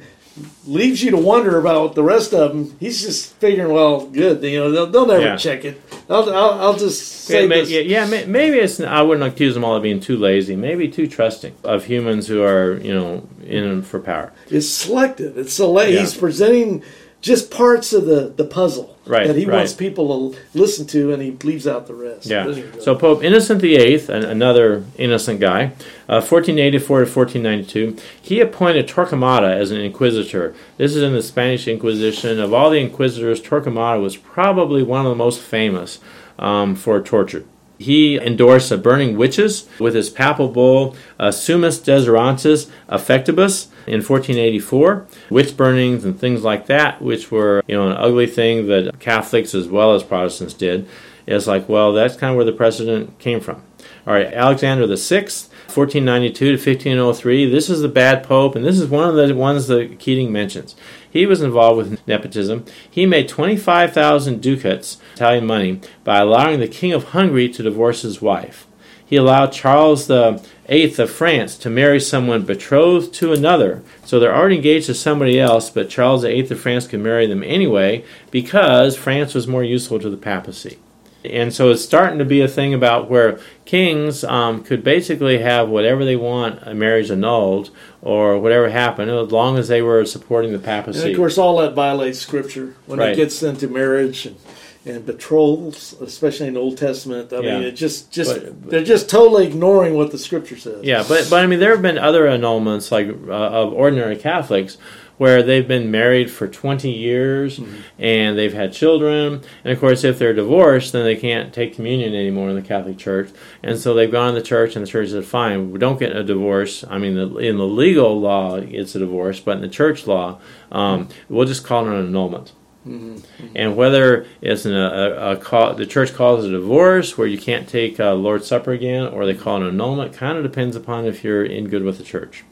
leaves 0.66 1.02
you 1.02 1.10
to 1.10 1.16
wonder 1.16 1.58
about 1.58 1.94
the 1.94 2.02
rest 2.02 2.32
of 2.32 2.52
them, 2.52 2.76
he's 2.80 3.02
just 3.02 3.34
figuring, 3.34 3.72
well, 3.72 4.06
good, 4.06 4.42
you 4.42 4.58
know, 4.58 4.70
they'll, 4.70 4.86
they'll 4.86 5.06
never 5.06 5.22
Yeah. 5.22 5.36
check 5.36 5.64
it. 5.64 5.80
I'll, 6.08 6.28
I'll, 6.30 6.50
I'll 6.60 6.76
just 6.78 7.06
say 7.26 7.42
Yeah, 7.42 7.46
may- 7.48 7.60
this. 7.60 7.70
yeah, 7.70 7.80
yeah, 7.80 8.24
maybe 8.26 8.58
it's. 8.58 8.80
I 8.80 9.02
wouldn't 9.02 9.26
accuse 9.30 9.54
them 9.54 9.64
all 9.64 9.76
of 9.76 9.82
being 9.82 10.00
too 10.00 10.16
lazy. 10.16 10.56
Maybe 10.56 10.88
too 10.88 11.06
trusting 11.06 11.54
of 11.64 11.84
humans 11.84 12.26
who 12.28 12.42
are, 12.42 12.78
you 12.78 12.92
know, 12.94 13.28
in 13.44 13.82
for 13.82 14.00
power. 14.00 14.32
It's 14.50 14.68
selective. 14.68 15.36
It's 15.38 15.52
select. 15.54 15.90
Yeah. 15.92 16.00
He's 16.00 16.14
presenting 16.16 16.82
just 17.22 17.50
parts 17.50 17.92
of 17.92 18.04
the, 18.04 18.32
the 18.36 18.44
puzzle 18.44 18.90
Right, 19.04 19.26
that 19.26 19.34
he 19.34 19.46
right. 19.46 19.56
wants 19.56 19.72
people 19.72 20.30
to 20.32 20.38
listen 20.54 20.86
to, 20.88 21.12
and 21.12 21.20
he 21.20 21.32
leaves 21.42 21.66
out 21.66 21.88
the 21.88 21.94
rest. 21.94 22.26
Yeah. 22.26 22.44
Doesn't 22.44 22.62
he, 22.62 22.70
Bill? 22.70 22.82
So 22.82 22.94
Pope 22.94 23.24
Innocent 23.24 23.60
VIII, 23.60 23.94
an- 24.08 24.24
another 24.24 24.84
innocent 24.96 25.40
guy, 25.40 25.72
uh, 26.08 26.22
1484 26.22 27.04
to 27.04 27.10
1492, 27.10 27.96
he 28.20 28.38
appointed 28.40 28.86
Torquemada 28.86 29.50
as 29.56 29.72
an 29.72 29.80
inquisitor. 29.80 30.54
This 30.76 30.94
is 30.94 31.02
in 31.02 31.14
the 31.14 31.22
Spanish 31.22 31.66
Inquisition. 31.66 32.38
Of 32.38 32.52
all 32.54 32.70
the 32.70 32.78
inquisitors, 32.78 33.42
Torquemada 33.42 34.00
was 34.00 34.16
probably 34.16 34.84
one 34.84 35.04
of 35.04 35.10
the 35.10 35.16
most 35.16 35.40
famous 35.40 35.98
um, 36.38 36.76
for 36.76 37.00
torture. 37.00 37.44
He 37.78 38.16
endorsed 38.18 38.80
burning 38.84 39.16
witches 39.16 39.68
with 39.80 39.96
his 39.96 40.10
papal 40.10 40.46
bull 40.46 40.94
uh, 41.18 41.28
Summis 41.30 41.80
Desiderantes 41.82 42.70
Affectibus 42.88 43.66
in 43.86 44.02
1484. 44.02 45.06
Witch 45.30 45.56
burnings 45.56 46.04
and 46.04 46.18
things 46.18 46.42
like 46.42 46.66
that, 46.66 47.02
which 47.02 47.30
were 47.30 47.62
you 47.66 47.76
know 47.76 47.88
an 47.88 47.96
ugly 47.96 48.26
thing 48.26 48.66
that 48.68 48.98
Catholics 48.98 49.54
as 49.54 49.68
well 49.68 49.94
as 49.94 50.02
Protestants 50.02 50.54
did. 50.54 50.88
It's 51.26 51.46
like, 51.46 51.68
well, 51.68 51.92
that's 51.92 52.16
kind 52.16 52.32
of 52.32 52.36
where 52.36 52.44
the 52.44 52.52
precedent 52.52 53.18
came 53.18 53.40
from. 53.40 53.62
All 54.06 54.14
right, 54.14 54.32
Alexander 54.32 54.86
the 54.86 54.96
Sixth, 54.96 55.48
1492 55.66 56.32
to 56.32 56.52
1503. 56.52 57.50
This 57.50 57.70
is 57.70 57.80
the 57.80 57.88
bad 57.88 58.24
pope, 58.24 58.56
and 58.56 58.64
this 58.64 58.80
is 58.80 58.88
one 58.88 59.08
of 59.08 59.14
the 59.14 59.34
ones 59.34 59.68
that 59.68 59.98
Keating 60.00 60.32
mentions. 60.32 60.74
He 61.08 61.26
was 61.26 61.42
involved 61.42 61.76
with 61.76 62.06
nepotism. 62.08 62.64
He 62.90 63.06
made 63.06 63.28
25,000 63.28 64.40
ducats, 64.40 64.98
Italian 65.14 65.46
money, 65.46 65.80
by 66.02 66.18
allowing 66.18 66.58
the 66.58 66.68
King 66.68 66.92
of 66.92 67.10
Hungary 67.10 67.48
to 67.50 67.62
divorce 67.62 68.02
his 68.02 68.20
wife. 68.20 68.66
He 69.12 69.18
allowed 69.18 69.52
Charles 69.52 70.06
the 70.06 70.42
Eighth 70.70 70.98
of 70.98 71.10
France 71.10 71.58
to 71.58 71.68
marry 71.68 72.00
someone 72.00 72.46
betrothed 72.46 73.12
to 73.16 73.34
another. 73.34 73.82
So 74.06 74.18
they're 74.18 74.34
already 74.34 74.56
engaged 74.56 74.86
to 74.86 74.94
somebody 74.94 75.38
else, 75.38 75.68
but 75.68 75.90
Charles 75.90 76.22
the 76.22 76.30
Eighth 76.30 76.50
of 76.50 76.58
France 76.58 76.86
could 76.86 77.00
marry 77.00 77.26
them 77.26 77.42
anyway 77.42 78.06
because 78.30 78.96
France 78.96 79.34
was 79.34 79.46
more 79.46 79.62
useful 79.62 79.98
to 79.98 80.08
the 80.08 80.16
papacy. 80.16 80.78
And 81.26 81.52
so 81.52 81.70
it's 81.70 81.84
starting 81.84 82.18
to 82.20 82.24
be 82.24 82.40
a 82.40 82.48
thing 82.48 82.72
about 82.72 83.10
where 83.10 83.38
kings 83.66 84.24
um, 84.24 84.64
could 84.64 84.82
basically 84.82 85.40
have 85.40 85.68
whatever 85.68 86.06
they 86.06 86.16
want, 86.16 86.60
a 86.62 86.72
marriage 86.72 87.10
annulled, 87.10 87.68
or 88.00 88.38
whatever 88.38 88.70
happened, 88.70 89.10
as 89.10 89.30
long 89.30 89.58
as 89.58 89.68
they 89.68 89.82
were 89.82 90.06
supporting 90.06 90.52
the 90.52 90.56
and 90.56 90.64
papacy. 90.64 91.10
of 91.10 91.18
course, 91.18 91.36
all 91.36 91.58
that 91.58 91.74
violates 91.74 92.18
Scripture 92.18 92.76
when 92.86 92.98
Right. 92.98 93.12
it 93.12 93.16
gets 93.16 93.42
into 93.42 93.68
marriage 93.68 94.24
and, 94.24 94.36
and 94.84 95.06
betrothals, 95.06 95.94
especially 96.00 96.48
in 96.48 96.54
the 96.54 96.60
Old 96.60 96.76
Testament. 96.76 97.32
I 97.32 97.40
Yeah. 97.40 97.58
mean, 97.58 97.68
it 97.68 97.72
just 97.76 98.10
just 98.10 98.34
But- 98.34 98.70
they're 98.70 98.82
just 98.82 99.08
totally 99.08 99.46
ignoring 99.46 99.94
what 99.94 100.10
the 100.10 100.18
Scripture 100.18 100.56
says. 100.56 100.82
Yeah, 100.82 101.04
but 101.08 101.28
but 101.30 101.42
I 101.44 101.46
mean, 101.46 101.60
there 101.60 101.70
have 101.70 101.82
been 101.82 101.98
other 101.98 102.24
annulments 102.26 102.90
like 102.90 103.08
uh, 103.28 103.32
of 103.32 103.72
ordinary 103.72 104.16
Catholics 104.16 104.78
where 105.18 105.40
they've 105.42 105.68
been 105.68 105.88
married 105.88 106.28
for 106.32 106.48
20 106.48 106.90
years 106.90 107.60
and 107.96 108.36
they've 108.36 108.54
had 108.54 108.72
children, 108.72 109.40
and 109.62 109.72
of 109.72 109.78
course, 109.78 110.02
if 110.02 110.18
they're 110.18 110.32
divorced, 110.32 110.92
then 110.92 111.04
they 111.04 111.14
can't 111.14 111.52
take 111.52 111.76
communion 111.76 112.12
anymore 112.12 112.48
in 112.48 112.56
the 112.56 112.62
Catholic 112.62 112.98
Church, 112.98 113.28
and 113.62 113.78
so 113.78 113.94
they've 113.94 114.10
gone 114.10 114.34
to 114.34 114.40
the 114.40 114.44
church, 114.44 114.74
and 114.74 114.84
the 114.84 114.90
church 114.90 115.10
said, 115.10 115.24
"Fine, 115.24 115.70
we 115.70 115.78
don't 115.78 116.00
get 116.00 116.16
a 116.16 116.24
divorce. 116.24 116.84
I 116.90 116.98
mean, 116.98 117.14
the, 117.14 117.36
in 117.36 117.56
the 117.56 117.66
legal 117.68 118.18
law, 118.20 118.56
it's 118.56 118.96
a 118.96 118.98
divorce, 118.98 119.38
but 119.38 119.56
in 119.56 119.62
the 119.62 119.68
church 119.68 120.08
law, 120.08 120.38
um, 120.72 121.06
we'll 121.28 121.46
just 121.46 121.62
call 121.62 121.86
it 121.86 121.92
an 121.92 122.06
annulment." 122.06 122.50
And 122.84 123.76
whether 123.76 124.26
it's 124.40 124.64
an, 124.64 124.74
a, 124.74 125.32
a 125.32 125.36
call, 125.36 125.74
the 125.74 125.86
church 125.86 126.14
calls 126.14 126.44
a 126.44 126.50
divorce, 126.50 127.16
where 127.16 127.28
you 127.28 127.38
can't 127.38 127.68
take 127.68 128.00
uh, 128.00 128.14
Lord's 128.14 128.46
Supper 128.46 128.72
again, 128.72 129.06
or 129.06 129.24
they 129.24 129.34
call 129.34 129.56
an 129.56 129.68
annulment, 129.68 130.12
kind 130.12 130.36
of 130.36 130.42
depends 130.42 130.74
upon 130.74 131.06
if 131.06 131.22
you're 131.22 131.44
in 131.44 131.68
good 131.68 131.84
with 131.84 131.98
the 131.98 132.04
church. 132.04 132.44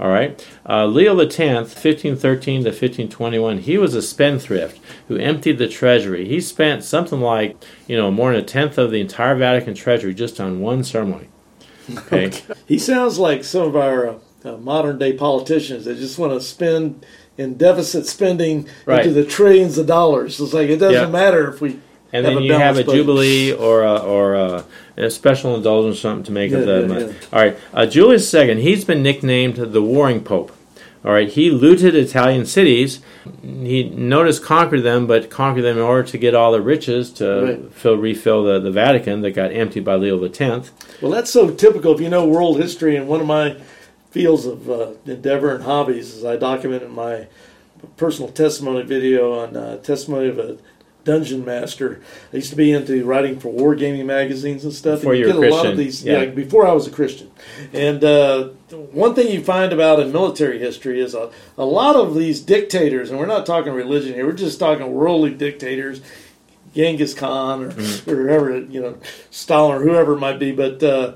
All 0.00 0.08
right. 0.08 0.44
Uh, 0.68 0.86
Leo 0.86 1.18
X, 1.18 1.38
1513 1.38 2.62
to 2.62 2.70
1521, 2.70 3.58
he 3.58 3.78
was 3.78 3.94
a 3.94 4.02
spendthrift 4.02 4.80
who 5.06 5.16
emptied 5.16 5.58
the 5.58 5.68
treasury. 5.68 6.26
He 6.26 6.40
spent 6.40 6.82
something 6.84 7.20
like, 7.20 7.56
you 7.86 7.96
know, 7.96 8.10
more 8.10 8.32
than 8.32 8.42
a 8.42 8.44
tenth 8.44 8.78
of 8.78 8.90
the 8.90 9.00
entire 9.00 9.36
Vatican 9.36 9.74
treasury 9.74 10.14
just 10.14 10.40
on 10.40 10.60
one 10.60 10.84
ceremony. 10.84 11.28
Okay. 11.90 12.30
He 12.66 12.78
sounds 12.78 13.18
like 13.18 13.44
some 13.44 13.62
of 13.62 13.74
our 13.74 14.20
uh, 14.44 14.56
modern 14.58 14.98
day 14.98 15.14
politicians 15.14 15.86
that 15.86 15.96
just 15.96 16.18
want 16.18 16.34
to 16.34 16.40
spend 16.42 17.04
in 17.38 17.54
deficit 17.54 18.06
spending 18.06 18.66
Right. 18.84 19.06
into 19.06 19.14
the 19.14 19.24
trillions 19.24 19.78
of 19.78 19.86
dollars. 19.86 20.38
It's 20.40 20.52
like 20.52 20.68
it 20.68 20.76
doesn't 20.78 20.92
Yeah. 21.04 21.08
matter 21.08 21.48
if 21.48 21.60
we 21.60 21.76
And 22.12 22.26
have 22.26 22.34
then 22.34 22.42
a 22.42 22.46
you 22.46 22.52
have 22.54 22.76
a 22.78 22.84
budget. 22.84 23.00
jubilee 23.00 23.52
or 23.52 23.84
a, 23.84 23.96
or 23.96 24.34
a, 24.34 24.64
a 24.96 25.08
special 25.10 25.54
indulgence, 25.54 25.98
or 25.98 26.00
something 26.00 26.24
to 26.24 26.32
make 26.32 26.50
Yeah, 26.50 26.58
up 26.58 26.64
that 26.66 26.88
money. 26.88 27.04
All 27.32 27.40
right, 27.40 27.56
uh, 27.72 27.86
Julius 27.86 28.32
II, 28.34 28.60
he's 28.60 28.84
been 28.84 29.02
nicknamed 29.02 29.56
the 29.56 29.80
Warring 29.82 30.20
Pope. 30.22 30.50
All 31.04 31.12
right, 31.12 31.28
he 31.28 31.48
looted 31.48 31.94
Italian 31.94 32.44
cities. 32.44 32.98
He 33.42 33.84
noticed 33.84 34.42
conquered 34.42 34.82
them, 34.82 35.06
but 35.06 35.30
conquered 35.30 35.62
them 35.62 35.76
in 35.76 35.82
order 35.84 36.02
to 36.08 36.18
get 36.18 36.34
all 36.34 36.50
the 36.50 36.60
riches 36.60 37.10
to 37.12 37.40
Right. 37.44 37.60
fill 37.72 37.94
refill 37.96 38.42
the, 38.42 38.58
the 38.58 38.72
Vatican 38.72 39.20
that 39.20 39.30
got 39.30 39.52
emptied 39.52 39.84
by 39.84 39.94
Leo 39.94 40.22
X. 40.24 40.72
Well, 41.00 41.12
that's 41.12 41.30
so 41.30 41.50
typical 41.50 41.94
if 41.94 42.00
you 42.00 42.08
know 42.08 42.26
world 42.26 42.58
history. 42.60 42.96
And 42.96 43.06
one 43.06 43.20
of 43.20 43.26
my 43.28 43.54
fields 44.18 44.46
of 44.46 44.68
uh, 44.68 44.90
endeavor 45.06 45.54
and 45.54 45.62
hobbies 45.62 46.16
as 46.16 46.24
I 46.24 46.36
documented 46.36 46.90
my 46.90 47.28
personal 47.96 48.32
testimony 48.32 48.82
video 48.82 49.38
on 49.38 49.56
uh, 49.56 49.76
testimony 49.76 50.28
of 50.28 50.40
a 50.40 50.58
dungeon 51.04 51.44
master. 51.44 52.02
I 52.32 52.36
used 52.36 52.50
to 52.50 52.56
be 52.56 52.72
into 52.72 53.04
writing 53.04 53.38
for 53.38 53.52
wargaming 53.52 54.04
magazines 54.06 54.64
and 54.64 54.72
stuff. 54.72 55.02
Before 55.02 55.12
and 55.12 55.20
you 55.20 55.26
get 55.26 55.36
a 55.36 55.38
lot 55.38 55.50
Christian, 55.50 55.70
of 55.70 55.76
these, 55.78 56.04
yeah. 56.04 56.22
yeah. 56.22 56.30
before 56.30 56.66
I 56.66 56.72
was 56.72 56.88
a 56.88 56.90
Christian. 56.90 57.30
And 57.72 58.02
uh, 58.02 58.48
one 58.90 59.14
thing 59.14 59.28
you 59.28 59.44
find 59.44 59.72
about 59.72 60.00
in 60.00 60.10
military 60.10 60.58
history 60.58 61.00
is 61.00 61.14
a, 61.14 61.30
a 61.56 61.64
lot 61.64 61.94
of 61.94 62.16
these 62.16 62.40
dictators, 62.40 63.10
and 63.10 63.20
we're 63.20 63.26
not 63.26 63.46
talking 63.46 63.72
religion 63.72 64.14
here. 64.14 64.26
We're 64.26 64.32
just 64.32 64.58
talking 64.58 64.92
worldly 64.92 65.32
dictators. 65.32 66.02
Genghis 66.74 67.14
Khan 67.14 67.62
or, 67.62 67.70
Mm-hmm. 67.70 68.10
or 68.10 68.16
whoever, 68.16 68.58
you 68.58 68.80
know, 68.80 68.98
Stalin 69.30 69.76
or 69.76 69.84
whoever 69.84 70.14
it 70.14 70.18
might 70.18 70.40
be, 70.40 70.50
but 70.50 70.82
uh, 70.82 71.14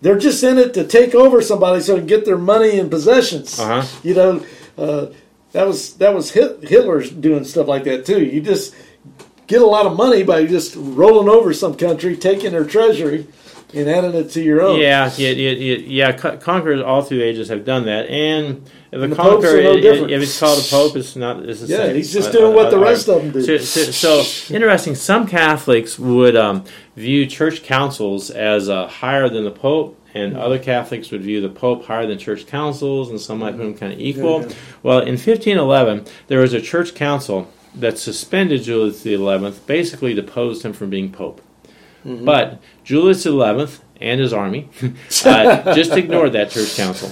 they're 0.00 0.18
just 0.18 0.42
in 0.42 0.58
it 0.58 0.74
to 0.74 0.86
take 0.86 1.14
over 1.14 1.42
somebody 1.42 1.80
so 1.80 1.92
they 1.92 1.98
can 2.00 2.06
get 2.06 2.24
their 2.24 2.38
money 2.38 2.78
and 2.78 2.90
possessions. 2.90 3.58
Uh-huh. 3.58 3.86
You 4.02 4.14
know, 4.14 4.44
uh, 4.78 5.06
that 5.52 5.66
was 5.66 5.94
that 5.94 6.14
was 6.14 6.30
Hit- 6.30 6.62
Hitler's 6.62 7.10
doing 7.10 7.44
stuff 7.44 7.66
like 7.68 7.84
that 7.84 8.06
too. 8.06 8.24
You 8.24 8.40
just 8.40 8.74
get 9.46 9.60
a 9.60 9.66
lot 9.66 9.86
of 9.86 9.96
money 9.96 10.22
by 10.22 10.46
just 10.46 10.74
rolling 10.76 11.28
over 11.28 11.52
some 11.52 11.74
country, 11.74 12.16
taking 12.16 12.52
their 12.52 12.64
treasury, 12.64 13.26
and 13.74 13.88
added 13.88 14.14
it 14.14 14.30
to 14.30 14.42
your 14.42 14.62
own. 14.62 14.80
Yeah, 14.80 15.10
yeah, 15.16 15.30
yeah. 15.30 16.12
Conquerors 16.12 16.80
all 16.82 17.02
through 17.02 17.22
ages 17.22 17.48
have 17.48 17.64
done 17.64 17.86
that, 17.86 18.06
and 18.08 18.68
if 18.92 19.00
a 19.00 19.02
And 19.04 19.12
the 19.12 19.16
conqueror, 19.16 19.62
no 19.62 19.72
if 19.76 20.22
it's 20.22 20.38
called 20.40 20.58
a 20.58 20.68
pope, 20.68 20.96
it's 20.96 21.16
not. 21.16 21.48
It's 21.48 21.60
the 21.60 21.66
Yeah, 21.68 21.76
same. 21.86 21.96
he's 21.96 22.12
just 22.12 22.30
Uh, 22.30 22.32
doing 22.32 22.52
uh, 22.52 22.56
what 22.56 22.70
the 22.70 22.78
uh, 22.78 22.82
rest 22.82 23.08
of 23.08 23.22
them 23.22 23.30
do. 23.32 23.58
So, 23.58 23.82
so, 24.18 24.54
interesting. 24.54 24.94
Some 24.94 25.26
Catholics 25.26 25.98
would 25.98 26.36
um, 26.36 26.64
view 26.96 27.26
church 27.26 27.62
councils 27.62 28.30
as 28.30 28.68
uh, 28.68 28.86
higher 28.88 29.28
than 29.28 29.44
the 29.44 29.50
Pope, 29.50 29.96
and 30.14 30.32
Mm-hmm. 30.32 30.42
other 30.42 30.58
Catholics 30.58 31.10
would 31.12 31.22
view 31.22 31.40
the 31.40 31.48
Pope 31.48 31.84
higher 31.84 32.06
than 32.06 32.18
church 32.18 32.46
councils, 32.46 33.10
and 33.10 33.20
some 33.20 33.38
might 33.38 33.52
put 33.52 33.58
them 33.58 33.74
kind 33.76 33.92
of 33.92 34.00
equal. 34.00 34.40
Yeah, 34.42 34.48
yeah. 34.48 34.54
Well, 34.82 34.98
in 35.00 35.16
1511, 35.16 36.04
there 36.26 36.40
was 36.40 36.52
a 36.52 36.60
church 36.60 36.94
council 36.94 37.48
that 37.76 37.96
suspended 37.98 38.64
Julius 38.64 39.02
XI, 39.04 39.52
basically 39.66 40.12
deposed 40.12 40.64
him 40.64 40.72
from 40.72 40.90
being 40.90 41.12
Pope. 41.12 41.40
Mm-hmm. 42.04 42.24
But 42.24 42.60
Julius 42.84 43.22
XI 43.22 43.82
and 44.00 44.18
his 44.20 44.32
army 44.32 44.68
uh, 45.24 45.74
just 45.74 45.92
ignored 45.92 46.32
that 46.32 46.50
church 46.50 46.74
council. 46.76 47.08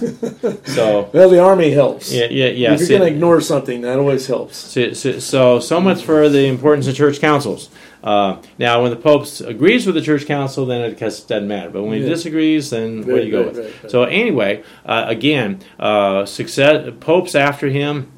So, 0.65 1.11
Well, 1.13 1.29
the 1.29 1.41
army 1.41 1.71
helps. 1.71 2.13
yeah, 2.13 2.27
yeah, 2.31 2.47
yeah. 2.47 2.73
if 2.73 2.81
you're 2.81 2.99
going 2.99 3.03
to 3.03 3.15
ignore 3.15 3.41
something, 3.41 3.83
that 3.83 3.99
always 3.99 4.27
helps. 4.27 4.57
so, 4.57 4.93
so, 4.95 5.19
so, 5.19 5.61
so 5.61 5.81
much 5.81 6.03
for 6.03 6.29
the 6.29 6.47
importance 6.47 6.87
of 6.87 6.95
church 6.95 7.21
councils. 7.21 7.69
Uh, 8.03 8.41
now, 8.59 8.83
when 8.83 8.91
the 8.91 8.97
Pope 8.97 9.27
agrees 9.41 9.85
with 9.85 9.95
the 9.97 10.01
church 10.01 10.25
council, 10.25 10.65
then 10.65 10.81
it 10.83 10.99
doesn't 10.99 11.49
matter. 11.49 11.69
But 11.69 11.83
when 11.83 12.01
he 12.01 12.09
disagrees, 12.09 12.71
then 12.71 12.99
what 12.99 13.17
do 13.17 13.23
you 13.25 13.31
go 13.33 13.39
right, 13.45 13.47
with? 13.55 13.59
right, 13.59 13.83
right. 13.83 13.91
So, 13.91 14.05
anyway, 14.05 14.63
uh, 14.87 15.05
again, 15.09 15.61
uh, 15.79 16.25
success 16.25 16.91
popes 17.01 17.35
after 17.35 17.69
him, 17.69 18.11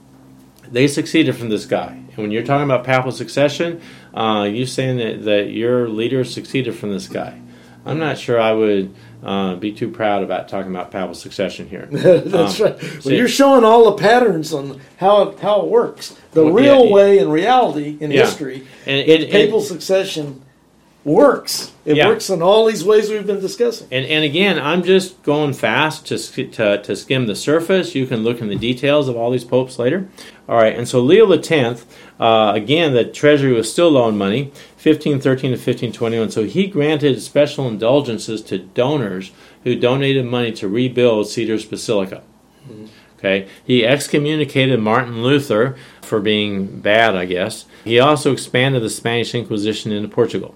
they 0.71 0.87
succeeded 0.87 1.35
from 1.35 1.49
this 1.49 1.67
guy. 1.67 1.93
And 1.93 2.19
when 2.19 2.31
you're 2.31 2.45
talking 2.45 2.65
about 2.65 2.85
papal 2.85 3.11
succession, 3.11 3.81
uh, 4.15 4.49
you 4.51 4.67
saying 4.67 4.99
that, 4.99 5.25
that 5.25 5.51
your 5.51 5.89
leader 5.89 6.25
succeeded 6.25 6.75
from 6.75 6.91
this 6.91 7.09
guy. 7.09 7.41
I'm 7.87 7.99
not 7.99 8.19
sure 8.19 8.39
I 8.39 8.53
would 8.53 8.95
uh, 9.23 9.55
be 9.57 9.73
too 9.73 9.91
proud 9.91 10.23
about 10.23 10.49
talking 10.49 10.71
about 10.71 10.91
papal 10.91 11.15
succession 11.15 11.67
here. 11.69 11.87
That's 11.91 12.61
Um, 12.61 12.67
right. 12.67 13.05
Well, 13.05 13.15
you're 13.15 13.29
showing 13.29 13.65
all 13.65 13.87
the 13.91 13.97
patterns 13.97 14.53
on 14.53 14.81
how 14.99 15.23
it, 15.23 15.39
how 15.41 15.63
it 15.63 15.69
works. 15.69 16.15
The 16.33 16.45
Well, 16.45 16.53
real 16.53 16.85
yeah, 16.87 16.93
way 16.93 17.19
in 17.19 17.31
reality 17.31 17.97
in 18.01 18.11
Yeah. 18.11 18.27
history, 18.27 18.67
And, 18.87 19.09
that 19.09 19.21
and, 19.23 19.31
papal 19.31 19.59
and, 19.61 19.67
succession 19.67 20.43
works. 21.05 21.73
It 21.85 21.97
Yeah. 21.97 22.09
works 22.09 22.29
in 22.29 22.43
all 22.43 22.67
these 22.67 22.85
ways 22.85 23.09
we've 23.11 23.27
been 23.27 23.41
discussing. 23.41 23.89
and, 23.91 24.05
and 24.07 24.25
again, 24.25 24.59
I'm 24.59 24.83
just 24.83 25.23
going 25.23 25.53
fast 25.55 26.07
to, 26.09 26.19
to, 26.19 26.83
to 26.83 26.97
skim 26.97 27.27
the 27.27 27.35
surface. 27.35 27.95
You 27.95 28.07
can 28.07 28.23
look 28.23 28.41
in 28.41 28.49
the 28.49 28.57
details 28.57 29.09
of 29.09 29.17
all 29.17 29.31
these 29.31 29.45
popes 29.45 29.79
later. 29.79 30.09
All 30.49 30.57
right, 30.57 30.77
and 30.77 30.87
so 30.89 31.01
Leo 31.01 31.31
X, 31.33 31.87
uh, 32.19 32.53
again, 32.55 32.93
the 32.93 33.05
treasury 33.05 33.53
was 33.53 33.71
still 33.73 33.91
low 33.93 34.03
on 34.05 34.19
money, 34.19 34.45
1513 34.83 35.53
to 35.53 35.57
1521. 35.57 36.31
So 36.31 36.45
he 36.45 36.67
granted 36.67 37.21
special 37.23 37.67
indulgences 37.69 38.43
to 38.43 38.59
donors 38.59 39.31
who 39.65 39.77
donated 39.77 40.27
money 40.27 40.53
to 40.53 40.69
rebuild 40.69 41.31
Peter's 41.33 41.65
Basilica. 41.65 42.23
Okay, 43.19 43.47
he 43.65 43.85
excommunicated 43.85 44.81
Martin 44.81 45.23
Luther 45.23 45.77
for 46.01 46.21
being 46.21 46.81
bad, 46.81 47.15
I 47.15 47.27
guess. 47.27 47.67
He 47.85 47.99
also 48.01 48.33
expanded 48.33 48.83
the 48.83 48.89
Spanish 48.91 49.35
Inquisition 49.35 49.93
into 49.93 50.09
Portugal. 50.09 50.55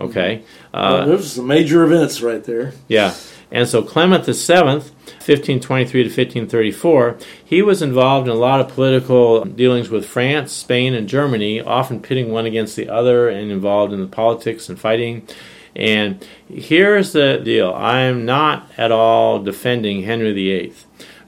Okay, 0.00 0.42
uh, 0.72 1.04
Those 1.04 1.26
are 1.26 1.28
some 1.28 1.46
major 1.46 1.84
events 1.84 2.20
right 2.22 2.42
there. 2.42 2.72
yeah. 2.88 3.14
And 3.52 3.66
so 3.66 3.82
Clement 3.82 4.24
the 4.26 4.32
Seventh, 4.34 4.90
1523 5.26 6.04
to 6.04 6.08
1534, 6.08 7.18
he 7.44 7.62
was 7.62 7.82
involved 7.82 8.28
in 8.28 8.32
a 8.32 8.38
lot 8.38 8.60
of 8.60 8.68
political 8.68 9.44
dealings 9.44 9.90
with 9.90 10.06
France, 10.06 10.52
Spain, 10.52 10.94
and 10.94 11.08
Germany, 11.08 11.60
often 11.60 12.00
pitting 12.00 12.30
one 12.30 12.46
against 12.46 12.76
the 12.76 12.88
other 12.88 13.28
and 13.28 13.50
involved 13.50 13.92
in 13.92 14.00
the 14.00 14.06
politics 14.06 14.68
and 14.68 14.78
fighting. 14.78 15.26
And 15.74 16.24
here's 16.48 17.12
the 17.12 17.40
deal 17.44 17.74
I'm 17.74 18.24
not 18.24 18.70
at 18.78 18.92
all 18.92 19.42
defending 19.42 20.04
Henry 20.04 20.32
VIII, 20.32 20.72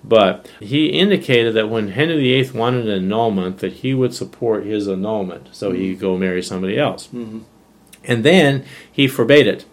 but 0.04 0.48
he 0.60 0.86
indicated 0.90 1.54
that 1.54 1.68
when 1.68 1.88
Henry 1.88 2.18
VIII 2.18 2.50
wanted 2.52 2.88
an 2.88 3.04
annulment, 3.04 3.58
that 3.58 3.72
he 3.72 3.94
would 3.94 4.14
support 4.14 4.64
his 4.64 4.86
annulment 4.86 5.48
so 5.50 5.72
he 5.72 5.90
could 5.92 6.00
go 6.00 6.16
marry 6.16 6.42
somebody 6.42 6.78
else. 6.78 7.08
And 8.04 8.24
then 8.24 8.64
he 8.90 9.06
forbade 9.08 9.46
it. 9.46 9.64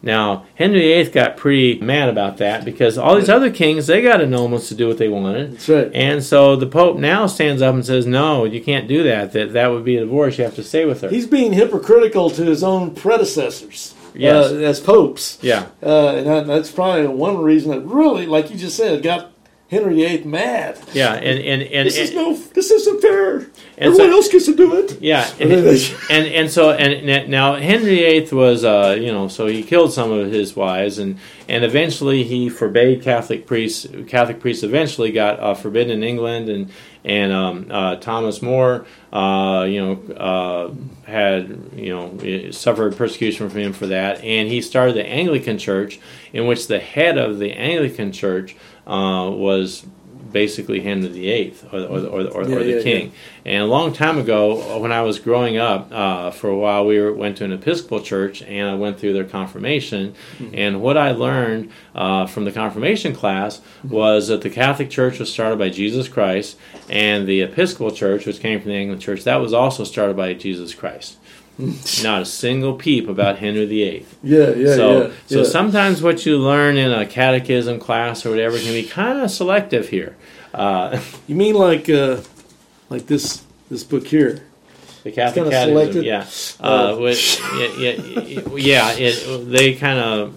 Now, 0.00 0.46
Henry 0.54 0.80
VIII 0.80 1.10
got 1.10 1.36
pretty 1.36 1.80
mad 1.80 2.08
about 2.08 2.36
that 2.36 2.64
because 2.64 2.96
all 2.96 3.16
these 3.16 3.28
other 3.28 3.50
kings, 3.50 3.88
they 3.88 4.00
got 4.00 4.20
annulments 4.20 4.68
to 4.68 4.76
do 4.76 4.86
what 4.86 4.98
they 4.98 5.08
wanted. 5.08 5.54
That's 5.54 5.68
right. 5.68 5.90
And 5.92 6.22
so 6.22 6.54
the 6.54 6.66
Pope 6.68 6.98
now 6.98 7.26
stands 7.26 7.60
up 7.62 7.74
and 7.74 7.84
says, 7.84 8.06
no, 8.06 8.44
you 8.44 8.62
can't 8.62 8.86
do 8.86 9.02
that. 9.02 9.32
That, 9.32 9.52
that 9.54 9.66
would 9.68 9.84
be 9.84 9.96
a 9.96 10.00
divorce. 10.00 10.38
You 10.38 10.44
have 10.44 10.54
to 10.54 10.62
stay 10.62 10.84
with 10.84 11.00
her. 11.00 11.08
He's 11.08 11.26
being 11.26 11.52
hypocritical 11.52 12.30
to 12.30 12.44
his 12.44 12.62
own 12.62 12.94
predecessors 12.94 13.94
Yes. 14.14 14.52
uh, 14.52 14.54
as 14.56 14.80
popes. 14.80 15.38
yeah. 15.42 15.66
Uh, 15.82 16.14
and 16.16 16.26
that, 16.28 16.46
that's 16.46 16.70
probably 16.70 17.06
one 17.08 17.38
reason 17.42 17.72
that 17.72 17.80
really, 17.80 18.26
like 18.26 18.50
you 18.50 18.56
just 18.56 18.76
said, 18.76 19.02
got 19.02 19.32
Henry 19.70 19.96
VIII 19.96 20.24
mad. 20.24 20.78
Yeah. 20.94 21.12
And, 21.12 21.38
and, 21.38 21.62
and, 21.62 21.86
This 21.86 21.98
is 21.98 22.14
no, 22.14 22.34
this 22.34 22.70
isn't 22.70 23.02
fair. 23.02 23.36
And 23.36 23.48
Everyone 23.76 24.10
so- 24.10 24.16
else 24.16 24.28
gets 24.28 24.46
to 24.46 24.56
do 24.56 24.76
it. 24.78 25.00
Yeah, 25.00 25.28
and, 25.40 25.52
and 25.52 26.26
and 26.26 26.50
so 26.50 26.70
and 26.72 27.30
now 27.30 27.56
Henry 27.56 27.96
VIII 27.96 28.28
was 28.32 28.64
uh, 28.64 28.96
you 28.98 29.12
know 29.12 29.28
so 29.28 29.46
he 29.46 29.62
killed 29.62 29.92
some 29.92 30.10
of 30.10 30.32
his 30.32 30.56
wives 30.56 30.98
and 30.98 31.18
and 31.48 31.64
eventually 31.64 32.24
he 32.24 32.48
forbade 32.48 33.02
Catholic 33.02 33.46
priests. 33.46 33.86
Catholic 34.06 34.40
priests 34.40 34.62
eventually 34.64 35.12
got 35.12 35.38
uh, 35.38 35.54
forbidden 35.54 35.90
in 35.92 36.02
England 36.02 36.48
and 36.48 36.70
and 37.08 37.32
um, 37.32 37.66
uh, 37.70 37.96
Thomas 37.96 38.42
More 38.42 38.86
uh, 39.12 39.66
you 39.68 39.80
know 39.80 40.14
uh, 40.14 40.74
had 41.10 41.72
you 41.74 41.90
know 41.90 42.50
suffered 42.50 42.96
persecution 42.96 43.48
from 43.48 43.58
him 43.58 43.72
for 43.72 43.86
that. 43.86 44.22
And 44.22 44.48
he 44.48 44.60
started 44.60 44.94
the 44.94 45.06
Anglican 45.06 45.58
Church 45.58 45.98
in 46.32 46.46
which 46.46 46.66
the 46.66 46.78
head 46.78 47.18
of 47.18 47.38
the 47.38 47.52
Anglican 47.52 48.12
Church 48.12 48.54
uh, 48.86 49.30
was 49.32 49.86
basically 50.30 50.80
Henry 50.80 51.08
VIII 51.08 51.54
or, 51.72 51.80
or, 51.80 51.98
or, 51.98 52.20
or, 52.26 52.48
Yeah, 52.48 52.56
or 52.56 52.62
the 52.62 52.76
yeah, 52.76 52.82
king. 52.82 53.12
And 53.44 53.62
a 53.62 53.66
long 53.66 53.92
time 53.92 54.18
ago, 54.18 54.78
when 54.78 54.92
I 54.92 55.02
was 55.02 55.18
growing 55.18 55.56
up, 55.56 55.90
uh, 55.90 56.30
for 56.30 56.48
a 56.50 56.56
while 56.56 56.84
we 56.84 56.98
were, 57.00 57.12
went 57.12 57.38
to 57.38 57.44
an 57.44 57.52
Episcopal 57.52 58.00
church, 58.00 58.42
and 58.42 58.68
I 58.68 58.74
went 58.74 58.98
through 58.98 59.14
their 59.14 59.24
confirmation. 59.24 60.14
Mm-hmm. 60.38 60.54
And 60.54 60.82
what 60.82 60.96
I 60.96 61.12
learned 61.12 61.70
uh, 61.94 62.26
from 62.26 62.44
the 62.44 62.52
confirmation 62.52 63.14
class 63.14 63.60
was 63.84 64.28
that 64.28 64.42
the 64.42 64.50
Catholic 64.50 64.90
Church 64.90 65.18
was 65.18 65.32
started 65.32 65.58
by 65.58 65.70
Jesus 65.70 66.08
Christ, 66.08 66.58
and 66.88 67.26
the 67.26 67.42
Episcopal 67.42 67.90
Church, 67.90 68.26
which 68.26 68.40
came 68.40 68.60
from 68.60 68.70
the 68.70 68.76
Anglican 68.76 69.00
Church, 69.00 69.24
that 69.24 69.36
was 69.36 69.52
also 69.52 69.84
started 69.84 70.16
by 70.16 70.34
Jesus 70.34 70.74
Christ. 70.74 71.16
Not 72.04 72.22
a 72.22 72.24
single 72.24 72.74
peep 72.74 73.08
about 73.08 73.38
Henry 73.38 73.66
VIII. 73.66 74.06
Yeah, 74.22 74.50
yeah, 74.50 74.74
so, 74.76 75.02
yeah. 75.02 75.12
so 75.26 75.38
yeah. 75.38 75.48
sometimes 75.48 76.02
what 76.02 76.24
you 76.24 76.38
learn 76.38 76.76
in 76.76 76.92
a 76.92 77.04
catechism 77.04 77.80
class 77.80 78.24
or 78.24 78.30
whatever 78.30 78.58
can 78.58 78.72
be 78.72 78.84
kind 78.84 79.18
of 79.20 79.30
selective 79.30 79.88
here. 79.88 80.16
Uh, 80.54 81.00
you 81.26 81.34
mean 81.34 81.56
like 81.56 81.88
uh, 81.90 82.20
like 82.90 83.06
this 83.06 83.42
this 83.70 83.82
book 83.82 84.06
here? 84.06 84.44
The 85.02 85.12
Catholic 85.12 85.50
Catechism, 85.50 85.68
selected? 85.70 86.04
yeah, 86.04 86.26
Oh. 86.60 86.96
uh, 86.96 87.00
with, 87.00 87.40
yeah, 87.56 87.68
yeah, 87.78 88.40
yeah. 88.56 88.92
It, 88.92 89.50
they 89.50 89.74
kind 89.74 89.98
of. 89.98 90.34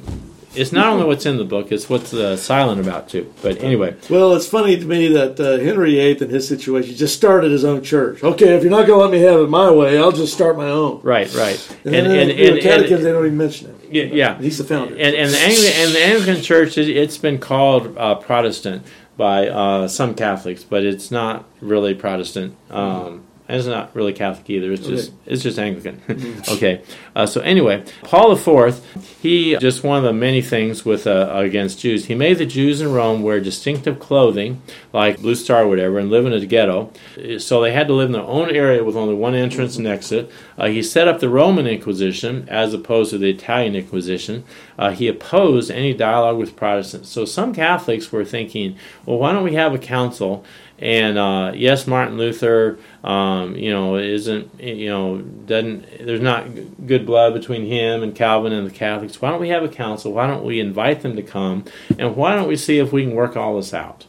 It's 0.54 0.72
not 0.72 0.88
only 0.88 1.06
what's 1.06 1.26
in 1.26 1.38
the 1.38 1.46
book; 1.46 1.72
it's 1.72 1.90
what's 1.90 2.14
uh, 2.14 2.36
silent 2.36 2.82
about 2.82 3.08
too. 3.10 3.32
But 3.42 3.64
anyway, 3.64 3.96
Well, 4.10 4.34
it's 4.34 4.48
funny 4.48 4.78
to 4.78 4.86
me 4.86 5.08
that 5.10 5.40
uh, 5.40 5.64
Henry 5.64 5.92
VIII 5.96 6.22
in 6.24 6.30
his 6.30 6.48
situation 6.48 6.96
just 6.96 7.16
started 7.16 7.52
his 7.52 7.64
own 7.64 7.84
church. 7.84 8.24
Okay, 8.24 8.56
if 8.56 8.64
you're 8.64 8.72
not 8.72 8.86
going 8.86 9.00
to 9.00 9.04
let 9.06 9.12
me 9.12 9.20
have 9.20 9.40
it 9.40 9.50
my 9.50 9.72
way, 9.72 9.98
I'll 9.98 10.12
just 10.12 10.34
start 10.34 10.58
my 10.58 10.68
own. 10.70 11.00
right, 11.04 11.34
right, 11.36 11.78
And, 11.86 11.94
then 11.94 12.30
in 12.30 12.56
the 12.56 12.62
catechism, 12.62 13.04
they 13.04 13.12
don't 13.12 13.26
even 13.26 13.38
mention 13.38 13.70
it. 13.70 13.76
yeah, 13.94 14.04
yeah. 14.04 14.42
He's 14.42 14.58
the 14.58 14.64
founder. 14.66 14.94
And, 14.96 15.16
and 15.16 15.32
the 15.32 15.38
Anglican 15.40 15.74
and 15.82 15.92
the 15.96 16.04
Anglican 16.04 16.42
Church, 16.44 16.78
it, 16.78 16.90
it's 16.90 17.18
been 17.18 17.38
called 17.40 17.98
uh, 17.98 18.16
Protestant 18.16 18.86
by 19.18 19.48
uh, 19.48 19.88
some 19.88 20.16
Catholics, 20.16 20.64
but 20.64 20.84
it's 20.84 21.12
not 21.12 21.46
really 21.62 21.94
Protestant. 21.94 22.56
Um, 22.70 23.24
and 23.48 23.58
it's 23.58 23.68
not 23.68 23.96
really 23.96 24.14
Catholic 24.14 24.50
either. 24.50 24.72
It's 24.72 24.86
just 24.86 25.12
it's 25.26 25.44
just 25.44 25.60
Anglican. 25.60 26.02
okay. 26.50 26.84
Uh, 27.16 27.26
so 27.26 27.42
anyway, 27.42 27.84
Paul 28.04 28.32
IV, 28.32 28.84
he 29.22 29.58
just 29.58 29.84
one 29.84 29.98
of 29.98 30.04
the 30.04 30.14
many 30.14 30.42
things 30.42 30.86
with 30.86 31.06
uh, 31.08 31.32
against 31.34 31.80
Jews. 31.80 32.06
He 32.06 32.16
made 32.16 32.38
the 32.38 32.46
Jews 32.46 32.82
in 32.82 32.92
Rome 32.92 33.22
wear 33.22 33.40
distinctive 33.40 34.00
clothing 34.00 34.62
like 34.94 35.22
blue 35.22 35.36
star, 35.36 35.64
or 35.64 35.68
whatever, 35.68 36.00
and 36.00 36.10
live 36.10 36.26
in 36.26 36.34
a 36.34 36.46
ghetto. 36.46 36.92
So 37.40 37.62
they 37.62 37.72
had 37.72 37.88
to 37.88 37.94
live 37.94 38.08
in 38.08 38.14
their 38.14 38.22
own 38.22 38.50
area 38.50 38.84
with 38.84 38.96
only 38.96 39.16
one 39.16 39.36
entrance 39.36 39.78
and 39.78 39.88
exit. 39.88 40.32
Uh, 40.58 40.68
he 40.68 40.84
set 40.84 41.08
up 41.08 41.20
the 41.20 41.30
Roman 41.30 41.68
Inquisition 41.68 42.48
as 42.50 42.74
opposed 42.74 43.12
to 43.12 43.18
the 43.18 43.30
Italian 43.30 43.76
Inquisition. 43.76 44.44
Uh, 44.78 44.92
he 44.92 45.08
opposed 45.08 45.72
any 45.72 45.94
dialogue 45.94 46.38
with 46.38 46.56
Protestants. 46.56 47.10
So 47.10 47.26
some 47.26 47.54
Catholics 47.54 48.12
were 48.12 48.26
thinking, 48.26 48.78
well, 49.06 49.18
why 49.18 49.32
don't 49.32 49.44
we 49.44 49.56
have 49.56 49.74
a 49.74 49.80
council? 49.80 50.46
And 50.82 51.18
uh, 51.18 51.52
yes, 51.56 51.86
Martin 51.86 52.18
Luther, 52.18 52.80
um, 53.04 53.56
you 53.56 53.70
know, 53.72 53.98
isn't, 53.98 54.60
you 54.60 54.90
know, 54.90 55.20
doesn't, 55.20 55.86
there's 56.06 56.22
not 56.22 56.48
good 56.88 57.06
blood 57.06 57.34
between 57.34 57.66
him 57.68 58.02
and 58.02 58.16
Calvin 58.16 58.52
and 58.52 58.66
the 58.66 58.72
Catholics. 58.72 59.22
Why 59.22 59.30
don't 59.30 59.40
we 59.40 59.50
have 59.50 59.64
a 59.64 59.70
council? 59.70 60.12
Why 60.12 60.26
don't 60.26 60.44
we 60.44 60.60
invite 60.60 61.02
them 61.02 61.16
to 61.16 61.22
come? 61.22 61.66
And 62.00 62.16
why 62.16 62.36
don't 62.36 62.48
we 62.48 62.56
see 62.56 62.80
if 62.80 62.92
we 62.92 63.04
can 63.06 63.14
work 63.14 63.38
all 63.38 63.58
this 63.58 63.74
out? 63.74 64.06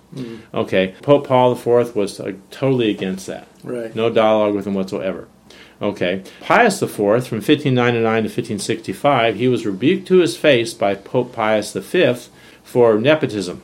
Okay, 0.54 0.94
Pope 1.02 1.26
Paul 1.26 1.52
IV 1.52 1.94
was 1.94 2.18
uh, 2.20 2.32
totally 2.50 2.90
against 2.90 3.26
that. 3.26 3.46
right. 3.62 3.94
No 3.94 4.10
dialogue 4.10 4.54
with 4.54 4.66
him 4.66 4.74
whatsoever. 4.74 5.28
Okay. 5.80 6.22
Pius 6.40 6.80
IV, 6.80 6.90
from 6.94 7.38
1599 7.38 8.02
to 8.02 8.28
1565, 8.28 9.36
he 9.36 9.48
was 9.48 9.66
rebuked 9.66 10.06
to 10.08 10.18
his 10.18 10.36
face 10.36 10.74
by 10.74 10.94
Pope 10.94 11.32
Pius 11.32 11.72
V 11.72 12.14
for 12.62 12.98
nepotism. 12.98 13.62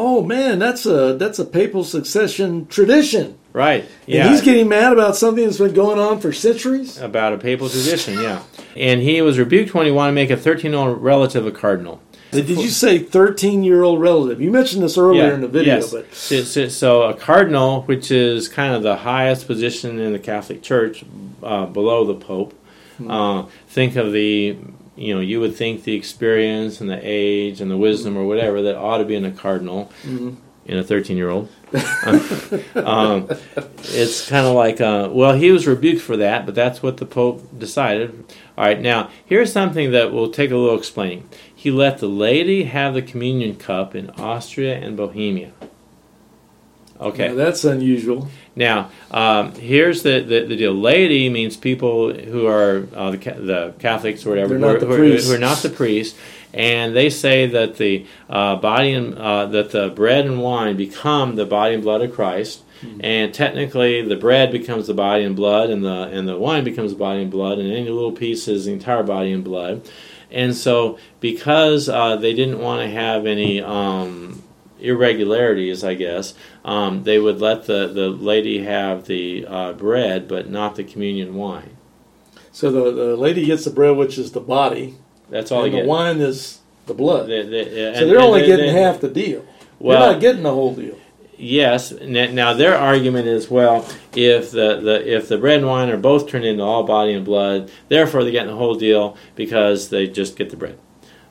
Oh 0.00 0.22
man, 0.22 0.60
that's 0.60 0.86
a 0.86 1.14
that's 1.18 1.38
a 1.40 1.44
papal 1.44 1.82
succession 1.82 2.66
tradition. 2.66 3.36
Right. 3.52 3.82
And 3.82 3.90
Yeah. 4.06 4.30
he's 4.30 4.42
getting 4.42 4.68
mad 4.68 4.92
about 4.92 5.16
something 5.16 5.44
that's 5.44 5.58
been 5.58 5.74
going 5.74 5.98
on 5.98 6.20
for 6.20 6.32
centuries. 6.32 7.00
about 7.00 7.32
a 7.32 7.38
papal 7.38 7.68
tradition, 7.68 8.22
yeah. 8.22 8.42
And 8.76 9.00
he 9.02 9.20
was 9.22 9.38
rebuked 9.40 9.74
when 9.74 9.86
he 9.86 9.92
wanted 9.92 10.12
to 10.12 10.14
make 10.14 10.30
a 10.30 10.36
13 10.36 10.70
year 10.72 10.80
old 10.80 11.02
relative 11.02 11.46
a 11.46 11.50
cardinal. 11.50 12.00
Did 12.30 12.48
you 12.50 12.68
say 12.68 12.98
thirteen 12.98 13.64
year 13.64 13.82
old 13.82 14.00
relative? 14.02 14.38
You 14.40 14.50
mentioned 14.50 14.82
this 14.82 14.98
earlier 14.98 15.28
Yeah, 15.28 15.34
in 15.34 15.40
the 15.40 15.48
video, 15.48 15.76
yes. 15.76 15.90
but 15.92 16.14
So, 16.14 16.68
so, 16.68 17.02
a 17.04 17.14
cardinal, 17.14 17.82
which 17.82 18.10
is 18.10 18.48
kind 18.48 18.74
of 18.74 18.82
the 18.82 18.96
highest 18.96 19.46
position 19.46 19.98
in 19.98 20.12
the 20.12 20.18
Catholic 20.18 20.60
Church, 20.62 21.04
uh, 21.42 21.64
below 21.64 22.04
the 22.04 22.14
Pope. 22.14 22.52
Hmm. 22.98 23.10
Uh, 23.10 23.42
think 23.68 23.96
of 23.96 24.12
the, 24.12 24.58
you 24.98 25.14
know, 25.14 25.20
you 25.20 25.40
would 25.40 25.54
think 25.54 25.84
the 25.84 25.94
experience 25.94 26.80
and 26.80 26.90
the 26.90 27.00
age 27.02 27.60
and 27.60 27.70
the 27.70 27.76
wisdom 27.76 28.16
or 28.16 28.26
whatever 28.26 28.62
that 28.62 28.76
ought 28.76 28.98
to 28.98 29.04
be 29.04 29.14
in 29.14 29.24
a 29.24 29.30
cardinal, 29.32 29.90
Mm-hmm. 30.04 30.34
in 30.66 30.78
a 30.78 30.84
thirteen-year-old. 30.84 31.48
um, 32.74 33.28
it's 33.84 34.28
kind 34.28 34.46
of 34.46 34.54
like, 34.54 34.80
uh, 34.80 35.08
well, 35.12 35.34
he 35.34 35.50
was 35.50 35.66
rebuked 35.66 36.00
for 36.00 36.16
that, 36.16 36.46
but 36.46 36.54
that's 36.54 36.82
what 36.82 36.96
the 36.96 37.04
Pope 37.06 37.46
decided. 37.58 38.24
All 38.56 38.64
right, 38.64 38.80
now 38.80 39.10
here's 39.26 39.52
something 39.52 39.90
that 39.92 40.10
will 40.12 40.30
take 40.30 40.50
a 40.50 40.56
little 40.56 40.78
explaining. 40.78 41.28
He 41.54 41.70
let 41.70 41.98
the 41.98 42.08
laity 42.08 42.64
have 42.64 42.94
the 42.94 43.02
communion 43.02 43.56
cup 43.56 43.94
in 43.94 44.10
Austria 44.10 44.76
and 44.76 44.96
Bohemia. 44.96 45.52
Okay. 47.00 47.28
Now, 47.28 47.34
that's 47.34 47.64
unusual. 47.64 48.28
Now, 48.58 48.90
um, 49.12 49.52
here's 49.54 50.02
the, 50.02 50.20
the, 50.20 50.44
the 50.46 50.56
deal. 50.56 50.74
Laity 50.74 51.28
means 51.28 51.56
people 51.56 52.12
who 52.12 52.46
are 52.48 52.88
uh, 52.94 53.12
the, 53.12 53.16
the 53.16 53.74
Catholics 53.78 54.26
or 54.26 54.30
whatever, 54.30 54.58
who, 54.58 54.64
are, 54.64 54.78
who, 54.80 54.92
are, 54.92 55.16
who 55.16 55.32
are 55.32 55.38
not 55.38 55.58
the 55.58 55.70
priests, 55.70 56.18
and 56.52 56.94
they 56.94 57.08
say 57.08 57.46
that 57.46 57.76
the 57.76 58.04
uh, 58.28 58.56
body 58.56 58.94
and 58.94 59.14
uh, 59.14 59.46
that 59.46 59.70
the 59.70 59.90
bread 59.90 60.26
and 60.26 60.42
wine 60.42 60.76
become 60.76 61.36
the 61.36 61.46
body 61.46 61.74
and 61.74 61.84
blood 61.84 62.02
of 62.02 62.12
Christ, 62.12 62.62
Hmm. 62.80 63.00
and 63.00 63.34
technically 63.34 64.02
the 64.02 64.14
bread 64.14 64.52
becomes 64.52 64.86
the 64.86 64.94
body 64.94 65.24
and 65.24 65.34
blood, 65.34 65.68
and 65.70 65.84
the 65.84 66.02
and 66.12 66.28
the 66.28 66.38
wine 66.38 66.62
becomes 66.62 66.92
the 66.92 66.98
body 66.98 67.22
and 67.22 67.30
blood, 67.30 67.58
and 67.58 67.72
any 67.72 67.88
little 67.88 68.12
piece 68.12 68.46
is 68.46 68.66
the 68.66 68.72
entire 68.72 69.02
body 69.02 69.32
and 69.32 69.42
blood. 69.42 69.88
And 70.30 70.54
so, 70.54 70.98
because 71.20 71.88
uh, 71.88 72.16
they 72.16 72.34
didn't 72.34 72.60
want 72.60 72.82
to 72.82 72.88
have 72.88 73.26
any 73.26 73.60
um, 73.60 74.42
irregularities, 74.80 75.82
I 75.82 75.94
guess, 75.94 76.34
um, 76.68 77.02
they 77.04 77.18
would 77.18 77.40
let 77.40 77.64
the, 77.64 77.86
the 77.88 78.08
laity 78.10 78.62
have 78.64 79.06
the 79.06 79.46
uh, 79.46 79.72
bread, 79.72 80.28
but 80.28 80.50
not 80.50 80.76
the 80.76 80.84
communion 80.84 81.34
wine. 81.34 81.76
So 82.52 82.70
the, 82.70 82.90
the 82.92 83.16
laity 83.16 83.46
gets 83.46 83.64
the 83.64 83.70
bread, 83.70 83.96
which 83.96 84.18
is 84.18 84.32
the 84.32 84.40
body, 84.40 84.96
That's 85.30 85.50
all 85.50 85.64
and 85.64 85.72
the 85.72 85.78
get. 85.78 85.86
wine 85.86 86.20
is 86.20 86.58
the 86.86 86.92
blood. 86.94 87.28
The- 87.28 87.42
the- 87.44 87.64
so 87.64 88.02
and- 88.02 88.10
they're 88.10 88.16
and 88.18 88.26
only 88.26 88.44
getting 88.44 88.70
half 88.74 89.00
the 89.00 89.08
deal. 89.08 89.46
Well- 89.78 90.00
they're 90.00 90.12
not 90.12 90.20
getting 90.20 90.42
the 90.42 90.52
whole 90.52 90.74
deal. 90.74 90.96
Yes. 91.40 91.92
Now 91.92 92.52
their 92.52 92.76
argument 92.76 93.28
is 93.28 93.48
well, 93.48 93.86
if 94.14 94.50
the, 94.50 94.80
the 94.80 95.16
if 95.16 95.28
the 95.28 95.38
bread 95.38 95.58
and 95.58 95.68
wine 95.68 95.88
are 95.88 95.96
both 95.96 96.28
turned 96.28 96.44
into 96.44 96.64
all 96.64 96.82
body 96.82 97.12
and 97.12 97.24
blood, 97.24 97.70
therefore 97.88 98.24
they're 98.24 98.32
getting 98.32 98.50
the 98.50 98.56
whole 98.56 98.74
deal 98.74 99.16
because 99.36 99.88
they 99.90 100.08
just 100.08 100.36
get 100.36 100.50
the 100.50 100.56
bread. 100.56 100.76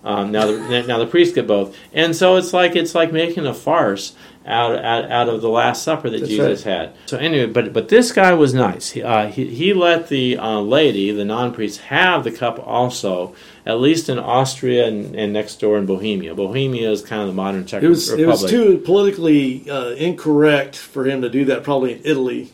Um, 0.03 0.32
now 0.32 0.45
the 0.45 0.84
now 0.88 0.99
the 0.99 1.07
priests 1.07 1.36
get 1.36 1.48
both, 1.48 1.76
and 1.94 2.15
so 2.15 2.38
it's 2.38 2.53
like 2.53 2.76
it's 2.76 2.95
like 2.95 3.11
making 3.11 3.45
a 3.45 3.53
farce 3.53 4.15
out 4.45 4.78
out, 4.78 5.11
out 5.11 5.28
of 5.28 5.41
the 5.41 5.49
Last 5.49 5.84
Supper 5.84 6.10
that 6.10 6.19
That's 6.19 6.30
Jesus 6.30 6.64
had. 6.64 6.94
So 7.07 7.18
anyway, 7.18 7.48
but 7.48 7.74
but 7.74 7.90
this 7.90 8.11
guy 8.14 8.34
was 8.34 8.53
nice. 8.53 8.91
He 8.91 9.03
uh, 9.03 9.28
he, 9.28 9.48
he 9.48 9.74
let 9.74 10.07
the 10.07 10.38
uh, 10.38 10.60
laity, 10.61 11.11
the 11.11 11.26
non 11.26 11.53
priest, 11.53 11.82
have 11.82 12.24
the 12.24 12.32
cup 12.32 12.65
also. 12.65 13.36
At 13.65 13.82
least 13.82 14.07
in 14.07 14.18
Austria 14.18 14.88
and, 14.88 15.14
and 15.14 15.34
next 15.34 15.60
door 15.60 15.78
in 15.78 15.86
Bohemia. 15.86 16.34
Bohemia 16.34 16.90
is 16.90 17.02
kind 17.02 17.22
of 17.22 17.28
the 17.28 17.34
modern 17.34 17.65
Czech 17.65 17.84
It 17.84 17.90
was 17.90 18.10
Republic. 18.10 18.30
it 18.30 18.41
was 18.41 18.49
too 18.49 18.78
politically 18.78 19.69
uh, 19.69 19.90
incorrect 19.90 20.78
for 20.78 21.03
him 21.03 21.22
to 21.24 21.30
do 21.30 21.44
that. 21.45 21.64
Probably 21.65 21.91
in 21.95 22.02
Italy, 22.06 22.53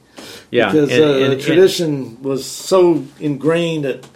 yeah, 0.50 0.72
because 0.72 0.90
and- 0.92 1.04
uh, 1.04 1.14
and- 1.18 1.34
the 1.34 1.38
tradition 1.40 2.24
was 2.24 2.48
so 2.50 3.06
ingrained 3.20 3.86
that. 3.86 4.08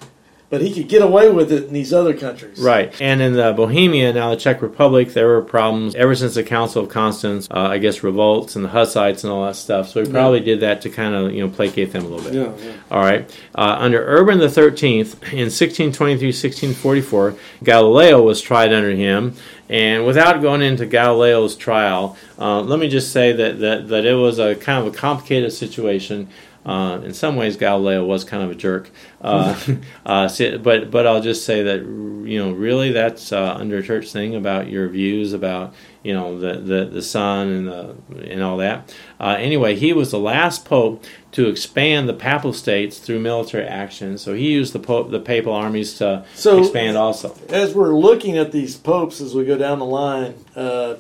But 0.50 0.62
he 0.62 0.74
could 0.74 0.88
get 0.88 1.02
away 1.02 1.30
with 1.30 1.52
it 1.52 1.66
in 1.66 1.74
these 1.74 1.92
other 1.92 2.14
countries. 2.14 2.58
Right. 2.58 2.96
And 3.02 3.22
in 3.22 3.34
the 3.34 3.52
Bohemia, 3.52 4.14
now 4.14 4.30
the 4.30 4.38
Czech 4.38 4.62
Republic, 4.62 5.12
there 5.14 5.28
were 5.28 5.42
problems 5.42 5.94
ever 5.96 6.16
since 6.16 6.36
the 6.36 6.44
Council 6.44 6.84
of 6.84 6.90
Constance, 6.90 7.50
uh, 7.52 7.60
I 7.60 7.80
guess 7.80 8.02
revolts 8.02 8.56
and 8.56 8.64
the 8.64 8.70
Hussites 8.70 9.26
and 9.26 9.34
all 9.34 9.46
that 9.46 9.58
stuff. 9.58 9.90
So 9.90 10.02
he 10.02 10.10
probably 10.10 10.40
did 10.40 10.62
that 10.62 10.82
to 10.84 10.90
kind 10.90 11.14
of, 11.14 11.34
you 11.34 11.46
know, 11.46 11.50
placate 11.54 11.92
them 11.92 12.06
a 12.06 12.08
little 12.08 12.24
bit. 12.24 12.34
Yeah, 12.34 12.66
yeah. 12.66 12.78
All 12.90 13.02
right. 13.02 13.30
Uh, 13.56 13.76
under 13.78 14.02
Urban 14.06 14.40
the 14.40 14.50
Thirteenth 14.50 15.22
in 15.34 15.48
1623-1644, 15.48 17.38
Galileo 17.64 18.22
was 18.22 18.40
tried 18.42 18.72
under 18.72 18.92
him, 18.92 19.36
and 19.70 20.06
without 20.06 20.42
going 20.42 20.62
into 20.62 20.86
Galileo's 20.86 21.58
trial, 21.58 22.16
uh, 22.40 22.62
let 22.62 22.80
me 22.80 22.88
just 22.88 23.12
say 23.12 23.34
that, 23.34 23.60
that 23.60 23.90
that 23.90 24.06
it 24.06 24.14
was 24.16 24.40
a 24.40 24.56
kind 24.56 24.88
of 24.88 24.94
a 24.94 24.98
complicated 24.98 25.52
situation. 25.52 26.30
Uh, 26.68 27.00
in 27.06 27.14
some 27.14 27.38
ways, 27.38 27.56
Galileo 27.56 28.04
was 28.06 28.26
kind 28.26 28.44
of 28.44 28.52
a 28.52 28.56
jerk, 28.56 28.90
uh, 29.22 29.58
uh, 30.06 30.28
so- 30.28 30.58
but 30.58 30.92
but 30.92 31.08
I'll 31.08 31.22
just 31.22 31.46
say 31.46 31.64
that 31.64 31.80
you 31.80 32.38
know 32.44 32.52
really 32.52 32.92
that's 32.92 33.32
uh, 33.32 33.56
under 33.58 33.82
church 33.82 34.12
thing 34.12 34.36
about 34.36 34.68
your 34.68 34.90
views 34.90 35.32
about 35.32 35.74
you 36.04 36.14
know 36.14 36.38
the 36.38 36.60
the, 36.60 36.86
the 36.86 37.02
sun 37.02 37.48
and 37.48 37.68
the 37.68 37.96
and 38.30 38.44
all 38.44 38.58
that. 38.58 38.94
Uh, 39.20 39.38
anyway, 39.40 39.76
he 39.76 39.94
was 39.94 40.12
the 40.12 40.20
last 40.20 40.66
pope 40.66 41.06
to 41.32 41.48
expand 41.48 42.10
the 42.10 42.14
papal 42.14 42.52
states 42.52 42.98
through 43.00 43.20
military 43.20 43.66
action. 43.66 44.18
So 44.18 44.34
he 44.34 44.52
used 44.52 44.74
the 44.74 44.80
pope, 44.80 45.10
the 45.12 45.20
papal 45.22 45.54
armies 45.54 45.94
to 46.00 46.26
So- 46.36 46.60
expand 46.60 46.98
also. 46.98 47.34
As 47.50 47.74
we're 47.74 47.96
looking 47.96 48.38
at 48.38 48.52
these 48.52 48.76
popes 48.76 49.22
as 49.22 49.34
we 49.34 49.46
go 49.46 49.58
down 49.58 49.80
the 49.80 49.86
line, 49.86 50.34
uh, 50.56 50.96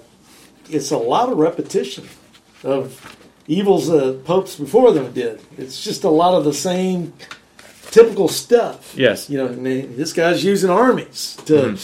it's 0.69 0.91
a 0.91 0.98
lot 0.98 1.30
of 1.30 1.38
repetition 1.38 2.07
of 2.64 3.16
evils 3.48 3.88
that 3.88 4.24
popes 4.26 4.56
before 4.56 4.91
them 4.91 5.14
did. 5.14 5.41
It's 5.57 5.84
just 5.84 6.03
a 6.03 6.10
lot 6.10 6.34
of 6.36 6.44
the 6.44 6.53
same 6.53 7.14
typical 7.91 8.28
stuff. 8.28 8.94
Yes. 8.95 9.30
You 9.30 9.38
know, 9.38 9.48
I 9.48 9.52
mean, 9.52 9.98
this 9.98 10.14
guy's 10.14 10.44
using 10.44 10.69
armies 10.69 11.38
to 11.45 11.78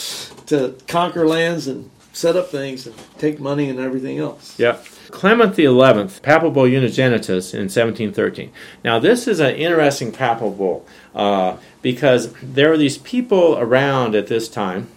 to 0.47 0.75
conquer 0.87 1.27
lands 1.27 1.67
and 1.67 1.89
set 2.13 2.35
up 2.35 2.49
things 2.49 2.85
and 2.85 2.95
take 3.17 3.39
money 3.39 3.69
and 3.69 3.79
everything 3.79 4.19
else. 4.19 4.57
Yeah. 4.59 4.77
Clement 5.09 5.55
XI, 5.55 6.21
Papal 6.21 6.51
Bull 6.51 6.63
Unigenitus 6.63 7.53
in 7.53 7.69
1713. 7.69 8.51
Now, 8.83 8.99
this 8.99 9.27
is 9.27 9.39
an 9.39 9.55
interesting 9.55 10.11
papal 10.11 10.51
bull 10.51 10.87
uh, 11.13 11.57
because 11.81 12.33
there 12.41 12.69
were 12.69 12.77
these 12.77 12.97
people 12.97 13.57
around 13.57 14.15
at 14.15 14.27
this 14.27 14.49
time. 14.49 14.87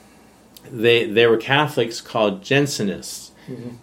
They, 0.70 1.04
they 1.04 1.26
were 1.26 1.36
Catholics 1.36 2.00
called 2.00 2.42
Jansenists. 2.42 3.25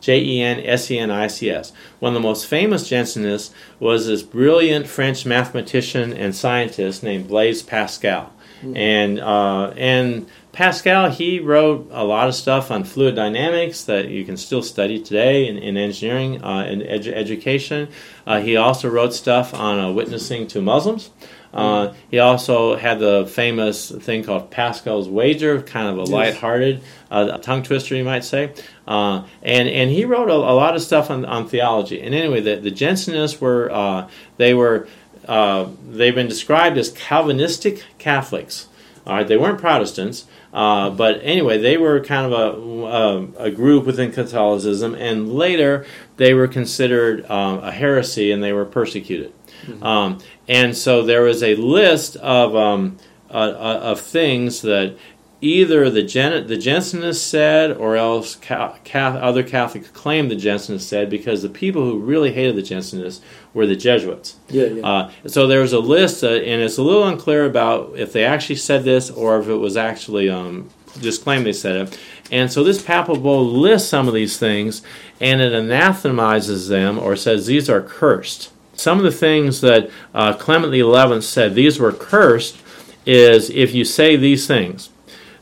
J 0.02 0.20
E 0.22 0.42
N 0.42 0.60
S 0.60 0.90
E 0.92 1.00
N 1.00 1.12
I 1.12 1.28
C 1.28 1.50
S. 1.50 1.72
One 2.00 2.16
of 2.16 2.22
the 2.22 2.28
most 2.28 2.48
famous 2.48 2.90
Jansenists 2.90 3.52
was 3.80 4.08
this 4.08 4.22
brilliant 4.24 4.88
French 4.88 5.26
mathematician 5.26 6.14
and 6.14 6.36
scientist 6.36 7.04
named 7.04 7.28
Blaise 7.28 7.64
Pascal. 7.64 8.34
And, 8.76 9.20
uh, 9.20 9.74
and 9.76 10.30
Pascal, 10.54 11.10
he 11.10 11.40
wrote 11.40 11.90
a 11.92 12.06
lot 12.06 12.30
of 12.30 12.36
stuff 12.36 12.72
on 12.72 12.86
fluid 12.86 13.16
dynamics 13.16 13.84
that 13.84 14.08
you 14.08 14.24
can 14.24 14.38
still 14.38 14.64
study 14.64 15.02
today 15.02 15.48
in, 15.48 15.58
in 15.58 15.76
engineering 15.76 16.42
uh, 16.42 16.64
and 16.66 16.82
edu- 16.82 17.12
education. 17.12 17.90
Uh, 18.26 18.40
he 18.40 18.56
also 18.56 18.90
wrote 18.90 19.14
stuff 19.14 19.54
on 19.54 19.80
uh, 19.80 19.92
witnessing 19.92 20.48
to 20.48 20.62
Muslims. 20.62 21.10
Uh, 21.54 21.94
he 22.10 22.18
also 22.20 22.76
had 22.76 22.98
the 23.00 23.26
famous 23.28 23.92
thing 23.92 24.24
called 24.24 24.50
Pascal's 24.50 25.08
Wager, 25.08 25.62
kind 25.62 25.88
of 25.88 25.98
a 25.98 26.00
Yes. 26.02 26.10
lighthearted 26.10 26.82
uh, 27.12 27.38
tongue 27.38 27.62
twister, 27.62 27.96
you 27.96 28.04
might 28.04 28.24
say. 28.24 28.52
Uh, 28.88 29.24
and 29.44 29.68
and 29.70 29.92
he 29.92 30.04
wrote 30.04 30.30
a, 30.30 30.34
a 30.34 30.56
lot 30.56 30.76
of 30.76 30.82
stuff 30.82 31.12
on, 31.12 31.26
on 31.26 31.48
theology. 31.48 32.02
And 32.02 32.16
anyway, 32.16 32.42
the, 32.42 32.56
the 32.56 32.72
Jansenists 32.72 33.40
were 33.40 33.72
uh, 33.72 34.10
they 34.38 34.54
were 34.54 34.88
uh, 35.28 35.68
they've 35.90 36.16
been 36.16 36.28
described 36.28 36.78
as 36.78 36.90
Calvinistic 36.92 37.84
Catholics. 38.00 38.68
All 39.06 39.16
right, 39.18 39.28
they 39.28 39.36
weren't 39.38 39.60
Protestants, 39.60 40.26
uh, 40.54 40.90
but 40.90 41.20
anyway, 41.24 41.58
they 41.58 41.76
were 41.78 42.00
kind 42.00 42.26
of 42.26 42.32
a, 42.32 43.42
a, 43.44 43.48
a 43.48 43.52
group 43.52 43.86
within 43.86 44.12
Catholicism, 44.14 44.96
and 44.96 45.34
later 45.34 45.86
they 46.16 46.34
were 46.34 46.48
considered 46.48 47.30
um, 47.30 47.60
a 47.60 47.72
heresy 47.72 48.32
and 48.32 48.42
they 48.42 48.54
were 48.54 48.64
persecuted. 48.66 49.34
Um, 49.82 50.20
and 50.48 50.76
so 50.76 51.04
there 51.04 51.22
was 51.22 51.42
a 51.44 51.56
list 51.56 52.16
of 52.18 52.56
um, 52.56 52.98
uh, 53.30 53.34
uh, 53.34 53.80
of 53.84 54.00
things 54.02 54.62
that 54.62 54.96
either 55.42 55.90
the 55.90 56.04
Gen- 56.04 56.48
the 56.48 56.56
Jansenists 56.56 57.16
said, 57.22 57.72
or 57.76 57.98
else 57.98 58.36
ca- 58.36 58.78
ca- 58.86 59.20
other 59.22 59.44
Catholics 59.44 59.90
claimed 59.90 60.32
the 60.32 60.36
Jansenists 60.36 60.88
said, 60.88 61.10
because 61.10 61.42
the 61.42 61.50
people 61.50 61.84
who 61.84 62.00
really 62.00 62.32
hated 62.32 62.56
the 62.56 62.62
Jansenists 62.62 63.20
were 63.54 63.68
the 63.68 63.76
Jesuits. 63.76 64.38
Yeah, 64.50 64.68
yeah. 64.68 64.88
Uh, 64.88 65.12
so 65.28 65.48
there 65.48 65.60
was 65.60 65.74
a 65.74 65.80
list, 65.80 66.24
uh, 66.24 66.30
and 66.30 66.62
it's 66.62 66.78
a 66.78 66.84
little 66.84 67.06
unclear 67.06 67.46
about 67.46 67.94
if 67.98 68.14
they 68.14 68.24
actually 68.24 68.56
said 68.56 68.84
this 68.86 69.10
or 69.12 69.40
if 69.40 69.48
it 69.50 69.56
was 69.56 69.76
actually 69.76 70.30
um, 70.30 70.70
just 71.02 71.24
claimed 71.24 71.46
they 71.46 71.54
said 71.54 71.76
it. 71.76 72.00
And 72.32 72.52
so 72.52 72.64
this 72.64 72.82
papal 72.82 73.18
bull 73.18 73.46
lists 73.46 73.90
some 73.90 74.08
of 74.08 74.14
these 74.14 74.38
things, 74.38 74.82
and 75.20 75.42
it 75.42 75.52
anathemizes 75.52 76.70
them 76.70 76.98
or 76.98 77.16
says 77.18 77.48
these 77.48 77.70
are 77.70 77.82
cursed. 77.82 78.50
Some 78.76 78.98
of 78.98 79.04
the 79.04 79.12
things 79.12 79.62
that 79.62 79.90
uh, 80.14 80.34
Clement 80.34 80.74
XI 80.74 81.22
said 81.22 81.56
these 81.56 81.80
were 81.80 81.92
cursed 81.92 82.58
is 83.06 83.50
if 83.50 83.74
you 83.74 83.86
say 83.86 84.16
these 84.16 84.48
things. 84.48 84.90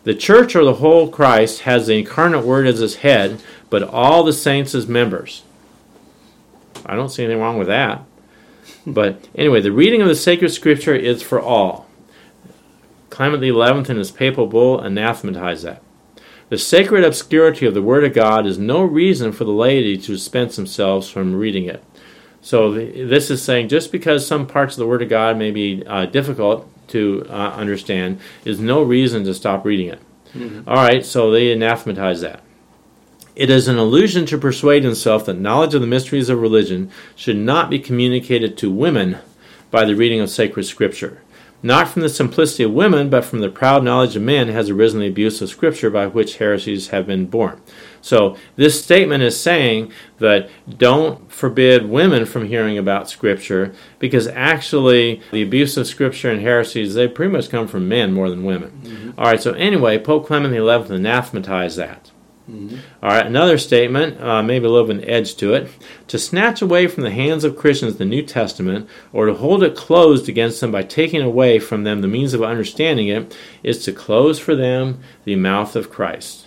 The 0.04 0.16
church 0.16 0.56
or 0.56 0.64
the 0.64 0.76
whole 0.76 1.10
Christ 1.10 1.62
has 1.62 1.88
the 1.88 1.98
incarnate 2.00 2.46
word 2.46 2.66
as 2.68 2.82
its 2.82 2.96
head, 2.96 3.42
but 3.70 3.84
all 3.84 4.24
the 4.24 4.34
saints 4.34 4.74
as 4.74 4.88
members. 4.88 5.44
I 6.86 6.96
don't 6.96 7.10
see 7.10 7.24
anything 7.24 7.40
wrong 7.40 7.58
with 7.58 7.68
that. 7.68 8.04
But 8.86 9.28
anyway, 9.36 9.62
the 9.62 9.72
reading 9.72 10.02
of 10.02 10.08
the 10.08 10.16
sacred 10.16 10.50
scripture 10.50 10.96
is 10.96 11.22
for 11.22 11.40
all. 11.40 11.88
Clement 13.12 13.44
XI 13.44 13.92
in 13.92 13.98
his 13.98 14.10
papal 14.10 14.48
bull 14.48 14.80
anathematized 14.80 15.66
that. 15.66 15.84
The 16.50 16.58
sacred 16.58 17.06
obscurity 17.06 17.66
of 17.66 17.74
the 17.74 17.82
Word 17.82 18.04
of 18.04 18.14
God 18.14 18.46
is 18.46 18.58
no 18.58 18.84
reason 18.84 19.32
for 19.32 19.46
the 19.46 19.52
laity 19.52 19.98
to 19.98 20.12
dispense 20.14 20.56
themselves 20.56 21.10
from 21.10 21.36
reading 21.36 21.66
it. 21.66 21.84
So 22.42 22.74
th- 22.74 23.10
this 23.10 23.30
is 23.30 23.42
saying 23.42 23.70
just 23.70 23.92
because 23.92 24.26
some 24.26 24.48
parts 24.48 24.76
of 24.76 24.80
the 24.80 24.88
Word 24.88 25.02
of 25.02 25.10
God 25.10 25.38
may 25.38 25.52
be 25.52 25.84
uh, 25.86 26.06
difficult 26.06 26.68
to 26.90 27.26
uh, 27.30 27.34
understand 27.34 28.20
is 28.46 28.60
no 28.60 28.82
reason 28.82 29.24
to 29.26 29.34
stop 29.34 29.66
reading 29.66 29.88
it. 29.88 30.00
All 30.68 30.76
right, 30.76 31.06
so 31.06 31.32
they 31.32 31.52
anathematize 31.52 32.22
that. 32.22 32.42
It 33.36 33.50
is 33.50 33.68
an 33.68 33.78
illusion 33.78 34.26
to 34.28 34.38
persuade 34.38 34.84
himself 34.84 35.26
that 35.26 35.40
knowledge 35.40 35.74
of 35.74 35.82
the 35.82 35.88
mysteries 35.88 36.30
of 36.30 36.42
religion 36.42 36.92
should 37.16 37.38
not 37.38 37.70
be 37.70 37.80
communicated 37.80 38.58
to 38.58 38.72
women 38.72 39.18
by 39.70 39.86
the 39.86 39.96
reading 39.96 40.20
of 40.20 40.30
sacred 40.30 40.64
scripture. 40.64 41.22
Not 41.64 41.90
from 41.90 42.02
the 42.02 42.10
simplicity 42.10 42.64
of 42.64 42.74
women, 42.74 43.10
but 43.10 43.24
from 43.24 43.40
the 43.40 43.50
proud 43.50 43.84
knowledge 43.84 44.16
of 44.16 44.24
men 44.24 44.48
has 44.48 44.70
arisen 44.70 45.00
the 45.00 45.08
abuse 45.08 45.42
of 45.42 45.50
Scripture 45.50 45.92
by 45.92 46.08
which 46.08 46.38
heresies 46.38 46.88
have 46.88 47.06
been 47.06 47.28
born. 47.28 47.62
So 48.02 48.36
this 48.56 48.84
statement 48.84 49.24
is 49.24 49.40
saying 49.40 49.92
that 50.20 50.50
don't 50.78 51.32
forbid 51.32 51.90
women 51.90 52.26
from 52.26 52.46
hearing 52.46 52.78
about 52.78 53.10
Scripture 53.10 53.74
because 54.00 54.28
actually 54.28 55.22
the 55.32 55.44
abuse 55.44 55.78
of 55.78 55.88
Scripture 55.88 56.30
and 56.32 56.42
heresies 56.42 56.94
they 56.94 57.08
pretty 57.08 57.32
much 57.32 57.50
come 57.50 57.68
from 57.68 57.88
men 57.88 58.14
more 58.14 58.30
than 58.30 58.44
women. 58.44 58.82
Mm-hmm. 58.84 59.20
All 59.20 59.26
right. 59.26 59.42
So 59.42 59.54
anyway, 59.54 60.00
Pope 60.00 60.26
Clement 60.26 60.54
XI 60.54 60.94
anathematized 60.94 61.78
that. 61.78 62.12
Mm-hmm. 62.50 62.78
All 63.02 63.12
right, 63.12 63.26
another 63.26 63.58
statement, 63.58 64.20
uh, 64.20 64.42
maybe 64.42 64.66
a 64.66 64.70
little 64.70 64.88
bit 64.88 64.98
of 64.98 65.04
an 65.04 65.10
edge 65.10 65.36
to 65.36 65.54
it. 65.54 65.70
To 66.08 66.18
snatch 66.18 66.62
away 66.62 66.88
from 66.88 67.04
the 67.04 67.12
hands 67.12 67.44
of 67.44 67.56
Christians 67.56 67.96
the 67.96 68.06
New 68.06 68.24
Testament, 68.24 68.90
or 69.14 69.28
to 69.28 69.34
hold 69.36 69.64
it 69.64 69.76
closed 69.76 70.28
against 70.28 70.60
them 70.60 70.72
by 70.72 70.84
taking 70.84 71.22
away 71.22 71.60
from 71.60 71.84
them 71.84 72.02
the 72.02 72.08
means 72.08 72.34
of 72.34 72.44
understanding 72.44 73.08
it, 73.08 73.38
is 73.64 73.86
to 73.86 73.94
close 73.94 74.40
for 74.40 74.56
them 74.56 75.02
the 75.24 75.36
mouth 75.36 75.76
of 75.76 75.90
Christ. 75.90 76.41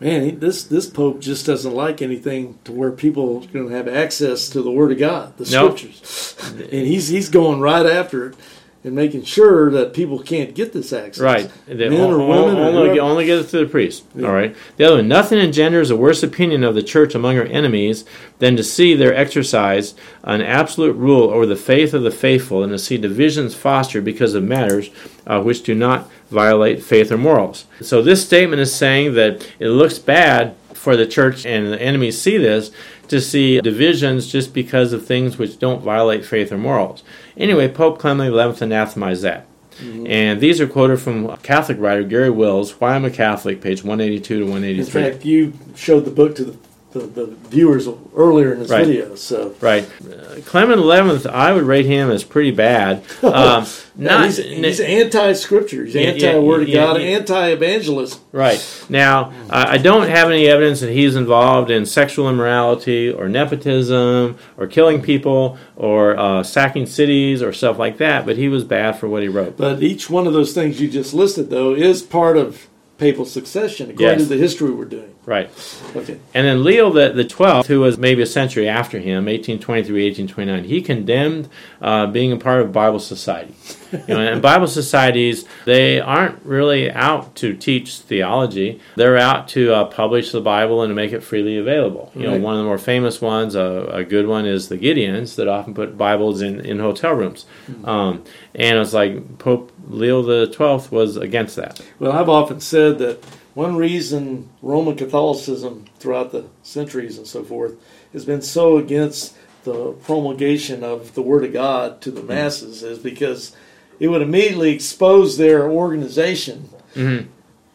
Man, 0.00 0.40
this 0.40 0.64
this 0.64 0.86
pope 0.86 1.20
just 1.20 1.46
doesn't 1.46 1.72
like 1.74 2.02
anything 2.02 2.58
to 2.64 2.72
where 2.72 2.90
people 2.90 3.42
are 3.42 3.46
going 3.52 3.68
to 3.68 3.74
have 3.74 3.88
access 3.88 4.48
to 4.50 4.60
the 4.60 4.70
Word 4.70 4.92
of 4.92 4.98
God, 4.98 5.36
the 5.36 5.48
nope. 5.50 5.78
Scriptures, 5.78 6.36
and 6.58 6.86
he's 6.86 7.08
he's 7.08 7.28
going 7.28 7.60
right 7.60 7.86
after 7.86 8.28
it 8.28 8.36
and 8.84 8.94
making 8.94 9.24
sure 9.24 9.70
that 9.70 9.94
people 9.94 10.18
can't 10.18 10.54
get 10.54 10.74
this 10.74 10.92
access. 10.92 11.18
Right. 11.18 11.50
Men 11.66 11.92
or 11.94 12.18
women. 12.18 12.56
Only, 12.58 13.00
only 13.00 13.24
get 13.24 13.38
it 13.38 13.44
through 13.44 13.64
the 13.64 13.70
priest. 13.70 14.04
Yeah. 14.14 14.28
All 14.28 14.34
right. 14.34 14.54
The 14.76 14.84
other 14.84 14.96
one, 14.96 15.08
nothing 15.08 15.38
engenders 15.38 15.90
a 15.90 15.96
worse 15.96 16.22
opinion 16.22 16.62
of 16.62 16.74
the 16.74 16.82
church 16.82 17.14
among 17.14 17.36
her 17.36 17.44
enemies 17.44 18.04
than 18.40 18.56
to 18.56 18.62
see 18.62 18.94
their 18.94 19.14
exercise 19.14 19.94
an 20.22 20.42
absolute 20.42 20.96
rule 20.96 21.30
over 21.30 21.46
the 21.46 21.56
faith 21.56 21.94
of 21.94 22.02
the 22.02 22.10
faithful 22.10 22.62
and 22.62 22.72
to 22.72 22.78
see 22.78 22.98
divisions 22.98 23.54
fostered 23.54 24.04
because 24.04 24.34
of 24.34 24.44
matters 24.44 24.90
uh, 25.26 25.42
which 25.42 25.62
do 25.62 25.74
not 25.74 26.10
violate 26.30 26.82
faith 26.82 27.10
or 27.10 27.16
morals. 27.16 27.64
So 27.80 28.02
this 28.02 28.26
statement 28.26 28.60
is 28.60 28.74
saying 28.74 29.14
that 29.14 29.50
it 29.58 29.68
looks 29.68 29.98
bad 29.98 30.56
for 30.74 30.96
the 30.96 31.06
church 31.06 31.46
and 31.46 31.68
the 31.68 31.80
enemies 31.80 32.20
see 32.20 32.36
this 32.36 32.70
to 33.08 33.20
see 33.20 33.60
divisions 33.60 34.30
just 34.30 34.54
because 34.54 34.92
of 34.92 35.06
things 35.06 35.38
which 35.38 35.58
don't 35.58 35.82
violate 35.82 36.24
faith 36.24 36.52
or 36.52 36.58
morals. 36.58 37.02
Anyway, 37.36 37.68
Pope 37.68 37.98
Clement 37.98 38.32
XI 38.32 38.64
anathematized 38.64 39.22
that. 39.22 39.46
Mm-hmm. 39.78 40.06
And 40.06 40.40
these 40.40 40.60
are 40.60 40.68
quoted 40.68 40.98
from 40.98 41.36
Catholic 41.38 41.78
writer 41.80 42.04
Garry 42.04 42.30
Wills, 42.30 42.80
Why 42.80 42.94
I'm 42.94 43.04
a 43.04 43.10
Catholic, 43.10 43.60
page 43.60 43.82
182 43.82 44.38
to 44.38 44.44
183. 44.44 45.02
In 45.02 45.12
fact, 45.12 45.24
you 45.24 45.52
showed 45.74 46.04
the 46.04 46.10
book 46.10 46.36
to 46.36 46.44
the 46.44 46.58
the, 46.94 47.00
the 47.00 47.26
viewers 47.48 47.88
earlier 48.16 48.52
in 48.52 48.60
this 48.60 48.70
right. 48.70 48.86
video. 48.86 49.16
So 49.16 49.54
right, 49.60 49.84
uh, 50.08 50.40
Clement 50.46 50.80
Eleventh, 50.80 51.26
I 51.26 51.52
would 51.52 51.64
rate 51.64 51.86
him 51.86 52.10
as 52.10 52.24
pretty 52.24 52.52
bad. 52.52 53.04
Um, 53.34 53.66
not 53.96 54.26
he's, 54.26 54.36
he's 54.36 54.80
anti-scripture. 54.80 55.84
He's 55.84 55.94
yeah, 55.94 56.02
anti-word 56.02 56.68
yeah, 56.68 56.82
of 56.82 56.88
God, 56.88 57.00
yeah, 57.00 57.08
anti-evangelism. 57.08 58.20
Right 58.30 58.84
now, 58.88 59.32
I 59.50 59.78
don't 59.78 60.08
have 60.08 60.30
any 60.30 60.46
evidence 60.46 60.80
that 60.80 60.90
he's 60.90 61.16
involved 61.16 61.70
in 61.70 61.84
sexual 61.84 62.28
immorality 62.28 63.10
or 63.10 63.28
nepotism 63.28 64.38
or 64.56 64.66
killing 64.68 65.02
people 65.02 65.58
or 65.74 66.16
uh, 66.16 66.42
sacking 66.44 66.86
cities 66.86 67.42
or 67.42 67.52
stuff 67.52 67.76
like 67.76 67.98
that. 67.98 68.24
But 68.24 68.36
he 68.36 68.48
was 68.48 68.62
bad 68.62 68.98
for 68.98 69.08
what 69.08 69.22
he 69.22 69.28
wrote. 69.28 69.56
But 69.56 69.82
each 69.82 70.08
one 70.08 70.28
of 70.28 70.32
those 70.32 70.52
things 70.52 70.80
you 70.80 70.88
just 70.88 71.12
listed, 71.12 71.50
though, 71.50 71.74
is 71.74 72.02
part 72.02 72.36
of 72.36 72.68
papal 72.98 73.24
succession 73.24 73.90
according 73.90 74.20
yes. 74.20 74.28
to 74.28 74.34
the 74.34 74.40
history 74.40 74.70
we're 74.70 74.84
doing. 74.84 75.14
Right. 75.26 75.50
Okay. 75.96 76.18
And 76.34 76.46
then 76.46 76.62
Leo 76.62 76.92
the, 76.92 77.10
the 77.10 77.24
12th, 77.24 77.66
who 77.66 77.80
was 77.80 77.96
maybe 77.96 78.22
a 78.22 78.26
century 78.26 78.68
after 78.68 78.98
him, 78.98 79.24
1823, 79.24 80.04
1829, 80.04 80.64
he 80.64 80.82
condemned 80.82 81.48
uh, 81.80 82.06
being 82.06 82.30
a 82.30 82.36
part 82.36 82.60
of 82.60 82.72
Bible 82.72 83.00
society. 83.00 83.54
You 83.92 84.14
know, 84.14 84.20
and 84.20 84.42
Bible 84.42 84.66
societies, 84.66 85.44
they 85.66 86.00
aren't 86.00 86.44
really 86.44 86.90
out 86.90 87.36
to 87.36 87.54
teach 87.54 87.98
theology. 87.98 88.80
They're 88.96 89.16
out 89.16 89.48
to 89.48 89.72
uh, 89.72 89.84
publish 89.84 90.32
the 90.32 90.40
Bible 90.40 90.82
and 90.82 90.90
to 90.90 90.94
make 90.94 91.12
it 91.12 91.20
freely 91.20 91.58
available. 91.58 92.10
You 92.14 92.28
right. 92.28 92.38
know, 92.38 92.44
one 92.44 92.54
of 92.54 92.58
the 92.58 92.64
more 92.64 92.78
famous 92.78 93.20
ones, 93.20 93.54
uh, 93.54 93.90
a 93.92 94.04
good 94.04 94.26
one, 94.26 94.46
is 94.46 94.68
the 94.68 94.78
Gideons 94.78 95.36
that 95.36 95.46
often 95.46 95.74
put 95.74 95.96
Bibles 95.96 96.42
in, 96.42 96.60
in 96.60 96.80
hotel 96.80 97.12
rooms. 97.12 97.46
Mm-hmm. 97.68 97.88
Um, 97.88 98.24
and 98.54 98.78
it's 98.78 98.92
like 98.92 99.38
Pope 99.38 99.72
Leo 99.88 100.22
the 100.22 100.46
12th 100.48 100.90
was 100.90 101.16
against 101.16 101.56
that. 101.56 101.80
Well, 101.98 102.12
I've 102.12 102.28
often 102.28 102.60
said 102.60 102.98
that 102.98 103.24
one 103.54 103.76
reason 103.76 104.50
Roman 104.62 104.96
Catholicism 104.96 105.86
throughout 105.98 106.32
the 106.32 106.46
centuries 106.62 107.18
and 107.18 107.26
so 107.26 107.44
forth 107.44 107.76
has 108.12 108.24
been 108.24 108.42
so 108.42 108.78
against 108.78 109.36
the 109.64 109.92
promulgation 109.92 110.84
of 110.84 111.14
the 111.14 111.22
Word 111.22 111.44
of 111.44 111.52
God 111.52 112.00
to 112.02 112.10
the 112.10 112.20
mm-hmm. 112.20 112.28
masses 112.28 112.82
is 112.82 112.98
because 112.98 113.56
it 113.98 114.08
would 114.08 114.22
immediately 114.22 114.72
expose 114.72 115.36
their 115.36 115.70
organization 115.70 116.68
mm-hmm. 116.94 117.28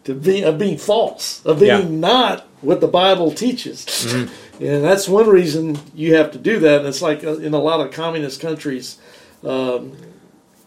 to 0.03 0.13
be, 0.13 0.43
of 0.43 0.57
being 0.57 0.77
false, 0.77 1.43
of 1.45 1.59
being 1.59 1.93
yeah. 1.93 1.99
not 1.99 2.47
what 2.61 2.81
the 2.81 2.87
Bible 2.87 3.31
teaches. 3.31 3.85
Mm-hmm. 3.85 4.33
And 4.59 4.83
that's 4.83 5.07
one 5.07 5.29
reason 5.29 5.79
you 5.95 6.15
have 6.15 6.33
to 6.33 6.37
do 6.37 6.59
that. 6.59 6.79
And 6.79 6.87
it's 6.89 7.01
like 7.01 7.23
uh, 7.23 7.37
in 7.37 7.53
a 7.53 7.59
lot 7.59 7.79
of 7.79 7.93
communist 7.93 8.41
countries, 8.41 8.97
um, 9.41 9.95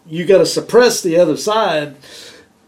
you 0.05 0.25
got 0.25 0.39
to 0.39 0.45
suppress 0.45 1.01
the 1.01 1.17
other 1.17 1.37
side 1.37 1.95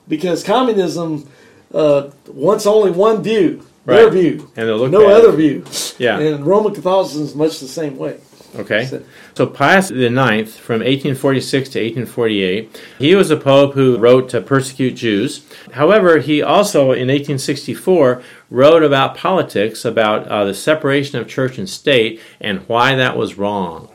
because 0.07 0.43
communism 0.43 1.29
uh, 1.73 2.09
wants 2.27 2.65
only 2.65 2.91
one 2.91 3.23
view, 3.23 3.65
right. 3.85 3.95
their 3.97 4.09
view, 4.09 4.51
and 4.55 4.67
no 4.67 5.05
bad. 5.05 5.11
other 5.11 5.31
view. 5.31 5.65
Yeah, 5.97 6.19
and 6.19 6.45
Roman 6.45 6.73
Catholicism 6.73 7.23
is 7.23 7.35
much 7.35 7.59
the 7.59 7.67
same 7.67 7.97
way. 7.97 8.19
Okay. 8.55 8.85
So, 8.85 9.03
so 9.35 9.47
Pius 9.47 9.91
IX, 9.91 10.55
from 10.55 10.79
1846 10.79 11.69
to 11.69 11.79
1848, 11.79 12.81
he 12.97 13.13
was 13.13 13.29
a 13.29 13.35
pope 13.35 13.73
who 13.73 13.97
wrote 13.97 14.29
to 14.29 14.39
persecute 14.39 14.91
Jews. 14.91 15.45
However, 15.73 16.19
he 16.19 16.41
also, 16.41 16.91
in 16.93 17.09
1864, 17.09 18.23
wrote 18.49 18.83
about 18.83 19.17
politics, 19.17 19.83
about 19.83 20.25
uh, 20.27 20.45
the 20.45 20.53
separation 20.53 21.19
of 21.19 21.27
church 21.27 21.57
and 21.57 21.69
state, 21.69 22.21
and 22.39 22.59
why 22.69 22.95
that 22.95 23.17
was 23.17 23.37
wrong 23.37 23.89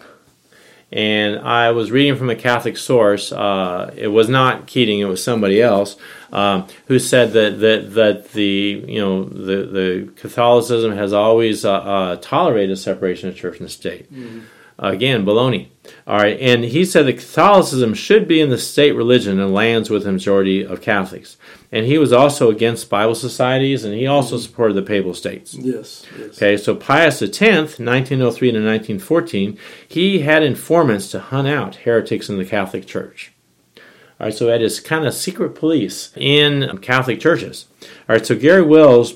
and 0.92 1.38
I 1.38 1.70
was 1.70 1.90
reading 1.90 2.16
from 2.16 2.30
a 2.30 2.34
Catholic 2.34 2.76
source. 2.76 3.30
Uh, 3.32 3.92
it 3.96 4.08
was 4.08 4.28
not 4.28 4.66
Keating; 4.66 5.00
it 5.00 5.04
was 5.04 5.22
somebody 5.22 5.62
else 5.62 5.96
um, 6.32 6.66
who 6.86 6.98
said 6.98 7.32
that, 7.32 7.60
that 7.60 7.94
that 7.94 8.32
the 8.32 8.84
you 8.86 9.00
know 9.00 9.24
the 9.24 9.66
the 9.66 10.12
Catholicism 10.16 10.92
has 10.92 11.12
always 11.12 11.64
uh, 11.64 11.72
uh, 11.72 12.16
tolerated 12.16 12.78
separation 12.78 13.28
of 13.28 13.36
church 13.36 13.60
and 13.60 13.70
state. 13.70 14.12
Mm-hmm. 14.12 14.40
Again, 14.82 15.27
baloney. 15.27 15.69
All 16.07 16.16
right, 16.16 16.39
and 16.40 16.65
he 16.65 16.86
said 16.86 17.07
that 17.07 17.19
Catholicism 17.19 17.93
should 17.93 18.27
be 18.27 18.40
in 18.40 18.48
the 18.48 18.57
state 18.57 18.93
religion 18.93 19.39
in 19.39 19.52
lands 19.52 19.90
with 19.90 20.07
a 20.07 20.12
majority 20.12 20.65
of 20.65 20.81
Catholics. 20.81 21.36
And 21.70 21.85
he 21.85 21.98
was 21.98 22.15
also 22.15 22.51
against 22.51 22.89
Bible 22.89 23.15
societies, 23.15 23.85
and 23.85 23.94
he 23.94 24.07
also 24.07 24.36
mm-hmm. 24.36 24.43
supported 24.43 24.74
the 24.74 24.82
Papal 24.82 25.12
States. 25.12 25.52
Yes, 25.55 26.07
yes. 26.19 26.36
Okay, 26.36 26.57
so 26.57 26.74
Pius 26.74 27.20
X, 27.20 27.40
1903 27.40 28.52
to 28.52 28.59
1914, 28.59 29.59
he 29.86 30.20
had 30.20 30.43
informants 30.43 31.11
to 31.11 31.20
hunt 31.20 31.47
out 31.47 31.77
heretics 31.77 32.31
in 32.31 32.39
the 32.39 32.47
Catholic 32.47 32.86
Church. 32.86 33.32
All 34.19 34.27
right, 34.27 34.35
so 34.35 34.47
that 34.47 34.62
is 34.62 34.81
kind 34.81 35.07
of 35.07 35.12
secret 35.12 35.55
police 35.55 36.12
in 36.16 36.78
Catholic 36.78 37.20
churches. 37.20 37.66
All 38.09 38.16
right, 38.16 38.24
so 38.24 38.35
Garry 38.35 38.62
Wills 38.62 39.15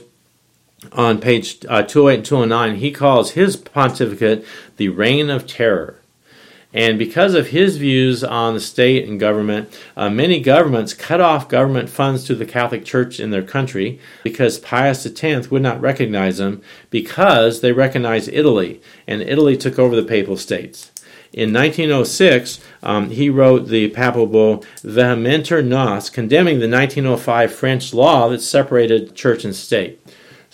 on 0.93 1.21
page 1.21 1.65
uh, 1.69 1.83
208 1.83 2.17
and 2.17 2.25
209, 2.25 2.77
he 2.77 2.91
calls 2.91 3.33
his 3.33 3.57
pontificate 3.57 4.45
the 4.77 4.89
reign 4.89 5.31
of 5.31 5.47
terror. 5.47 6.01
And 6.75 6.99
because 6.99 7.35
of 7.35 7.49
his 7.49 7.77
views 7.77 8.25
on 8.25 8.55
the 8.55 8.61
state 8.61 9.09
and 9.09 9.21
government, 9.21 9.73
uh, 9.97 10.11
many 10.11 10.41
governments 10.41 10.93
cut 10.93 11.21
off 11.21 11.49
government 11.49 11.89
funds 11.89 12.25
to 12.25 12.35
the 12.35 12.45
Catholic 12.45 12.85
Church 12.85 13.21
in 13.21 13.31
their 13.31 13.45
country 13.45 14.01
because 14.25 14.59
Pius 14.59 15.07
X 15.07 15.51
would 15.53 15.63
not 15.63 15.81
recognize 15.81 16.39
them 16.39 16.63
because 16.91 17.61
they 17.61 17.71
recognized 17.71 18.29
Italy, 18.33 18.83
and 19.07 19.23
Italy 19.23 19.57
took 19.57 19.79
over 19.79 19.95
the 19.95 20.03
Papal 20.03 20.37
States. 20.37 20.91
In 21.33 21.53
1906, 21.53 22.61
um, 22.83 23.11
he 23.11 23.29
wrote 23.29 23.67
the 23.67 23.89
papal 23.89 24.27
bull 24.27 24.65
Vehementer 24.83 25.65
Nos, 25.65 26.09
condemning 26.09 26.61
the 26.61 26.69
1905 26.69 27.53
French 27.53 27.93
law 27.93 28.29
that 28.29 28.41
separated 28.41 29.17
church 29.17 29.45
and 29.45 29.55
state. 29.55 30.04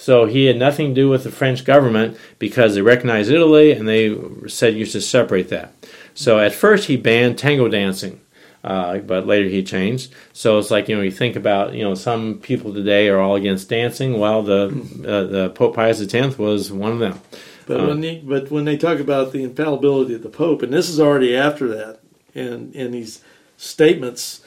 So 0.00 0.24
he 0.24 0.46
had 0.46 0.56
nothing 0.56 0.88
to 0.88 0.94
do 0.94 1.10
with 1.10 1.24
the 1.24 1.30
French 1.30 1.62
government 1.62 2.16
because 2.38 2.74
they 2.74 2.80
recognized 2.80 3.30
Italy 3.30 3.72
and 3.72 3.86
they 3.86 4.16
said 4.48 4.74
you 4.74 4.86
should 4.86 5.02
separate 5.02 5.50
that. 5.50 5.74
So 6.14 6.38
at 6.38 6.54
first 6.54 6.86
he 6.86 6.96
banned 6.96 7.36
tango 7.36 7.68
dancing, 7.68 8.22
uh, 8.64 8.96
but 9.00 9.26
later 9.26 9.50
he 9.50 9.62
changed. 9.62 10.14
So 10.32 10.58
it's 10.58 10.70
like 10.70 10.88
you 10.88 10.96
know 10.96 11.02
you 11.02 11.10
think 11.10 11.36
about 11.36 11.74
you 11.74 11.84
know 11.84 11.94
some 11.94 12.38
people 12.38 12.72
today 12.72 13.10
are 13.10 13.18
all 13.18 13.36
against 13.36 13.68
dancing. 13.68 14.18
Well, 14.18 14.42
the 14.42 14.68
uh, 15.06 15.24
the 15.30 15.50
Pope 15.50 15.76
Pius 15.76 16.00
X 16.00 16.38
was 16.38 16.72
one 16.72 16.92
of 16.92 16.98
them. 16.98 17.20
But 17.66 17.82
uh, 17.82 17.86
when 17.88 18.00
they, 18.00 18.20
but 18.20 18.50
when 18.50 18.64
they 18.64 18.78
talk 18.78 19.00
about 19.00 19.32
the 19.32 19.44
infallibility 19.44 20.14
of 20.14 20.22
the 20.22 20.30
Pope, 20.30 20.62
and 20.62 20.72
this 20.72 20.88
is 20.88 20.98
already 20.98 21.36
after 21.36 21.68
that, 21.68 22.00
and 22.34 22.74
in 22.74 22.92
these 22.92 23.22
statements, 23.58 24.40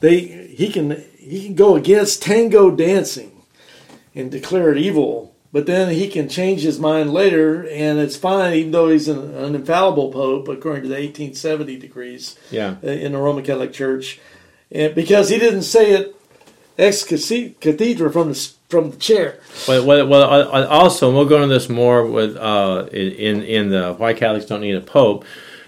they 0.00 0.20
he 0.20 0.72
can 0.72 1.04
he 1.18 1.44
can 1.44 1.54
go 1.54 1.76
against 1.76 2.22
tango 2.22 2.70
dancing 2.70 3.35
and 4.16 4.30
declare 4.30 4.72
it 4.72 4.78
evil, 4.78 5.34
but 5.52 5.66
then 5.66 5.92
he 5.94 6.08
can 6.08 6.28
change 6.28 6.62
his 6.62 6.80
mind 6.80 7.12
later, 7.12 7.64
and 7.68 7.98
it's 8.00 8.16
fine, 8.16 8.54
even 8.54 8.72
though 8.72 8.88
he's 8.88 9.06
an, 9.06 9.34
an 9.36 9.54
infallible 9.54 10.10
pope 10.10 10.48
according 10.48 10.82
to 10.82 10.88
the 10.88 10.94
1870 10.94 11.76
decrees 11.76 12.36
Yeah. 12.50 12.76
uh, 12.82 12.88
in 12.88 13.12
the 13.12 13.18
Roman 13.18 13.44
Catholic 13.44 13.72
Church, 13.72 14.18
and 14.72 14.94
because 14.94 15.28
he 15.28 15.38
didn't 15.38 15.62
say 15.62 15.92
it 15.92 16.16
ex 16.78 17.04
cathedra 17.04 18.10
from 18.12 18.30
the 18.32 18.50
from 18.68 18.90
the 18.90 18.96
chair. 18.96 19.38
Well, 19.68 19.86
well, 19.86 20.06
well 20.08 20.66
also, 20.66 21.06
and 21.08 21.16
we'll 21.16 21.26
go 21.26 21.42
into 21.42 21.54
this 21.54 21.68
more 21.68 22.04
with 22.04 22.36
uh, 22.36 22.86
in 22.92 23.42
in 23.42 23.70
the 23.70 23.94
why 23.94 24.12
Catholics 24.14 24.46
don't 24.46 24.60
need 24.60 24.74
a 24.74 24.80
pope. 24.80 25.24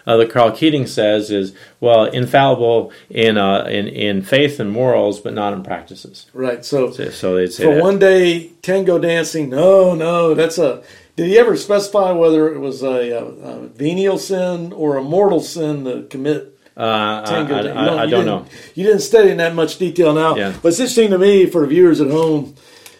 Uh, 0.09 0.17
that 0.17 0.31
Karl 0.31 0.51
Keating 0.51 0.87
says 0.87 1.31
is 1.31 1.53
well 1.81 2.07
infallible 2.07 2.91
in 3.11 3.37
uh, 3.37 3.65
in 3.65 3.87
in 3.89 4.23
faith 4.23 4.59
and 4.59 4.71
morals, 4.71 5.21
but 5.21 5.35
not 5.35 5.53
in 5.53 5.63
practices. 5.63 6.27
Right. 6.33 6.65
So 6.65 6.91
So, 6.93 7.11
so 7.11 7.37
they'd 7.37 7.53
say 7.53 7.65
for 7.65 7.75
that. 7.75 7.83
one 7.83 7.99
day 7.99 8.53
tango 8.63 8.99
dancing, 8.99 9.51
no, 9.51 9.95
no, 9.95 10.33
that's 10.35 10.57
a. 10.57 10.83
Did 11.17 11.27
he 11.27 11.39
ever 11.39 11.57
specify 11.57 12.13
whether 12.13 12.43
it 12.55 12.59
was 12.59 12.83
a, 12.83 13.11
a, 13.11 13.25
a 13.25 13.69
venial 13.69 14.19
sin 14.19 14.73
or 14.73 14.97
a 14.97 15.03
mortal 15.03 15.41
sin 15.41 15.85
to 15.85 16.05
commit 16.05 16.59
uh, 16.77 17.27
tango? 17.27 17.57
I, 17.57 17.63
you 17.63 17.69
I, 17.71 18.03
I 18.05 18.07
don't 18.07 18.25
know. 18.25 18.47
You 18.75 18.85
didn't 18.87 19.01
study 19.03 19.31
in 19.31 19.37
that 19.39 19.55
much 19.55 19.79
detail 19.79 20.15
now. 20.15 20.37
Yeah. 20.37 20.55
But 20.63 20.69
it's 20.69 20.81
interesting 20.81 21.11
to 21.11 21.19
me 21.19 21.45
for 21.47 21.61
the 21.63 21.67
viewers 21.67 22.01
at 22.01 22.11
home 22.11 22.55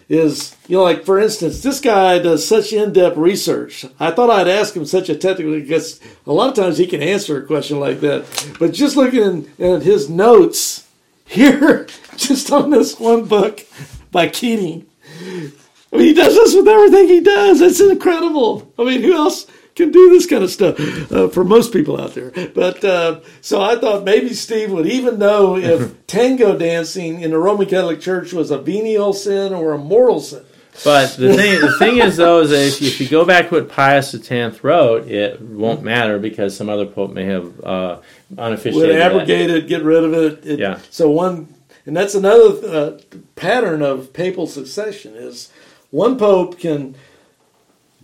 is 0.09 0.55
you 0.67 0.75
know 0.75 0.83
like 0.83 1.05
for 1.05 1.19
instance 1.19 1.61
this 1.61 1.79
guy 1.79 2.17
does 2.17 2.45
such 2.45 2.73
in-depth 2.73 3.15
research 3.15 3.85
i 3.99 4.09
thought 4.09 4.29
i'd 4.31 4.47
ask 4.47 4.75
him 4.75 4.85
such 4.85 5.07
a 5.07 5.15
technical 5.15 5.53
because 5.53 6.01
a 6.25 6.33
lot 6.33 6.49
of 6.49 6.55
times 6.55 6.79
he 6.79 6.87
can 6.87 7.01
answer 7.01 7.37
a 7.37 7.45
question 7.45 7.79
like 7.79 7.99
that 7.99 8.25
but 8.59 8.73
just 8.73 8.97
looking 8.97 9.47
at 9.59 9.83
his 9.83 10.09
notes 10.09 10.87
here 11.25 11.85
just 12.17 12.51
on 12.51 12.71
this 12.71 12.99
one 12.99 13.25
book 13.25 13.65
by 14.11 14.27
keating 14.27 14.85
I 15.91 15.97
mean, 15.97 16.05
he 16.05 16.13
does 16.13 16.35
this 16.35 16.55
with 16.55 16.67
everything 16.67 17.07
he 17.07 17.19
does. 17.19 17.61
It's 17.61 17.79
incredible. 17.79 18.71
I 18.77 18.83
mean, 18.83 19.01
who 19.01 19.13
else 19.13 19.47
can 19.79 19.91
do 19.91 20.09
this 20.09 20.25
kind 20.25 20.43
of 20.43 20.51
stuff 20.51 20.79
uh, 21.11 21.29
for 21.29 21.43
most 21.43 21.73
people 21.73 21.99
out 21.99 22.13
there? 22.13 22.31
But 22.53 22.83
uh, 22.83 23.21
so 23.41 23.61
I 23.61 23.75
thought 23.77 24.03
maybe 24.03 24.33
Steve 24.33 24.71
would 24.71 24.85
even 24.87 25.17
know 25.17 25.57
if 25.57 26.05
tango 26.07 26.57
dancing 26.57 27.21
in 27.21 27.31
the 27.31 27.37
Roman 27.37 27.67
Catholic 27.67 28.01
Church 28.01 28.33
was 28.33 28.51
a 28.51 28.57
venial 28.59 29.13
sin 29.13 29.53
or 29.53 29.73
a 29.73 29.77
mortal 29.77 30.19
sin. 30.19 30.43
But 30.83 31.17
the 31.17 31.33
thing, 31.33 31.59
the 31.59 31.75
thing 31.77 31.97
is, 31.97 32.15
though, 32.15 32.39
is 32.39 32.51
that 32.51 32.65
if, 32.67 32.81
if 32.81 33.01
you 33.01 33.09
go 33.09 33.25
back 33.25 33.49
to 33.49 33.55
what 33.55 33.69
Pius 33.69 34.13
X 34.31 34.63
wrote, 34.63 35.07
it 35.07 35.41
won't 35.41 35.83
matter 35.83 36.19
because 36.19 36.55
some 36.55 36.69
other 36.69 36.85
pope 36.85 37.11
may 37.11 37.25
have 37.25 37.63
uh, 37.63 37.99
Would 38.29 38.39
unofficiated 38.39 38.95
that. 38.95 39.11
abrogate 39.11 39.49
it, 39.49 39.67
get 39.67 39.83
rid 39.83 40.03
of 40.05 40.13
it. 40.13 40.45
it. 40.45 40.59
Yeah. 40.59 40.79
So 40.89 41.09
one, 41.09 41.53
and 41.85 41.97
that's 41.97 42.15
another 42.15 42.67
uh, 42.67 42.99
pattern 43.35 43.81
of 43.81 44.13
papal 44.13 44.47
succession 44.47 45.15
is 45.15 45.51
one 45.91 46.17
pope 46.17 46.57
can 46.59 46.95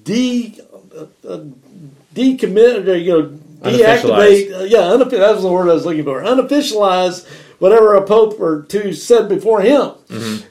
de 0.04 0.60
uh, 0.96 1.06
uh, 1.28 1.44
decommit 2.16 2.88
or 2.88 2.96
you 2.96 3.12
know 3.12 3.40
deactivate. 3.62 4.52
Uh, 4.62 4.64
yeah, 4.64 4.80
unof- 4.96 5.12
that 5.12 5.34
was 5.34 5.44
the 5.44 5.52
word 5.52 5.70
I 5.70 5.74
was 5.74 5.86
looking 5.86 6.04
for. 6.04 6.22
Unofficialize 6.22 7.28
whatever 7.60 7.96
a 7.96 8.02
pope 8.06 8.40
or 8.40 8.64
two 8.64 8.92
said 8.94 9.30
before 9.30 9.62
him, 9.62 9.92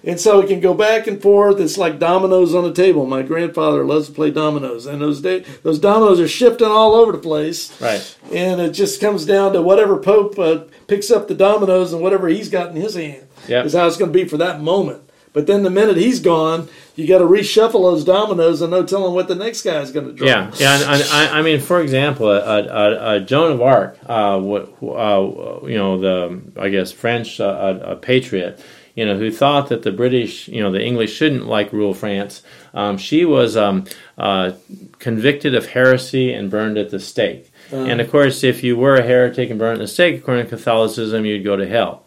and 0.03 0.19
so 0.19 0.41
it 0.41 0.49
can 0.49 0.59
go 0.61 0.73
back 0.75 1.07
and 1.07 1.21
forth. 1.21 1.61
It's 1.61 1.77
like 1.79 1.99
dominoes 1.99 2.55
on 2.55 2.65
a 2.65 2.73
table. 2.73 3.07
My 3.07 3.23
grandfather 3.23 3.85
loves 3.85 4.09
to 4.09 4.15
play 4.15 4.31
dominoes, 4.31 4.87
and 4.87 5.01
those 5.03 5.21
day, 5.21 5.45
those 5.63 5.79
dominoes 5.79 6.19
are 6.19 6.29
shifting 6.29 6.67
all 6.67 6.95
over 6.95 7.13
the 7.13 7.19
place 7.19 7.79
Right. 7.81 8.17
and 8.33 8.61
it 8.61 8.71
just 8.73 9.01
comes 9.01 9.27
down 9.27 9.53
to 9.53 9.63
whatever 9.63 9.99
Pope 9.99 10.39
uh, 10.39 10.61
picks 10.87 11.11
up 11.11 11.29
the 11.29 11.35
dominoes 11.35 11.93
and 11.93 12.03
whatever 12.03 12.29
he's 12.29 12.49
got 12.49 12.71
in 12.71 12.77
his 12.77 12.95
hand 12.95 13.25
Yep. 13.49 13.67
is 13.67 13.75
how 13.75 13.87
it's 13.87 13.99
going 13.99 14.11
to 14.13 14.19
be 14.19 14.27
for 14.27 14.39
that 14.39 14.63
moment. 14.63 15.03
But 15.35 15.49
then 15.49 15.65
the 15.65 15.71
minute 15.71 15.97
he's 15.97 16.21
gone, 16.21 16.69
you 16.95 17.09
got 17.09 17.19
to 17.19 17.25
reshuffle 17.25 17.83
those 17.83 18.05
dominoes 18.05 18.63
and 18.63 18.71
no 18.71 18.85
telling 18.85 19.15
what 19.15 19.27
the 19.27 19.35
next 19.35 19.63
guy 19.63 19.81
is 19.81 19.91
going 19.91 20.07
to 20.07 20.13
draw. 20.13 20.29
Yeah, 20.29 20.53
yeah. 20.59 20.75
And, 20.77 21.03
and 21.03 21.11
I, 21.11 21.41
I 21.41 21.43
mean, 21.43 21.61
for 21.61 21.81
example, 21.81 22.31
a, 22.31 22.39
a, 22.39 23.17
a 23.17 23.21
Joan 23.21 23.51
of 23.51 23.61
Arc, 23.61 23.99
uh, 24.07 24.39
what, 24.39 24.73
uh, 24.81 25.67
you 25.67 25.77
know, 25.77 25.99
the 25.99 26.41
I 26.57 26.69
guess 26.69 26.93
French 26.93 27.41
uh, 27.41 27.97
patriot, 27.97 28.65
you 28.95 29.05
know, 29.05 29.19
who 29.19 29.33
thought 29.33 29.71
that 29.71 29.83
the 29.83 29.91
British, 29.91 30.47
you 30.47 30.63
know, 30.63 30.71
the 30.71 30.81
English 30.81 31.13
shouldn't 31.13 31.47
like 31.47 31.73
rule 31.73 31.95
France. 31.95 32.43
Um, 32.73 32.97
she 32.97 33.25
was 33.25 33.57
um, 33.57 33.87
uh, 34.17 34.53
convicted 35.01 35.57
of 35.57 35.67
heresy 35.67 36.33
and 36.33 36.49
burned 36.49 36.79
at 36.79 36.91
the 36.91 37.01
stake. 37.01 37.51
and 37.73 38.01
of 38.01 38.09
course, 38.09 38.45
if 38.45 38.63
you 38.63 38.77
were 38.77 38.95
a 38.95 39.03
heretic 39.03 39.51
and 39.51 39.59
burned 39.59 39.81
at 39.81 39.85
the 39.85 39.89
stake, 39.89 40.21
according 40.21 40.45
to 40.45 40.51
Catholicism, 40.51 41.25
you'd 41.25 41.43
go 41.43 41.57
to 41.57 41.67
hell. 41.67 42.05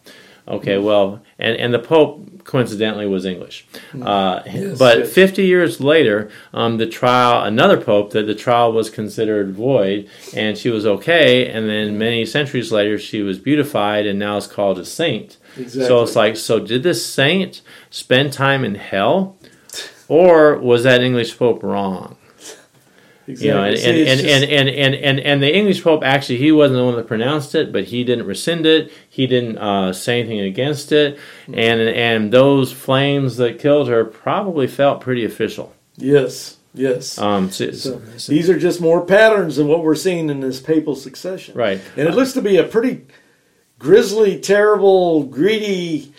Okay, 0.47 0.77
well, 0.77 1.21
and, 1.37 1.57
and 1.57 1.73
the 1.73 1.79
Pope 1.79 2.43
coincidentally 2.45 3.05
was 3.05 3.25
English. 3.25 3.67
Uh, 3.93 4.41
but 4.79 4.99
yes. 4.99 5.13
50 5.13 5.45
years 5.45 5.81
later, 5.81 6.29
um, 6.53 6.77
the 6.77 6.87
trial, 6.87 7.43
another 7.43 7.79
pope, 7.79 8.11
that 8.11 8.25
the 8.25 8.33
trial 8.33 8.71
was 8.71 8.89
considered 8.89 9.51
void, 9.53 10.09
and 10.33 10.57
she 10.57 10.69
was 10.69 10.85
okay. 10.85 11.47
And 11.49 11.69
then 11.69 11.97
many 11.97 12.25
centuries 12.25 12.71
later, 12.71 12.97
she 12.97 13.21
was 13.21 13.37
beatified 13.37 14.05
and 14.07 14.17
now 14.17 14.37
is 14.37 14.47
called 14.47 14.79
a 14.79 14.85
saint. 14.85 15.37
So 15.67 16.03
it's 16.03 16.15
like, 16.15 16.37
so 16.37 16.59
did 16.59 16.83
this 16.83 17.05
saint 17.05 17.61
spend 17.89 18.31
time 18.31 18.63
in 18.63 18.75
hell, 18.75 19.35
or 20.07 20.57
was 20.57 20.83
that 20.83 21.01
English 21.01 21.37
pope 21.37 21.63
wrong? 21.63 22.16
Exactly. 23.27 23.47
You 23.47 23.53
know, 23.53 23.63
and, 23.63 23.77
and, 23.77 24.19
and, 24.21 24.43
and, 24.45 24.69
and, 24.69 24.95
and, 24.95 25.19
and, 25.19 25.43
the 25.43 25.53
English 25.53 25.83
Pope 25.83 26.03
actually 26.03 26.37
he 26.37 26.51
wasn't 26.51 26.77
the 26.77 26.83
one 26.83 26.95
that 26.95 27.07
pronounced 27.07 27.55
it, 27.55 27.71
but 27.71 27.85
he 27.85 28.03
didn't 28.03 28.25
rescind 28.25 28.65
it. 28.65 28.91
He 29.09 29.27
didn't 29.27 29.57
uh, 29.57 29.93
say 29.93 30.19
anything 30.19 30.39
against 30.39 30.91
it, 30.91 31.19
and 31.47 31.81
and 31.81 32.31
those 32.31 32.71
flames 32.71 33.37
that 33.37 33.59
killed 33.59 33.89
her 33.89 34.05
probably 34.05 34.67
felt 34.67 35.01
pretty 35.01 35.25
official. 35.25 35.73
yes, 35.97 36.57
yes. 36.73 37.17
Um, 37.17 37.51
so 37.51 37.71
so- 37.71 37.99
these 38.27 38.49
are 38.49 38.57
just 38.57 38.81
more 38.81 39.05
patterns 39.05 39.57
of 39.57 39.67
what 39.67 39.83
we're 39.83 39.95
seeing 39.95 40.29
in 40.29 40.39
this 40.39 40.59
papal 40.59 40.95
succession. 40.95 41.55
right. 41.55 41.81
And 41.95 42.07
it 42.07 42.15
looks 42.15 42.33
to 42.33 42.41
be 42.41 42.57
a 42.57 42.63
pretty 42.63 43.05
grisly, 43.79 44.39
terrible, 44.39 45.23
greedy, 45.23 46.13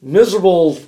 miserable 0.00 0.78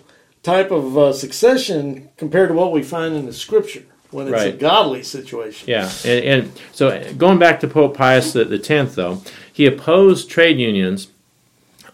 type 0.43 0.71
of 0.71 0.97
uh, 0.97 1.13
succession 1.13 2.09
compared 2.17 2.49
to 2.49 2.55
what 2.55 2.73
we 2.73 2.83
find 2.83 3.15
in 3.15 3.27
the 3.27 3.33
scripture 3.33 3.85
when 4.11 4.33
it's 4.33 4.43
a 4.43 4.53
godly 4.53 5.03
situation. 5.03 5.69
Yeah, 5.69 5.91
and, 6.05 6.25
and 6.25 6.61
so 6.73 7.13
going 7.15 7.39
back 7.39 7.61
to 7.61 7.69
Pope 7.69 7.97
Pius 7.97 8.33
the, 8.33 8.45
the 8.45 8.59
tenth, 8.59 8.95
though, 8.95 9.23
he 9.53 9.67
opposed 9.67 10.31
trade 10.31 10.59
unions 10.59 11.09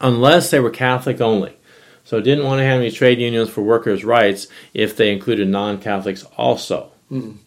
unless 0.01 0.51
they 0.51 0.61
were 0.61 0.71
Catholic 0.71 1.21
only. 1.21 1.57
So 2.05 2.21
didn't 2.21 2.45
want 2.45 2.59
to 2.59 2.65
have 2.65 2.81
any 2.81 2.91
trade 2.91 3.19
unions 3.19 3.49
for 3.49 3.63
workers' 3.63 4.05
rights 4.05 4.47
if 4.75 4.97
they 4.97 5.11
included 5.11 5.49
non-Catholics 5.49 6.25
also. 6.37 6.91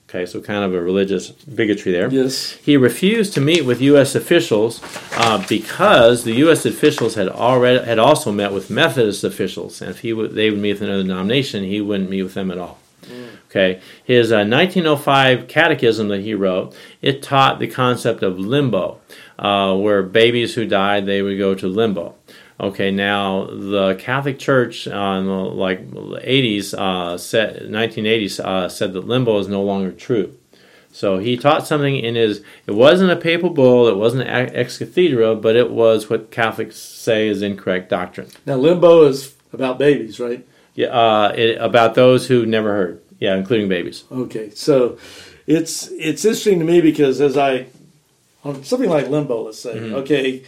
Okay, 0.10 0.26
so 0.26 0.39
kind 0.39 0.64
of 0.64 0.73
a 0.73 0.81
religious 0.81 1.30
bigotry 1.30 1.91
there. 1.91 2.10
Yes. 2.10 2.53
He 2.53 2.77
refused 2.77 3.34
to 3.34 3.41
meet 3.41 3.65
with 3.65 3.81
U.S. 3.81 4.15
officials 4.15 4.81
uh, 5.14 5.45
because 5.49 6.23
the 6.23 6.34
U.S. 6.35 6.65
officials 6.65 7.15
had 7.15 7.27
already 7.27 7.84
had 7.84 7.99
also 7.99 8.31
met 8.31 8.53
with 8.53 8.69
Methodist 8.69 9.23
officials, 9.23 9.81
and 9.81 9.91
if 9.91 9.99
he 9.99 10.14
would, 10.14 10.31
they 10.31 10.49
would 10.49 10.60
meet 10.60 10.73
with 10.73 10.84
another 10.84 11.03
denomination, 11.03 11.64
he 11.65 11.81
wouldn't 11.81 12.10
meet 12.10 12.23
with 12.23 12.35
them 12.35 12.49
at 12.52 12.57
all. 12.57 12.80
Okay, 13.49 13.82
his 14.03 14.32
uh, 14.32 14.44
1905 14.44 15.48
catechism 15.48 16.10
that 16.10 16.19
he 16.19 16.34
wrote 16.34 16.76
it 17.02 17.24
taught 17.24 17.60
the 17.60 17.68
concept 17.68 18.22
of 18.22 18.38
limbo, 18.38 18.99
uh, 19.40 19.74
where 19.76 20.03
babies 20.03 20.56
who 20.56 20.65
died 20.65 21.06
they 21.06 21.22
would 21.22 21.38
go 21.38 21.56
to 21.56 21.68
limbo. 21.68 22.15
Okay, 22.60 22.90
now 22.90 23.45
the 23.45 23.95
Catholic 23.99 24.40
Church 24.40 24.88
uh, 24.88 25.18
in 25.19 25.26
the 25.28 25.32
like 25.32 25.90
80s, 25.90 26.74
uh, 26.74 27.18
said, 27.18 27.61
1980s, 27.69 28.40
uh, 28.40 28.68
said 28.68 28.94
that 28.94 29.07
limbo 29.07 29.38
is 29.40 29.48
no 29.48 29.61
longer 29.61 29.91
true. 29.91 30.36
So 30.91 31.19
he 31.19 31.38
taught 31.38 31.68
something 31.68 31.95
in 31.95 32.15
his. 32.15 32.41
It 32.65 32.72
wasn't 32.72 33.11
a 33.11 33.15
papal 33.15 33.52
bull. 33.52 33.88
It 33.88 33.98
wasn't 33.98 34.28
ex 34.28 34.80
cathedra, 34.80 35.36
but 35.36 35.56
it 35.56 35.69
was 35.69 36.10
what 36.10 36.32
Catholics 36.32 36.78
say 36.78 37.28
is 37.28 37.44
incorrect 37.44 37.90
doctrine. 37.90 38.30
Now, 38.48 38.56
limbo 38.56 39.03
is 39.03 39.36
about 39.53 39.78
babies, 39.78 40.19
right? 40.19 40.44
Yeah, 40.74 40.88
uh, 40.88 41.34
it, 41.36 41.60
about 41.60 41.94
those 41.94 42.28
who 42.28 42.48
never 42.48 42.74
heard. 42.74 43.02
Yeah, 43.19 43.35
including 43.35 43.68
babies. 43.68 44.03
Okay, 44.11 44.49
so 44.52 44.98
it's 45.48 45.88
it's 45.91 46.23
interesting 46.26 46.60
to 46.60 46.65
me 46.65 46.81
because 46.81 47.19
as 47.22 47.35
I 47.38 47.68
on 48.44 48.64
something 48.64 48.89
like 48.89 49.10
limbo, 49.10 49.44
let's 49.44 49.60
say, 49.60 49.76
Mm-hmm. 49.76 49.95
okay, 49.95 50.44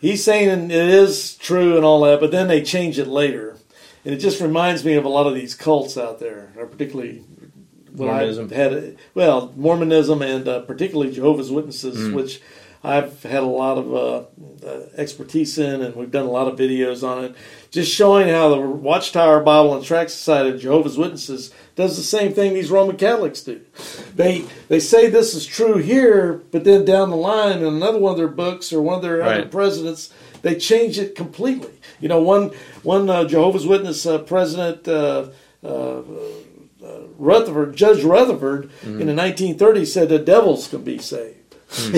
he's 0.00 0.22
saying 0.24 0.70
it 0.70 0.72
is 0.72 1.36
true 1.36 1.76
and 1.76 1.84
all 1.84 2.00
that, 2.02 2.20
but 2.20 2.30
then 2.30 2.48
they 2.48 2.62
change 2.62 2.98
it 2.98 3.08
later, 3.08 3.56
and 4.04 4.14
it 4.14 4.18
just 4.18 4.40
reminds 4.40 4.84
me 4.84 4.94
of 4.94 5.04
a 5.04 5.08
lot 5.08 5.26
of 5.26 5.34
these 5.34 5.54
cults 5.54 5.96
out 5.96 6.20
there, 6.20 6.52
or 6.56 6.66
particularly 6.66 7.22
what 7.92 8.06
Mormonism. 8.06 8.44
I've 8.44 8.50
had. 8.50 8.96
Well, 9.14 9.52
Mormonism 9.56 10.22
and 10.22 10.46
uh, 10.46 10.60
particularly 10.60 11.12
Jehovah's 11.12 11.50
Witnesses, 11.50 11.96
Mm. 11.96 12.14
which 12.14 12.40
I've 12.84 13.22
had 13.24 13.42
a 13.42 13.46
lot 13.46 13.76
of 13.78 13.94
uh, 13.94 14.66
uh, 14.66 14.86
expertise 14.96 15.58
in, 15.58 15.82
and 15.82 15.94
we've 15.96 16.10
done 16.10 16.24
a 16.26 16.30
lot 16.30 16.48
of 16.48 16.58
videos 16.58 17.02
on 17.06 17.24
it, 17.24 17.34
just 17.70 17.92
showing 17.92 18.28
how 18.28 18.48
the 18.48 18.60
Watchtower 18.60 19.40
Bible 19.40 19.74
and 19.76 19.84
Tract 19.84 20.10
Society 20.10 20.50
of 20.50 20.60
Jehovah's 20.60 20.98
Witnesses 20.98 21.52
does 21.76 21.96
the 21.96 22.02
same 22.02 22.32
thing 22.32 22.52
these 22.54 22.70
Roman 22.70 22.96
Catholics 22.96 23.42
do. 23.42 23.60
They 24.14 24.44
they 24.68 24.80
say 24.80 25.08
this 25.08 25.34
is 25.34 25.46
true 25.46 25.78
here, 25.78 26.42
but 26.50 26.64
then 26.64 26.84
down 26.84 27.10
the 27.10 27.16
line 27.16 27.58
in 27.58 27.64
another 27.64 27.98
one 27.98 28.12
of 28.12 28.18
their 28.18 28.28
books 28.28 28.72
or 28.72 28.82
one 28.82 28.96
of 28.96 29.02
their 29.02 29.22
other 29.22 29.46
presidents, 29.46 30.12
they 30.42 30.56
change 30.56 30.98
it 30.98 31.14
completely. 31.14 31.70
You 32.00 32.08
know, 32.08 32.20
one 32.20 32.50
one 32.82 33.08
uh, 33.08 33.24
Jehovah's 33.24 33.66
Witness 33.66 34.04
uh, 34.06 34.18
president. 34.18 34.86
Uh, 34.88 35.28
uh, 35.64 36.02
Rutherford, 37.18 37.76
Judge 37.76 38.02
Rutherford, 38.02 38.70
Mm-hmm. 38.82 39.00
in 39.02 39.06
the 39.06 39.12
1930s 39.12 39.88
said 39.88 40.08
the 40.08 40.18
devils 40.18 40.68
can 40.68 40.82
be 40.82 40.96
saved. 40.98 41.36
Hmm. 41.72 41.96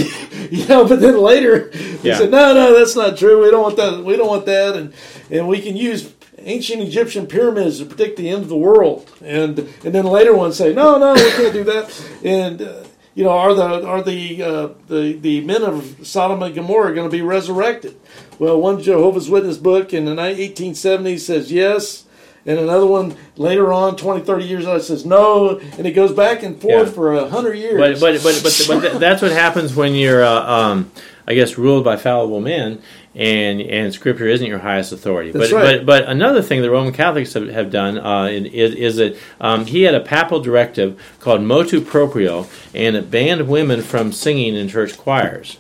you 0.51 0.67
know, 0.67 0.87
but 0.87 1.01
then 1.01 1.17
later 1.19 1.71
he 1.71 2.09
Yeah. 2.09 2.19
said, 2.19 2.31
"No, 2.31 2.53
no, 2.53 2.77
that's 2.79 2.95
not 2.95 3.17
true. 3.17 3.43
We 3.43 3.51
don't 3.51 3.63
want 3.63 3.77
that. 3.77 4.05
We 4.05 4.17
don't 4.17 4.29
want 4.29 4.47
that." 4.47 4.77
And 4.77 4.93
and 5.31 5.49
we 5.49 5.61
can 5.61 5.77
use 5.77 6.13
ancient 6.39 6.83
Egyptian 6.83 7.27
pyramids 7.27 7.79
to 7.79 7.87
predict 7.87 8.17
the 8.17 8.29
end 8.29 8.43
of 8.43 8.49
the 8.49 8.57
world. 8.57 9.09
And 9.25 9.59
and 9.85 9.95
then 9.95 10.05
later 10.05 10.35
ones 10.35 10.57
say, 10.57 10.73
"No, 10.75 10.99
no, 10.99 11.15
we 11.15 11.31
can't 11.31 11.53
do 11.55 11.65
that." 11.65 12.05
And 12.23 12.61
uh, 12.63 12.85
you 13.15 13.25
know, 13.25 13.31
are 13.31 13.55
the 13.55 13.87
are 13.87 14.03
the 14.03 14.43
uh, 14.43 14.69
the 14.89 15.13
the 15.15 15.41
men 15.43 15.63
of 15.63 16.07
Sodom 16.07 16.43
and 16.43 16.55
Gomorrah 16.55 16.95
going 16.95 17.09
to 17.09 17.17
be 17.17 17.23
resurrected? 17.23 17.97
Well, 18.39 18.61
one 18.61 18.83
Jehovah's 18.83 19.31
Witness 19.31 19.57
book 19.57 19.95
in 19.95 20.05
the 20.05 20.15
ni- 20.15 20.49
1870s 20.51 21.21
says 21.21 21.51
yes. 21.53 22.05
And 22.45 22.59
another 22.59 22.87
one 22.87 23.15
later 23.37 23.73
on, 23.73 23.97
20, 23.97 24.25
30 24.25 24.45
years 24.45 24.67
later, 24.67 24.81
says 24.81 25.07
no, 25.07 25.59
and 25.79 25.87
it 25.87 25.93
goes 25.93 26.13
back 26.13 26.43
and 26.43 26.61
forth 26.61 26.89
Yeah. 26.89 26.93
for 26.93 27.13
a 27.15 27.29
hundred 27.29 27.55
years. 27.55 27.79
But 28.01 28.01
but 28.01 28.23
but 28.23 28.41
but, 28.43 28.65
but 28.69 28.81
th- 28.81 28.99
that's 28.99 29.23
what 29.23 29.31
happens 29.33 29.77
when 29.77 29.95
you're, 29.95 30.25
uh, 30.25 30.43
um, 30.43 30.91
I 31.29 31.35
guess, 31.35 31.57
ruled 31.57 31.85
by 31.85 31.97
fallible 31.97 32.41
men, 32.41 32.83
and 33.15 33.61
and 33.61 33.93
Scripture 33.95 34.27
isn't 34.27 34.47
your 34.47 34.59
highest 34.59 34.91
authority. 34.91 35.31
That's 35.31 35.51
but 35.53 35.57
right. 35.57 35.77
but 35.79 35.87
but 35.87 36.09
another 36.09 36.43
thing 36.43 36.63
the 36.63 36.71
Roman 36.71 36.93
Catholics 36.93 37.33
have, 37.35 37.49
have 37.49 37.71
done 37.71 37.97
uh, 37.99 38.25
is 38.27 38.75
is 38.75 38.97
that 38.97 39.17
um, 39.41 39.67
he 39.67 39.83
had 39.83 39.95
a 39.95 40.01
papal 40.01 40.41
directive 40.41 41.01
called 41.21 41.43
motu 41.43 41.81
proprio, 41.81 42.47
and 42.75 42.97
it 42.97 43.09
banned 43.09 43.47
women 43.49 43.83
from 43.83 44.11
singing 44.11 44.57
in 44.57 44.67
church 44.69 44.99
choirs. 44.99 45.59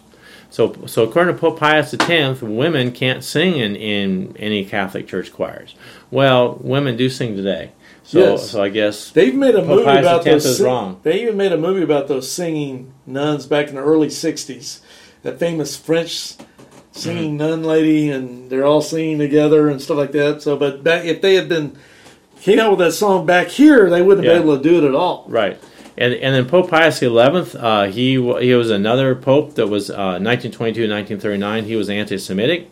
So, 0.53 0.77
so 0.87 1.05
according 1.05 1.35
to 1.35 1.41
Pope 1.41 1.59
Pius 1.59 1.95
X, 1.99 2.43
women 2.43 2.93
can't 2.93 3.24
sing 3.24 3.57
in, 3.57 3.74
in 3.74 4.37
any 4.37 4.66
Catholic 4.66 5.09
church 5.09 5.33
choirs. 5.33 5.74
Well, 6.11 6.59
women 6.61 6.99
do 6.99 7.09
sing 7.09 7.35
today. 7.37 7.73
So, 8.05 8.19
Yes. 8.19 8.51
so 8.51 8.62
I 8.62 8.69
guess 8.69 9.11
They've 9.12 9.35
made 9.35 9.55
a 9.55 9.61
Pope 9.61 9.69
movie 9.69 9.85
Pius 9.85 10.01
about 10.01 10.27
X 10.27 10.45
those. 10.45 10.57
sing- 10.59 10.66
wrong. 10.66 11.01
They 11.05 11.23
even 11.23 11.39
made 11.39 11.53
a 11.53 11.57
movie 11.57 11.83
about 11.83 12.07
those 12.09 12.31
singing 12.31 12.93
nuns 13.07 13.47
back 13.47 13.69
in 13.69 13.77
the 13.77 13.81
early 13.81 14.09
'60s. 14.09 14.81
That 15.23 15.39
famous 15.39 15.74
French 15.74 16.35
singing 16.91 17.31
Mm-hmm. 17.31 17.37
nun 17.39 17.62
lady, 17.65 18.11
and 18.11 18.51
they're 18.51 18.66
all 18.66 18.83
singing 18.83 19.19
together 19.19 19.69
and 19.70 19.81
stuff 19.81 19.97
like 19.97 20.12
that. 20.12 20.43
So, 20.43 20.59
but 20.59 20.85
back, 20.85 21.07
if 21.07 21.23
they 21.23 21.35
had 21.37 21.49
been 21.49 21.73
came 22.43 22.59
out 22.59 22.70
with 22.73 22.81
that 22.81 22.93
song 22.93 23.24
back 23.24 23.47
here, 23.49 23.89
they 23.89 24.03
wouldn't 24.03 24.27
have 24.27 24.35
Yeah. 24.35 24.41
been 24.41 24.49
able 24.51 24.59
to 24.59 24.62
do 24.69 24.85
it 24.85 24.89
at 24.89 24.95
all. 24.95 25.24
Right. 25.29 25.59
And, 25.97 26.14
and 26.14 26.35
then 26.35 26.47
Pope 26.47 26.70
Pius 26.70 27.01
XI, 27.01 27.09
uh, 27.09 27.86
he 27.90 28.12
he 28.12 28.55
was 28.55 28.70
another 28.70 29.14
pope 29.14 29.55
that 29.56 29.66
was 29.66 29.90
uh, 29.90 30.19
1922 30.20 30.85
and 30.85 30.93
1939. 30.93 31.64
He 31.64 31.77
was 31.77 31.90
anti-Semitic, 31.90 32.70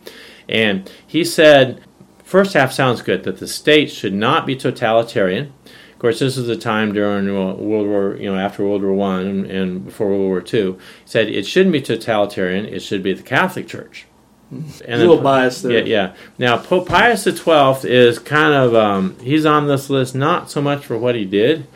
and 0.49 0.91
he 1.05 1.23
said, 1.23 1.83
first 2.23 2.53
half 2.53 2.71
sounds 2.71 3.01
good 3.01 3.23
that 3.23 3.37
the 3.37 3.47
state 3.47 3.91
should 3.91 4.13
not 4.13 4.45
be 4.45 4.55
totalitarian. 4.55 5.53
Of 5.65 5.99
course, 5.99 6.19
this 6.19 6.35
is 6.35 6.47
the 6.47 6.57
time 6.57 6.93
during 6.93 7.29
uh, 7.29 7.53
World 7.53 7.87
War, 7.87 8.15
you 8.15 8.31
know, 8.31 8.39
after 8.39 8.65
World 8.65 8.81
War 8.81 8.93
One 8.93 9.27
and, 9.27 9.45
and 9.45 9.85
before 9.85 10.07
World 10.07 10.21
War 10.21 10.41
Two. 10.41 10.79
He 11.03 11.09
said 11.09 11.29
it 11.29 11.45
shouldn't 11.45 11.73
be 11.73 11.81
totalitarian. 11.81 12.65
It 12.65 12.81
should 12.81 13.03
be 13.03 13.13
the 13.13 13.21
Catholic 13.21 13.67
Church. 13.67 14.07
And 14.51 14.73
A 14.85 14.97
little 14.97 15.21
biased 15.21 15.63
there. 15.63 15.79
Yeah, 15.79 15.83
yeah. 15.85 16.13
Now 16.37 16.57
Pope 16.57 16.87
Pius 16.89 17.23
XII 17.23 17.89
is 17.89 18.19
kind 18.19 18.53
of 18.53 18.75
um, 18.75 19.17
he's 19.19 19.45
on 19.45 19.67
this 19.67 19.89
list 19.89 20.13
not 20.13 20.51
so 20.51 20.61
much 20.61 20.85
for 20.85 20.97
what 20.97 21.15
he 21.15 21.23
did, 21.23 21.67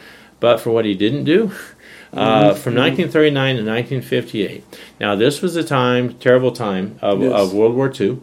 but 0.45 0.59
for 0.59 0.69
what 0.69 0.85
he 0.85 0.93
didn't 0.93 1.23
do. 1.25 1.51
Uh, 2.13 2.53
Mm-hmm. 2.53 2.61
from 2.63 2.75
1939 2.75 3.55
to 3.57 3.61
1958. 3.63 4.63
Now 5.01 5.15
this 5.15 5.41
was 5.41 5.57
a 5.57 5.63
time, 5.65 6.13
terrible 6.13 6.53
time 6.53 6.97
of, 7.01 7.19
Yes. 7.21 7.33
of 7.33 7.53
World 7.53 7.75
War 7.75 7.91
II. 7.99 8.19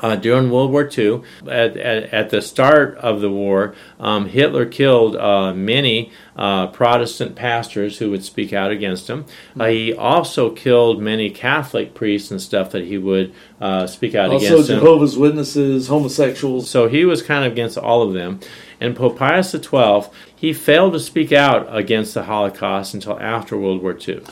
Uh, 0.00 0.14
during 0.16 0.48
World 0.50 0.70
War 0.70 0.88
II, 0.96 1.22
at, 1.48 1.76
at, 1.76 2.02
at 2.14 2.30
the 2.30 2.40
start 2.40 2.96
of 2.98 3.20
the 3.20 3.28
war, 3.30 3.74
um, 3.98 4.26
Hitler 4.26 4.64
killed 4.64 5.16
uh, 5.16 5.52
many 5.52 6.10
uh, 6.36 6.68
Protestant 6.68 7.34
pastors 7.34 7.98
who 7.98 8.10
would 8.10 8.24
speak 8.24 8.52
out 8.52 8.70
against 8.70 9.10
him. 9.10 9.24
Uh, 9.58 9.66
he 9.66 9.92
also 9.92 10.50
killed 10.50 11.02
many 11.02 11.28
Catholic 11.30 11.92
priests 11.94 12.30
and 12.30 12.40
stuff 12.40 12.70
that 12.70 12.84
he 12.84 12.96
would 12.96 13.34
uh, 13.60 13.86
speak 13.88 14.14
out 14.14 14.30
Also, 14.30 14.46
against 14.46 14.70
him. 14.70 14.78
Jehovah's 14.78 15.18
Witnesses, 15.18 15.88
homosexuals. 15.88 16.70
So 16.70 16.88
he 16.88 17.04
was 17.04 17.22
kind 17.22 17.44
of 17.44 17.52
against 17.52 17.76
all 17.76 18.02
of 18.02 18.14
them. 18.14 18.38
And 18.82 18.96
Pope 18.96 19.18
Pius 19.18 19.50
XII, 19.50 20.04
he 20.40 20.52
failed 20.52 20.94
to 20.94 21.00
speak 21.00 21.32
out 21.32 21.68
against 21.70 22.14
the 22.14 22.24
Holocaust 22.24 22.94
until 22.94 23.20
after 23.20 23.56
World 23.56 23.82
War 23.82 23.96
II. 23.96 24.22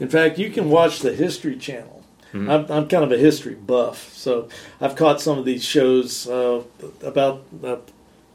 In 0.00 0.08
fact, 0.08 0.38
you 0.38 0.48
can 0.50 0.70
watch 0.70 1.00
the 1.00 1.12
History 1.12 1.56
Channel. 1.56 2.02
Mm-hmm. 2.32 2.50
I'm, 2.50 2.60
I'm 2.70 2.88
kind 2.88 3.04
of 3.04 3.12
a 3.12 3.18
history 3.18 3.54
buff, 3.54 4.12
so 4.12 4.48
I've 4.80 4.96
caught 4.96 5.20
some 5.20 5.38
of 5.38 5.44
these 5.44 5.64
shows 5.64 6.28
uh, 6.28 6.62
about 7.02 7.44
uh, 7.64 7.76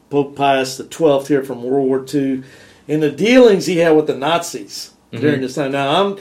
Pope 0.09 0.35
Pius 0.35 0.77
the 0.77 0.83
Twelfth 0.83 1.27
here 1.27 1.43
from 1.43 1.63
World 1.63 1.87
War 1.87 2.05
II, 2.11 2.43
and 2.87 3.03
the 3.03 3.11
dealings 3.11 3.65
he 3.65 3.77
had 3.77 3.95
with 3.95 4.07
the 4.07 4.15
Nazis 4.15 4.93
Mm-hmm. 5.13 5.21
during 5.21 5.41
this 5.41 5.53
time. 5.55 5.71
Now, 5.71 6.03
I'm 6.03 6.17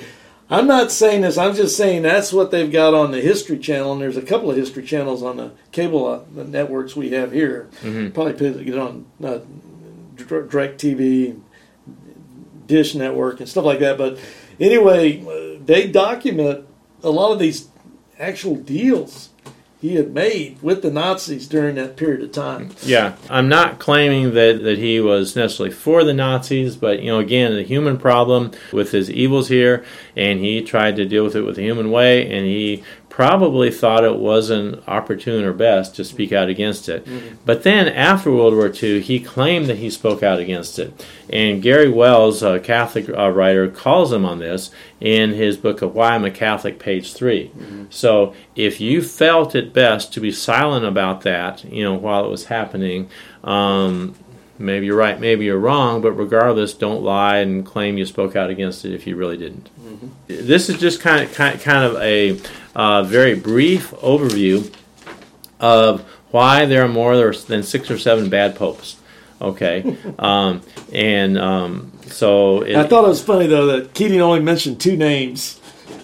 I'm 0.50 0.66
not 0.66 0.92
saying 0.92 1.22
this. 1.22 1.38
I'm 1.38 1.54
just 1.54 1.78
saying 1.78 2.02
that's 2.02 2.30
what 2.30 2.50
they've 2.50 2.70
got 2.70 2.92
on 2.92 3.10
the 3.10 3.22
History 3.22 3.58
Channel, 3.58 3.92
and 3.92 4.02
there's 4.02 4.18
a 4.18 4.22
couple 4.22 4.50
of 4.50 4.56
History 4.56 4.82
Channels 4.82 5.22
on 5.22 5.38
the 5.38 5.52
cable 5.72 6.06
uh, 6.06 6.20
the 6.34 6.44
networks 6.44 6.94
we 6.94 7.10
have 7.12 7.32
here. 7.32 7.70
Mm-hmm. 7.80 8.10
Probably 8.10 8.34
put 8.34 8.60
it 8.60 8.76
on 8.76 9.06
uh, 9.24 9.38
DirecTV, 10.40 11.40
Dish 12.66 12.94
Network, 12.94 13.40
and 13.40 13.48
stuff 13.48 13.64
like 13.64 13.80
that. 13.80 13.98
But 13.98 14.18
anyway, 14.58 15.58
they 15.64 15.86
document 15.90 16.66
a 17.02 17.10
lot 17.10 17.32
of 17.32 17.38
these 17.38 17.68
actual 18.18 18.56
deals 18.56 19.30
he 19.82 19.96
had 19.96 20.14
made 20.14 20.62
with 20.62 20.80
the 20.80 20.92
Nazis 20.92 21.48
during 21.48 21.74
that 21.74 21.96
period 21.96 22.22
of 22.22 22.30
time. 22.30 22.70
Yeah, 22.82 23.16
I'm 23.28 23.48
not 23.48 23.80
claiming 23.80 24.32
that, 24.34 24.62
that 24.62 24.78
he 24.78 25.00
was 25.00 25.34
necessarily 25.34 25.74
for 25.74 26.04
the 26.04 26.14
Nazis, 26.14 26.76
but 26.76 27.00
you 27.02 27.10
know, 27.10 27.18
again, 27.18 27.52
the 27.52 27.64
human 27.64 27.98
problem 27.98 28.52
with 28.72 28.92
his 28.92 29.10
evils 29.10 29.48
here, 29.48 29.84
and 30.14 30.38
he 30.38 30.62
tried 30.62 30.94
to 30.96 31.04
deal 31.04 31.24
with 31.24 31.34
it 31.34 31.40
with 31.40 31.56
the 31.56 31.62
human 31.62 31.90
way, 31.90 32.22
and 32.30 32.46
he 32.46 32.84
probably 33.12 33.70
thought 33.70 34.04
it 34.04 34.16
wasn't 34.16 34.82
opportune 34.88 35.44
or 35.44 35.52
best 35.52 35.94
to 35.94 36.02
speak 36.02 36.32
out 36.32 36.48
against 36.48 36.88
it. 36.88 37.06
But 37.44 37.62
then 37.62 37.86
after 37.86 38.32
World 38.32 38.54
War 38.54 38.72
II, 38.72 39.02
he 39.02 39.20
claimed 39.20 39.66
that 39.66 39.76
he 39.76 39.90
spoke 39.90 40.22
out 40.22 40.38
against 40.38 40.78
it. 40.78 41.06
And 41.28 41.60
Garry 41.60 41.90
Wills, 41.90 42.42
a 42.42 42.58
Catholic 42.58 43.10
uh, 43.10 43.28
writer, 43.28 43.68
calls 43.68 44.14
him 44.14 44.24
on 44.24 44.38
this 44.38 44.70
in 44.98 45.32
his 45.34 45.58
book 45.58 45.82
of 45.82 45.94
Why 45.94 46.14
I'm 46.14 46.24
a 46.24 46.30
Catholic, 46.30 46.78
page 46.78 47.12
3. 47.12 47.50
So 47.90 48.32
if 48.56 48.80
you 48.80 49.02
felt 49.02 49.54
it 49.54 49.74
best 49.74 50.14
to 50.14 50.20
be 50.20 50.32
silent 50.32 50.86
about 50.86 51.20
that, 51.20 51.64
you 51.64 51.84
know, 51.84 51.92
while 51.92 52.24
it 52.24 52.30
was 52.30 52.46
happening, 52.46 53.10
um, 53.44 54.14
maybe 54.62 54.86
you're 54.86 54.96
right, 54.96 55.20
maybe 55.20 55.44
you're 55.44 55.58
wrong, 55.58 56.00
but 56.00 56.12
regardless, 56.12 56.72
don't 56.72 57.02
lie 57.02 57.38
and 57.38 57.66
claim 57.66 57.98
you 57.98 58.06
spoke 58.06 58.36
out 58.36 58.48
against 58.50 58.84
it 58.84 58.94
if 58.94 59.06
you 59.06 59.16
really 59.16 59.36
didn't. 59.36 59.68
This 60.26 60.68
is 60.68 60.78
just 60.78 61.00
kind 61.00 61.22
of 61.22 61.34
kind, 61.34 61.60
kind 61.60 61.84
of 61.84 61.96
a 62.00 62.40
uh, 62.74 63.02
very 63.02 63.34
brief 63.34 63.90
overview 63.92 64.72
of 65.60 66.00
why 66.30 66.64
there 66.64 66.84
are 66.84 66.88
more 66.88 67.16
than 67.32 67.62
six 67.62 67.90
or 67.90 67.98
seven 67.98 68.30
bad 68.30 68.56
popes. 68.56 68.96
Okay, 69.40 69.96
um, 70.18 70.62
and 70.92 71.36
um, 71.36 71.92
so 72.06 72.62
it, 72.62 72.76
I 72.76 72.86
thought 72.86 73.04
it 73.04 73.08
was 73.08 73.22
funny 73.22 73.46
though 73.48 73.66
that 73.66 73.92
Keating 73.92 74.20
only 74.20 74.40
mentioned 74.40 74.80
two 74.80 74.96
names, 74.96 75.60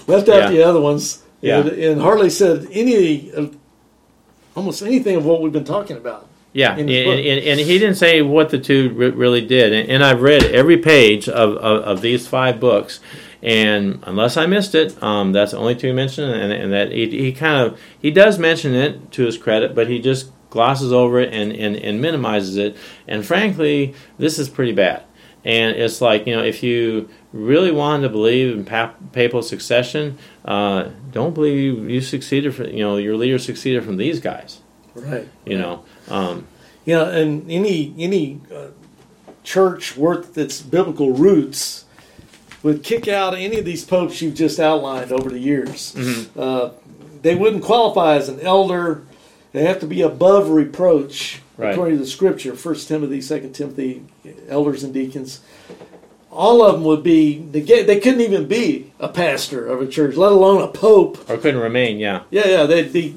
left 0.06 0.28
out 0.28 0.36
Yeah. 0.36 0.50
the 0.50 0.62
other 0.64 0.80
ones, 0.80 1.22
Yeah. 1.40 1.60
and, 1.60 1.68
and 1.70 2.00
hardly 2.00 2.30
said 2.30 2.66
any 2.72 3.30
of 3.32 3.56
almost 4.56 4.82
anything 4.82 5.16
of 5.16 5.24
what 5.24 5.40
we've 5.40 5.52
been 5.52 5.64
talking 5.64 5.96
about. 5.96 6.27
Yeah, 6.58 6.72
and, 6.72 6.90
and, 6.90 7.20
and 7.20 7.60
he 7.60 7.78
didn't 7.78 7.94
say 7.94 8.20
what 8.20 8.50
the 8.50 8.58
two 8.58 8.90
re- 8.90 9.10
really 9.10 9.46
did. 9.46 9.72
And, 9.72 9.88
and 9.88 10.04
I've 10.04 10.20
read 10.20 10.42
every 10.42 10.76
page 10.76 11.28
of, 11.28 11.56
of, 11.56 11.84
of 11.84 12.00
these 12.00 12.26
five 12.26 12.58
books, 12.58 12.98
and 13.40 14.02
unless 14.02 14.36
I 14.36 14.46
missed 14.46 14.74
it, 14.74 15.00
um, 15.00 15.30
that's 15.30 15.52
the 15.52 15.58
only 15.58 15.76
two 15.76 15.86
he 15.86 15.92
mentioned. 15.92 16.32
And, 16.32 16.52
and 16.52 16.72
that 16.72 16.90
he, 16.90 17.08
he 17.10 17.32
kind 17.32 17.64
of 17.64 17.80
he 18.02 18.10
does 18.10 18.40
mention 18.40 18.74
it 18.74 19.12
to 19.12 19.24
his 19.24 19.38
credit, 19.38 19.76
but 19.76 19.88
he 19.88 20.00
just 20.00 20.32
glosses 20.50 20.92
over 20.92 21.20
it 21.20 21.32
and, 21.32 21.52
and, 21.52 21.76
and 21.76 22.00
minimizes 22.00 22.56
it. 22.56 22.76
And 23.06 23.24
frankly, 23.24 23.94
this 24.18 24.40
is 24.40 24.48
pretty 24.48 24.72
bad. 24.72 25.04
And 25.44 25.76
it's 25.76 26.00
like 26.00 26.26
you 26.26 26.34
know, 26.34 26.42
if 26.42 26.64
you 26.64 27.08
really 27.32 27.70
wanted 27.70 28.02
to 28.02 28.08
believe 28.08 28.52
in 28.52 28.64
pap- 28.64 29.12
papal 29.12 29.42
succession, 29.42 30.18
uh, 30.44 30.88
don't 31.12 31.34
believe 31.34 31.88
you 31.88 32.00
succeeded. 32.00 32.52
From, 32.52 32.66
you 32.70 32.80
know, 32.82 32.96
your 32.96 33.16
leader 33.16 33.38
succeeded 33.38 33.84
from 33.84 33.96
these 33.96 34.18
guys. 34.18 34.60
Right. 34.96 35.28
You 35.46 35.56
know. 35.56 35.84
Um, 36.10 36.46
You 36.86 36.94
know, 36.94 37.04
and 37.10 37.50
any 37.50 37.94
any 37.98 38.40
uh, 38.54 38.68
church 39.44 39.96
worth 39.96 40.38
its 40.38 40.62
biblical 40.62 41.12
roots 41.12 41.84
would 42.62 42.82
kick 42.82 43.06
out 43.08 43.34
any 43.34 43.58
of 43.58 43.64
these 43.64 43.84
popes 43.84 44.20
you've 44.22 44.34
just 44.34 44.58
outlined 44.58 45.12
over 45.12 45.28
the 45.30 45.38
years. 45.38 45.94
Mm-hmm. 45.94 46.40
Uh, 46.40 46.70
they 47.22 47.34
wouldn't 47.34 47.62
qualify 47.62 48.16
as 48.16 48.28
an 48.28 48.40
elder. 48.40 49.02
They 49.52 49.64
have 49.64 49.80
to 49.80 49.86
be 49.86 50.02
above 50.02 50.50
reproach, 50.50 51.40
Right. 51.56 51.72
according 51.72 51.96
to 51.98 52.04
the 52.04 52.10
Scripture. 52.10 52.54
First 52.54 52.88
Timothy, 52.88 53.20
Second 53.20 53.52
Timothy, 53.54 54.02
elders 54.48 54.82
and 54.84 54.94
deacons. 54.94 55.40
All 56.30 56.62
of 56.62 56.74
them 56.74 56.84
would 56.84 57.02
be 57.02 57.38
they 57.38 57.60
they 57.82 58.00
couldn't 58.00 58.20
even 58.20 58.46
be 58.46 58.92
a 59.00 59.08
pastor 59.08 59.66
of 59.66 59.80
a 59.82 59.86
church, 59.86 60.14
let 60.16 60.30
alone 60.32 60.62
a 60.62 60.68
pope. 60.68 61.18
or 61.28 61.36
couldn't 61.36 61.60
remain. 61.60 61.98
Yeah. 61.98 62.22
Yeah, 62.30 62.46
yeah, 62.48 62.66
they'd 62.66 62.92
be 62.92 63.08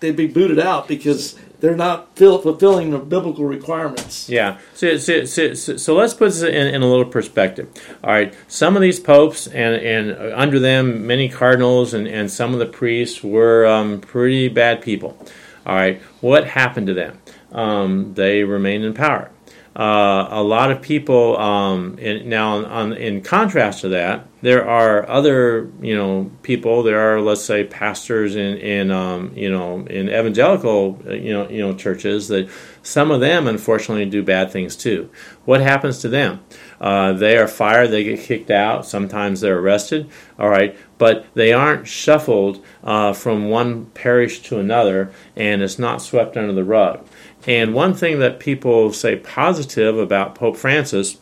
they'd 0.00 0.16
be 0.16 0.26
booted 0.26 0.58
out 0.58 0.86
because 0.88 1.36
they're 1.60 1.76
not 1.76 2.16
fill, 2.16 2.40
fulfilling 2.40 2.90
the 2.90 2.98
biblical 2.98 3.44
requirements. 3.44 4.28
Yeah. 4.28 4.58
So, 4.74 4.96
so, 4.96 5.24
so, 5.24 5.54
so, 5.54 5.94
let's 5.94 6.14
put 6.14 6.26
this 6.26 6.42
in, 6.42 6.54
in, 6.54 6.82
a 6.82 6.86
little 6.86 7.04
perspective. 7.04 7.68
All 8.04 8.10
right. 8.10 8.34
Some 8.46 8.76
of 8.76 8.82
these 8.82 9.00
popes 9.00 9.46
and, 9.46 9.74
and 9.76 10.32
under 10.34 10.58
them, 10.58 11.06
many 11.06 11.28
cardinals 11.28 11.94
and, 11.94 12.06
and 12.06 12.30
some 12.30 12.52
of 12.52 12.58
the 12.58 12.66
priests 12.66 13.22
were 13.22 13.66
um, 13.66 14.00
pretty 14.00 14.48
bad 14.48 14.82
people. 14.82 15.18
All 15.66 15.74
right. 15.74 16.00
What 16.20 16.46
happened 16.46 16.86
to 16.86 16.94
them? 16.94 17.18
Um, 17.52 18.14
they 18.14 18.44
remained 18.44 18.84
in 18.84 18.94
power. 18.94 19.30
Uh, 19.76 20.26
a 20.30 20.42
lot 20.42 20.70
of 20.70 20.82
people 20.82 21.38
um, 21.38 21.98
in, 21.98 22.28
now 22.28 22.64
on, 22.64 22.92
in 22.94 23.22
contrast 23.22 23.82
to 23.82 23.88
that 23.88 24.26
there 24.40 24.66
are 24.66 25.08
other 25.08 25.70
you 25.80 25.96
know 25.96 26.30
people 26.42 26.82
there 26.82 27.00
are 27.00 27.20
let's 27.20 27.44
say 27.44 27.64
pastors 27.64 28.36
in 28.36 28.56
in 28.58 28.90
um, 28.90 29.32
you 29.34 29.50
know 29.50 29.84
in 29.86 30.08
evangelical 30.08 31.00
uh, 31.06 31.12
you 31.12 31.32
know 31.32 31.48
you 31.48 31.58
know 31.58 31.74
churches 31.74 32.28
that 32.28 32.48
some 32.82 33.10
of 33.10 33.20
them 33.20 33.48
unfortunately 33.48 34.06
do 34.06 34.22
bad 34.22 34.50
things 34.50 34.76
too. 34.76 35.10
What 35.44 35.60
happens 35.60 35.98
to 35.98 36.08
them? 36.08 36.40
Uh, 36.80 37.12
they 37.12 37.36
are 37.36 37.48
fired 37.48 37.90
they 37.90 38.04
get 38.04 38.20
kicked 38.20 38.52
out 38.52 38.86
sometimes 38.86 39.40
they're 39.40 39.58
arrested 39.58 40.08
all 40.38 40.48
right 40.48 40.76
but 40.96 41.26
they 41.34 41.52
aren't 41.52 41.88
shuffled 41.88 42.64
uh, 42.84 43.12
from 43.12 43.48
one 43.48 43.86
parish 43.86 44.40
to 44.42 44.60
another 44.60 45.10
and 45.34 45.60
it's 45.60 45.78
not 45.78 46.00
swept 46.00 46.36
under 46.36 46.52
the 46.52 46.62
rug 46.62 47.04
and 47.48 47.72
one 47.72 47.94
thing 47.94 48.18
that 48.18 48.40
people 48.40 48.92
say 48.92 49.16
positive 49.16 49.98
about 49.98 50.34
Pope 50.34 50.58
Francis 50.58 51.16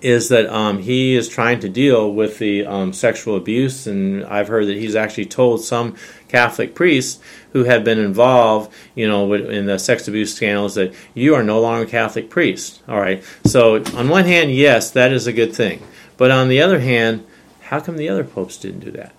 is 0.00 0.30
that 0.30 0.46
um, 0.46 0.78
he 0.78 1.14
is 1.14 1.28
trying 1.28 1.60
to 1.60 1.68
deal 1.68 2.10
with 2.10 2.38
the 2.38 2.64
um, 2.64 2.94
sexual 2.94 3.36
abuse, 3.36 3.86
and 3.86 4.24
I've 4.24 4.48
heard 4.48 4.66
that 4.68 4.78
he's 4.78 4.96
actually 4.96 5.26
told 5.26 5.62
some 5.62 5.96
Catholic 6.28 6.74
priests 6.74 7.22
who 7.52 7.64
have 7.64 7.84
been 7.84 7.98
involved, 7.98 8.72
you 8.94 9.06
know, 9.06 9.34
in 9.34 9.66
the 9.66 9.78
sex 9.78 10.08
abuse 10.08 10.34
scandals 10.34 10.76
that 10.76 10.94
you 11.12 11.34
are 11.34 11.42
no 11.42 11.60
longer 11.60 11.86
a 11.86 11.90
Catholic 11.90 12.30
priest. 12.30 12.82
All 12.88 12.98
right. 12.98 13.22
So 13.44 13.84
on 13.94 14.08
one 14.08 14.24
hand, 14.24 14.50
yes, 14.50 14.90
that 14.92 15.12
is 15.12 15.26
a 15.26 15.32
good 15.32 15.54
thing, 15.54 15.82
but 16.16 16.30
on 16.30 16.48
the 16.48 16.62
other 16.62 16.80
hand, 16.80 17.26
how 17.60 17.80
come 17.80 17.98
the 17.98 18.08
other 18.08 18.24
popes 18.24 18.56
didn't 18.56 18.80
do 18.80 18.90
that? 18.92 19.12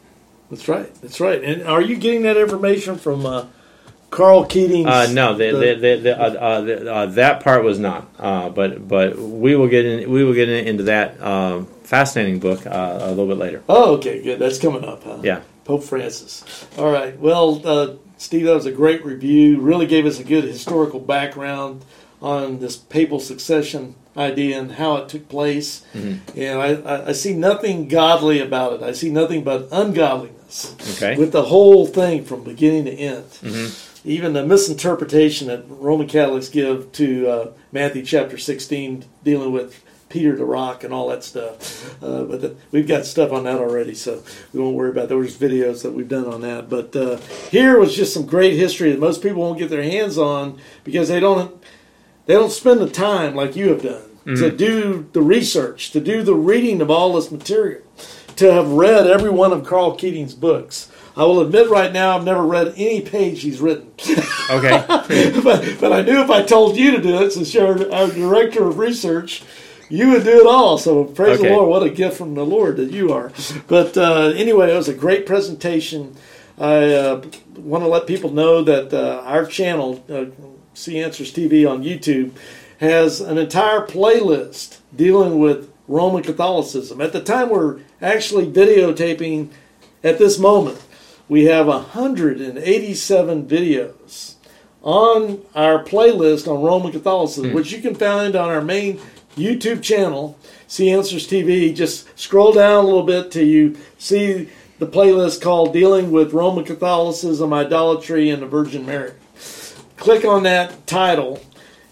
That's 0.49 0.67
right. 0.67 0.91
That's 1.01 1.19
right. 1.19 1.43
And 1.43 1.61
are 1.63 1.81
you 1.81 1.95
getting 1.95 2.23
that 2.23 2.35
information 2.35 2.97
from? 2.97 3.27
Uh 3.27 3.45
Karl 4.15 4.45
Keating. 4.45 4.87
Uh, 4.87 5.07
no, 5.11 5.35
the, 5.35 5.51
the, 5.51 5.75
the, 5.75 5.95
the, 5.97 6.19
uh, 6.19 6.29
uh, 6.29 6.89
uh, 6.89 7.05
that 7.07 7.43
part 7.43 7.63
was 7.63 7.79
not. 7.79 8.07
Uh, 8.17 8.49
but 8.49 8.87
but 8.87 9.17
we 9.17 9.55
will 9.55 9.67
get 9.67 9.85
in, 9.85 10.09
we 10.09 10.23
will 10.23 10.33
get 10.33 10.47
in, 10.47 10.67
into 10.67 10.83
that 10.83 11.21
um, 11.21 11.65
fascinating 11.83 12.39
book 12.39 12.65
uh, 12.65 12.97
a 13.01 13.09
little 13.09 13.27
bit 13.27 13.37
later. 13.37 13.63
Oh, 13.67 13.95
okay, 13.95 14.23
good. 14.23 14.39
That's 14.39 14.57
coming 14.57 14.85
up. 14.85 15.03
Huh? 15.03 15.19
Yeah. 15.21 15.41
Pope 15.65 15.83
Francis. 15.83 16.45
All 16.77 16.91
right. 16.91 17.19
Well, 17.19 17.99
Steve, 18.17 18.45
that 18.45 18.53
was 18.53 18.65
a 18.65 18.71
great 18.71 19.03
review. 19.03 19.59
Really 19.59 19.85
gave 19.85 20.05
us 20.05 20.19
a 20.19 20.23
good 20.23 20.45
historical 20.45 20.99
background 20.99 21.83
on 22.21 22.59
this 22.59 22.77
papal 22.77 23.19
succession 23.19 23.95
idea 24.15 24.57
and 24.57 24.73
how 24.73 24.95
it 24.97 25.09
took 25.09 25.27
place. 25.27 25.83
Mm-hmm. 25.93 26.39
And 26.39 26.87
I, 26.87 27.09
I, 27.09 27.11
see 27.11 27.33
nothing 27.33 27.89
godly 27.89 28.39
about 28.39 28.73
it. 28.73 28.83
I 28.83 28.93
see 28.93 29.09
nothing 29.09 29.43
but 29.43 29.67
ungodliness. 29.71 30.75
Okay. 30.95 31.17
With 31.17 31.33
the 31.33 31.43
whole 31.43 31.85
thing 31.85 32.23
from 32.23 32.43
beginning 32.43 32.85
to 32.85 32.91
end. 32.91 33.25
Mm-hmm 33.25 33.84
even 34.05 34.33
the 34.33 34.45
misinterpretation 34.45 35.47
that 35.47 35.65
Roman 35.67 36.07
Catholics 36.07 36.47
give 36.47 36.91
to 36.93 37.27
uh, 37.27 37.51
Matthew 37.71 38.05
chapter 38.05 38.37
16, 38.37 39.03
dealing 39.23 39.51
with 39.51 39.83
Peter 40.09 40.35
the 40.35 40.45
Rock 40.45 40.83
and 40.83 40.93
all 40.93 41.09
that 41.09 41.23
stuff. 41.23 42.01
Uh, 42.01 42.23
but 42.23 42.39
the, 42.39 42.55
we've 42.71 42.87
got 42.87 43.05
stuff 43.05 43.31
on 43.31 43.43
that 43.43 43.57
already, 43.57 43.95
so 43.95 44.23
we 44.53 44.61
won't 44.61 44.75
worry 44.75 44.91
about. 44.91 45.09
those 45.09 45.35
videos 45.35 45.81
that 45.81 45.91
we've 45.91 46.07
done 46.07 46.25
on 46.25 46.41
that. 46.41 46.69
But 46.69 46.95
uh, 46.95 47.17
here 47.49 47.79
was 47.79 47.95
just 47.95 48.13
some 48.13 48.25
great 48.25 48.53
history 48.53 48.91
that 48.91 48.99
most 48.99 49.23
people 49.23 49.41
won't 49.41 49.59
get 49.59 49.69
their 49.69 49.83
hands 49.83 50.17
on 50.17 50.59
because 50.83 51.09
they 51.09 51.19
don't 51.19 51.61
they 52.27 52.33
don't 52.33 52.51
spend 52.51 52.79
the 52.79 52.89
time 52.89 53.35
like 53.35 53.55
you 53.55 53.69
have 53.69 53.81
done 53.81 54.09
mm-hmm. 54.25 54.35
to 54.35 54.51
do 54.51 55.09
the 55.13 55.21
research, 55.21 55.91
to 55.91 55.99
do 55.99 56.23
the 56.23 56.35
reading 56.35 56.81
of 56.81 56.89
all 56.89 57.13
this 57.13 57.31
material, 57.31 57.81
to 58.35 58.53
have 58.53 58.69
read 58.69 59.07
every 59.07 59.29
one 59.29 59.51
of 59.51 59.65
Karl 59.65 59.95
Keating's 59.95 60.33
books. 60.33 60.91
I 61.17 61.23
will 61.23 61.41
admit 61.41 61.69
right 61.69 61.93
now 61.93 62.17
I've 62.17 62.25
never 62.25 62.45
read 62.45 62.73
any 62.75 63.01
page 63.01 63.41
he's 63.41 63.61
written. 63.61 63.91
Okay. 64.49 64.83
but, 65.43 65.79
but 65.79 65.93
I 65.93 66.01
knew 66.01 66.21
if 66.21 66.29
I 66.29 66.43
told 66.43 66.75
you 66.75 66.91
to 66.91 67.01
do 67.01 67.21
it, 67.21 67.31
since 67.31 67.53
you're 67.53 67.91
our 67.93 68.07
director 68.07 68.67
of 68.67 68.77
research, 68.77 69.43
you 69.89 70.11
would 70.11 70.23
do 70.23 70.39
it 70.41 70.47
all. 70.47 70.77
So 70.77 71.05
praise 71.05 71.39
okay. 71.39 71.49
the 71.49 71.55
Lord. 71.55 71.69
What 71.69 71.83
a 71.83 71.89
gift 71.89 72.17
from 72.17 72.33
the 72.35 72.45
Lord 72.45 72.77
that 72.77 72.91
you 72.91 73.13
are. 73.13 73.31
But 73.67 73.97
uh, 73.97 74.33
anyway, 74.35 74.71
it 74.71 74.75
was 74.75 74.87
a 74.87 74.93
great 74.93 75.25
presentation. 75.25 76.15
I 76.57 76.93
uh, 76.93 77.23
want 77.55 77.83
to 77.83 77.87
let 77.87 78.07
people 78.07 78.31
know 78.31 78.61
that 78.63 78.93
uh, 78.93 79.21
our 79.25 79.45
channel, 79.45 80.03
uh, 80.09 80.25
See 80.73 80.99
Answers 81.01 81.33
TV 81.33 81.69
on 81.69 81.83
YouTube, 81.83 82.31
has 82.79 83.21
an 83.21 83.37
entire 83.37 83.85
playlist 83.85 84.79
dealing 84.95 85.39
with 85.39 85.71
Roman 85.87 86.23
Catholicism. 86.23 86.99
At 86.99 87.13
the 87.13 87.21
time 87.21 87.49
we're 87.49 87.79
actually 88.01 88.51
videotaping 88.51 89.49
at 90.03 90.17
this 90.17 90.37
moment, 90.37 90.81
we 91.27 91.45
have 91.45 91.67
187 91.67 93.47
videos 93.47 94.35
on 94.81 95.41
our 95.55 95.83
playlist 95.83 96.47
on 96.47 96.61
Roman 96.61 96.91
Catholicism, 96.91 97.51
mm. 97.51 97.53
which 97.53 97.71
you 97.71 97.81
can 97.81 97.95
find 97.95 98.35
on 98.35 98.49
our 98.49 98.61
main 98.61 98.99
YouTube 99.35 99.81
channel, 99.81 100.37
See 100.67 100.91
Answers 100.91 101.27
TV. 101.27 101.75
Just 101.75 102.07
scroll 102.17 102.53
down 102.53 102.83
a 102.83 102.87
little 102.87 103.03
bit 103.03 103.31
till 103.31 103.45
you 103.45 103.77
see 103.97 104.49
the 104.79 104.87
playlist 104.87 105.41
called 105.41 105.73
Dealing 105.73 106.11
with 106.11 106.33
Roman 106.33 106.63
Catholicism, 106.63 107.51
Idolatry, 107.53 108.29
and 108.29 108.41
the 108.41 108.47
Virgin 108.47 108.85
Mary. 108.85 109.13
Click 109.97 110.25
on 110.25 110.43
that 110.43 110.85
title 110.85 111.41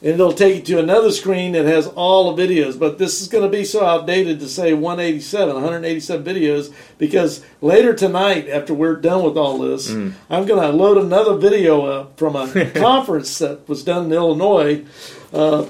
and 0.03 0.11
it'll 0.11 0.33
take 0.33 0.55
you 0.57 0.75
to 0.75 0.79
another 0.79 1.11
screen 1.11 1.53
that 1.53 1.65
has 1.65 1.87
all 1.87 2.35
the 2.35 2.43
videos. 2.43 2.77
But 2.77 2.97
this 2.97 3.21
is 3.21 3.29
going 3.29 3.49
to 3.49 3.49
be 3.49 3.63
so 3.63 3.85
outdated 3.85 4.41
to 4.41 4.49
say 4.49 4.73
187, 4.73 5.53
187 5.53 6.25
videos, 6.25 6.73
because 6.97 7.43
later 7.61 7.93
tonight, 7.93 8.49
after 8.49 8.73
we're 8.73 8.97
done 8.97 9.23
with 9.23 9.37
all 9.37 9.57
this, 9.59 9.89
mm. 9.89 10.13
I'm 10.29 10.45
going 10.45 10.61
to 10.61 10.75
load 10.75 10.97
another 10.97 11.35
video 11.35 11.85
up 11.85 12.17
from 12.17 12.35
a 12.35 12.69
conference 12.75 13.37
that 13.37 13.67
was 13.69 13.85
done 13.85 14.07
in 14.07 14.11
Illinois 14.11 14.83
uh, 15.31 15.61
uh, 15.61 15.67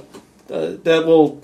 that 0.84 1.06
will 1.06 1.40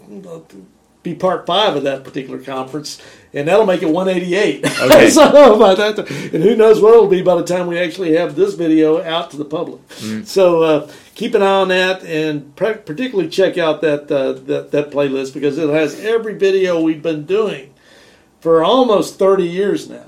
be 1.04 1.16
part 1.16 1.46
five 1.46 1.76
of 1.76 1.84
that 1.84 2.04
particular 2.04 2.40
conference 2.40 3.02
and 3.34 3.48
that'll 3.48 3.66
make 3.66 3.82
it 3.82 3.90
188. 3.90 4.66
Okay. 4.80 5.10
so 5.10 5.56
about 5.56 5.78
that, 5.78 6.00
and 6.34 6.42
who 6.42 6.56
knows 6.56 6.82
what 6.82 6.94
it'll 6.94 7.08
be 7.08 7.22
by 7.22 7.36
the 7.36 7.44
time 7.44 7.68
we 7.68 7.78
actually 7.78 8.16
have 8.16 8.36
this 8.36 8.54
video 8.54 9.04
out 9.04 9.30
to 9.32 9.38
the 9.38 9.46
public. 9.46 9.86
Mm. 9.90 10.26
So 10.26 10.64
uh, 10.64 10.92
keep 11.16 11.36
an 11.36 11.42
eye 11.42 11.62
on 11.62 11.68
that, 11.68 12.04
and 12.04 12.56
particularly 12.56 13.30
check 13.30 13.58
out 13.58 13.82
that, 13.82 14.10
uh, 14.10 14.34
that 14.34 14.72
that 14.72 14.92
playlist 14.92 15.34
because 15.34 15.58
it 15.58 15.70
has 15.70 16.00
every 16.00 16.36
video 16.36 16.82
we've 16.82 17.04
been 17.04 17.26
doing 17.26 17.74
for 18.40 18.64
almost 18.64 19.20
30 19.20 19.44
years 19.44 19.90
now. 19.90 20.06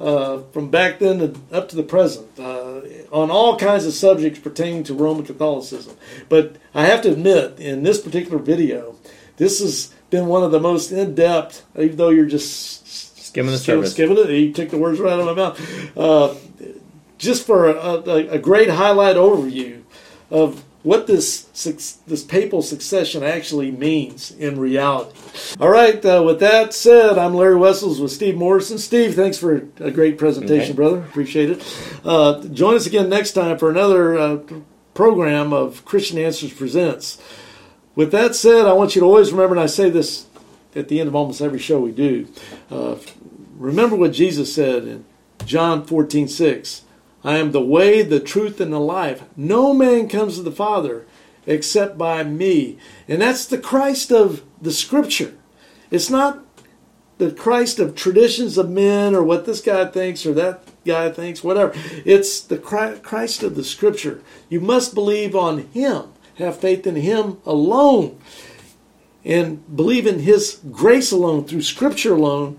Uh, 0.00 0.42
from 0.52 0.68
back 0.68 0.98
then 0.98 1.20
to, 1.20 1.56
up 1.56 1.68
to 1.68 1.76
the 1.76 1.84
present, 1.84 2.26
uh, 2.36 2.80
on 3.12 3.30
all 3.30 3.56
kinds 3.56 3.86
of 3.86 3.92
subjects 3.92 4.40
pertaining 4.40 4.82
to 4.82 4.92
Roman 4.92 5.24
Catholicism. 5.24 5.96
But 6.28 6.56
I 6.74 6.86
have 6.86 7.02
to 7.02 7.12
admit, 7.12 7.60
in 7.60 7.84
this 7.84 8.00
particular 8.00 8.38
video, 8.38 8.96
this 9.36 9.60
is 9.60 9.94
been 10.12 10.26
one 10.26 10.44
of 10.44 10.52
the 10.52 10.60
most 10.60 10.92
in 10.92 11.16
depth, 11.16 11.66
even 11.76 11.96
though 11.96 12.10
you're 12.10 12.26
just 12.26 13.18
skimming 13.18 13.50
the 13.50 13.58
surface. 13.58 13.92
Skimming 13.92 14.18
it. 14.18 14.30
you 14.30 14.52
took 14.52 14.70
the 14.70 14.78
words 14.78 15.00
right 15.00 15.14
out 15.14 15.20
of 15.20 15.26
my 15.26 15.34
mouth. 15.34 15.96
Uh, 15.98 16.34
just 17.18 17.44
for 17.44 17.68
a, 17.68 17.74
a, 17.74 18.28
a, 18.30 18.38
great 18.38 18.68
highlight 18.68 19.16
overview 19.16 19.80
of 20.30 20.64
what 20.82 21.06
this 21.06 21.44
this 22.06 22.24
papal 22.24 22.60
succession 22.60 23.22
actually 23.22 23.70
means 23.70 24.32
in 24.32 24.58
reality. 24.58 25.16
All 25.60 25.70
right. 25.70 26.04
Uh, 26.04 26.22
with 26.26 26.40
that 26.40 26.74
said, 26.74 27.16
I'm 27.16 27.34
Larry 27.34 27.56
Wessels 27.56 28.00
with 28.00 28.10
Steve 28.10 28.36
Morrison. 28.36 28.78
Steve, 28.78 29.14
thanks 29.14 29.38
for 29.38 29.68
a 29.78 29.90
great 29.90 30.18
presentation, 30.18 30.70
okay. 30.70 30.72
brother. 30.72 30.98
Appreciate 30.98 31.50
it. 31.50 31.76
Uh, 32.04 32.42
join 32.48 32.74
us 32.74 32.86
again 32.86 33.08
next 33.08 33.32
time 33.32 33.56
for 33.56 33.70
another 33.70 34.18
uh, 34.18 34.38
program 34.94 35.52
of 35.52 35.84
Christian 35.84 36.18
Answers 36.18 36.52
Presents. 36.52 37.18
With 37.94 38.10
that 38.12 38.34
said, 38.34 38.66
I 38.66 38.72
want 38.72 38.94
you 38.94 39.00
to 39.00 39.06
always 39.06 39.32
remember, 39.32 39.54
and 39.54 39.62
I 39.62 39.66
say 39.66 39.90
this 39.90 40.26
at 40.74 40.88
the 40.88 41.00
end 41.00 41.08
of 41.08 41.14
almost 41.14 41.42
every 41.42 41.58
show 41.58 41.80
we 41.80 41.92
do, 41.92 42.26
uh, 42.70 42.96
remember 43.56 43.96
what 43.96 44.12
Jesus 44.12 44.54
said 44.54 44.84
in 44.84 45.04
John 45.44 45.84
14 45.84 46.28
6. 46.28 46.82
I 47.24 47.36
am 47.36 47.52
the 47.52 47.60
way, 47.60 48.02
the 48.02 48.20
truth, 48.20 48.60
and 48.60 48.72
the 48.72 48.80
life. 48.80 49.22
No 49.36 49.72
man 49.72 50.08
comes 50.08 50.36
to 50.36 50.42
the 50.42 50.50
Father 50.50 51.06
except 51.46 51.98
by 51.98 52.24
me. 52.24 52.78
And 53.06 53.20
that's 53.20 53.46
the 53.46 53.58
Christ 53.58 54.10
of 54.10 54.42
the 54.60 54.72
Scripture. 54.72 55.36
It's 55.90 56.10
not 56.10 56.44
the 57.18 57.30
Christ 57.30 57.78
of 57.78 57.94
traditions 57.94 58.58
of 58.58 58.70
men 58.70 59.14
or 59.14 59.22
what 59.22 59.44
this 59.44 59.60
guy 59.60 59.84
thinks 59.86 60.24
or 60.24 60.32
that 60.34 60.64
guy 60.84 61.10
thinks, 61.10 61.44
whatever. 61.44 61.72
It's 62.04 62.40
the 62.40 62.58
Christ 62.58 63.42
of 63.42 63.54
the 63.54 63.64
Scripture. 63.64 64.22
You 64.48 64.60
must 64.60 64.94
believe 64.94 65.36
on 65.36 65.68
Him 65.68 66.11
have 66.42 66.58
faith 66.58 66.86
in 66.86 66.96
Him 66.96 67.38
alone 67.46 68.18
and 69.24 69.76
believe 69.76 70.06
in 70.06 70.20
His 70.20 70.60
grace 70.70 71.12
alone, 71.12 71.44
through 71.44 71.62
Scripture 71.62 72.14
alone, 72.14 72.58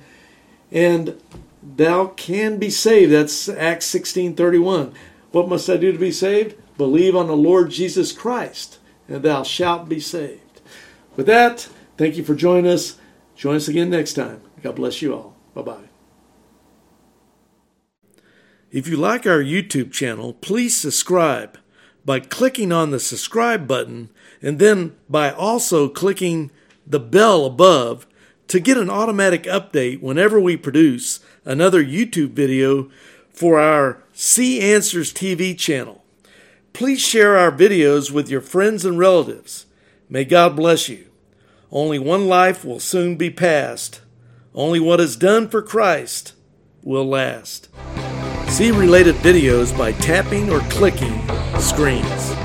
and 0.72 1.20
thou 1.62 2.08
can 2.08 2.58
be 2.58 2.70
saved. 2.70 3.12
That's 3.12 3.50
Acts 3.50 3.86
16 3.88 4.36
31. 4.36 4.94
What 5.32 5.50
must 5.50 5.70
I 5.70 5.78
do 5.78 5.92
to 5.92 5.98
be 5.98 6.12
saved? 6.12 6.56
Believe 6.78 7.16
on 7.16 7.28
the 7.28 7.36
Lord 7.36 7.70
Jesus 7.70 8.12
Christ, 8.12 8.80
and 9.08 9.24
thou 9.24 9.44
shalt 9.44 9.90
be 9.90 10.00
saved. 10.00 10.62
With 11.16 11.28
that, 11.28 11.68
thank 11.98 12.18
you 12.18 12.24
for 12.24 12.36
joining 12.36 12.72
us. 12.72 12.98
Join 13.36 13.56
us 13.56 13.68
again 13.68 13.90
next 13.90 14.14
time. 14.14 14.42
God 14.62 14.76
bless 14.76 15.02
you 15.02 15.14
all. 15.14 15.36
Bye 15.54 15.62
bye. 15.62 15.90
If 18.72 18.88
you 18.88 18.98
like 18.98 19.28
our 19.28 19.44
YouTube 19.44 19.92
channel, 19.92 20.34
please 20.34 20.76
subscribe 20.76 21.60
by 22.06 22.20
clicking 22.20 22.72
on 22.72 22.92
the 22.92 23.00
subscribe 23.00 23.68
button 23.68 24.10
and 24.42 24.60
then 24.60 24.96
by 25.10 25.32
also 25.32 25.88
clicking 25.88 26.52
the 26.86 27.00
bell 27.00 27.46
above 27.46 28.06
to 28.48 28.60
get 28.60 28.78
an 28.78 28.90
automatic 28.90 29.44
update 29.44 30.02
whenever 30.02 30.40
we 30.40 30.58
produce 30.58 31.22
another 31.46 31.84
YouTube 31.84 32.32
video 32.32 32.90
for 33.32 33.60
our 33.60 34.04
See 34.14 34.62
Answers 34.62 35.14
TV 35.14 35.58
channel. 35.58 36.04
Please 36.74 37.02
share 37.02 37.38
our 37.38 37.52
videos 37.52 38.12
with 38.12 38.30
your 38.30 38.42
friends 38.42 38.86
and 38.86 39.00
relatives. 39.00 39.66
May 40.10 40.26
God 40.26 40.56
bless 40.56 40.90
you. 40.90 41.08
Only 41.72 41.98
one 41.98 42.28
life 42.28 42.64
will 42.64 42.80
soon 42.80 43.16
be 43.16 43.30
passed. 43.30 44.02
Only 44.54 44.80
what 44.80 45.00
is 45.00 45.16
done 45.16 45.50
for 45.50 45.62
Christ 45.62 46.34
will 46.84 47.06
last. 47.06 47.70
See 48.54 48.70
related 48.70 49.16
videos 49.16 49.76
by 49.76 49.94
tapping 49.94 50.52
or 50.52 50.60
clicking 50.70 51.20
screens. 51.60 52.43